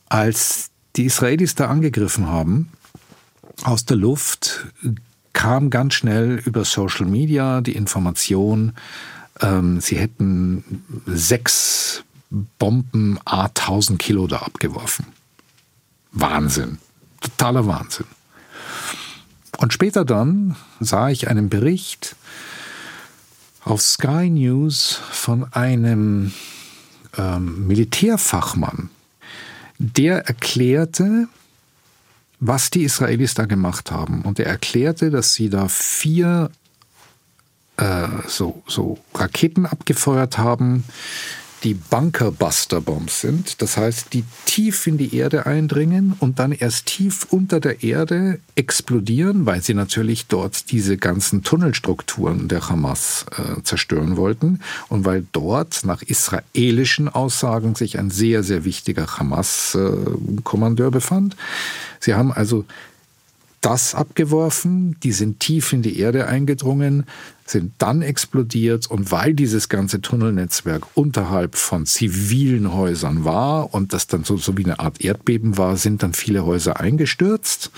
Als 0.08 0.70
die 0.96 1.06
Israelis 1.06 1.54
da 1.54 1.68
angegriffen 1.68 2.26
haben, 2.26 2.70
aus 3.64 3.84
der 3.84 3.96
Luft 3.96 4.66
kam 5.32 5.70
ganz 5.70 5.94
schnell 5.94 6.40
über 6.44 6.64
Social 6.64 7.06
Media 7.06 7.60
die 7.60 7.76
Information, 7.76 8.72
ähm, 9.40 9.80
sie 9.80 9.96
hätten 9.96 10.82
sechs 11.06 12.04
Bomben 12.30 13.18
a 13.24 13.44
1000 13.46 13.98
Kilo 13.98 14.26
da 14.26 14.38
abgeworfen. 14.38 15.06
Wahnsinn. 16.12 16.78
Totaler 17.20 17.66
Wahnsinn. 17.66 18.06
Und 19.58 19.72
später 19.72 20.04
dann 20.04 20.56
sah 20.80 21.08
ich 21.08 21.28
einen 21.28 21.48
Bericht 21.48 22.16
auf 23.64 23.80
Sky 23.80 24.30
News 24.30 25.00
von 25.10 25.52
einem 25.52 26.32
ähm, 27.16 27.66
Militärfachmann, 27.66 28.90
der 29.78 30.26
erklärte, 30.26 31.28
was 32.38 32.70
die 32.70 32.84
Israelis 32.84 33.34
da 33.34 33.46
gemacht 33.46 33.90
haben. 33.90 34.22
Und 34.22 34.38
er 34.38 34.46
erklärte, 34.46 35.10
dass 35.10 35.34
sie 35.34 35.48
da 35.48 35.68
vier 35.68 36.50
äh, 37.76 38.08
so, 38.28 38.62
so 38.66 38.98
Raketen 39.14 39.66
abgefeuert 39.66 40.38
haben, 40.38 40.84
die 41.64 41.74
Bunkerbuster-Bombs 41.74 43.20
sind. 43.20 43.62
Das 43.62 43.76
heißt, 43.76 44.12
die 44.12 44.24
tief 44.44 44.86
in 44.86 44.98
die 44.98 45.16
Erde 45.16 45.46
eindringen 45.46 46.14
und 46.18 46.38
dann 46.38 46.52
erst 46.52 46.86
tief 46.86 47.26
unter 47.30 47.60
der 47.60 47.82
Erde 47.82 48.40
explodieren, 48.54 49.46
weil 49.46 49.62
sie 49.62 49.74
natürlich 49.74 50.26
dort 50.26 50.70
diese 50.70 50.96
ganzen 50.96 51.42
Tunnelstrukturen 51.42 52.48
der 52.48 52.68
Hamas 52.68 53.26
äh, 53.36 53.62
zerstören 53.62 54.16
wollten 54.16 54.60
und 54.88 55.04
weil 55.04 55.26
dort 55.32 55.84
nach 55.84 56.02
israelischen 56.02 57.08
Aussagen 57.08 57.74
sich 57.74 57.98
ein 57.98 58.10
sehr, 58.10 58.42
sehr 58.42 58.64
wichtiger 58.64 59.06
Hamas-Kommandeur 59.06 60.90
befand. 60.90 61.36
Sie 62.00 62.14
haben 62.14 62.32
also 62.32 62.64
das 63.66 63.96
abgeworfen, 63.96 64.96
die 65.02 65.10
sind 65.10 65.40
tief 65.40 65.72
in 65.72 65.82
die 65.82 65.98
Erde 65.98 66.28
eingedrungen, 66.28 67.04
sind 67.44 67.72
dann 67.78 68.00
explodiert 68.00 68.86
und 68.86 69.10
weil 69.10 69.34
dieses 69.34 69.68
ganze 69.68 70.00
Tunnelnetzwerk 70.00 70.84
unterhalb 70.94 71.56
von 71.56 71.84
zivilen 71.84 72.72
Häusern 72.72 73.24
war 73.24 73.74
und 73.74 73.92
das 73.92 74.06
dann 74.06 74.22
so, 74.22 74.36
so 74.36 74.56
wie 74.56 74.64
eine 74.64 74.78
Art 74.78 75.00
Erdbeben 75.00 75.58
war, 75.58 75.76
sind 75.76 76.04
dann 76.04 76.12
viele 76.12 76.46
Häuser 76.46 76.78
eingestürzt. 76.78 77.72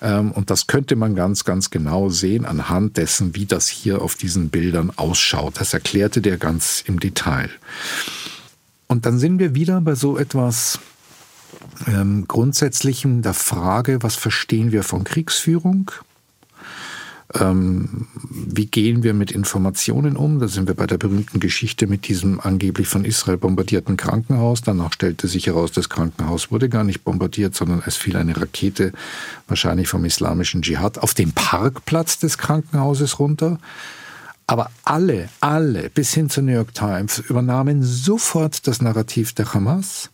Ähm, 0.00 0.30
und 0.30 0.50
das 0.50 0.68
könnte 0.68 0.94
man 0.94 1.16
ganz, 1.16 1.42
ganz 1.42 1.70
genau 1.70 2.10
sehen 2.10 2.44
anhand 2.44 2.96
dessen, 2.96 3.34
wie 3.34 3.46
das 3.46 3.66
hier 3.66 4.00
auf 4.02 4.14
diesen 4.14 4.50
Bildern 4.50 4.92
ausschaut. 4.94 5.54
Das 5.58 5.74
erklärte 5.74 6.20
der 6.20 6.38
ganz 6.38 6.84
im 6.86 7.00
Detail. 7.00 7.50
Und 8.86 9.04
dann 9.04 9.18
sind 9.18 9.40
wir 9.40 9.56
wieder 9.56 9.80
bei 9.80 9.96
so 9.96 10.16
etwas 10.16 10.78
ähm, 11.86 12.26
Grundsätzlichem 12.26 13.22
der 13.22 13.34
Frage, 13.34 14.02
was 14.02 14.16
verstehen 14.16 14.72
wir 14.72 14.82
von 14.82 15.04
Kriegsführung? 15.04 15.90
Ähm, 17.34 18.08
wie 18.30 18.66
gehen 18.66 19.02
wir 19.02 19.12
mit 19.12 19.30
Informationen 19.30 20.16
um? 20.16 20.40
Da 20.40 20.48
sind 20.48 20.66
wir 20.66 20.74
bei 20.74 20.86
der 20.86 20.96
berühmten 20.96 21.40
Geschichte 21.40 21.86
mit 21.86 22.08
diesem 22.08 22.40
angeblich 22.40 22.88
von 22.88 23.04
Israel 23.04 23.36
bombardierten 23.36 23.98
Krankenhaus. 23.98 24.62
Danach 24.62 24.94
stellte 24.94 25.28
sich 25.28 25.46
heraus, 25.46 25.70
das 25.72 25.90
Krankenhaus 25.90 26.50
wurde 26.50 26.70
gar 26.70 26.84
nicht 26.84 27.04
bombardiert, 27.04 27.54
sondern 27.54 27.82
es 27.84 27.96
fiel 27.96 28.16
eine 28.16 28.34
Rakete, 28.34 28.92
wahrscheinlich 29.46 29.88
vom 29.88 30.06
islamischen 30.06 30.62
Dschihad, 30.62 30.98
auf 30.98 31.12
den 31.12 31.32
Parkplatz 31.32 32.18
des 32.18 32.38
Krankenhauses 32.38 33.18
runter. 33.18 33.58
Aber 34.46 34.70
alle, 34.84 35.28
alle, 35.40 35.90
bis 35.90 36.14
hin 36.14 36.30
zur 36.30 36.44
New 36.44 36.52
York 36.52 36.72
Times, 36.72 37.18
übernahmen 37.18 37.82
sofort 37.82 38.66
das 38.66 38.80
Narrativ 38.80 39.34
der 39.34 39.52
Hamas 39.52 40.08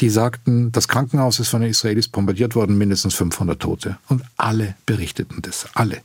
die 0.00 0.10
sagten, 0.10 0.72
das 0.72 0.88
Krankenhaus 0.88 1.40
ist 1.40 1.48
von 1.48 1.60
den 1.60 1.70
Israelis 1.70 2.08
bombardiert 2.08 2.54
worden, 2.54 2.78
mindestens 2.78 3.14
500 3.14 3.60
Tote. 3.60 3.98
Und 4.08 4.22
alle 4.36 4.74
berichteten 4.86 5.42
das, 5.42 5.66
alle. 5.74 5.98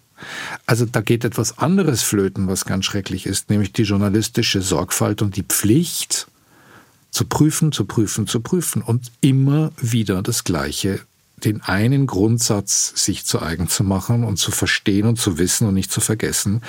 Also 0.66 0.86
da 0.86 1.02
geht 1.02 1.26
etwas 1.26 1.58
anderes 1.58 2.02
flöten, 2.02 2.48
was 2.48 2.66
ganz 2.66 2.86
schrecklich 2.86 3.26
ist, 3.26 3.50
nämlich 3.50 3.74
die 3.74 3.84
journalistische 3.84 4.62
Sorgfalt 4.62 5.22
und 5.22 5.36
die 5.36 5.44
Pflicht, 5.44 6.28
zu 7.14 7.26
prüfen, 7.26 7.72
zu 7.72 7.86
prüfen, 7.86 8.26
zu 8.26 8.40
prüfen 8.40 8.82
und 8.82 9.12
immer 9.22 9.72
wieder 9.78 10.24
das 10.24 10.44
Gleiche, 10.44 11.00
den 11.44 11.62
einen 11.62 12.08
Grundsatz 12.08 12.92
sich 12.96 13.24
zu 13.26 13.40
eigen 13.40 13.68
zu 13.70 13.84
machen 13.84 14.24
und 14.24 14.38
zu 14.38 14.50
verstehen 14.50 15.06
und 15.06 15.20
zu 15.20 15.38
wissen 15.38 15.68
und 15.68 15.76
nicht 15.76 15.92
zu 15.92 16.02
vergessen. 16.02 16.62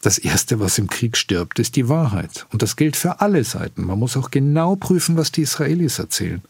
Das 0.00 0.18
Erste, 0.18 0.60
was 0.60 0.78
im 0.78 0.88
Krieg 0.88 1.16
stirbt, 1.16 1.58
ist 1.58 1.74
die 1.74 1.88
Wahrheit. 1.88 2.46
Und 2.52 2.62
das 2.62 2.76
gilt 2.76 2.96
für 2.96 3.20
alle 3.20 3.42
Seiten. 3.42 3.84
Man 3.84 3.98
muss 3.98 4.16
auch 4.16 4.30
genau 4.30 4.76
prüfen, 4.76 5.16
was 5.16 5.32
die 5.32 5.42
Israelis 5.42 5.98
erzählen. 5.98 6.40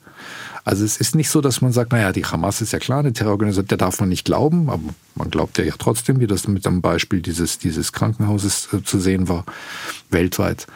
Also 0.64 0.84
es 0.84 0.98
ist 0.98 1.14
nicht 1.14 1.30
so, 1.30 1.40
dass 1.40 1.60
man 1.60 1.72
sagt, 1.72 1.92
naja, 1.92 2.12
die 2.12 2.24
Hamas 2.24 2.60
ist 2.60 2.72
ja 2.72 2.78
klar 2.78 3.00
eine 3.00 3.12
Terrororganisation, 3.12 3.68
der 3.68 3.78
darf 3.78 4.00
man 4.00 4.08
nicht 4.08 4.24
glauben, 4.24 4.68
aber 4.68 4.82
man 5.14 5.30
glaubt 5.30 5.58
ja, 5.58 5.72
trotzdem, 5.78 6.20
wie 6.20 6.26
das 6.26 6.46
mit 6.48 6.66
dem 6.66 6.80
Beispiel 6.82 7.22
dieses, 7.22 7.58
dieses 7.58 7.92
Krankenhauses 7.92 8.68
äh, 8.72 8.82
zu 8.82 8.98
sehen 8.98 9.28
war, 9.28 9.44
weltweit. 10.10 10.66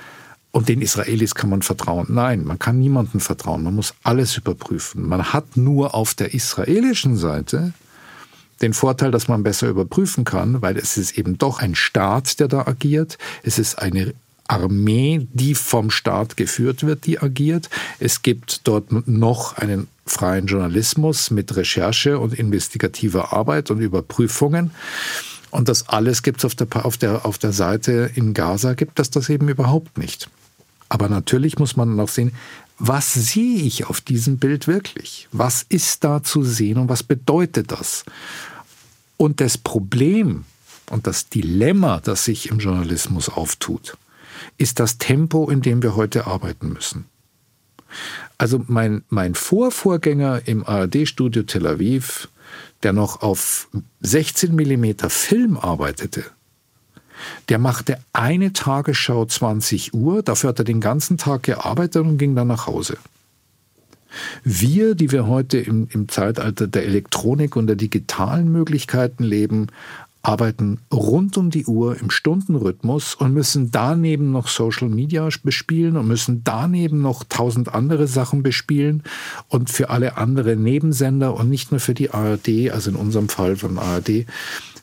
Und 0.51 0.69
den 0.69 0.83
Israelis 0.83 1.35
kann 1.35 1.51
man 1.51 1.63
vertrauen. 1.63 2.07
Nein, 2.11 2.45
man 2.45 2.61
kann 2.61 2.79
niemandem 2.79 3.21
vertrauen. 3.21 3.65
Man 3.65 3.75
muss 3.75 3.93
alles 4.05 4.37
überprüfen. 4.37 5.07
Man 5.09 5.33
hat 5.33 5.57
nur 5.57 5.95
auf 5.97 6.15
der 6.15 6.33
israelischen 6.33 7.17
Seite 7.17 7.73
den 8.63 8.73
Vorteil, 8.73 9.11
dass 9.11 9.27
man 9.27 9.43
besser 9.43 9.69
überprüfen 9.69 10.25
kann, 10.25 10.63
weil 10.63 10.77
es 10.77 10.97
ist 10.97 11.19
eben 11.19 11.39
doch 11.39 11.59
ein 11.59 11.75
Staat, 11.75 12.39
der 12.39 12.47
da 12.47 12.69
agiert. 12.69 13.19
Es 13.43 13.59
ist 13.59 13.81
eine 13.81 14.15
Armee, 14.47 15.27
die 15.33 15.55
vom 15.55 15.91
Staat 15.91 16.37
geführt 16.37 16.85
wird, 16.85 17.07
die 17.07 17.21
agiert. 17.21 17.71
Es 17.99 18.23
gibt 18.23 18.63
dort 18.65 19.09
noch 19.09 19.57
einen 19.57 19.89
freien 20.07 20.47
Journalismus 20.47 21.31
mit 21.31 21.57
Recherche 21.57 22.19
und 22.19 22.35
investigativer 22.35 23.33
Arbeit 23.33 23.71
und 23.71 23.81
Überprüfungen. 23.81 24.71
Und 25.51 25.69
das 25.69 25.89
alles 25.89 26.23
gibt 26.23 26.39
es 26.39 26.45
auf 26.45 26.55
der, 26.55 26.85
auf, 26.85 26.99
der, 26.99 27.25
auf 27.25 27.39
der 27.39 27.53
Seite 27.53 28.11
in 28.15 28.35
Gaza, 28.35 28.75
gibt 28.75 28.99
es 28.99 29.11
das 29.11 29.29
eben 29.29 29.49
überhaupt 29.49 29.99
nicht. 29.99 30.29
Aber 30.89 31.09
natürlich 31.09 31.59
muss 31.59 31.77
man 31.77 31.97
noch 31.97 32.09
sehen, 32.09 32.33
was 32.79 33.15
sehe 33.15 33.63
ich 33.63 33.87
auf 33.87 34.01
diesem 34.01 34.39
Bild 34.39 34.67
wirklich? 34.67 35.29
Was 35.33 35.65
ist 35.69 36.05
da 36.05 36.23
zu 36.23 36.43
sehen 36.43 36.79
und 36.79 36.89
was 36.89 37.03
bedeutet 37.03 37.71
das? 37.71 38.05
Und 39.17 39.41
das 39.41 39.57
Problem 39.57 40.45
und 40.91 41.07
das 41.07 41.29
Dilemma, 41.29 42.01
das 42.01 42.25
sich 42.25 42.51
im 42.51 42.59
Journalismus 42.59 43.29
auftut, 43.29 43.97
ist 44.59 44.81
das 44.81 44.99
Tempo, 44.99 45.51
in 45.51 45.63
dem 45.63 45.83
wir 45.83 45.97
heute 45.97 46.27
arbeiten 46.27 46.73
müssen. 46.73 47.07
Also 48.39 48.65
mein, 48.67 49.05
mein 49.09 49.35
Vorvorgänger 49.35 50.43
im 50.47 50.67
ARD-Studio 50.67 51.45
Tel 51.45 51.67
Aviv, 51.67 52.29
der 52.83 52.93
noch 52.93 53.23
auf 53.23 53.69
16 54.01 54.55
mm 54.55 55.09
Film 55.09 55.57
arbeitete, 55.57 56.25
der 57.49 57.59
machte 57.59 57.99
eine 58.13 58.53
Tagesschau 58.53 59.25
20 59.25 59.95
Uhr, 59.95 60.23
dafür 60.23 60.51
hat 60.51 60.59
er 60.59 60.65
den 60.65 60.81
ganzen 60.81 61.17
Tag 61.17 61.45
gearbeitet 61.45 62.03
und 62.03 62.19
ging 62.19 62.35
dann 62.35 62.49
nach 62.49 62.67
Hause. 62.67 62.97
Wir, 64.45 64.95
die 64.95 65.11
wir 65.11 65.27
heute 65.27 65.59
im, 65.59 65.89
im 65.91 66.09
Zeitalter 66.09 66.69
der 66.69 66.85
Elektronik 66.85 67.57
und 67.57 67.67
der 67.67 67.77
digitalen 67.77 68.51
Möglichkeiten 68.51 69.25
leben, 69.25 69.69
arbeiten 70.25 70.81
rund 70.93 71.37
um 71.37 71.51
die 71.51 71.67
Uhr 71.67 72.01
im 72.01 72.11
Stundenrhythmus 72.11 73.15
und 73.15 73.35
müssen 73.35 73.71
daneben 73.71 74.33
noch 74.33 74.49
Social 74.49 74.89
Media 74.89 75.29
bespielen 75.43 75.99
und 75.99 76.09
müssen 76.09 76.43
daneben 76.45 77.03
noch 77.03 77.25
tausend 77.29 77.75
andere 77.75 78.07
Sachen 78.07 78.43
bespielen 78.43 79.03
und 79.49 79.71
für 79.71 79.91
alle 79.91 80.17
andere 80.17 80.57
Nebensender 80.57 81.35
und 81.35 81.51
nicht 81.51 81.71
nur 81.71 81.81
für 81.81 81.95
die 81.95 82.11
ARD, 82.11 82.71
also 82.73 82.91
in 82.91 82.97
unserem 82.97 83.29
Fall 83.29 83.57
von 83.57 83.79
ARD, 83.79 84.09
äh, 84.09 84.25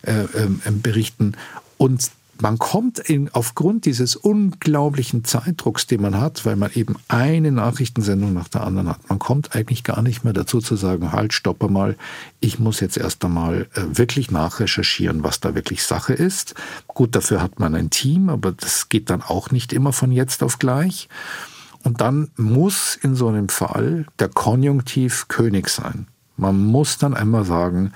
äh, 0.04 0.72
berichten. 0.72 1.34
Und 1.78 2.12
man 2.42 2.58
kommt 2.58 3.00
in, 3.00 3.30
aufgrund 3.34 3.86
dieses 3.86 4.16
unglaublichen 4.16 5.24
Zeitdrucks, 5.24 5.88
den 5.88 6.02
man 6.02 6.20
hat, 6.20 6.46
weil 6.46 6.56
man 6.56 6.72
eben 6.74 6.96
eine 7.08 7.52
Nachrichtensendung 7.52 8.34
nach 8.34 8.48
der 8.48 8.64
anderen 8.64 8.90
hat, 8.90 9.10
man 9.10 9.20
kommt 9.20 9.56
eigentlich 9.56 9.84
gar 9.84 10.02
nicht 10.02 10.24
mehr 10.24 10.34
dazu 10.34 10.60
zu 10.60 10.76
sagen, 10.76 11.12
halt, 11.12 11.34
stoppe 11.34 11.70
mal, 11.70 11.96
ich 12.40 12.60
muss 12.60 12.80
jetzt 12.80 12.98
erst 12.98 13.24
einmal 13.24 13.68
äh, 13.74 13.82
wirklich 13.98 14.32
nachrecherchieren, 14.32 15.24
was 15.24 15.40
da 15.40 15.56
wirklich 15.56 15.84
Sache 15.84 16.14
ist. 16.14 16.56
Gut, 16.88 17.16
dafür 17.16 17.42
hat 17.42 17.60
man 17.60 17.76
ein 17.76 17.90
Team, 17.90 18.30
aber 18.30 18.52
das 18.52 18.90
geht 18.90 19.10
dann 19.10 19.22
auch 19.22 19.52
nicht 19.52 19.74
immer 19.74 19.94
von 19.94 20.12
jetzt 20.12 20.44
auf 20.44 20.60
gleich. 20.60 21.10
Und 21.84 22.02
dann 22.02 22.30
muss 22.38 22.96
in 23.02 23.16
so 23.16 23.28
einem 23.28 23.50
Fall 23.50 24.06
der 24.20 24.30
Konjunktiv 24.30 25.28
König 25.28 25.70
sein. 25.70 26.08
Man 26.38 26.64
muss 26.64 26.98
dann 26.98 27.14
einmal 27.14 27.46
sagen, 27.46 27.94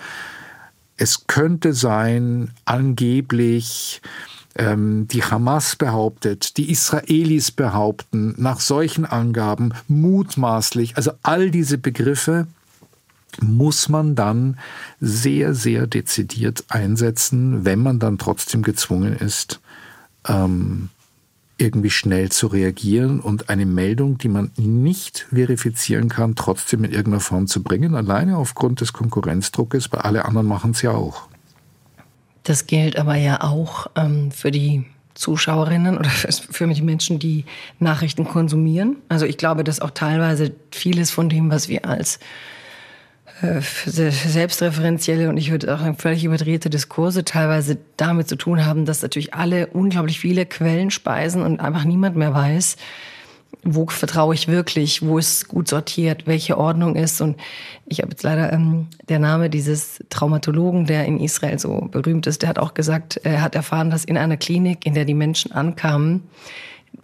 es 0.97 1.27
könnte 1.27 1.73
sein, 1.73 2.51
angeblich, 2.65 4.01
ähm, 4.55 5.07
die 5.07 5.23
Hamas 5.23 5.75
behauptet, 5.75 6.57
die 6.57 6.71
Israelis 6.71 7.51
behaupten, 7.51 8.33
nach 8.37 8.59
solchen 8.59 9.05
Angaben 9.05 9.73
mutmaßlich, 9.87 10.95
also 10.97 11.11
all 11.23 11.51
diese 11.51 11.77
Begriffe 11.77 12.47
muss 13.41 13.89
man 13.89 14.15
dann 14.15 14.57
sehr, 15.01 15.53
sehr 15.53 15.87
dezidiert 15.87 16.63
einsetzen, 16.69 17.65
wenn 17.65 17.79
man 17.79 17.99
dann 17.99 18.17
trotzdem 18.17 18.63
gezwungen 18.63 19.13
ist, 19.13 19.59
ähm, 20.27 20.89
irgendwie 21.57 21.89
schnell 21.89 22.31
zu 22.31 22.47
reagieren 22.47 23.19
und 23.19 23.49
eine 23.49 23.65
Meldung, 23.65 24.17
die 24.17 24.27
man 24.27 24.51
nicht 24.57 25.27
verifizieren 25.33 26.09
kann, 26.09 26.35
trotzdem 26.35 26.83
in 26.83 26.91
irgendeiner 26.91 27.21
Form 27.21 27.47
zu 27.47 27.63
bringen, 27.63 27.95
alleine 27.95 28.37
aufgrund 28.37 28.81
des 28.81 28.91
Konkurrenzdruckes, 28.93 29.91
weil 29.91 30.01
alle 30.01 30.25
anderen 30.25 30.47
machen 30.47 30.71
es 30.71 30.81
ja 30.81 30.91
auch. 30.91 31.27
Das 32.43 32.67
gilt 32.67 32.97
aber 32.97 33.15
ja 33.15 33.41
auch 33.41 33.87
ähm, 33.95 34.31
für 34.31 34.51
die 34.51 34.85
Zuschauerinnen 35.15 35.97
oder 35.97 36.09
für 36.09 36.67
die 36.67 36.81
Menschen, 36.81 37.19
die 37.19 37.45
Nachrichten 37.79 38.25
konsumieren. 38.25 38.97
Also 39.07 39.25
ich 39.25 39.37
glaube, 39.37 39.63
dass 39.63 39.79
auch 39.79 39.91
teilweise 39.91 40.51
vieles 40.71 41.09
von 41.09 41.29
dem, 41.29 41.49
was 41.49 41.69
wir 41.69 41.85
als 41.85 42.19
selbstreferenzielle 43.41 45.29
und 45.29 45.37
ich 45.37 45.51
würde 45.51 45.73
auch 45.73 45.79
sagen 45.79 45.97
völlig 45.97 46.23
überdrehte 46.23 46.69
Diskurse 46.69 47.25
teilweise 47.25 47.77
damit 47.97 48.29
zu 48.29 48.37
tun 48.37 48.65
haben, 48.65 48.85
dass 48.85 49.01
natürlich 49.01 49.33
alle 49.33 49.67
unglaublich 49.67 50.19
viele 50.19 50.45
Quellen 50.45 50.89
speisen 50.89 51.41
und 51.41 51.59
einfach 51.59 51.83
niemand 51.83 52.15
mehr 52.15 52.33
weiß, 52.33 52.77
wo 53.63 53.87
vertraue 53.87 54.35
ich 54.35 54.47
wirklich, 54.47 55.01
wo 55.01 55.17
ist 55.17 55.47
gut 55.47 55.67
sortiert, 55.67 56.27
welche 56.27 56.57
Ordnung 56.57 56.95
ist. 56.95 57.19
Und 57.19 57.37
ich 57.87 58.01
habe 58.01 58.11
jetzt 58.11 58.23
leider 58.23 58.53
ähm, 58.53 58.87
der 59.09 59.19
Name 59.19 59.49
dieses 59.49 60.03
Traumatologen, 60.09 60.85
der 60.85 61.05
in 61.05 61.19
Israel 61.19 61.59
so 61.59 61.87
berühmt 61.91 62.27
ist, 62.27 62.41
der 62.41 62.49
hat 62.49 62.59
auch 62.59 62.73
gesagt, 62.73 63.19
er 63.23 63.41
hat 63.41 63.55
erfahren, 63.55 63.89
dass 63.89 64.05
in 64.05 64.17
einer 64.17 64.37
Klinik, 64.37 64.85
in 64.85 64.93
der 64.93 65.05
die 65.05 65.13
Menschen 65.13 65.51
ankamen, 65.51 66.23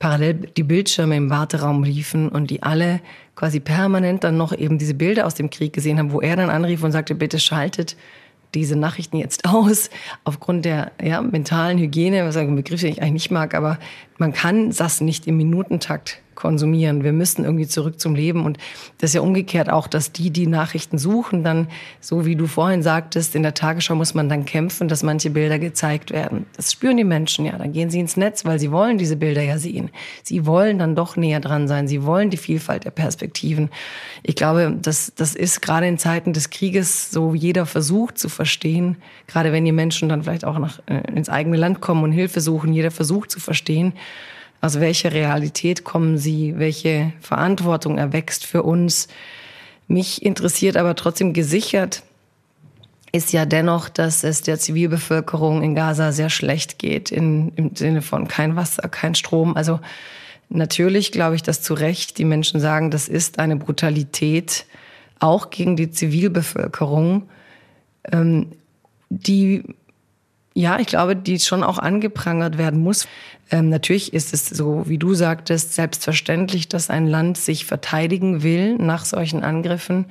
parallel 0.02 0.50
die 0.58 0.64
Bildschirme 0.64 1.16
im 1.16 1.30
Warteraum 1.30 1.84
liefen 1.84 2.28
und 2.28 2.50
die 2.50 2.64
alle 2.64 3.00
quasi 3.36 3.60
permanent 3.60 4.24
dann 4.24 4.36
noch 4.36 4.52
eben 4.52 4.80
diese 4.80 4.96
Bilder 4.96 5.28
aus 5.28 5.36
dem 5.36 5.52
Krieg 5.52 5.74
gesehen 5.74 6.00
haben, 6.00 6.12
wo 6.12 6.22
er 6.22 6.36
dann 6.36 6.50
anrief 6.50 6.84
und 6.84 6.92
sagte, 6.92 7.14
bitte 7.14 7.40
schaltet 7.40 7.96
diese 8.56 8.76
Nachrichten 8.76 9.18
jetzt 9.18 9.46
aus, 9.48 9.92
aufgrund 10.24 10.66
der 10.66 10.92
ja, 11.02 11.22
mentalen 11.22 11.78
Hygiene, 11.78 12.26
was 12.26 12.36
ein 12.36 12.56
Begriff, 12.56 12.82
den 12.82 12.92
ich 12.92 13.02
eigentlich 13.02 13.14
nicht 13.14 13.32
mag, 13.32 13.54
aber 13.54 13.78
man 14.18 14.34
kann 14.34 14.72
das 14.72 15.02
nicht 15.02 15.28
im 15.28 15.38
Minutentakt 15.38 16.20
konsumieren. 16.42 17.04
Wir 17.04 17.14
müssen 17.14 17.46
irgendwie 17.46 17.68
zurück 17.68 18.00
zum 18.00 18.16
Leben. 18.16 18.46
Und 18.46 18.58
das 18.98 19.12
ist 19.12 19.14
ja 19.14 19.22
umgekehrt 19.22 19.70
auch, 19.70 19.86
dass 19.86 20.12
die, 20.12 20.32
die 20.32 20.48
Nachrichten 20.48 20.98
suchen, 20.98 21.44
dann, 21.44 21.68
so 22.00 22.26
wie 22.26 22.36
du 22.36 22.48
vorhin 22.48 22.82
sagtest, 22.82 23.36
in 23.36 23.44
der 23.44 23.54
Tagesschau 23.54 23.94
muss 23.94 24.16
man 24.16 24.28
dann 24.28 24.46
kämpfen, 24.46 24.88
dass 24.88 25.04
manche 25.04 25.30
Bilder 25.30 25.60
gezeigt 25.60 26.10
werden. 26.10 26.48
Das 26.58 26.72
spüren 26.72 26.98
die 26.98 27.04
Menschen 27.04 27.46
ja. 27.46 27.58
Dann 27.58 27.74
gehen 27.74 27.92
sie 27.92 28.00
ins 28.00 28.18
Netz, 28.18 28.44
weil 28.44 28.60
sie 28.60 28.72
wollen 28.72 28.98
diese 28.98 29.18
Bilder 29.18 29.44
ja 29.44 29.60
sehen. 29.60 29.92
Sie 30.24 30.48
wollen 30.48 30.80
dann 30.80 30.96
doch 30.96 31.16
näher 31.16 31.40
dran 31.40 31.68
sein. 31.68 31.88
Sie 31.88 32.04
wollen 32.04 32.32
die 32.32 32.38
Vielfalt 32.38 32.86
der 32.86 32.92
Perspektiven. 32.92 33.70
Ich 34.24 34.36
glaube, 34.36 34.76
das, 34.82 35.14
das 35.16 35.36
ist 35.36 35.62
gerade 35.62 35.88
in 35.88 36.00
Zeiten 36.00 36.34
des 36.34 36.50
Krieges 36.50 37.12
so 37.12 37.36
jeder 37.36 37.68
versucht 37.68 38.18
zu 38.18 38.30
verstehen, 38.30 38.98
gerade 39.28 39.52
wenn 39.52 39.64
die 39.64 39.72
Menschen 39.72 40.10
dann 40.10 40.24
vielleicht 40.24 40.46
auch 40.46 40.58
nach, 40.58 40.80
äh, 40.88 41.02
ins 41.16 41.30
eigene 41.30 41.58
Land 41.58 41.82
kommen 41.82 42.04
und 42.04 42.12
Hilfe 42.12 42.42
suchen, 42.42 42.74
jeder 42.74 42.90
versucht 42.90 43.30
zu 43.30 43.40
verstehen, 43.40 43.94
aus 44.62 44.80
welcher 44.80 45.12
Realität 45.12 45.84
kommen 45.84 46.18
sie? 46.18 46.54
Welche 46.58 47.14
Verantwortung 47.20 47.98
erwächst 47.98 48.46
für 48.46 48.64
uns? 48.64 49.08
Mich 49.88 50.24
interessiert 50.24 50.78
aber 50.78 50.96
trotzdem 50.96 51.34
gesichert 51.34 52.04
ist 53.12 53.34
ja 53.34 53.46
dennoch, 53.46 53.90
dass 53.90 54.24
es 54.24 54.42
der 54.42 54.58
Zivilbevölkerung 54.58 55.62
in 55.64 55.76
Gaza 55.76 56.12
sehr 56.12 56.30
schlecht 56.30 56.80
geht, 56.80 57.12
in, 57.12 57.52
im 57.56 57.76
Sinne 57.76 58.02
von 58.02 58.28
kein 58.28 58.56
Wasser, 58.56 58.88
kein 58.88 59.16
Strom. 59.16 59.58
Also 59.58 59.80
natürlich 60.50 61.12
glaube 61.12 61.36
ich, 61.36 61.44
dass 61.44 61.62
zu 61.62 61.74
Recht 61.74 62.18
die 62.18 62.26
Menschen 62.26 62.60
sagen, 62.62 62.90
das 62.90 63.10
ist 63.10 63.40
eine 63.40 63.58
Brutalität 63.58 64.66
auch 65.20 65.50
gegen 65.50 65.76
die 65.76 65.92
Zivilbevölkerung, 65.92 67.30
ähm, 68.12 68.48
die 69.10 69.64
ja, 70.54 70.80
ich 70.80 70.88
glaube, 70.88 71.16
die 71.16 71.40
schon 71.40 71.64
auch 71.64 71.80
angeprangert 71.80 72.58
werden 72.58 72.82
muss. 72.82 73.08
Ähm, 73.50 73.70
natürlich 73.70 74.12
ist 74.14 74.34
es 74.34 74.50
so, 74.50 74.84
wie 74.88 74.98
du 74.98 75.14
sagtest, 75.14 75.74
selbstverständlich, 75.74 76.68
dass 76.68 76.90
ein 76.90 77.08
Land 77.08 77.38
sich 77.38 77.66
verteidigen 77.66 78.44
will 78.44 78.76
nach 78.76 79.06
solchen 79.06 79.44
Angriffen. 79.44 80.08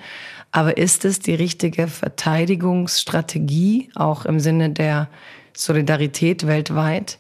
Aber 0.51 0.79
ist 0.79 1.05
es 1.05 1.21
die 1.21 1.35
richtige 1.35 1.89
Verteidigungsstrategie, 1.89 3.91
auch 3.95 4.25
im 4.25 4.41
Sinne 4.41 4.71
der 4.71 5.11
Solidarität 5.53 6.47
weltweit, 6.47 7.19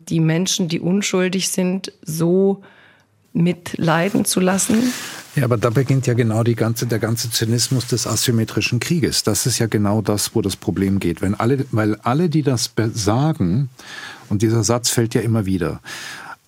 die 0.00 0.20
Menschen, 0.20 0.68
die 0.68 0.80
unschuldig 0.80 1.50
sind, 1.50 1.92
so 2.02 2.62
mitleiden 3.34 4.24
zu 4.24 4.40
lassen? 4.40 4.92
Ja, 5.36 5.44
aber 5.44 5.56
da 5.56 5.70
beginnt 5.70 6.06
ja 6.06 6.14
genau 6.14 6.44
die 6.44 6.54
ganze, 6.54 6.86
der 6.86 7.00
ganze 7.00 7.30
Zynismus 7.30 7.88
des 7.88 8.06
asymmetrischen 8.06 8.80
Krieges. 8.80 9.24
Das 9.24 9.46
ist 9.46 9.58
ja 9.58 9.66
genau 9.66 10.00
das, 10.00 10.34
wo 10.34 10.40
das 10.40 10.56
Problem 10.56 11.00
geht. 11.00 11.20
Wenn 11.20 11.34
alle, 11.34 11.66
weil 11.72 11.96
alle, 11.96 12.28
die 12.28 12.42
das 12.42 12.72
sagen, 12.94 13.68
und 14.28 14.42
dieser 14.42 14.64
Satz 14.64 14.90
fällt 14.90 15.14
ja 15.14 15.20
immer 15.20 15.44
wieder. 15.44 15.80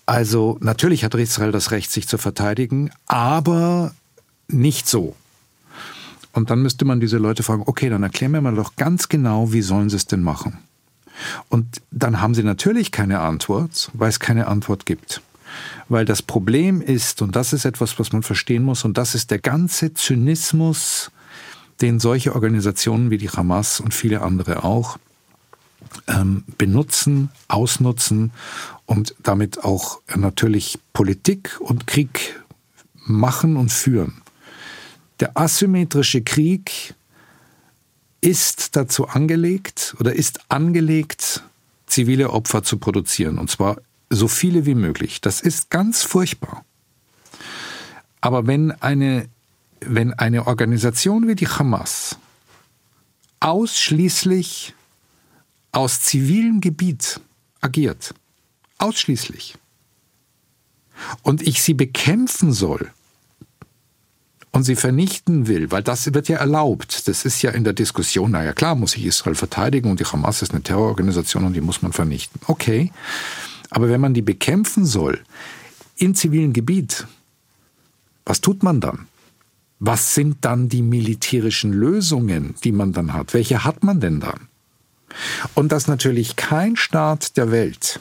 Also 0.07 0.57
natürlich 0.61 1.05
hat 1.05 1.15
Israel 1.17 1.51
das 1.51 1.73
Recht, 1.73 1.91
sich 1.91 2.07
zu 2.07 2.17
verteidigen, 2.17 2.91
aber 3.07 3.93
nicht 4.49 4.89
so. 4.89 5.17
Und 6.33 6.51
dann 6.51 6.63
müsste 6.63 6.85
man 6.85 7.01
diese 7.01 7.19
Leute 7.19 7.43
fragen, 7.43 7.65
okay, 7.67 7.89
dann 7.89 8.05
erklär 8.05 8.29
mir 8.29 8.41
mal 8.41 8.55
doch 8.55 8.77
ganz 8.77 9.09
genau, 9.09 9.53
wie 9.53 9.63
sollen 9.63 9.91
sie 9.91 9.97
es 9.97 10.07
denn 10.07 10.23
machen? 10.23 10.59
Und 11.49 11.81
dann 11.91 12.21
haben 12.21 12.35
sie 12.35 12.43
natürlich 12.43 12.93
keine 12.93 13.21
Antwort, 13.21 13.91
weil 13.95 14.11
es 14.11 14.21
keine 14.21 14.47
Antwort 14.47 14.87
gibt. 14.87 15.23
Weil 15.89 16.05
das 16.05 16.23
Problem 16.23 16.81
ist, 16.81 17.23
und 17.23 17.37
das 17.37 17.53
ist 17.53 17.65
etwas, 17.65 17.99
was 17.99 18.13
man 18.13 18.23
verstehen 18.23 18.63
muss, 18.63 18.85
und 18.85 18.99
das 18.99 19.15
ist 19.15 19.31
der 19.31 19.39
ganze 19.39 19.95
Zynismus, 19.95 21.11
den 21.81 22.01
solche 22.01 22.35
Organisationen 22.35 23.11
wie 23.11 23.19
die 23.19 23.31
Hamas 23.31 23.81
und 23.81 23.93
viele 23.93 24.23
andere 24.23 24.65
auch 24.65 24.99
ähm, 26.09 26.45
benutzen, 26.59 27.31
ausnutzen 27.49 28.33
und 28.87 29.15
damit 29.23 29.65
auch 29.65 30.01
natürlich 30.15 30.79
Politik 30.93 31.61
und 31.61 31.87
Krieg 31.87 32.41
machen 32.95 33.57
und 33.57 33.71
führen. 33.71 34.23
Der 35.21 35.37
asymmetrische 35.37 36.23
Krieg 36.23 36.95
ist 38.21 38.77
dazu 38.77 39.09
angelegt 39.09 39.95
oder 40.01 40.15
ist 40.15 40.41
angelegt, 40.51 41.43
zivile 41.87 42.31
Opfer 42.31 42.63
zu 42.63 42.79
produzieren. 42.79 43.39
Und 43.39 43.51
zwar 43.51 43.79
so 44.11 44.29
viele 44.29 44.67
wie 44.67 44.75
möglich. 44.75 45.21
Das 45.21 45.41
ist 45.41 45.71
ganz 45.71 46.03
furchtbar. 46.03 46.65
Aber 48.21 48.47
wenn 48.47 48.71
eine, 48.71 49.29
wenn 49.81 50.13
eine 50.15 50.47
Organisation 50.47 51.29
wie 51.29 51.35
die 51.35 51.49
Hamas 51.49 52.19
ausschließlich 53.41 54.75
aus 55.73 56.01
zivilem 56.01 56.61
Gebiet 56.61 57.21
agiert, 57.61 58.15
ausschließlich, 58.79 59.57
und 61.23 61.43
ich 61.43 61.63
sie 61.63 61.75
bekämpfen 61.75 62.53
soll 62.53 62.91
und 64.53 64.65
sie 64.65 64.77
vernichten 64.77 65.47
will, 65.47 65.71
weil 65.71 65.83
das 65.83 66.13
wird 66.15 66.29
ja 66.29 66.39
erlaubt. 66.39 67.07
Das 67.09 67.27
ist 67.27 67.43
ja 67.43 67.51
in 67.51 67.63
der 67.65 67.75
Diskussion, 67.75 68.31
naja 68.31 68.55
klar, 68.55 68.75
muss 68.75 68.97
ich 68.97 69.05
Israel 69.05 69.35
verteidigen 69.35 69.91
und 69.91 70.01
die 70.01 70.05
Hamas 70.05 70.41
ist 70.41 70.53
eine 70.53 70.63
Terrororganisation 70.63 71.45
und 71.45 71.53
die 71.53 71.61
muss 71.61 71.83
man 71.83 71.93
vernichten. 71.93 72.41
Okay. 72.47 72.91
Aber 73.71 73.89
wenn 73.89 74.01
man 74.01 74.15
die 74.15 74.23
bekämpfen 74.23 74.85
soll, 74.87 75.21
im 75.97 76.15
zivilen 76.15 76.53
Gebiet, 76.53 77.07
was 78.25 78.41
tut 78.41 78.63
man 78.63 78.81
dann? 78.81 79.07
was 79.79 80.15
sind 80.15 80.39
dann 80.45 80.69
die 80.69 80.83
militärischen 80.83 81.73
Lösungen, 81.73 82.55
die 82.65 82.73
man 82.73 82.93
dann 82.93 83.13
hat? 83.13 83.35
Welche 83.35 83.65
hat 83.65 83.85
man 83.85 84.01
denn 84.01 84.21
dann? 84.21 84.49
Und 85.55 85.73
dass 85.73 85.87
natürlich 85.87 86.37
kein 86.37 86.77
Staat 86.77 87.37
der 87.37 87.51
Welt 87.51 88.01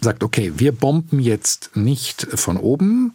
sagt, 0.00 0.22
okay, 0.22 0.52
wir 0.56 0.72
bomben 0.72 1.18
jetzt 1.18 1.72
nicht 1.74 2.22
von 2.22 2.56
oben 2.56 3.12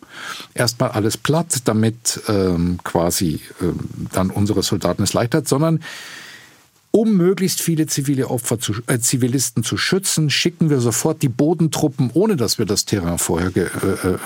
erstmal 0.53 0.91
alles 0.91 1.17
platt, 1.17 1.61
damit 1.65 2.22
ähm, 2.27 2.80
quasi 2.84 3.39
ähm, 3.61 3.80
dann 4.11 4.30
unsere 4.30 4.61
Soldaten 4.61 5.03
es 5.03 5.13
leicht 5.13 5.34
hat, 5.34 5.47
sondern 5.47 5.80
um 6.95 7.17
möglichst 7.17 7.61
viele 7.61 7.88
zivile 7.88 8.30
Opfer 8.30 8.57
zu, 8.57 8.73
äh, 8.88 8.99
Zivilisten 8.99 9.65
zu 9.65 9.76
schützen, 9.76 10.30
schicken 10.30 10.69
wir 10.69 10.80
sofort 10.80 11.22
die 11.22 11.27
Bodentruppen, 11.27 12.09
ohne 12.13 12.38
dass 12.38 12.57
wir 12.57 12.65
das 12.65 12.85
Terrain 12.85 13.17
vorher 13.17 13.51
ge, 13.51 13.65
äh, 13.65 14.11
äh, 14.11 14.17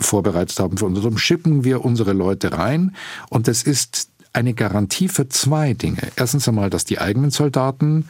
vorbereitet 0.00 0.58
haben 0.58 0.78
für 0.78 0.86
uns. 0.86 1.20
Schicken 1.20 1.64
wir 1.64 1.84
unsere 1.84 2.14
Leute 2.14 2.56
rein 2.56 2.96
und 3.28 3.46
es 3.46 3.62
ist 3.62 4.08
eine 4.32 4.54
Garantie 4.54 5.08
für 5.08 5.28
zwei 5.28 5.74
Dinge. 5.74 6.00
Erstens 6.16 6.48
einmal, 6.48 6.70
dass 6.70 6.86
die 6.86 6.98
eigenen 6.98 7.30
Soldaten 7.30 8.08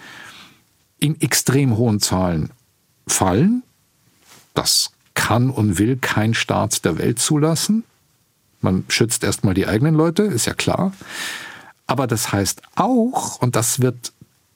in 1.01 1.21
extrem 1.21 1.77
hohen 1.77 1.99
Zahlen 1.99 2.51
fallen. 3.09 3.65
Das 4.55 4.93
kann 5.15 5.51
und 5.51 5.77
will 5.79 5.97
kein 5.97 6.35
Staat 6.35 6.85
der 6.85 6.99
Welt 6.99 7.19
zulassen. 7.19 7.83
Man 8.61 8.85
schützt 8.87 9.25
erstmal 9.25 9.55
die 9.55 9.67
eigenen 9.67 9.97
Leute, 9.97 10.23
ist 10.23 10.47
ja 10.47 10.55
klar. 10.55 10.93
Aber 11.89 12.07
das 12.07 12.31
heißt 12.31 12.63
auch, 12.77 13.43
und 13.43 13.57
das 13.57 13.81
wird 13.81 14.13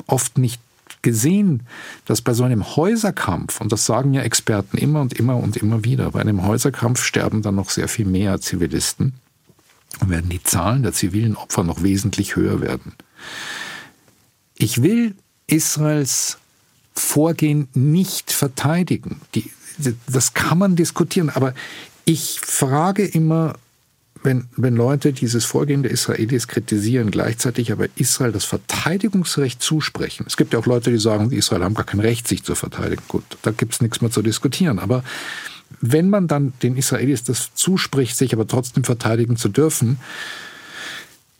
oft 0.06 0.38
nicht 0.38 0.60
gesehen, 1.00 1.66
dass 2.04 2.22
bei 2.22 2.34
so 2.34 2.44
einem 2.44 2.76
Häuserkampf, 2.76 3.60
und 3.60 3.72
das 3.72 3.86
sagen 3.86 4.14
ja 4.14 4.22
Experten 4.22 4.76
immer 4.78 5.00
und 5.00 5.14
immer 5.14 5.36
und 5.36 5.56
immer 5.56 5.84
wieder, 5.84 6.12
bei 6.12 6.20
einem 6.20 6.46
Häuserkampf 6.46 7.02
sterben 7.02 7.42
dann 7.42 7.56
noch 7.56 7.70
sehr 7.70 7.88
viel 7.88 8.06
mehr 8.06 8.40
Zivilisten, 8.40 9.14
werden 10.06 10.30
die 10.30 10.42
Zahlen 10.42 10.84
der 10.84 10.92
zivilen 10.92 11.36
Opfer 11.36 11.64
noch 11.64 11.82
wesentlich 11.82 12.36
höher 12.36 12.60
werden. 12.60 12.92
Ich 14.56 14.82
will 14.82 15.16
Israels 15.48 16.38
Vorgehen 16.94 17.68
nicht 17.72 18.32
verteidigen. 18.32 19.22
Die, 19.34 19.50
das 20.06 20.34
kann 20.34 20.58
man 20.58 20.76
diskutieren, 20.76 21.30
aber 21.30 21.54
ich 22.04 22.40
frage 22.40 23.06
immer, 23.06 23.54
wenn, 24.22 24.48
wenn 24.56 24.76
Leute 24.76 25.12
dieses 25.12 25.44
Vorgehen 25.44 25.82
der 25.82 25.92
Israelis 25.92 26.46
kritisieren, 26.48 27.10
gleichzeitig 27.10 27.72
aber 27.72 27.86
Israel 27.96 28.32
das 28.32 28.44
Verteidigungsrecht 28.44 29.62
zusprechen. 29.62 30.24
Es 30.26 30.36
gibt 30.36 30.52
ja 30.52 30.58
auch 30.58 30.66
Leute, 30.66 30.90
die 30.90 30.98
sagen, 30.98 31.30
die 31.30 31.36
Israel 31.36 31.64
haben 31.64 31.74
gar 31.74 31.84
kein 31.84 32.00
Recht, 32.00 32.28
sich 32.28 32.44
zu 32.44 32.54
verteidigen. 32.54 33.02
Gut, 33.08 33.24
da 33.42 33.50
gibt 33.50 33.74
es 33.74 33.80
nichts 33.80 34.00
mehr 34.00 34.10
zu 34.10 34.22
diskutieren. 34.22 34.78
Aber 34.78 35.02
wenn 35.80 36.08
man 36.08 36.28
dann 36.28 36.52
den 36.62 36.76
Israelis 36.76 37.24
das 37.24 37.54
zuspricht, 37.54 38.16
sich 38.16 38.32
aber 38.32 38.46
trotzdem 38.46 38.84
verteidigen 38.84 39.36
zu 39.36 39.48
dürfen, 39.48 39.98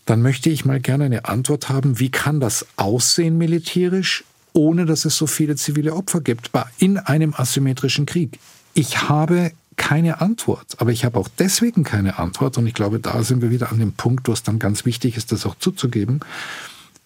dann 0.05 0.23
möchte 0.23 0.51
ich 0.51 0.65
mal 0.65 0.81
gerne 0.81 1.05
eine 1.05 1.27
Antwort 1.27 1.69
haben, 1.69 2.01
wie 2.01 2.11
kann 2.11 2.41
das 2.41 2.67
aussehen 2.77 3.39
militärisch, 3.39 4.25
ohne 4.53 4.85
dass 4.85 5.05
es 5.05 5.17
so 5.17 5.27
viele 5.27 5.55
zivile 5.55 5.95
Opfer 5.95 6.21
gibt 6.21 6.51
in 6.79 6.99
einem 6.99 7.35
asymmetrischen 7.35 8.07
Krieg. 8.07 8.39
Ich 8.75 9.09
habe 9.09 9.53
keine 9.83 10.21
Antwort. 10.21 10.77
Aber 10.79 10.93
ich 10.93 11.05
habe 11.05 11.19
auch 11.19 11.27
deswegen 11.41 11.83
keine 11.83 12.21
Antwort. 12.21 12.57
Und 12.57 12.69
ich 12.69 12.73
glaube, 12.73 13.01
da 13.01 13.25
sind 13.25 13.43
wir 13.43 13.51
wieder 13.51 13.73
an 13.73 13.81
dem 13.81 13.93
Punkt, 13.93 14.29
wo 14.29 14.33
es 14.33 14.45
dann 14.45 14.61
ganz 14.61 14.85
wichtig 14.87 15.17
ist, 15.17 15.33
das 15.33 15.45
auch 15.45 15.57
zuzugeben. 15.57 16.21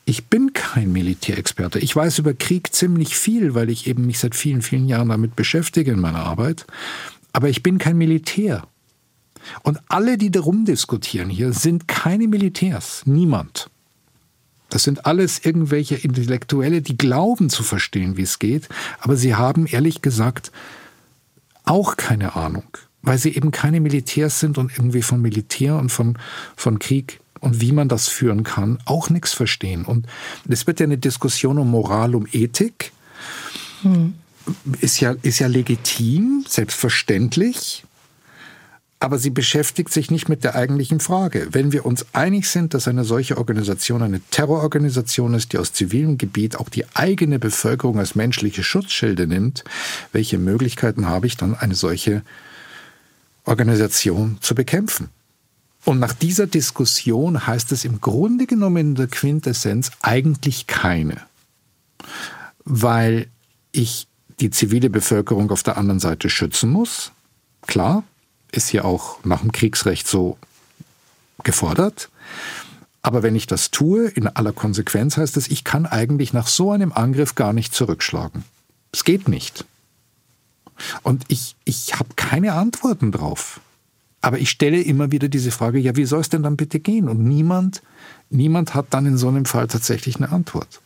Ich 0.05 0.27
bin 0.27 0.53
kein 0.53 0.93
Militärexperte. 0.93 1.79
Ich 1.79 1.97
weiß 1.97 2.19
über 2.19 2.35
Krieg 2.35 2.75
ziemlich 2.75 3.17
viel, 3.17 3.55
weil 3.55 3.71
ich 3.71 3.87
eben 3.87 4.05
mich 4.05 4.19
seit 4.19 4.35
vielen, 4.35 4.61
vielen 4.61 4.89
Jahren 4.89 5.09
damit 5.09 5.37
beschäftige 5.37 5.91
in 5.91 6.01
meiner 6.01 6.19
Arbeit. 6.19 6.67
Aber 7.33 7.49
ich 7.49 7.63
bin 7.63 7.79
kein 7.79 7.97
Militär. 7.97 8.69
Und 9.63 9.79
alle, 9.89 10.19
die 10.19 10.31
darum 10.31 10.67
diskutieren 10.67 11.31
hier, 11.31 11.55
sind 11.55 11.89
keine 11.89 12.29
Militärs. 12.29 13.05
Niemand. 13.07 13.71
Das 14.69 14.83
sind 14.83 15.07
alles 15.07 15.47
irgendwelche 15.47 15.95
Intellektuelle, 15.95 16.83
die 16.83 16.99
glauben 16.99 17.49
zu 17.49 17.63
verstehen, 17.63 18.19
wie 18.19 18.23
es 18.23 18.39
geht. 18.39 18.69
Aber 18.99 19.17
sie 19.17 19.35
haben 19.35 19.67
ehrlich 19.67 20.03
gesagt 20.03 20.53
auch 21.67 21.97
keine 21.97 22.35
Ahnung, 22.37 22.65
weil 23.03 23.19
sie 23.19 23.35
eben 23.35 23.51
keine 23.51 23.81
Militärs 23.81 24.41
sind 24.41 24.57
und 24.57 24.73
irgendwie 24.73 25.03
von 25.03 25.21
Militär 25.21 25.77
und 25.77 25.91
von, 25.91 26.19
von 26.57 26.79
Krieg 26.79 27.21
und 27.41 27.61
wie 27.61 27.73
man 27.73 27.89
das 27.89 28.09
führen 28.09 28.43
kann, 28.43 28.79
auch 28.87 29.11
nichts 29.11 29.35
verstehen. 29.35 29.85
Und 29.85 30.07
es 30.49 30.67
wird 30.67 30.81
ja 30.81 30.85
eine 30.85 30.99
Diskussion 30.99 31.59
um 31.59 31.71
Moral, 31.71 32.15
um 32.15 32.27
Ethik. 32.33 32.93
Hm. 33.83 34.15
Ist, 34.81 35.01
ja, 35.01 35.15
ist 35.23 35.41
ja 35.41 35.49
legitim, 35.49 36.45
selbstverständlich 36.49 37.86
aber 38.99 39.19
sie 39.19 39.31
beschäftigt 39.31 39.93
sich 39.93 40.11
nicht 40.11 40.29
mit 40.29 40.43
der 40.43 40.55
eigentlichen 40.55 41.01
Frage. 41.01 41.49
Wenn 41.51 41.73
wir 41.73 41.85
uns 41.85 42.07
einig 42.15 42.49
sind, 42.49 42.73
dass 42.73 42.89
eine 42.89 43.05
solche 43.05 43.37
Organisation 43.37 44.03
eine 44.03 44.21
Terrororganisation 44.31 45.35
ist, 45.35 45.53
die 45.53 45.59
aus 45.59 45.73
zivilem 45.73 46.17
Gebiet 46.17 46.57
auch 46.57 46.71
die 46.71 46.87
eigene 46.95 47.39
Bevölkerung 47.39 47.99
als 47.99 48.15
menschliche 48.15 48.63
Schutzschilde 48.63 49.27
nimmt, 49.27 49.65
welche 50.13 50.39
Möglichkeiten 50.39 51.07
habe 51.07 51.27
ich 51.27 51.37
dann, 51.37 51.55
eine 51.55 51.75
solche 51.75 52.23
Organisation 53.45 54.39
zu 54.41 54.55
bekämpfen? 54.55 55.11
Und 55.85 56.01
nach 56.01 56.15
dieser 56.15 56.47
Diskussion 56.47 57.47
heißt 57.47 57.71
es 57.73 57.85
im 57.85 58.01
Grunde 58.01 58.47
genommen 58.47 58.79
in 58.79 58.95
der 58.95 59.07
Quintessenz 59.07 59.93
eigentlich 60.01 60.67
keine. 60.67 61.21
Weil 62.65 63.29
ich 63.73 64.09
die 64.41 64.51
zivile 64.51 64.91
Bevölkerung 64.91 65.51
auf 65.51 65.63
der 65.63 65.77
anderen 65.77 66.01
Seite 66.01 66.29
schützen 66.29 66.71
muss, 66.71 67.13
klar, 67.67 68.03
ist 68.57 68.73
ja 68.73 68.85
auch 68.85 69.25
nach 69.25 69.41
dem 69.41 69.53
Kriegsrecht 69.53 70.07
so 70.09 70.37
gefordert. 71.43 72.11
Aber 73.03 73.23
wenn 73.23 73.37
ich 73.37 73.47
das 73.47 73.71
tue, 73.71 74.09
in 74.09 74.27
aller 74.27 74.53
Konsequenz 74.53 75.17
heißt 75.17 75.37
es, 75.37 75.49
ich 75.49 75.63
kann 75.63 75.87
eigentlich 75.87 76.33
nach 76.33 76.49
so 76.49 76.73
einem 76.73 76.93
Angriff 76.93 77.37
gar 77.37 77.53
nicht 77.53 77.75
zurückschlagen. 77.75 78.45
Es 78.93 79.05
geht 79.05 79.29
nicht. 79.29 79.65
Und 81.03 81.25
ich, 81.29 81.55
ich 81.65 81.95
habe 81.95 82.11
keine 82.17 82.55
Antworten 82.55 83.13
drauf. 83.13 83.61
Aber 84.23 84.39
ich 84.39 84.51
stelle 84.51 84.81
immer 84.81 85.13
wieder 85.13 85.29
diese 85.29 85.53
Frage, 85.53 85.79
ja, 85.79 85.95
wie 85.95 86.05
soll 86.05 86.21
es 86.21 86.29
denn 86.29 86.43
dann 86.43 86.57
bitte 86.57 86.81
gehen? 86.81 87.09
Und 87.09 87.23
niemand, 87.23 87.83
niemand 88.29 88.75
hat 88.75 88.87
dann 88.91 89.07
in 89.07 89.19
so 89.19 89.29
einem 89.29 89.45
Fall 89.45 89.69
tatsächlich 89.69 90.17
eine 90.17 90.31
Antwort. 90.31 90.81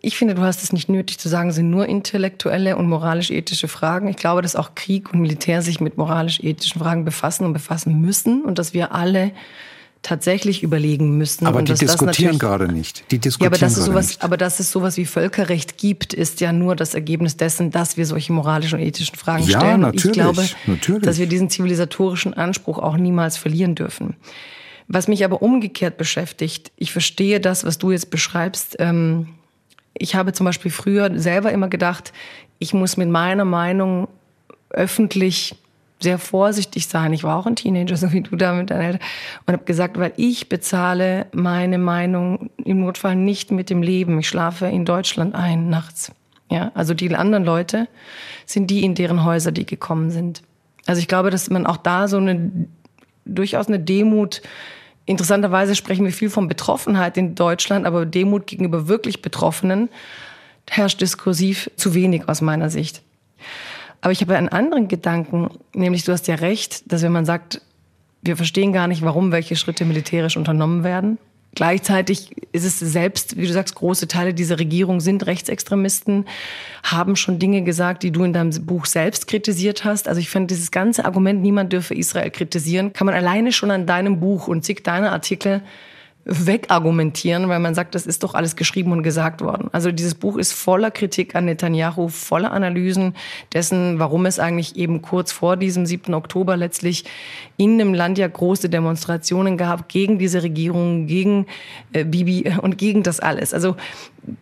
Ich 0.00 0.16
finde, 0.16 0.34
du 0.34 0.42
hast 0.42 0.62
es 0.62 0.72
nicht 0.72 0.88
nötig 0.88 1.18
zu 1.18 1.28
sagen, 1.28 1.50
sind 1.50 1.70
nur 1.70 1.86
intellektuelle 1.86 2.76
und 2.76 2.88
moralisch-ethische 2.88 3.66
Fragen. 3.66 4.08
Ich 4.08 4.16
glaube, 4.16 4.42
dass 4.42 4.54
auch 4.54 4.74
Krieg 4.74 5.12
und 5.12 5.20
Militär 5.20 5.60
sich 5.60 5.80
mit 5.80 5.96
moralisch-ethischen 5.96 6.80
Fragen 6.80 7.04
befassen 7.04 7.44
und 7.44 7.52
befassen 7.52 8.00
müssen 8.00 8.44
und 8.44 8.58
dass 8.58 8.74
wir 8.74 8.94
alle 8.94 9.32
tatsächlich 10.02 10.62
überlegen 10.62 11.18
müssen. 11.18 11.46
Aber 11.46 11.58
und 11.58 11.68
die 11.68 11.74
diskutieren 11.74 12.38
gerade 12.38 12.72
nicht. 12.72 13.04
Die 13.10 13.18
diskutieren 13.18 13.52
ja, 13.52 13.56
aber 13.56 13.66
dass, 13.66 13.76
es 13.76 13.84
sowas, 13.84 14.08
nicht. 14.08 14.22
aber 14.22 14.36
dass 14.36 14.60
es 14.60 14.70
sowas 14.70 14.96
wie 14.96 15.04
Völkerrecht 15.04 15.78
gibt, 15.78 16.14
ist 16.14 16.40
ja 16.40 16.52
nur 16.52 16.76
das 16.76 16.94
Ergebnis 16.94 17.36
dessen, 17.36 17.70
dass 17.70 17.96
wir 17.96 18.06
solche 18.06 18.32
moralischen 18.32 18.78
und 18.78 18.84
ethischen 18.84 19.16
Fragen 19.16 19.44
ja, 19.44 19.58
stellen. 19.58 19.80
Natürlich, 19.80 20.04
und 20.04 20.10
ich 20.10 20.12
glaube, 20.12 20.48
natürlich. 20.66 21.02
dass 21.02 21.18
wir 21.18 21.26
diesen 21.26 21.50
zivilisatorischen 21.50 22.34
Anspruch 22.34 22.78
auch 22.78 22.96
niemals 22.96 23.36
verlieren 23.36 23.74
dürfen. 23.74 24.14
Was 24.86 25.08
mich 25.08 25.24
aber 25.24 25.42
umgekehrt 25.42 25.98
beschäftigt, 25.98 26.72
ich 26.76 26.92
verstehe 26.92 27.40
das, 27.40 27.64
was 27.64 27.78
du 27.78 27.90
jetzt 27.90 28.10
beschreibst, 28.10 28.76
ähm, 28.78 29.28
ich 29.98 30.14
habe 30.14 30.32
zum 30.32 30.44
Beispiel 30.44 30.70
früher 30.70 31.18
selber 31.18 31.52
immer 31.52 31.68
gedacht, 31.68 32.12
ich 32.58 32.74
muss 32.74 32.96
mit 32.96 33.08
meiner 33.08 33.44
Meinung 33.44 34.08
öffentlich 34.70 35.56
sehr 36.00 36.18
vorsichtig 36.18 36.86
sein. 36.86 37.12
Ich 37.12 37.24
war 37.24 37.36
auch 37.36 37.46
ein 37.46 37.56
Teenager, 37.56 37.96
so 37.96 38.12
wie 38.12 38.20
du 38.20 38.36
da 38.36 38.52
mit 38.52 38.70
deinen 38.70 38.82
Eltern. 38.82 39.00
Und 39.46 39.52
habe 39.52 39.64
gesagt, 39.64 39.98
weil 39.98 40.12
ich 40.16 40.48
bezahle 40.48 41.26
meine 41.32 41.78
Meinung 41.78 42.50
im 42.64 42.80
Notfall 42.80 43.16
nicht 43.16 43.50
mit 43.50 43.70
dem 43.70 43.82
Leben. 43.82 44.18
Ich 44.20 44.28
schlafe 44.28 44.66
in 44.66 44.84
Deutschland 44.84 45.34
ein 45.34 45.68
nachts. 45.68 46.12
Ja, 46.50 46.70
also 46.74 46.94
die 46.94 47.14
anderen 47.14 47.44
Leute 47.44 47.88
sind 48.46 48.70
die, 48.70 48.84
in 48.84 48.94
deren 48.94 49.24
Häuser 49.24 49.52
die 49.52 49.66
gekommen 49.66 50.10
sind. 50.10 50.42
Also 50.86 51.00
ich 51.00 51.08
glaube, 51.08 51.30
dass 51.30 51.50
man 51.50 51.66
auch 51.66 51.76
da 51.76 52.08
so 52.08 52.16
eine 52.16 52.50
durchaus 53.26 53.68
eine 53.68 53.78
Demut 53.78 54.40
Interessanterweise 55.08 55.74
sprechen 55.74 56.04
wir 56.04 56.12
viel 56.12 56.28
von 56.28 56.48
Betroffenheit 56.48 57.16
in 57.16 57.34
Deutschland, 57.34 57.86
aber 57.86 58.04
Demut 58.04 58.46
gegenüber 58.46 58.88
wirklich 58.88 59.22
Betroffenen 59.22 59.88
herrscht 60.68 61.00
diskursiv 61.00 61.70
zu 61.76 61.94
wenig 61.94 62.28
aus 62.28 62.42
meiner 62.42 62.68
Sicht. 62.68 63.00
Aber 64.02 64.12
ich 64.12 64.20
habe 64.20 64.36
einen 64.36 64.50
anderen 64.50 64.86
Gedanken, 64.86 65.48
nämlich 65.72 66.04
du 66.04 66.12
hast 66.12 66.28
ja 66.28 66.34
recht, 66.34 66.92
dass 66.92 67.00
wenn 67.00 67.12
man 67.12 67.24
sagt, 67.24 67.62
wir 68.20 68.36
verstehen 68.36 68.74
gar 68.74 68.86
nicht, 68.86 69.00
warum 69.00 69.32
welche 69.32 69.56
Schritte 69.56 69.86
militärisch 69.86 70.36
unternommen 70.36 70.84
werden, 70.84 71.16
Gleichzeitig 71.58 72.30
ist 72.52 72.64
es 72.64 72.78
selbst, 72.78 73.36
wie 73.36 73.44
du 73.44 73.52
sagst, 73.52 73.74
große 73.74 74.06
Teile 74.06 74.32
dieser 74.32 74.60
Regierung 74.60 75.00
sind 75.00 75.26
Rechtsextremisten, 75.26 76.24
haben 76.84 77.16
schon 77.16 77.40
Dinge 77.40 77.62
gesagt, 77.62 78.04
die 78.04 78.12
du 78.12 78.22
in 78.22 78.32
deinem 78.32 78.64
Buch 78.64 78.86
selbst 78.86 79.26
kritisiert 79.26 79.84
hast. 79.84 80.06
Also 80.06 80.20
ich 80.20 80.30
finde 80.30 80.54
dieses 80.54 80.70
ganze 80.70 81.04
Argument, 81.04 81.42
niemand 81.42 81.72
dürfe 81.72 81.96
Israel 81.96 82.30
kritisieren, 82.30 82.92
kann 82.92 83.06
man 83.06 83.16
alleine 83.16 83.50
schon 83.50 83.72
an 83.72 83.86
deinem 83.86 84.20
Buch 84.20 84.46
und 84.46 84.64
zig 84.64 84.84
deiner 84.84 85.10
Artikel 85.10 85.62
wegargumentieren, 86.28 87.48
weil 87.48 87.58
man 87.58 87.74
sagt, 87.74 87.94
das 87.94 88.06
ist 88.06 88.22
doch 88.22 88.34
alles 88.34 88.54
geschrieben 88.54 88.92
und 88.92 89.02
gesagt 89.02 89.40
worden. 89.40 89.68
Also 89.72 89.90
dieses 89.90 90.14
Buch 90.14 90.36
ist 90.36 90.52
voller 90.52 90.90
Kritik 90.90 91.34
an 91.34 91.46
Netanyahu, 91.46 92.08
voller 92.08 92.52
Analysen 92.52 93.14
dessen, 93.54 93.98
warum 93.98 94.26
es 94.26 94.38
eigentlich 94.38 94.76
eben 94.76 95.00
kurz 95.00 95.32
vor 95.32 95.56
diesem 95.56 95.86
7. 95.86 96.12
Oktober 96.12 96.56
letztlich 96.58 97.04
in 97.56 97.78
dem 97.78 97.94
Land 97.94 98.18
ja 98.18 98.28
große 98.28 98.68
Demonstrationen 98.68 99.56
gab 99.56 99.88
gegen 99.88 100.18
diese 100.18 100.42
Regierung, 100.42 101.06
gegen 101.06 101.46
äh, 101.94 102.04
Bibi 102.04 102.52
und 102.60 102.76
gegen 102.76 103.02
das 103.02 103.20
alles. 103.20 103.54
Also 103.54 103.76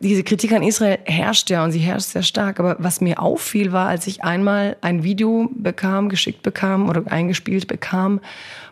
diese 0.01 0.25
Kritik 0.25 0.53
an 0.53 0.65
Israel 0.65 0.99
herrscht 1.05 1.51
ja 1.51 1.63
und 1.63 1.71
sie 1.71 1.79
herrscht 1.79 2.09
sehr 2.09 2.25
stark. 2.25 2.59
Aber 2.59 2.77
was 2.81 3.01
mir 3.01 3.23
auffiel, 3.23 3.71
war, 3.71 3.89
als 3.89 4.09
ich 4.09 4.25
einmal 4.25 4.77
ein 4.81 5.05
Video 5.05 5.49
bekam, 5.55 6.09
geschickt 6.09 6.43
bekam 6.43 6.89
oder 6.89 7.05
eingespielt 7.07 7.69
bekam 7.69 8.21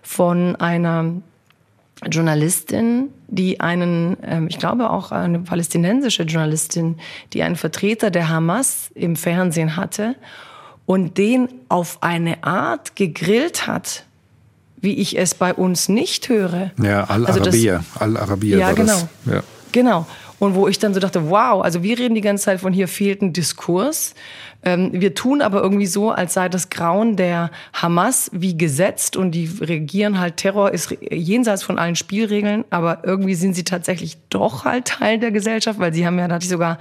von 0.02 0.56
einer 0.56 1.22
Journalistin, 2.10 3.08
die 3.28 3.60
einen, 3.60 4.16
ähm, 4.22 4.48
ich 4.48 4.58
glaube 4.58 4.90
auch 4.90 5.12
eine 5.12 5.40
palästinensische 5.40 6.24
Journalistin, 6.24 6.96
die 7.32 7.42
einen 7.42 7.56
Vertreter 7.56 8.10
der 8.10 8.28
Hamas 8.28 8.90
im 8.94 9.16
Fernsehen 9.16 9.76
hatte 9.76 10.16
und 10.86 11.18
den 11.18 11.48
auf 11.68 12.02
eine 12.02 12.42
Art 12.44 12.96
gegrillt 12.96 13.66
hat, 13.66 14.04
wie 14.76 14.94
ich 14.94 15.18
es 15.18 15.34
bei 15.34 15.54
uns 15.54 15.88
nicht 15.88 16.28
höre. 16.28 16.72
Ja, 16.82 17.04
Al-Arabiya. 17.04 17.76
Also 17.76 18.00
Al-Arabiya 18.00 18.58
ja, 18.58 18.72
genau. 18.72 19.08
Ja. 19.26 19.42
Genau. 19.72 20.06
Und 20.38 20.54
wo 20.54 20.68
ich 20.68 20.78
dann 20.78 20.92
so 20.92 21.00
dachte, 21.00 21.30
wow, 21.30 21.62
also 21.62 21.82
wir 21.82 21.98
reden 21.98 22.14
die 22.14 22.20
ganze 22.20 22.44
Zeit 22.44 22.60
von 22.60 22.72
hier 22.72 22.86
fehlt 22.86 23.22
ein 23.22 23.32
Diskurs. 23.32 24.14
Ähm, 24.64 24.90
wir 24.92 25.14
tun 25.14 25.42
aber 25.42 25.62
irgendwie 25.62 25.86
so, 25.86 26.10
als 26.10 26.34
sei 26.34 26.48
das 26.48 26.70
Grauen 26.70 27.16
der 27.16 27.50
Hamas 27.72 28.30
wie 28.32 28.56
gesetzt 28.56 29.16
und 29.16 29.32
die 29.32 29.50
regieren 29.60 30.18
halt 30.18 30.38
Terror 30.38 30.70
ist 30.72 30.96
jenseits 31.10 31.62
von 31.62 31.78
allen 31.78 31.96
Spielregeln, 31.96 32.64
aber 32.70 33.02
irgendwie 33.04 33.34
sind 33.34 33.54
sie 33.54 33.64
tatsächlich 33.64 34.16
doch 34.30 34.64
halt 34.64 34.86
Teil 34.86 35.18
der 35.18 35.30
Gesellschaft, 35.30 35.78
weil 35.78 35.92
sie 35.92 36.06
haben 36.06 36.18
ja 36.18 36.28
natürlich 36.28 36.50
sogar 36.50 36.78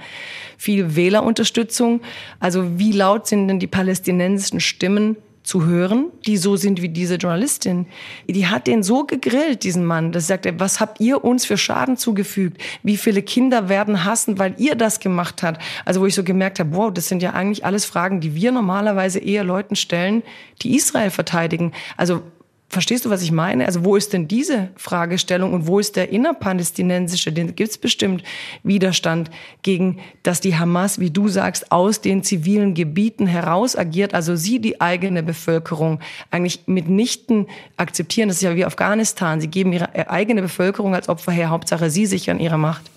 viel 0.56 0.96
Wählerunterstützung. 0.96 2.00
Also 2.40 2.78
wie 2.78 2.92
laut 2.92 3.26
sind 3.26 3.48
denn 3.48 3.58
die 3.58 3.66
palästinensischen 3.66 4.60
Stimmen 4.60 5.16
zu 5.44 5.66
hören, 5.66 6.06
die 6.26 6.38
so 6.38 6.56
sind 6.56 6.80
wie 6.80 6.88
diese 6.88 7.16
Journalistin. 7.16 7.86
Die 8.26 8.46
hat 8.46 8.66
den 8.66 8.82
so 8.82 9.04
gegrillt, 9.04 9.62
diesen 9.62 9.84
Mann, 9.84 10.10
dass 10.10 10.24
er 10.24 10.40
sagt, 10.42 10.58
was 10.58 10.80
habt 10.80 11.00
ihr 11.00 11.22
uns 11.22 11.44
für 11.44 11.58
Schaden 11.58 11.98
zugefügt? 11.98 12.60
Wie 12.82 12.96
viele 12.96 13.22
Kinder 13.22 13.68
werden 13.68 14.04
hassen, 14.04 14.38
weil 14.38 14.54
ihr 14.56 14.74
das 14.74 15.00
gemacht 15.00 15.42
habt? 15.42 15.60
Also 15.84 16.00
wo 16.00 16.06
ich 16.06 16.14
so 16.14 16.24
gemerkt 16.24 16.60
habe, 16.60 16.74
wow, 16.74 16.90
das 16.92 17.08
sind 17.08 17.22
ja 17.22 17.34
eigentlich 17.34 17.64
alles 17.64 17.84
Fragen, 17.84 18.20
die 18.20 18.34
wir 18.34 18.52
normalerweise 18.52 19.18
eher 19.18 19.44
Leuten 19.44 19.76
stellen, 19.76 20.22
die 20.62 20.74
Israel 20.74 21.10
verteidigen. 21.10 21.72
Also 21.98 22.22
Verstehst 22.68 23.04
du, 23.04 23.10
was 23.10 23.22
ich 23.22 23.30
meine? 23.30 23.66
Also 23.66 23.84
wo 23.84 23.94
ist 23.94 24.12
denn 24.12 24.26
diese 24.26 24.70
Fragestellung 24.76 25.52
und 25.52 25.68
wo 25.68 25.78
ist 25.78 25.94
der 25.94 26.08
innerpalästinensische? 26.08 27.30
Den 27.30 27.54
gibt 27.54 27.70
es 27.70 27.78
bestimmt 27.78 28.24
Widerstand 28.64 29.30
gegen, 29.62 30.00
dass 30.24 30.40
die 30.40 30.56
Hamas, 30.56 30.98
wie 30.98 31.10
du 31.10 31.28
sagst, 31.28 31.70
aus 31.70 32.00
den 32.00 32.24
zivilen 32.24 32.74
Gebieten 32.74 33.28
heraus 33.28 33.76
agiert, 33.76 34.12
also 34.12 34.34
sie 34.34 34.58
die 34.58 34.80
eigene 34.80 35.22
Bevölkerung 35.22 36.00
eigentlich 36.32 36.62
mitnichten 36.66 37.46
akzeptieren. 37.76 38.28
Das 38.28 38.38
ist 38.38 38.42
ja 38.42 38.56
wie 38.56 38.64
Afghanistan. 38.64 39.40
Sie 39.40 39.48
geben 39.48 39.72
ihre 39.72 40.10
eigene 40.10 40.42
Bevölkerung 40.42 40.94
als 40.96 41.08
Opfer 41.08 41.30
her. 41.30 41.50
Hauptsache, 41.50 41.90
sie 41.90 42.06
sichern 42.06 42.40
ihre 42.40 42.58
Macht. 42.58 42.90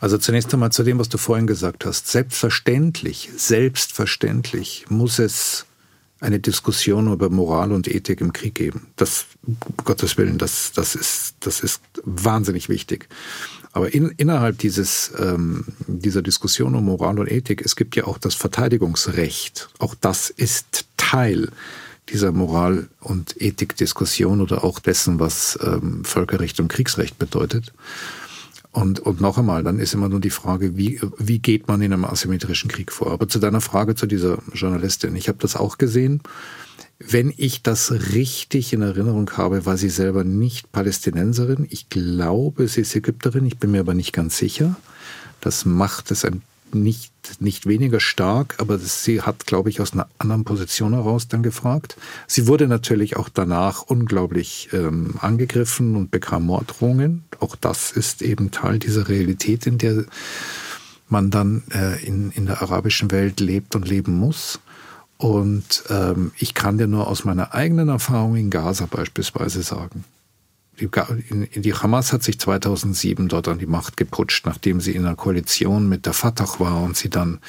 Also 0.00 0.16
zunächst 0.16 0.52
einmal 0.54 0.72
zu 0.72 0.82
dem, 0.84 0.98
was 0.98 1.08
du 1.08 1.18
vorhin 1.18 1.46
gesagt 1.46 1.84
hast. 1.84 2.08
Selbstverständlich, 2.08 3.30
selbstverständlich 3.36 4.86
muss 4.88 5.18
es 5.18 5.66
eine 6.24 6.40
Diskussion 6.40 7.12
über 7.12 7.28
Moral 7.28 7.70
und 7.70 7.86
Ethik 7.86 8.20
im 8.20 8.32
Krieg 8.32 8.54
geben. 8.54 8.88
Das, 8.96 9.26
um 9.46 9.56
Gottes 9.84 10.16
Willen, 10.16 10.38
das, 10.38 10.72
das, 10.72 10.94
ist, 10.94 11.34
das 11.40 11.60
ist 11.60 11.82
wahnsinnig 12.02 12.68
wichtig. 12.68 13.08
Aber 13.72 13.92
in, 13.92 14.08
innerhalb 14.16 14.58
dieses, 14.58 15.12
ähm, 15.18 15.66
dieser 15.86 16.22
Diskussion 16.22 16.74
um 16.74 16.84
Moral 16.84 17.18
und 17.18 17.30
Ethik, 17.30 17.62
es 17.64 17.76
gibt 17.76 17.94
ja 17.94 18.04
auch 18.04 18.18
das 18.18 18.34
Verteidigungsrecht. 18.34 19.68
Auch 19.78 19.94
das 19.94 20.30
ist 20.30 20.86
Teil 20.96 21.50
dieser 22.08 22.32
Moral- 22.32 22.88
und 23.00 23.40
Ethikdiskussion 23.40 24.40
oder 24.40 24.64
auch 24.64 24.78
dessen, 24.78 25.20
was 25.20 25.58
ähm, 25.62 26.04
Völkerrecht 26.04 26.60
und 26.60 26.68
Kriegsrecht 26.68 27.18
bedeutet. 27.18 27.72
Und, 28.74 28.98
und 28.98 29.20
noch 29.20 29.38
einmal, 29.38 29.62
dann 29.62 29.78
ist 29.78 29.94
immer 29.94 30.08
nur 30.08 30.18
die 30.18 30.30
Frage, 30.30 30.76
wie, 30.76 31.00
wie 31.16 31.38
geht 31.38 31.68
man 31.68 31.80
in 31.80 31.92
einem 31.92 32.04
asymmetrischen 32.04 32.68
Krieg 32.68 32.90
vor? 32.90 33.12
Aber 33.12 33.28
zu 33.28 33.38
deiner 33.38 33.60
Frage 33.60 33.94
zu 33.94 34.06
dieser 34.06 34.38
Journalistin, 34.52 35.14
ich 35.14 35.28
habe 35.28 35.38
das 35.38 35.54
auch 35.54 35.78
gesehen. 35.78 36.20
Wenn 36.98 37.32
ich 37.36 37.62
das 37.62 37.92
richtig 37.92 38.72
in 38.72 38.82
Erinnerung 38.82 39.30
habe, 39.36 39.64
war 39.64 39.76
sie 39.76 39.90
selber 39.90 40.24
nicht 40.24 40.72
Palästinenserin. 40.72 41.68
Ich 41.70 41.88
glaube, 41.88 42.66
sie 42.66 42.80
ist 42.80 42.96
Ägypterin, 42.96 43.46
ich 43.46 43.58
bin 43.58 43.70
mir 43.70 43.80
aber 43.80 43.94
nicht 43.94 44.12
ganz 44.12 44.38
sicher. 44.38 44.74
Das 45.40 45.64
macht 45.64 46.10
es 46.10 46.24
ein 46.24 46.42
nicht, 46.74 47.12
nicht 47.40 47.66
weniger 47.66 48.00
stark, 48.00 48.56
aber 48.58 48.78
sie 48.78 49.22
hat, 49.22 49.46
glaube 49.46 49.70
ich, 49.70 49.80
aus 49.80 49.92
einer 49.92 50.08
anderen 50.18 50.44
Position 50.44 50.92
heraus 50.92 51.28
dann 51.28 51.42
gefragt. 51.42 51.96
Sie 52.26 52.46
wurde 52.46 52.68
natürlich 52.68 53.16
auch 53.16 53.28
danach 53.28 53.82
unglaublich 53.82 54.68
ähm, 54.72 55.14
angegriffen 55.20 55.96
und 55.96 56.10
bekam 56.10 56.46
Morddrohungen. 56.46 57.24
Auch 57.40 57.56
das 57.56 57.92
ist 57.92 58.22
eben 58.22 58.50
Teil 58.50 58.78
dieser 58.78 59.08
Realität, 59.08 59.66
in 59.66 59.78
der 59.78 60.04
man 61.08 61.30
dann 61.30 61.62
äh, 61.72 62.04
in, 62.04 62.30
in 62.32 62.46
der 62.46 62.62
arabischen 62.62 63.10
Welt 63.10 63.40
lebt 63.40 63.74
und 63.76 63.88
leben 63.88 64.12
muss. 64.14 64.60
Und 65.16 65.84
ähm, 65.90 66.32
ich 66.38 66.54
kann 66.54 66.78
dir 66.78 66.86
nur 66.86 67.06
aus 67.06 67.24
meiner 67.24 67.54
eigenen 67.54 67.88
Erfahrung 67.88 68.36
in 68.36 68.50
Gaza 68.50 68.86
beispielsweise 68.90 69.62
sagen, 69.62 70.04
die, 70.80 71.74
Hamas 71.74 72.12
hat 72.12 72.22
sich 72.22 72.38
2007 72.38 73.28
dort 73.28 73.48
an 73.48 73.58
die 73.58 73.66
Macht 73.66 73.96
geputscht, 73.96 74.46
nachdem 74.46 74.80
sie 74.80 74.92
in 74.92 75.06
einer 75.06 75.16
Koalition 75.16 75.88
mit 75.88 76.06
der 76.06 76.12
Fatah 76.12 76.58
war 76.58 76.82
und 76.82 76.96
sie 76.96 77.10
dann 77.10 77.40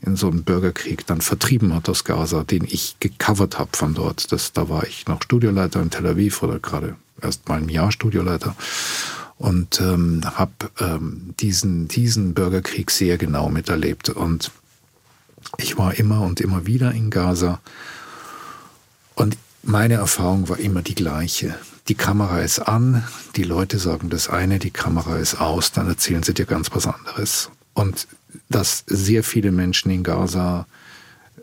in 0.00 0.16
so 0.16 0.28
einem 0.28 0.44
Bürgerkrieg 0.44 1.06
dann 1.06 1.20
vertrieben 1.20 1.74
hat 1.74 1.88
aus 1.88 2.04
Gaza, 2.04 2.44
den 2.44 2.64
ich 2.64 2.96
gecovert 3.00 3.58
habe 3.58 3.70
von 3.72 3.94
dort. 3.94 4.30
Das, 4.30 4.52
da 4.52 4.68
war 4.68 4.86
ich 4.86 5.06
noch 5.06 5.22
Studioleiter 5.22 5.82
in 5.82 5.90
Tel 5.90 6.06
Aviv 6.06 6.42
oder 6.42 6.60
gerade 6.60 6.96
erst 7.20 7.48
mal 7.48 7.58
ein 7.58 7.68
Jahr 7.68 7.90
Studioleiter 7.90 8.54
und 9.38 9.80
ähm, 9.80 10.20
habe 10.24 10.52
ähm, 10.80 11.34
diesen, 11.40 11.88
diesen 11.88 12.34
Bürgerkrieg 12.34 12.90
sehr 12.90 13.18
genau 13.18 13.48
miterlebt. 13.48 14.08
Und 14.08 14.52
ich 15.56 15.78
war 15.78 15.94
immer 15.98 16.22
und 16.22 16.40
immer 16.40 16.66
wieder 16.66 16.92
in 16.92 17.10
Gaza 17.10 17.60
und 19.14 19.36
meine 19.62 19.94
Erfahrung 19.94 20.48
war 20.48 20.58
immer 20.58 20.82
die 20.82 20.94
gleiche 20.94 21.54
die 21.88 21.94
Kamera 21.94 22.40
ist 22.40 22.58
an, 22.60 23.04
die 23.36 23.44
Leute 23.44 23.78
sagen 23.78 24.10
das 24.10 24.28
eine, 24.28 24.58
die 24.58 24.70
Kamera 24.70 25.16
ist 25.16 25.40
aus, 25.40 25.72
dann 25.72 25.88
erzählen 25.88 26.22
sie 26.22 26.34
dir 26.34 26.44
ganz 26.44 26.70
was 26.72 26.86
anderes. 26.86 27.50
Und 27.72 28.06
dass 28.50 28.84
sehr 28.86 29.24
viele 29.24 29.52
Menschen 29.52 29.90
in 29.90 30.02
Gaza 30.02 30.66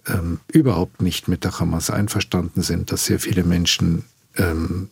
ähm, 0.07 0.39
überhaupt 0.47 1.01
nicht 1.01 1.27
mit 1.27 1.43
der 1.43 1.59
Hamas 1.59 1.89
einverstanden 1.89 2.61
sind, 2.61 2.91
dass 2.91 3.05
sehr 3.05 3.19
viele 3.19 3.43
Menschen 3.43 4.03
ähm, 4.38 4.89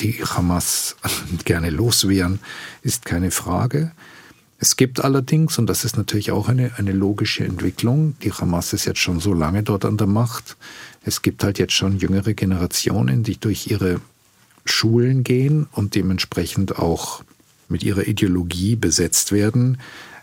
die 0.00 0.22
Hamas 0.22 0.96
gerne 1.44 1.70
loswehren, 1.70 2.40
ist 2.82 3.04
keine 3.06 3.30
Frage. 3.30 3.92
Es 4.58 4.76
gibt 4.76 5.02
allerdings, 5.02 5.58
und 5.58 5.66
das 5.68 5.84
ist 5.84 5.96
natürlich 5.96 6.32
auch 6.32 6.50
eine, 6.50 6.72
eine 6.76 6.92
logische 6.92 7.44
Entwicklung, 7.44 8.16
die 8.22 8.32
Hamas 8.32 8.74
ist 8.74 8.84
jetzt 8.84 8.98
schon 8.98 9.18
so 9.18 9.32
lange 9.32 9.62
dort 9.62 9.86
an 9.86 9.96
der 9.96 10.06
Macht, 10.06 10.58
es 11.02 11.22
gibt 11.22 11.42
halt 11.42 11.58
jetzt 11.58 11.72
schon 11.72 11.96
jüngere 11.96 12.34
Generationen, 12.34 13.22
die 13.22 13.40
durch 13.40 13.68
ihre 13.68 14.02
Schulen 14.70 15.24
gehen 15.24 15.66
und 15.72 15.94
dementsprechend 15.94 16.78
auch 16.78 17.22
mit 17.68 17.82
ihrer 17.82 18.06
Ideologie 18.06 18.76
besetzt 18.76 19.32
werden, 19.32 19.78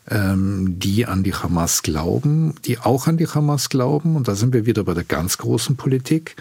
ähm, 0.09 0.79
die 0.79 1.05
an 1.05 1.23
die 1.23 1.33
Hamas 1.33 1.83
glauben, 1.83 2.55
die 2.65 2.77
auch 2.79 3.07
an 3.07 3.17
die 3.17 3.27
Hamas 3.27 3.69
glauben. 3.69 4.15
Und 4.15 4.27
da 4.27 4.35
sind 4.35 4.53
wir 4.53 4.65
wieder 4.65 4.83
bei 4.83 4.93
der 4.93 5.03
ganz 5.03 5.37
großen 5.37 5.75
Politik. 5.75 6.35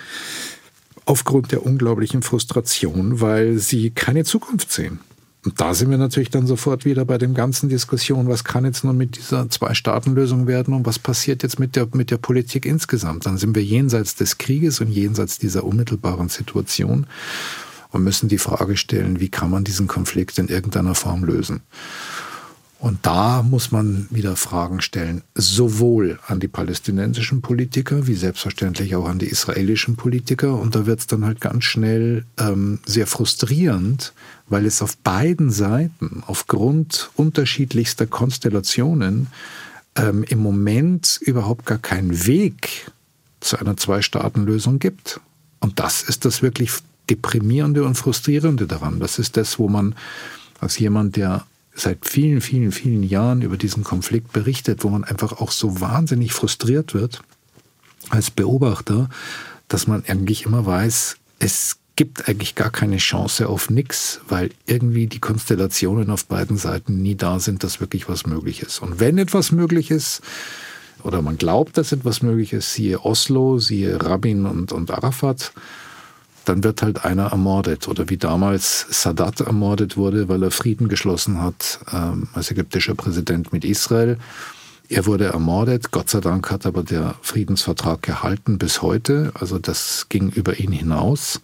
Aufgrund 1.05 1.53
der 1.53 1.65
unglaublichen 1.65 2.23
Frustration, 2.23 3.21
weil 3.21 3.59
sie 3.59 3.91
keine 3.91 4.25
Zukunft 4.25 4.73
sehen. 4.73 4.99
Und 5.45 5.61
da 5.61 5.75
sind 5.75 5.91
wir 5.91 5.99
natürlich 5.99 6.31
dann 6.31 6.49
sofort 6.49 6.85
wieder 6.85 7.05
bei 7.05 7.19
dem 7.19 7.33
ganzen 7.33 7.69
Diskussion, 7.69 8.27
was 8.27 8.43
kann 8.43 8.65
jetzt 8.65 8.83
nun 8.83 8.97
mit 8.97 9.17
dieser 9.17 9.49
Zwei-Staaten-Lösung 9.49 10.49
werden 10.49 10.75
und 10.75 10.87
was 10.87 10.99
passiert 10.99 11.45
jetzt 11.45 11.61
mit 11.61 11.77
der, 11.77 11.87
mit 11.93 12.11
der 12.11 12.17
Politik 12.17 12.67
insgesamt. 12.67 13.27
Dann 13.27 13.39
sind 13.39 13.55
wir 13.55 13.63
jenseits 13.63 14.17
des 14.17 14.39
Krieges 14.39 14.81
und 14.81 14.91
jenseits 14.91 15.39
dieser 15.39 15.63
unmittelbaren 15.63 16.29
Situation 16.29 17.07
und 17.97 18.05
müssen 18.05 18.29
die 18.29 18.39
Frage 18.39 18.77
stellen, 18.77 19.21
wie 19.21 19.31
kann 19.31 19.51
man 19.51 19.65
diesen 19.65 19.87
Konflikt 19.87 20.39
in 20.39 20.49
irgendeiner 20.49 20.95
Form 20.95 21.25
lösen. 21.25 21.63
Und 22.79 23.07
da 23.07 23.43
muss 23.43 23.73
man 23.73 24.07
wieder 24.11 24.37
Fragen 24.37 24.83
stellen, 24.83 25.23
sowohl 25.35 26.19
an 26.27 26.39
die 26.39 26.47
palästinensischen 26.47 27.41
Politiker 27.41 28.07
wie 28.07 28.15
selbstverständlich 28.15 28.95
auch 28.95 29.09
an 29.09 29.19
die 29.19 29.29
israelischen 29.29 29.97
Politiker. 29.97 30.55
Und 30.55 30.75
da 30.75 30.85
wird 30.85 31.01
es 31.01 31.07
dann 31.07 31.25
halt 31.25 31.41
ganz 31.41 31.65
schnell 31.65 32.27
ähm, 32.39 32.81
sehr 32.85 33.07
frustrierend, 33.07 34.13
weil 34.47 34.67
es 34.67 34.83
auf 34.83 34.99
beiden 34.99 35.51
Seiten 35.51 36.23
aufgrund 36.27 37.11
unterschiedlichster 37.15 38.07
Konstellationen 38.07 39.29
ähm, 39.97 40.23
im 40.25 40.41
Moment 40.41 41.19
überhaupt 41.23 41.65
gar 41.65 41.79
keinen 41.79 42.27
Weg 42.27 42.91
zu 43.41 43.59
einer 43.59 43.79
Zwei-Staaten-Lösung 43.79 44.81
gibt. 44.81 45.19
Und 45.61 45.81
das 45.81 46.03
ist 46.03 46.27
das 46.27 46.43
wirklich 46.43 46.73
Deprimierende 47.11 47.85
und 47.85 47.95
Frustrierende 47.97 48.67
daran. 48.67 49.01
Das 49.01 49.19
ist 49.19 49.37
das, 49.37 49.59
wo 49.59 49.69
man 49.69 49.95
als 50.61 50.79
jemand, 50.79 51.17
der 51.17 51.47
seit 51.75 52.07
vielen, 52.07 52.41
vielen, 52.41 52.73
vielen 52.73 53.03
Jahren 53.03 53.43
über 53.43 53.57
diesen 53.57 53.85
Konflikt 53.85 54.33
berichtet, 54.33 54.83
wo 54.83 54.89
man 54.89 55.05
einfach 55.05 55.41
auch 55.41 55.51
so 55.51 55.81
wahnsinnig 55.81 56.33
frustriert 56.33 56.95
wird 56.95 57.23
als 58.09 58.31
Beobachter, 58.31 59.11
dass 59.69 59.87
man 59.87 60.05
eigentlich 60.07 60.45
immer 60.45 60.65
weiß, 60.65 61.17
es 61.39 61.77
gibt 61.97 62.29
eigentlich 62.29 62.55
gar 62.55 62.71
keine 62.71 62.99
Chance 62.99 63.49
auf 63.49 63.71
nichts, 63.71 64.21
weil 64.29 64.51
irgendwie 64.67 65.07
die 65.07 65.19
Konstellationen 65.19 66.11
auf 66.11 66.27
beiden 66.27 66.57
Seiten 66.57 67.03
nie 67.03 67.15
da 67.15 67.41
sind, 67.41 67.65
dass 67.65 67.81
wirklich 67.81 68.09
was 68.09 68.27
möglich 68.27 68.63
ist. 68.63 68.81
Und 68.81 69.01
wenn 69.01 69.19
etwas 69.19 69.51
möglich 69.51 69.91
ist, 69.91 70.21
oder 71.03 71.23
man 71.23 71.39
glaubt, 71.39 71.79
dass 71.79 71.93
etwas 71.93 72.23
möglich 72.23 72.53
ist, 72.53 72.75
siehe 72.75 73.05
Oslo, 73.05 73.59
siehe 73.59 74.03
Rabin 74.03 74.47
und, 74.47 74.73
und 74.73 74.91
Arafat, 74.91 75.53
dann 76.47 76.65
wird 76.65 76.81
halt 76.81 77.05
einer 77.05 77.27
ermordet. 77.27 77.89
Oder 77.89 78.09
wie 78.09 78.17
damals 78.17 78.87
Sadat 78.91 79.41
ermordet 79.41 79.97
wurde, 79.97 80.29
weil 80.29 80.43
er 80.43 80.51
Frieden 80.51 80.89
geschlossen 80.89 81.43
hat 81.43 81.81
ähm, 81.93 82.29
als 82.33 82.51
ägyptischer 82.51 82.95
Präsident 82.95 83.53
mit 83.53 83.65
Israel. 83.65 84.19
Er 84.89 85.07
wurde 85.07 85.27
ermordet. 85.27 85.91
Gott 85.91 86.09
sei 86.09 86.21
Dank 86.21 86.51
hat 86.51 86.65
aber 86.65 86.85
der 86.85 87.17
Friedensvertrag 87.21 88.03
gehalten 88.03 88.59
bis 88.59 88.81
heute. 88.83 89.33
Also 89.35 89.59
das 89.59 90.07
ging 90.09 90.31
über 90.31 90.59
ihn 90.59 90.71
hinaus. 90.71 91.41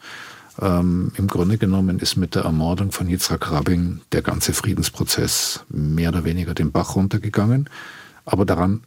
Ähm, 0.61 1.11
Im 1.17 1.27
Grunde 1.27 1.59
genommen 1.59 1.99
ist 1.99 2.17
mit 2.17 2.37
der 2.37 2.43
Ermordung 2.43 2.93
von 2.93 3.09
Yitzhak 3.09 3.51
Rabin 3.51 4.03
der 4.13 4.23
ganze 4.23 4.53
Friedensprozess 4.53 5.65
mehr 5.69 6.11
oder 6.11 6.25
weniger 6.25 6.55
den 6.55 6.71
Bach 6.71 6.95
runtergegangen. 6.95 7.69
Aber 8.25 8.45
daran 8.45 8.83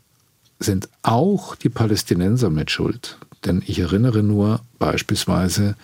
sind 0.59 0.87
auch 1.01 1.55
die 1.55 1.69
Palästinenser 1.69 2.49
mit 2.49 2.71
Schuld. 2.71 3.17
Denn 3.45 3.63
ich 3.65 3.79
erinnere 3.79 4.23
nur 4.23 4.61
beispielsweise 4.79 5.75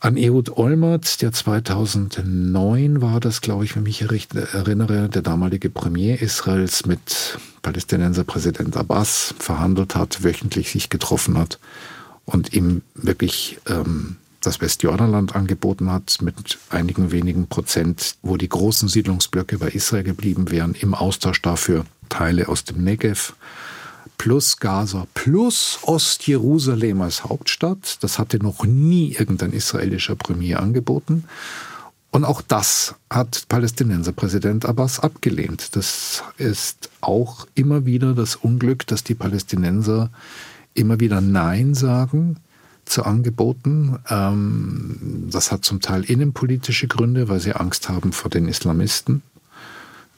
an 0.00 0.16
Ehud 0.16 0.56
Olmert, 0.56 1.22
der 1.22 1.32
2009 1.32 3.02
war 3.02 3.18
das, 3.18 3.40
glaube 3.40 3.64
ich, 3.64 3.74
wenn 3.74 3.84
ich 3.86 4.00
mich 4.08 4.30
erinnere, 4.32 5.08
der 5.08 5.22
damalige 5.22 5.70
Premier 5.70 6.20
Israels 6.20 6.86
mit 6.86 7.38
Palästinenser 7.62 8.22
Präsident 8.22 8.76
Abbas 8.76 9.34
verhandelt 9.38 9.96
hat, 9.96 10.22
wöchentlich 10.22 10.70
sich 10.70 10.88
getroffen 10.88 11.36
hat 11.36 11.58
und 12.24 12.52
ihm 12.52 12.82
wirklich 12.94 13.58
ähm, 13.68 14.16
das 14.40 14.60
Westjordanland 14.60 15.34
angeboten 15.34 15.90
hat 15.90 16.18
mit 16.22 16.58
einigen 16.70 17.10
wenigen 17.10 17.48
Prozent, 17.48 18.16
wo 18.22 18.36
die 18.36 18.48
großen 18.48 18.88
Siedlungsblöcke 18.88 19.58
bei 19.58 19.68
Israel 19.68 20.04
geblieben 20.04 20.50
wären, 20.52 20.74
im 20.74 20.94
Austausch 20.94 21.42
dafür 21.42 21.84
Teile 22.08 22.48
aus 22.48 22.62
dem 22.62 22.84
Negev 22.84 23.34
plus 24.16 24.58
Gaza 24.58 25.06
plus 25.14 25.78
Ostjerusalem 25.82 27.02
als 27.02 27.24
Hauptstadt. 27.24 27.98
Das 28.02 28.18
hatte 28.18 28.38
noch 28.42 28.64
nie 28.64 29.12
irgendein 29.12 29.52
israelischer 29.52 30.16
Premier 30.16 30.60
angeboten. 30.60 31.24
Und 32.10 32.24
auch 32.24 32.40
das 32.40 32.94
hat 33.10 33.44
Palästinenser 33.48 34.12
Präsident 34.12 34.64
Abbas 34.64 35.00
abgelehnt. 35.00 35.76
Das 35.76 36.22
ist 36.38 36.88
auch 37.00 37.46
immer 37.54 37.84
wieder 37.84 38.14
das 38.14 38.36
Unglück, 38.36 38.86
dass 38.86 39.04
die 39.04 39.14
Palästinenser 39.14 40.10
immer 40.74 41.00
wieder 41.00 41.20
Nein 41.20 41.74
sagen 41.74 42.36
zu 42.86 43.04
Angeboten. 43.04 43.98
Ähm, 44.08 45.28
das 45.30 45.52
hat 45.52 45.64
zum 45.64 45.80
Teil 45.80 46.04
innenpolitische 46.04 46.88
Gründe, 46.88 47.28
weil 47.28 47.40
sie 47.40 47.52
Angst 47.52 47.88
haben 47.88 48.12
vor 48.12 48.30
den 48.30 48.48
Islamisten, 48.48 49.22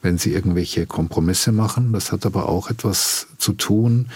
wenn 0.01 0.17
sie 0.17 0.33
irgendwelche 0.33 0.85
Kompromisse 0.85 1.51
machen. 1.51 1.93
Das 1.93 2.11
hat 2.11 2.25
aber 2.25 2.49
auch 2.49 2.69
etwas 2.69 3.27
zu 3.37 3.53
tun 3.53 4.07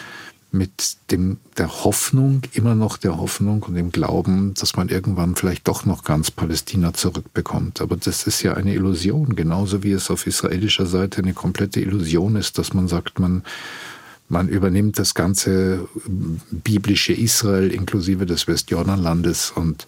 mit 0.51 0.97
dem, 1.11 1.37
der 1.57 1.83
Hoffnung, 1.83 2.41
immer 2.53 2.75
noch 2.75 2.97
der 2.97 3.17
Hoffnung 3.17 3.63
und 3.63 3.75
dem 3.75 3.91
Glauben, 3.91 4.53
dass 4.53 4.75
man 4.75 4.89
irgendwann 4.89 5.35
vielleicht 5.35 5.67
doch 5.67 5.85
noch 5.85 6.03
ganz 6.03 6.31
Palästina 6.31 6.93
zurückbekommt. 6.93 7.81
Aber 7.81 7.97
das 7.97 8.25
ist 8.25 8.41
ja 8.41 8.53
eine 8.53 8.73
Illusion, 8.73 9.35
genauso 9.35 9.83
wie 9.83 9.91
es 9.91 10.09
auf 10.09 10.25
israelischer 10.25 10.85
Seite 10.85 11.21
eine 11.21 11.33
komplette 11.33 11.81
Illusion 11.81 12.35
ist, 12.37 12.57
dass 12.57 12.73
man 12.73 12.87
sagt, 12.87 13.19
man 13.19 13.43
man 14.27 14.49
übernimmt 14.49 14.97
das 14.97 15.13
ganze 15.13 15.87
biblische 16.49 17.13
Israel 17.13 17.71
inklusive 17.71 18.25
des 18.25 18.47
Westjordanlandes 18.47 19.51
und 19.51 19.85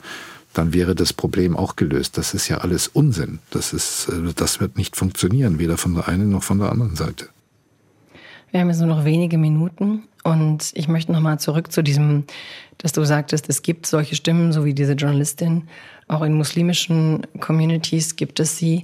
dann 0.58 0.74
wäre 0.74 0.96
das 0.96 1.14
Problem 1.14 1.56
auch 1.56 1.76
gelöst. 1.76 2.18
Das 2.18 2.34
ist 2.34 2.48
ja 2.48 2.58
alles 2.58 2.88
Unsinn. 2.88 3.40
Das, 3.52 3.74
ist, 3.74 4.10
äh, 4.10 4.34
das 4.36 4.60
wird 4.60 4.78
nicht 4.78 4.96
funktionieren, 4.96 5.60
weder 5.60 5.78
von 5.78 5.94
der 5.94 6.08
einen 6.08 6.30
noch 6.30 6.44
von 6.44 6.60
der 6.60 6.72
anderen 6.72 6.96
Seite. 6.96 7.30
Wir 8.52 8.62
haben 8.62 8.70
jetzt 8.70 8.80
nur 8.80 8.88
noch 8.88 9.06
wenige 9.06 9.38
Minuten 9.38 10.04
und 10.24 10.72
ich 10.74 10.88
möchte 10.88 11.12
nochmal 11.12 11.40
zurück 11.40 11.72
zu 11.72 11.84
diesem, 11.84 12.24
dass 12.78 12.94
du 12.94 13.04
sagtest, 13.04 13.50
es 13.50 13.62
gibt 13.62 13.86
solche 13.86 14.16
Stimmen, 14.16 14.52
so 14.54 14.66
wie 14.66 14.74
diese 14.74 14.94
Journalistin. 14.94 15.68
Auch 16.08 16.22
in 16.22 16.34
muslimischen 16.34 17.28
Communities 17.40 18.16
gibt 18.16 18.40
es 18.40 18.58
sie. 18.58 18.84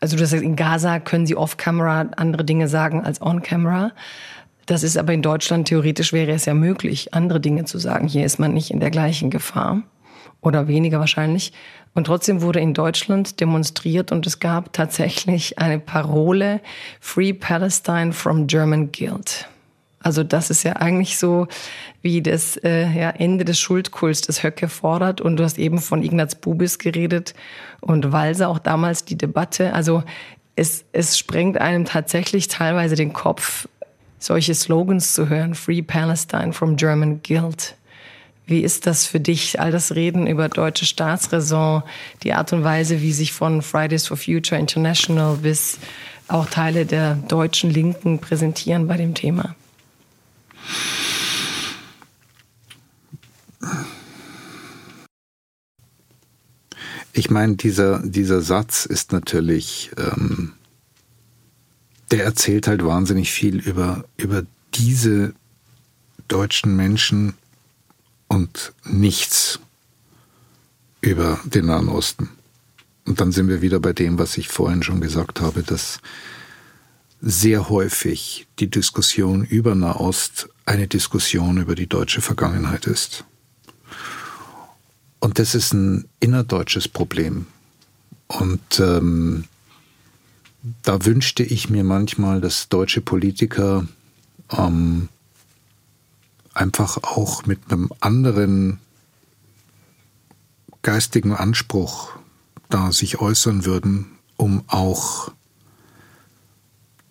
Also 0.00 0.16
du 0.16 0.26
sagst, 0.26 0.44
in 0.44 0.56
Gaza 0.56 1.00
können 1.00 1.26
sie 1.26 1.36
off-camera 1.36 2.10
andere 2.16 2.44
Dinge 2.44 2.68
sagen 2.68 3.02
als 3.02 3.20
on-camera. 3.22 3.92
Das 4.66 4.82
ist 4.82 4.96
aber 4.98 5.12
in 5.12 5.22
Deutschland 5.22 5.68
theoretisch 5.68 6.12
wäre 6.12 6.32
es 6.32 6.44
ja 6.44 6.54
möglich, 6.54 7.14
andere 7.14 7.40
Dinge 7.40 7.64
zu 7.64 7.78
sagen. 7.78 8.06
Hier 8.06 8.24
ist 8.24 8.38
man 8.38 8.52
nicht 8.52 8.70
in 8.70 8.80
der 8.80 8.90
gleichen 8.90 9.30
Gefahr 9.30 9.82
oder 10.42 10.68
weniger 10.68 11.00
wahrscheinlich. 11.00 11.52
Und 11.94 12.06
trotzdem 12.06 12.42
wurde 12.42 12.60
in 12.60 12.74
Deutschland 12.74 13.40
demonstriert 13.40 14.12
und 14.12 14.26
es 14.26 14.40
gab 14.40 14.72
tatsächlich 14.72 15.58
eine 15.58 15.78
Parole 15.78 16.60
Free 17.00 17.32
Palestine 17.32 18.12
from 18.12 18.46
German 18.46 18.92
Guilt. 18.92 19.48
Also 20.02 20.24
das 20.24 20.50
ist 20.50 20.64
ja 20.64 20.74
eigentlich 20.76 21.16
so 21.16 21.46
wie 22.00 22.22
das 22.22 22.56
äh, 22.56 22.88
ja, 22.90 23.10
Ende 23.10 23.44
des 23.44 23.60
Schuldkults, 23.60 24.22
das 24.22 24.42
Höcke 24.42 24.68
fordert. 24.68 25.20
Und 25.20 25.36
du 25.36 25.44
hast 25.44 25.58
eben 25.58 25.78
von 25.78 26.02
Ignaz 26.02 26.34
Bubis 26.34 26.78
geredet 26.78 27.34
und 27.80 28.10
Walser 28.10 28.48
auch 28.48 28.58
damals 28.58 29.04
die 29.04 29.16
Debatte. 29.16 29.72
Also 29.74 30.02
es, 30.56 30.84
es 30.92 31.16
sprengt 31.16 31.58
einem 31.58 31.84
tatsächlich 31.84 32.48
teilweise 32.48 32.96
den 32.96 33.12
Kopf, 33.12 33.68
solche 34.18 34.54
Slogans 34.54 35.14
zu 35.14 35.28
hören, 35.28 35.54
Free 35.54 35.82
Palestine 35.82 36.52
from 36.52 36.76
German 36.76 37.22
Guilt. 37.22 37.76
Wie 38.52 38.60
ist 38.60 38.86
das 38.86 39.06
für 39.06 39.18
dich, 39.18 39.60
all 39.60 39.72
das 39.72 39.94
Reden 39.94 40.26
über 40.26 40.50
deutsche 40.50 40.84
Staatsräson, 40.84 41.82
die 42.22 42.34
Art 42.34 42.52
und 42.52 42.64
Weise, 42.64 43.00
wie 43.00 43.14
sich 43.14 43.32
von 43.32 43.62
Fridays 43.62 44.06
for 44.06 44.18
Future 44.18 44.60
International 44.60 45.38
bis 45.38 45.78
auch 46.28 46.44
Teile 46.50 46.84
der 46.84 47.14
deutschen 47.14 47.70
Linken 47.70 48.18
präsentieren 48.18 48.86
bei 48.86 48.98
dem 48.98 49.14
Thema? 49.14 49.56
Ich 57.14 57.30
meine, 57.30 57.56
dieser, 57.56 58.00
dieser 58.04 58.42
Satz 58.42 58.84
ist 58.84 59.12
natürlich 59.12 59.92
ähm, 59.96 60.52
der 62.10 62.24
erzählt 62.24 62.66
halt 62.66 62.84
wahnsinnig 62.84 63.32
viel 63.32 63.58
über, 63.58 64.04
über 64.18 64.42
diese 64.74 65.32
deutschen 66.28 66.76
Menschen 66.76 67.32
und 68.32 68.72
nichts 68.84 69.60
über 71.02 71.38
den 71.44 71.66
Nahen 71.66 71.88
Osten. 71.88 72.30
Und 73.04 73.20
dann 73.20 73.30
sind 73.30 73.48
wir 73.48 73.60
wieder 73.60 73.78
bei 73.78 73.92
dem, 73.92 74.18
was 74.18 74.38
ich 74.38 74.48
vorhin 74.48 74.82
schon 74.82 75.02
gesagt 75.02 75.42
habe, 75.42 75.62
dass 75.62 75.98
sehr 77.20 77.68
häufig 77.68 78.46
die 78.58 78.70
Diskussion 78.70 79.44
über 79.44 79.74
Nahost 79.74 80.48
eine 80.64 80.88
Diskussion 80.88 81.58
über 81.58 81.74
die 81.74 81.88
deutsche 81.88 82.22
Vergangenheit 82.22 82.86
ist. 82.86 83.24
Und 85.20 85.38
das 85.38 85.54
ist 85.54 85.74
ein 85.74 86.08
innerdeutsches 86.18 86.88
Problem. 86.88 87.46
Und 88.28 88.80
ähm, 88.80 89.44
da 90.82 91.04
wünschte 91.04 91.42
ich 91.42 91.68
mir 91.68 91.84
manchmal, 91.84 92.40
dass 92.40 92.70
deutsche 92.70 93.02
Politiker 93.02 93.86
ähm, 94.50 95.08
einfach 96.54 96.98
auch 97.02 97.46
mit 97.46 97.60
einem 97.70 97.90
anderen 98.00 98.78
geistigen 100.82 101.32
Anspruch 101.32 102.10
da 102.68 102.92
sich 102.92 103.20
äußern 103.20 103.64
würden, 103.64 104.06
um 104.36 104.64
auch 104.66 105.30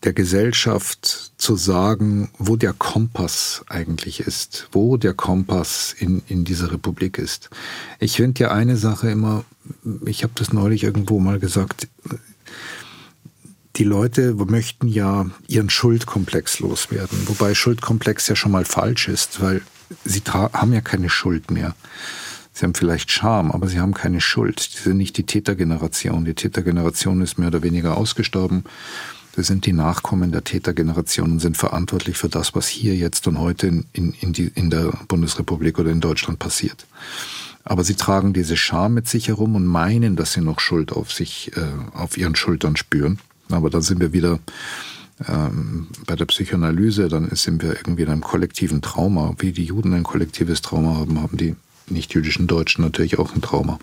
der 0.03 0.13
Gesellschaft 0.13 1.33
zu 1.37 1.55
sagen, 1.55 2.31
wo 2.39 2.55
der 2.55 2.73
Kompass 2.73 3.63
eigentlich 3.67 4.21
ist, 4.21 4.67
wo 4.71 4.97
der 4.97 5.13
Kompass 5.13 5.93
in, 5.97 6.23
in 6.27 6.43
dieser 6.43 6.71
Republik 6.71 7.19
ist. 7.19 7.51
Ich 7.99 8.15
finde 8.17 8.41
ja 8.41 8.51
eine 8.51 8.77
Sache 8.77 9.11
immer, 9.11 9.45
ich 10.05 10.23
habe 10.23 10.33
das 10.35 10.53
neulich 10.53 10.83
irgendwo 10.83 11.19
mal 11.19 11.39
gesagt, 11.39 11.87
die 13.75 13.83
Leute 13.83 14.33
möchten 14.33 14.87
ja 14.87 15.27
ihren 15.47 15.69
Schuldkomplex 15.69 16.59
loswerden, 16.59 17.17
wobei 17.27 17.53
Schuldkomplex 17.53 18.27
ja 18.27 18.35
schon 18.35 18.51
mal 18.51 18.65
falsch 18.65 19.07
ist, 19.07 19.41
weil 19.41 19.61
sie 20.03 20.21
haben 20.25 20.73
ja 20.73 20.81
keine 20.81 21.09
Schuld 21.09 21.51
mehr. 21.51 21.75
Sie 22.53 22.65
haben 22.65 22.73
vielleicht 22.73 23.11
Scham, 23.11 23.51
aber 23.51 23.67
sie 23.67 23.79
haben 23.79 23.93
keine 23.93 24.19
Schuld. 24.19 24.59
Sie 24.59 24.83
sind 24.83 24.97
nicht 24.97 25.15
die 25.17 25.25
Tätergeneration. 25.25 26.25
Die 26.25 26.33
Tätergeneration 26.33 27.21
ist 27.21 27.37
mehr 27.37 27.47
oder 27.47 27.63
weniger 27.63 27.97
ausgestorben. 27.97 28.65
Das 29.35 29.47
sind 29.47 29.65
die 29.65 29.71
Nachkommen 29.71 30.33
der 30.33 30.43
Tätergeneration 30.43 31.31
und 31.31 31.39
sind 31.39 31.55
verantwortlich 31.55 32.17
für 32.17 32.27
das, 32.27 32.53
was 32.53 32.67
hier 32.67 32.95
jetzt 32.95 33.27
und 33.27 33.39
heute 33.39 33.67
in, 33.67 33.85
in, 33.93 34.33
die, 34.33 34.51
in 34.53 34.69
der 34.69 34.91
Bundesrepublik 35.07 35.79
oder 35.79 35.91
in 35.91 36.01
Deutschland 36.01 36.39
passiert. 36.39 36.85
Aber 37.63 37.85
sie 37.85 37.95
tragen 37.95 38.33
diese 38.33 38.57
Scham 38.57 38.95
mit 38.95 39.07
sich 39.07 39.29
herum 39.29 39.55
und 39.55 39.65
meinen, 39.65 40.17
dass 40.17 40.33
sie 40.33 40.41
noch 40.41 40.59
Schuld 40.59 40.91
auf 40.91 41.13
sich, 41.13 41.55
äh, 41.55 41.61
auf 41.93 42.17
ihren 42.17 42.35
Schultern 42.35 42.75
spüren. 42.75 43.19
Aber 43.53 43.69
dann 43.69 43.81
sind 43.81 43.99
wir 43.99 44.13
wieder 44.13 44.39
ähm, 45.27 45.87
bei 46.05 46.15
der 46.15 46.25
Psychoanalyse, 46.25 47.07
dann 47.07 47.29
sind 47.35 47.61
wir 47.61 47.75
irgendwie 47.75 48.03
in 48.03 48.09
einem 48.09 48.21
kollektiven 48.21 48.81
Trauma. 48.81 49.35
Wie 49.37 49.51
die 49.51 49.65
Juden 49.65 49.93
ein 49.93 50.03
kollektives 50.03 50.61
Trauma 50.61 50.95
haben, 50.95 51.21
haben 51.21 51.37
die 51.37 51.55
nicht-jüdischen 51.87 52.47
Deutschen 52.47 52.83
natürlich 52.83 53.19
auch 53.19 53.35
ein 53.35 53.41
Trauma. 53.41 53.79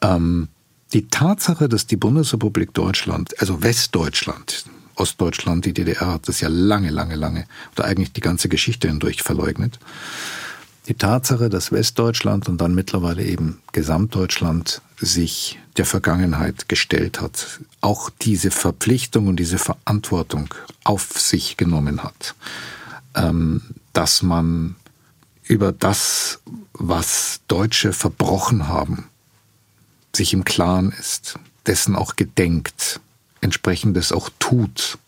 Ähm, 0.00 0.48
die 0.92 1.08
Tatsache, 1.08 1.68
dass 1.68 1.86
die 1.86 1.96
Bundesrepublik 1.96 2.72
Deutschland, 2.74 3.40
also 3.40 3.62
Westdeutschland, 3.62 4.64
Ostdeutschland, 4.94 5.64
die 5.64 5.74
DDR 5.74 6.14
hat 6.14 6.28
das 6.28 6.40
ja 6.40 6.48
lange, 6.48 6.90
lange, 6.90 7.16
lange 7.16 7.46
oder 7.74 7.86
eigentlich 7.86 8.12
die 8.12 8.20
ganze 8.20 8.48
Geschichte 8.48 8.88
hindurch 8.88 9.22
verleugnet. 9.22 9.80
Die 10.86 10.94
Tatsache, 10.94 11.48
dass 11.48 11.72
Westdeutschland 11.72 12.48
und 12.48 12.60
dann 12.60 12.74
mittlerweile 12.74 13.24
eben 13.24 13.62
Gesamtdeutschland 13.72 14.82
sich 14.98 15.58
der 15.78 15.86
Vergangenheit 15.86 16.68
gestellt 16.68 17.22
hat, 17.22 17.60
auch 17.80 18.10
diese 18.10 18.50
Verpflichtung 18.50 19.28
und 19.28 19.36
diese 19.36 19.58
Verantwortung 19.58 20.52
auf 20.84 21.18
sich 21.18 21.56
genommen 21.56 22.02
hat, 22.02 22.34
ähm, 23.14 23.62
dass 23.94 24.22
man 24.22 24.76
über 25.42 25.72
das, 25.72 26.40
was 26.74 27.40
Deutsche 27.48 27.92
verbrochen 27.92 28.68
haben, 28.68 29.08
sich 30.14 30.34
im 30.34 30.44
Klaren 30.44 30.92
ist, 30.92 31.38
dessen 31.66 31.96
auch 31.96 32.16
gedenkt, 32.16 33.00
entsprechendes 33.40 34.12
auch 34.12 34.28
tut. 34.38 34.98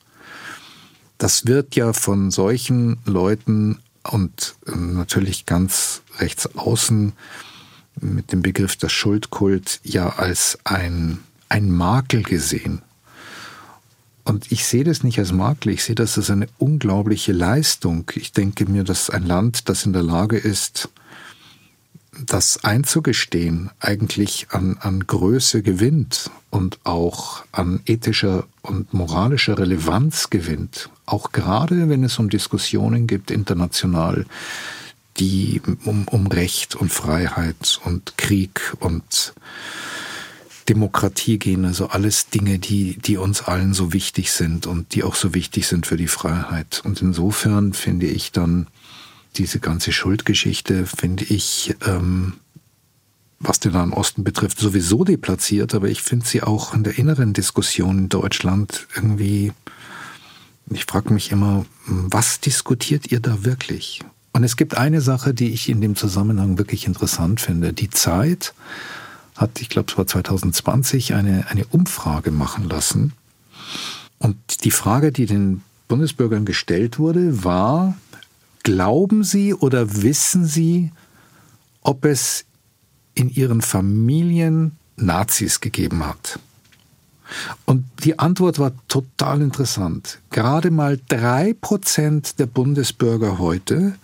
Das 1.18 1.46
wird 1.46 1.76
ja 1.76 1.92
von 1.92 2.30
solchen 2.30 2.98
Leuten 3.04 3.78
und 4.12 4.56
ähm, 4.66 4.94
natürlich 4.94 5.46
ganz 5.46 6.02
rechts 6.18 6.56
außen 6.56 7.12
mit 8.00 8.32
dem 8.32 8.42
Begriff 8.42 8.76
der 8.76 8.88
Schuldkult 8.88 9.80
ja 9.82 10.10
als 10.10 10.58
ein, 10.64 11.18
ein 11.48 11.70
Makel 11.70 12.22
gesehen. 12.22 12.82
Und 14.24 14.50
ich 14.50 14.66
sehe 14.66 14.84
das 14.84 15.04
nicht 15.04 15.18
als 15.18 15.32
Makel, 15.32 15.72
ich 15.72 15.84
sehe 15.84 15.94
das 15.94 16.18
als 16.18 16.30
eine 16.30 16.48
unglaubliche 16.58 17.32
Leistung. 17.32 18.10
Ich 18.16 18.32
denke 18.32 18.66
mir, 18.66 18.82
dass 18.82 19.08
ein 19.08 19.24
Land, 19.24 19.68
das 19.68 19.86
in 19.86 19.92
der 19.92 20.02
Lage 20.02 20.36
ist, 20.36 20.88
das 22.24 22.64
einzugestehen, 22.64 23.70
eigentlich 23.80 24.48
an, 24.50 24.78
an 24.80 25.06
Größe 25.06 25.62
gewinnt 25.62 26.30
und 26.50 26.78
auch 26.84 27.44
an 27.52 27.80
ethischer 27.86 28.44
und 28.62 28.94
moralischer 28.94 29.58
Relevanz 29.58 30.30
gewinnt. 30.30 30.90
Auch 31.04 31.32
gerade 31.32 31.88
wenn 31.88 32.04
es 32.04 32.18
um 32.18 32.30
Diskussionen 32.30 33.06
gibt 33.06 33.30
international, 33.30 34.26
die 35.18 35.60
um, 35.84 36.06
um 36.08 36.26
Recht 36.26 36.74
und 36.74 36.92
Freiheit 36.92 37.80
und 37.84 38.16
Krieg 38.18 38.74
und 38.80 39.34
Demokratie 40.68 41.38
gehen, 41.38 41.64
also 41.64 41.88
alles 41.88 42.28
Dinge, 42.28 42.58
die, 42.58 42.98
die 42.98 43.16
uns 43.16 43.42
allen 43.42 43.72
so 43.72 43.92
wichtig 43.92 44.32
sind 44.32 44.66
und 44.66 44.94
die 44.94 45.04
auch 45.04 45.14
so 45.14 45.32
wichtig 45.32 45.66
sind 45.66 45.86
für 45.86 45.96
die 45.96 46.08
Freiheit. 46.08 46.82
Und 46.84 47.00
insofern 47.02 47.72
finde 47.72 48.06
ich 48.06 48.32
dann 48.32 48.66
diese 49.38 49.60
ganze 49.60 49.92
Schuldgeschichte, 49.92 50.86
finde 50.86 51.24
ich, 51.24 51.74
ähm, 51.86 52.34
was 53.38 53.60
den 53.60 53.72
Nahen 53.72 53.92
Osten 53.92 54.24
betrifft, 54.24 54.58
sowieso 54.58 55.04
deplatziert, 55.04 55.74
aber 55.74 55.88
ich 55.88 56.02
finde 56.02 56.26
sie 56.26 56.42
auch 56.42 56.74
in 56.74 56.84
der 56.84 56.98
inneren 56.98 57.32
Diskussion 57.32 57.98
in 57.98 58.08
Deutschland 58.08 58.86
irgendwie, 58.94 59.52
ich 60.70 60.86
frage 60.86 61.12
mich 61.12 61.30
immer, 61.32 61.66
was 61.86 62.40
diskutiert 62.40 63.12
ihr 63.12 63.20
da 63.20 63.44
wirklich? 63.44 64.00
Und 64.32 64.44
es 64.44 64.56
gibt 64.56 64.76
eine 64.76 65.00
Sache, 65.00 65.32
die 65.32 65.50
ich 65.50 65.68
in 65.68 65.80
dem 65.80 65.96
Zusammenhang 65.96 66.58
wirklich 66.58 66.86
interessant 66.86 67.40
finde. 67.40 67.72
Die 67.72 67.90
Zeit 67.90 68.54
hat, 69.34 69.60
ich 69.60 69.68
glaube, 69.68 69.90
es 69.90 69.98
war 69.98 70.06
2020, 70.06 71.14
eine, 71.14 71.46
eine 71.48 71.64
Umfrage 71.66 72.30
machen 72.30 72.68
lassen. 72.68 73.12
Und 74.18 74.64
die 74.64 74.70
Frage, 74.70 75.12
die 75.12 75.26
den 75.26 75.62
Bundesbürgern 75.88 76.44
gestellt 76.44 76.98
wurde, 76.98 77.44
war, 77.44 77.96
glauben 78.66 79.22
Sie 79.22 79.54
oder 79.54 80.02
wissen 80.02 80.44
Sie, 80.44 80.90
ob 81.82 82.04
es 82.04 82.46
in 83.14 83.30
Ihren 83.30 83.62
Familien 83.62 84.72
Nazis 84.96 85.60
gegeben 85.60 86.04
hat? 86.04 86.40
Und 87.64 87.84
die 88.02 88.18
Antwort 88.18 88.58
war 88.58 88.72
total 88.88 89.40
interessant. 89.40 90.18
Gerade 90.30 90.72
mal 90.72 90.98
drei 91.08 91.54
Prozent 91.60 92.40
der 92.40 92.46
Bundesbürger 92.46 93.38
heute 93.38 93.94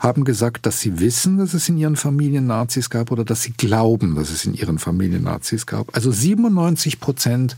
haben 0.00 0.24
gesagt, 0.24 0.66
dass 0.66 0.80
sie 0.80 0.98
wissen, 0.98 1.38
dass 1.38 1.54
es 1.54 1.68
in 1.68 1.78
ihren 1.78 1.96
Familien 1.96 2.48
Nazis 2.48 2.90
gab 2.90 3.12
oder 3.12 3.24
dass 3.24 3.42
sie 3.42 3.52
glauben, 3.52 4.16
dass 4.16 4.30
es 4.30 4.44
in 4.44 4.54
ihren 4.54 4.80
Familien 4.80 5.22
Nazis 5.22 5.64
gab. 5.64 5.94
Also 5.94 6.10
97 6.10 6.98
Prozent 6.98 7.56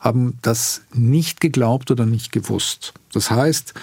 haben 0.00 0.38
das 0.40 0.82
nicht 0.94 1.42
geglaubt 1.42 1.90
oder 1.90 2.06
nicht 2.06 2.32
gewusst. 2.32 2.94
Das 3.12 3.30
heißt, 3.30 3.74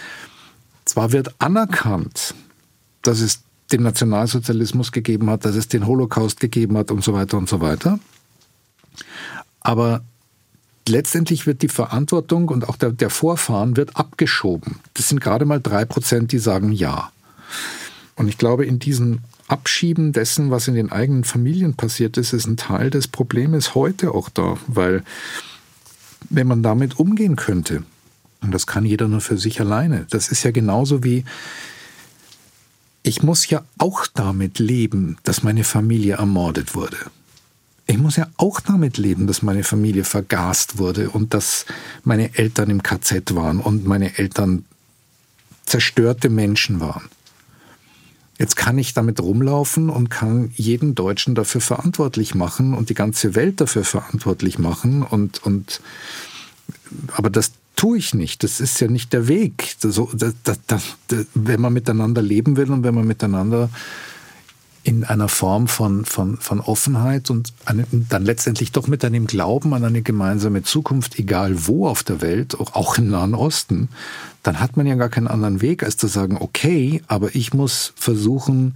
zwar 0.92 1.14
wird 1.14 1.34
anerkannt, 1.40 2.36
dass 3.02 3.22
es 3.22 3.44
den 3.72 3.84
Nationalsozialismus 3.84 4.92
gegeben 4.92 5.30
hat, 5.30 5.46
dass 5.46 5.56
es 5.56 5.70
den 5.70 5.88
Holocaust 5.88 6.42
gegeben 6.42 6.78
hat 6.78 6.92
und 6.92 7.02
so 7.02 7.14
weiter 7.14 7.38
und 7.38 7.48
so 7.48 7.62
weiter, 7.62 7.98
aber 9.62 10.04
letztendlich 10.90 11.48
wird 11.48 11.62
die 11.62 11.70
Verantwortung 11.70 12.50
und 12.50 12.68
auch 12.68 12.76
der, 12.76 12.92
der 12.92 13.10
Vorfahren 13.10 13.78
wird 13.78 13.96
abgeschoben. 13.96 14.80
Das 14.94 15.08
sind 15.08 15.22
gerade 15.22 15.46
mal 15.46 15.62
drei 15.62 15.86
Prozent, 15.86 16.34
die 16.34 16.40
sagen 16.40 16.74
ja. 16.74 17.14
Und 18.18 18.28
ich 18.28 18.38
glaube, 18.38 18.66
in 18.66 18.78
diesem 18.78 19.20
Abschieben 19.48 20.12
dessen, 20.12 20.52
was 20.52 20.68
in 20.68 20.76
den 20.76 20.92
eigenen 20.92 21.24
Familien 21.24 21.76
passiert 21.76 22.18
ist, 22.18 22.34
ist 22.34 22.48
ein 22.48 22.58
Teil 22.58 22.90
des 22.90 23.08
Problems 23.08 23.76
heute 23.76 24.12
auch 24.14 24.28
da, 24.28 24.58
weil 24.68 25.04
wenn 26.30 26.48
man 26.48 26.64
damit 26.64 27.00
umgehen 27.00 27.38
könnte, 27.38 27.84
und 28.42 28.52
das 28.52 28.68
kann 28.68 28.86
jeder 28.86 29.08
nur 29.08 29.22
für 29.22 29.38
sich 29.38 29.60
alleine, 29.62 30.06
das 30.10 30.30
ist 30.30 30.44
ja 30.44 30.52
genauso 30.52 31.04
wie, 31.04 31.24
ich 33.04 33.24
muss 33.24 33.50
ja 33.50 33.64
auch 33.78 34.06
damit 34.08 34.60
leben, 34.60 35.18
dass 35.24 35.44
meine 35.44 35.64
Familie 35.64 36.16
ermordet 36.16 36.76
wurde. 36.76 36.98
Ich 37.88 37.98
muss 37.98 38.16
ja 38.16 38.28
auch 38.38 38.60
damit 38.60 38.98
leben, 38.98 39.28
dass 39.28 39.42
meine 39.42 39.64
Familie 39.64 40.04
vergast 40.04 40.78
wurde 40.78 41.10
und 41.10 41.34
dass 41.34 41.66
meine 42.04 42.38
Eltern 42.38 42.70
im 42.70 42.84
KZ 42.84 43.36
waren 43.36 43.60
und 43.60 43.86
meine 43.86 44.18
Eltern 44.18 44.66
zerstörte 45.66 46.30
Menschen 46.30 46.80
waren. 46.80 47.10
Jetzt 48.38 48.56
kann 48.56 48.78
ich 48.78 48.94
damit 48.94 49.20
rumlaufen 49.20 49.90
und 49.90 50.10
kann 50.10 50.52
jeden 50.56 50.96
Deutschen 50.96 51.36
dafür 51.36 51.62
verantwortlich 51.62 52.34
machen 52.34 52.74
und 52.74 52.90
die 52.90 52.96
ganze 52.96 53.36
Welt 53.36 53.62
dafür 53.62 53.84
verantwortlich 53.84 54.58
machen 54.58 55.04
und, 55.04 55.44
und 55.44 55.82
aber 57.14 57.30
das 57.30 57.52
tue 57.82 57.98
ich 57.98 58.14
nicht. 58.14 58.44
Das 58.44 58.60
ist 58.60 58.80
ja 58.80 58.88
nicht 58.88 59.12
der 59.12 59.28
Weg. 59.28 59.76
Das, 59.82 60.00
das, 60.44 60.60
das, 60.68 60.84
wenn 61.34 61.60
man 61.60 61.74
miteinander 61.74 62.22
leben 62.22 62.56
will 62.56 62.70
und 62.70 62.84
wenn 62.84 62.94
man 62.94 63.08
miteinander 63.08 63.72
in 64.84 65.04
einer 65.04 65.28
Form 65.28 65.68
von, 65.68 66.06
von, 66.06 66.38
von 66.38 66.60
Offenheit 66.60 67.32
und 67.32 67.54
eine, 67.66 67.88
dann 67.92 68.24
letztendlich 68.24 68.72
doch 68.72 68.86
mit 68.86 69.04
einem 69.04 69.26
Glauben 69.26 69.74
an 69.74 69.84
eine 69.84 70.04
gemeinsame 70.04 70.62
Zukunft, 70.62 71.18
egal 71.18 71.66
wo 71.66 71.88
auf 71.88 72.04
der 72.04 72.22
Welt, 72.22 72.56
auch 72.60 73.00
im 73.00 73.10
Nahen 73.10 73.34
Osten, 73.34 73.90
dann 74.44 74.60
hat 74.60 74.78
man 74.78 74.86
ja 74.86 74.94
gar 74.94 75.10
keinen 75.10 75.28
anderen 75.28 75.62
Weg, 75.62 75.82
als 75.82 75.98
zu 75.98 76.06
sagen, 76.06 76.38
okay, 76.40 77.02
aber 77.08 77.34
ich 77.34 77.52
muss 77.52 77.94
versuchen, 77.96 78.76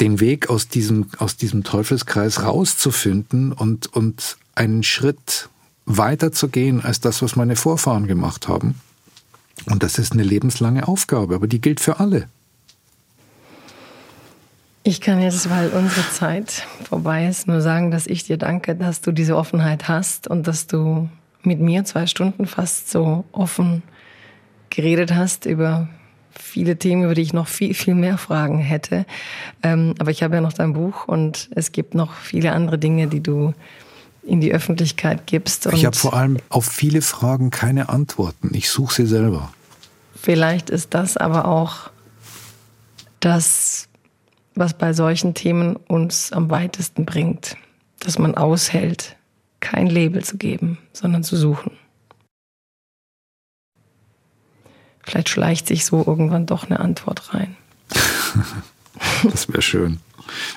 den 0.00 0.18
Weg 0.18 0.48
aus 0.48 0.68
diesem, 0.68 1.08
aus 1.18 1.36
diesem 1.36 1.62
Teufelskreis 1.62 2.42
rauszufinden 2.42 3.52
und, 3.52 3.92
und 3.92 4.38
einen 4.54 4.82
Schritt 4.82 5.50
weiter 5.88 6.32
zu 6.32 6.48
gehen 6.48 6.84
als 6.84 7.00
das, 7.00 7.22
was 7.22 7.34
meine 7.34 7.56
Vorfahren 7.56 8.06
gemacht 8.06 8.46
haben. 8.46 8.74
Und 9.66 9.82
das 9.82 9.98
ist 9.98 10.12
eine 10.12 10.22
lebenslange 10.22 10.86
Aufgabe, 10.86 11.34
aber 11.34 11.46
die 11.46 11.60
gilt 11.60 11.80
für 11.80 11.98
alle. 11.98 12.28
Ich 14.84 15.00
kann 15.00 15.20
jetzt, 15.20 15.50
weil 15.50 15.68
unsere 15.70 16.08
Zeit 16.10 16.66
vorbei 16.88 17.26
ist, 17.26 17.46
nur 17.46 17.60
sagen, 17.60 17.90
dass 17.90 18.06
ich 18.06 18.24
dir 18.24 18.36
danke, 18.36 18.74
dass 18.74 19.00
du 19.00 19.12
diese 19.12 19.36
Offenheit 19.36 19.88
hast 19.88 20.28
und 20.28 20.46
dass 20.46 20.66
du 20.66 21.08
mit 21.42 21.60
mir 21.60 21.84
zwei 21.84 22.06
Stunden 22.06 22.46
fast 22.46 22.90
so 22.90 23.24
offen 23.32 23.82
geredet 24.70 25.14
hast 25.14 25.46
über 25.46 25.88
viele 26.30 26.76
Themen, 26.76 27.04
über 27.04 27.14
die 27.14 27.22
ich 27.22 27.32
noch 27.32 27.48
viel, 27.48 27.74
viel 27.74 27.94
mehr 27.94 28.18
Fragen 28.18 28.58
hätte. 28.58 29.04
Ähm, 29.62 29.94
aber 29.98 30.10
ich 30.10 30.22
habe 30.22 30.36
ja 30.36 30.40
noch 30.40 30.52
dein 30.52 30.72
Buch 30.72 31.08
und 31.08 31.48
es 31.54 31.72
gibt 31.72 31.94
noch 31.94 32.14
viele 32.14 32.52
andere 32.52 32.78
Dinge, 32.78 33.08
die 33.08 33.22
du 33.22 33.54
in 34.28 34.40
die 34.40 34.52
Öffentlichkeit 34.52 35.26
gibst. 35.26 35.66
ich 35.66 35.84
habe 35.84 35.96
vor 35.96 36.14
allem 36.14 36.38
auf 36.48 36.66
viele 36.66 37.02
Fragen 37.02 37.50
keine 37.50 37.88
Antworten. 37.88 38.50
Ich 38.54 38.70
suche 38.70 38.94
sie 38.94 39.06
selber. 39.06 39.52
Vielleicht 40.14 40.70
ist 40.70 40.94
das 40.94 41.16
aber 41.16 41.46
auch 41.46 41.90
das 43.20 43.88
was 44.58 44.74
bei 44.74 44.92
solchen 44.92 45.34
Themen 45.34 45.76
uns 45.76 46.32
am 46.32 46.50
weitesten 46.50 47.06
bringt, 47.06 47.56
dass 48.00 48.18
man 48.18 48.34
aushält, 48.34 49.16
kein 49.60 49.86
Label 49.86 50.24
zu 50.24 50.36
geben, 50.36 50.78
sondern 50.92 51.22
zu 51.22 51.36
suchen. 51.36 51.72
Vielleicht 55.02 55.28
schleicht 55.28 55.66
sich 55.68 55.84
so 55.84 56.04
irgendwann 56.04 56.46
doch 56.46 56.64
eine 56.64 56.80
Antwort 56.80 57.34
rein. 57.34 57.56
Das 59.22 59.48
wäre 59.48 59.62
schön. 59.62 60.00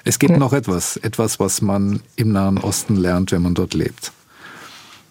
Es 0.04 0.20
gibt 0.20 0.32
ja. 0.32 0.38
noch 0.38 0.54
etwas, 0.54 0.98
etwas, 0.98 1.40
was 1.40 1.62
man 1.62 2.02
im 2.16 2.32
Nahen 2.32 2.58
Osten 2.58 2.96
lernt, 2.96 3.32
wenn 3.32 3.42
man 3.42 3.54
dort 3.54 3.74
lebt. 3.74 4.12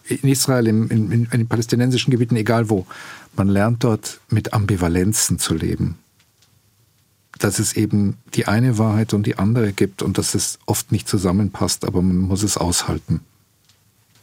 In 0.08 0.28
Israel, 0.28 0.66
in, 0.66 0.88
in, 0.88 1.10
in 1.12 1.28
den 1.30 1.48
palästinensischen 1.48 2.10
Gebieten, 2.10 2.36
egal 2.36 2.68
wo. 2.68 2.86
Man 3.36 3.48
lernt 3.48 3.84
dort 3.84 4.20
mit 4.28 4.52
Ambivalenzen 4.52 5.38
zu 5.38 5.54
leben. 5.54 5.98
Dass 7.38 7.58
es 7.58 7.74
eben 7.74 8.18
die 8.34 8.46
eine 8.46 8.76
Wahrheit 8.76 9.14
und 9.14 9.24
die 9.24 9.38
andere 9.38 9.72
gibt 9.72 10.02
und 10.02 10.18
dass 10.18 10.34
es 10.34 10.58
oft 10.66 10.92
nicht 10.92 11.08
zusammenpasst, 11.08 11.84
aber 11.84 12.02
man 12.02 12.18
muss 12.18 12.42
es 12.42 12.56
aushalten. 12.56 13.20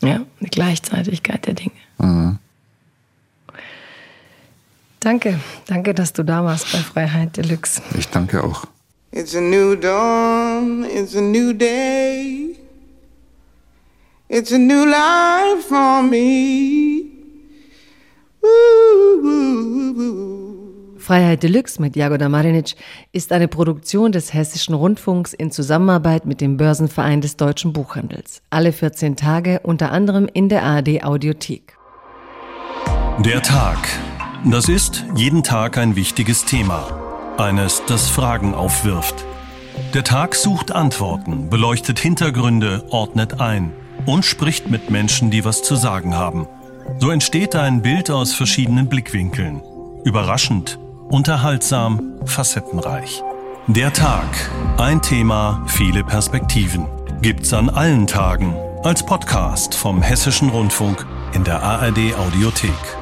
Ja, 0.02 0.22
die 0.40 0.50
Gleichzeitigkeit 0.50 1.48
der 1.48 1.54
Dinge. 1.54 1.72
Mhm. 1.98 2.38
Danke, 5.00 5.40
danke, 5.68 5.94
dass 5.94 6.14
du 6.14 6.24
da 6.24 6.44
warst 6.44 6.72
bei 6.72 6.80
Freiheit 6.80 7.38
Deluxe. 7.38 7.82
Ich 7.98 8.10
danke 8.10 8.44
auch. 8.44 8.66
It's 9.12 9.36
a 9.36 9.42
new 9.42 9.76
dawn, 9.76 10.84
it's 10.84 11.16
a 11.16 11.22
new 11.22 11.54
day. 11.54 12.58
It's 14.30 14.52
a 14.52 14.58
new 14.58 14.86
life 14.86 15.64
for 15.68 16.04
me. 16.04 17.06
Freiheit 20.98 21.42
Deluxe 21.42 21.80
mit 21.80 21.96
Jagoda 21.96 22.28
Marinic 22.28 22.76
ist 23.14 23.32
eine 23.32 23.48
Produktion 23.48 24.12
des 24.12 24.34
Hessischen 24.34 24.76
Rundfunks 24.76 25.34
in 25.34 25.52
Zusammenarbeit 25.52 26.26
mit 26.26 26.42
dem 26.42 26.58
Börsenverein 26.58 27.22
des 27.22 27.38
deutschen 27.38 27.72
Buchhandels. 27.72 28.42
Alle 28.50 28.74
14 28.74 29.16
Tage 29.16 29.62
unter 29.64 29.92
anderem 29.94 30.28
in 30.32 30.50
der 30.50 30.64
ARD 30.64 31.06
Audiothek. 31.06 31.78
Der 33.20 33.42
Tag. 33.42 33.88
Das 34.44 34.68
ist 34.68 35.06
jeden 35.16 35.44
Tag 35.44 35.78
ein 35.78 35.96
wichtiges 35.96 36.44
Thema. 36.44 37.07
Eines, 37.40 37.84
das 37.88 38.10
Fragen 38.10 38.54
aufwirft. 38.54 39.26
Der 39.94 40.04
Tag 40.04 40.36
sucht 40.36 40.72
Antworten, 40.72 41.50
beleuchtet 41.50 42.00
Hintergründe, 42.00 42.86
ordnet 42.90 43.40
ein 43.40 43.74
und 44.06 44.26
spricht 44.26 44.70
mit 44.70 44.90
Menschen, 44.90 45.30
die 45.30 45.46
was 45.46 45.62
zu 45.62 45.76
sagen 45.76 46.16
haben. 46.16 46.48
So 47.00 47.12
entsteht 47.12 47.56
ein 47.56 47.82
Bild 47.82 48.10
aus 48.10 48.34
verschiedenen 48.34 48.90
Blickwinkeln. 48.90 49.62
Überraschend, 50.04 50.80
unterhaltsam, 51.10 52.16
facettenreich. 52.26 53.24
Der 53.68 53.94
Tag. 53.94 54.28
Ein 54.78 55.02
Thema, 55.02 55.64
viele 55.68 56.04
Perspektiven. 56.04 56.88
Gibt's 57.22 57.54
an 57.54 57.70
allen 57.70 58.08
Tagen 58.08 58.56
als 58.84 59.06
Podcast 59.06 59.76
vom 59.76 60.02
Hessischen 60.02 60.50
Rundfunk 60.50 61.06
in 61.34 61.44
der 61.44 61.62
ARD 61.62 62.16
Audiothek. 62.18 62.97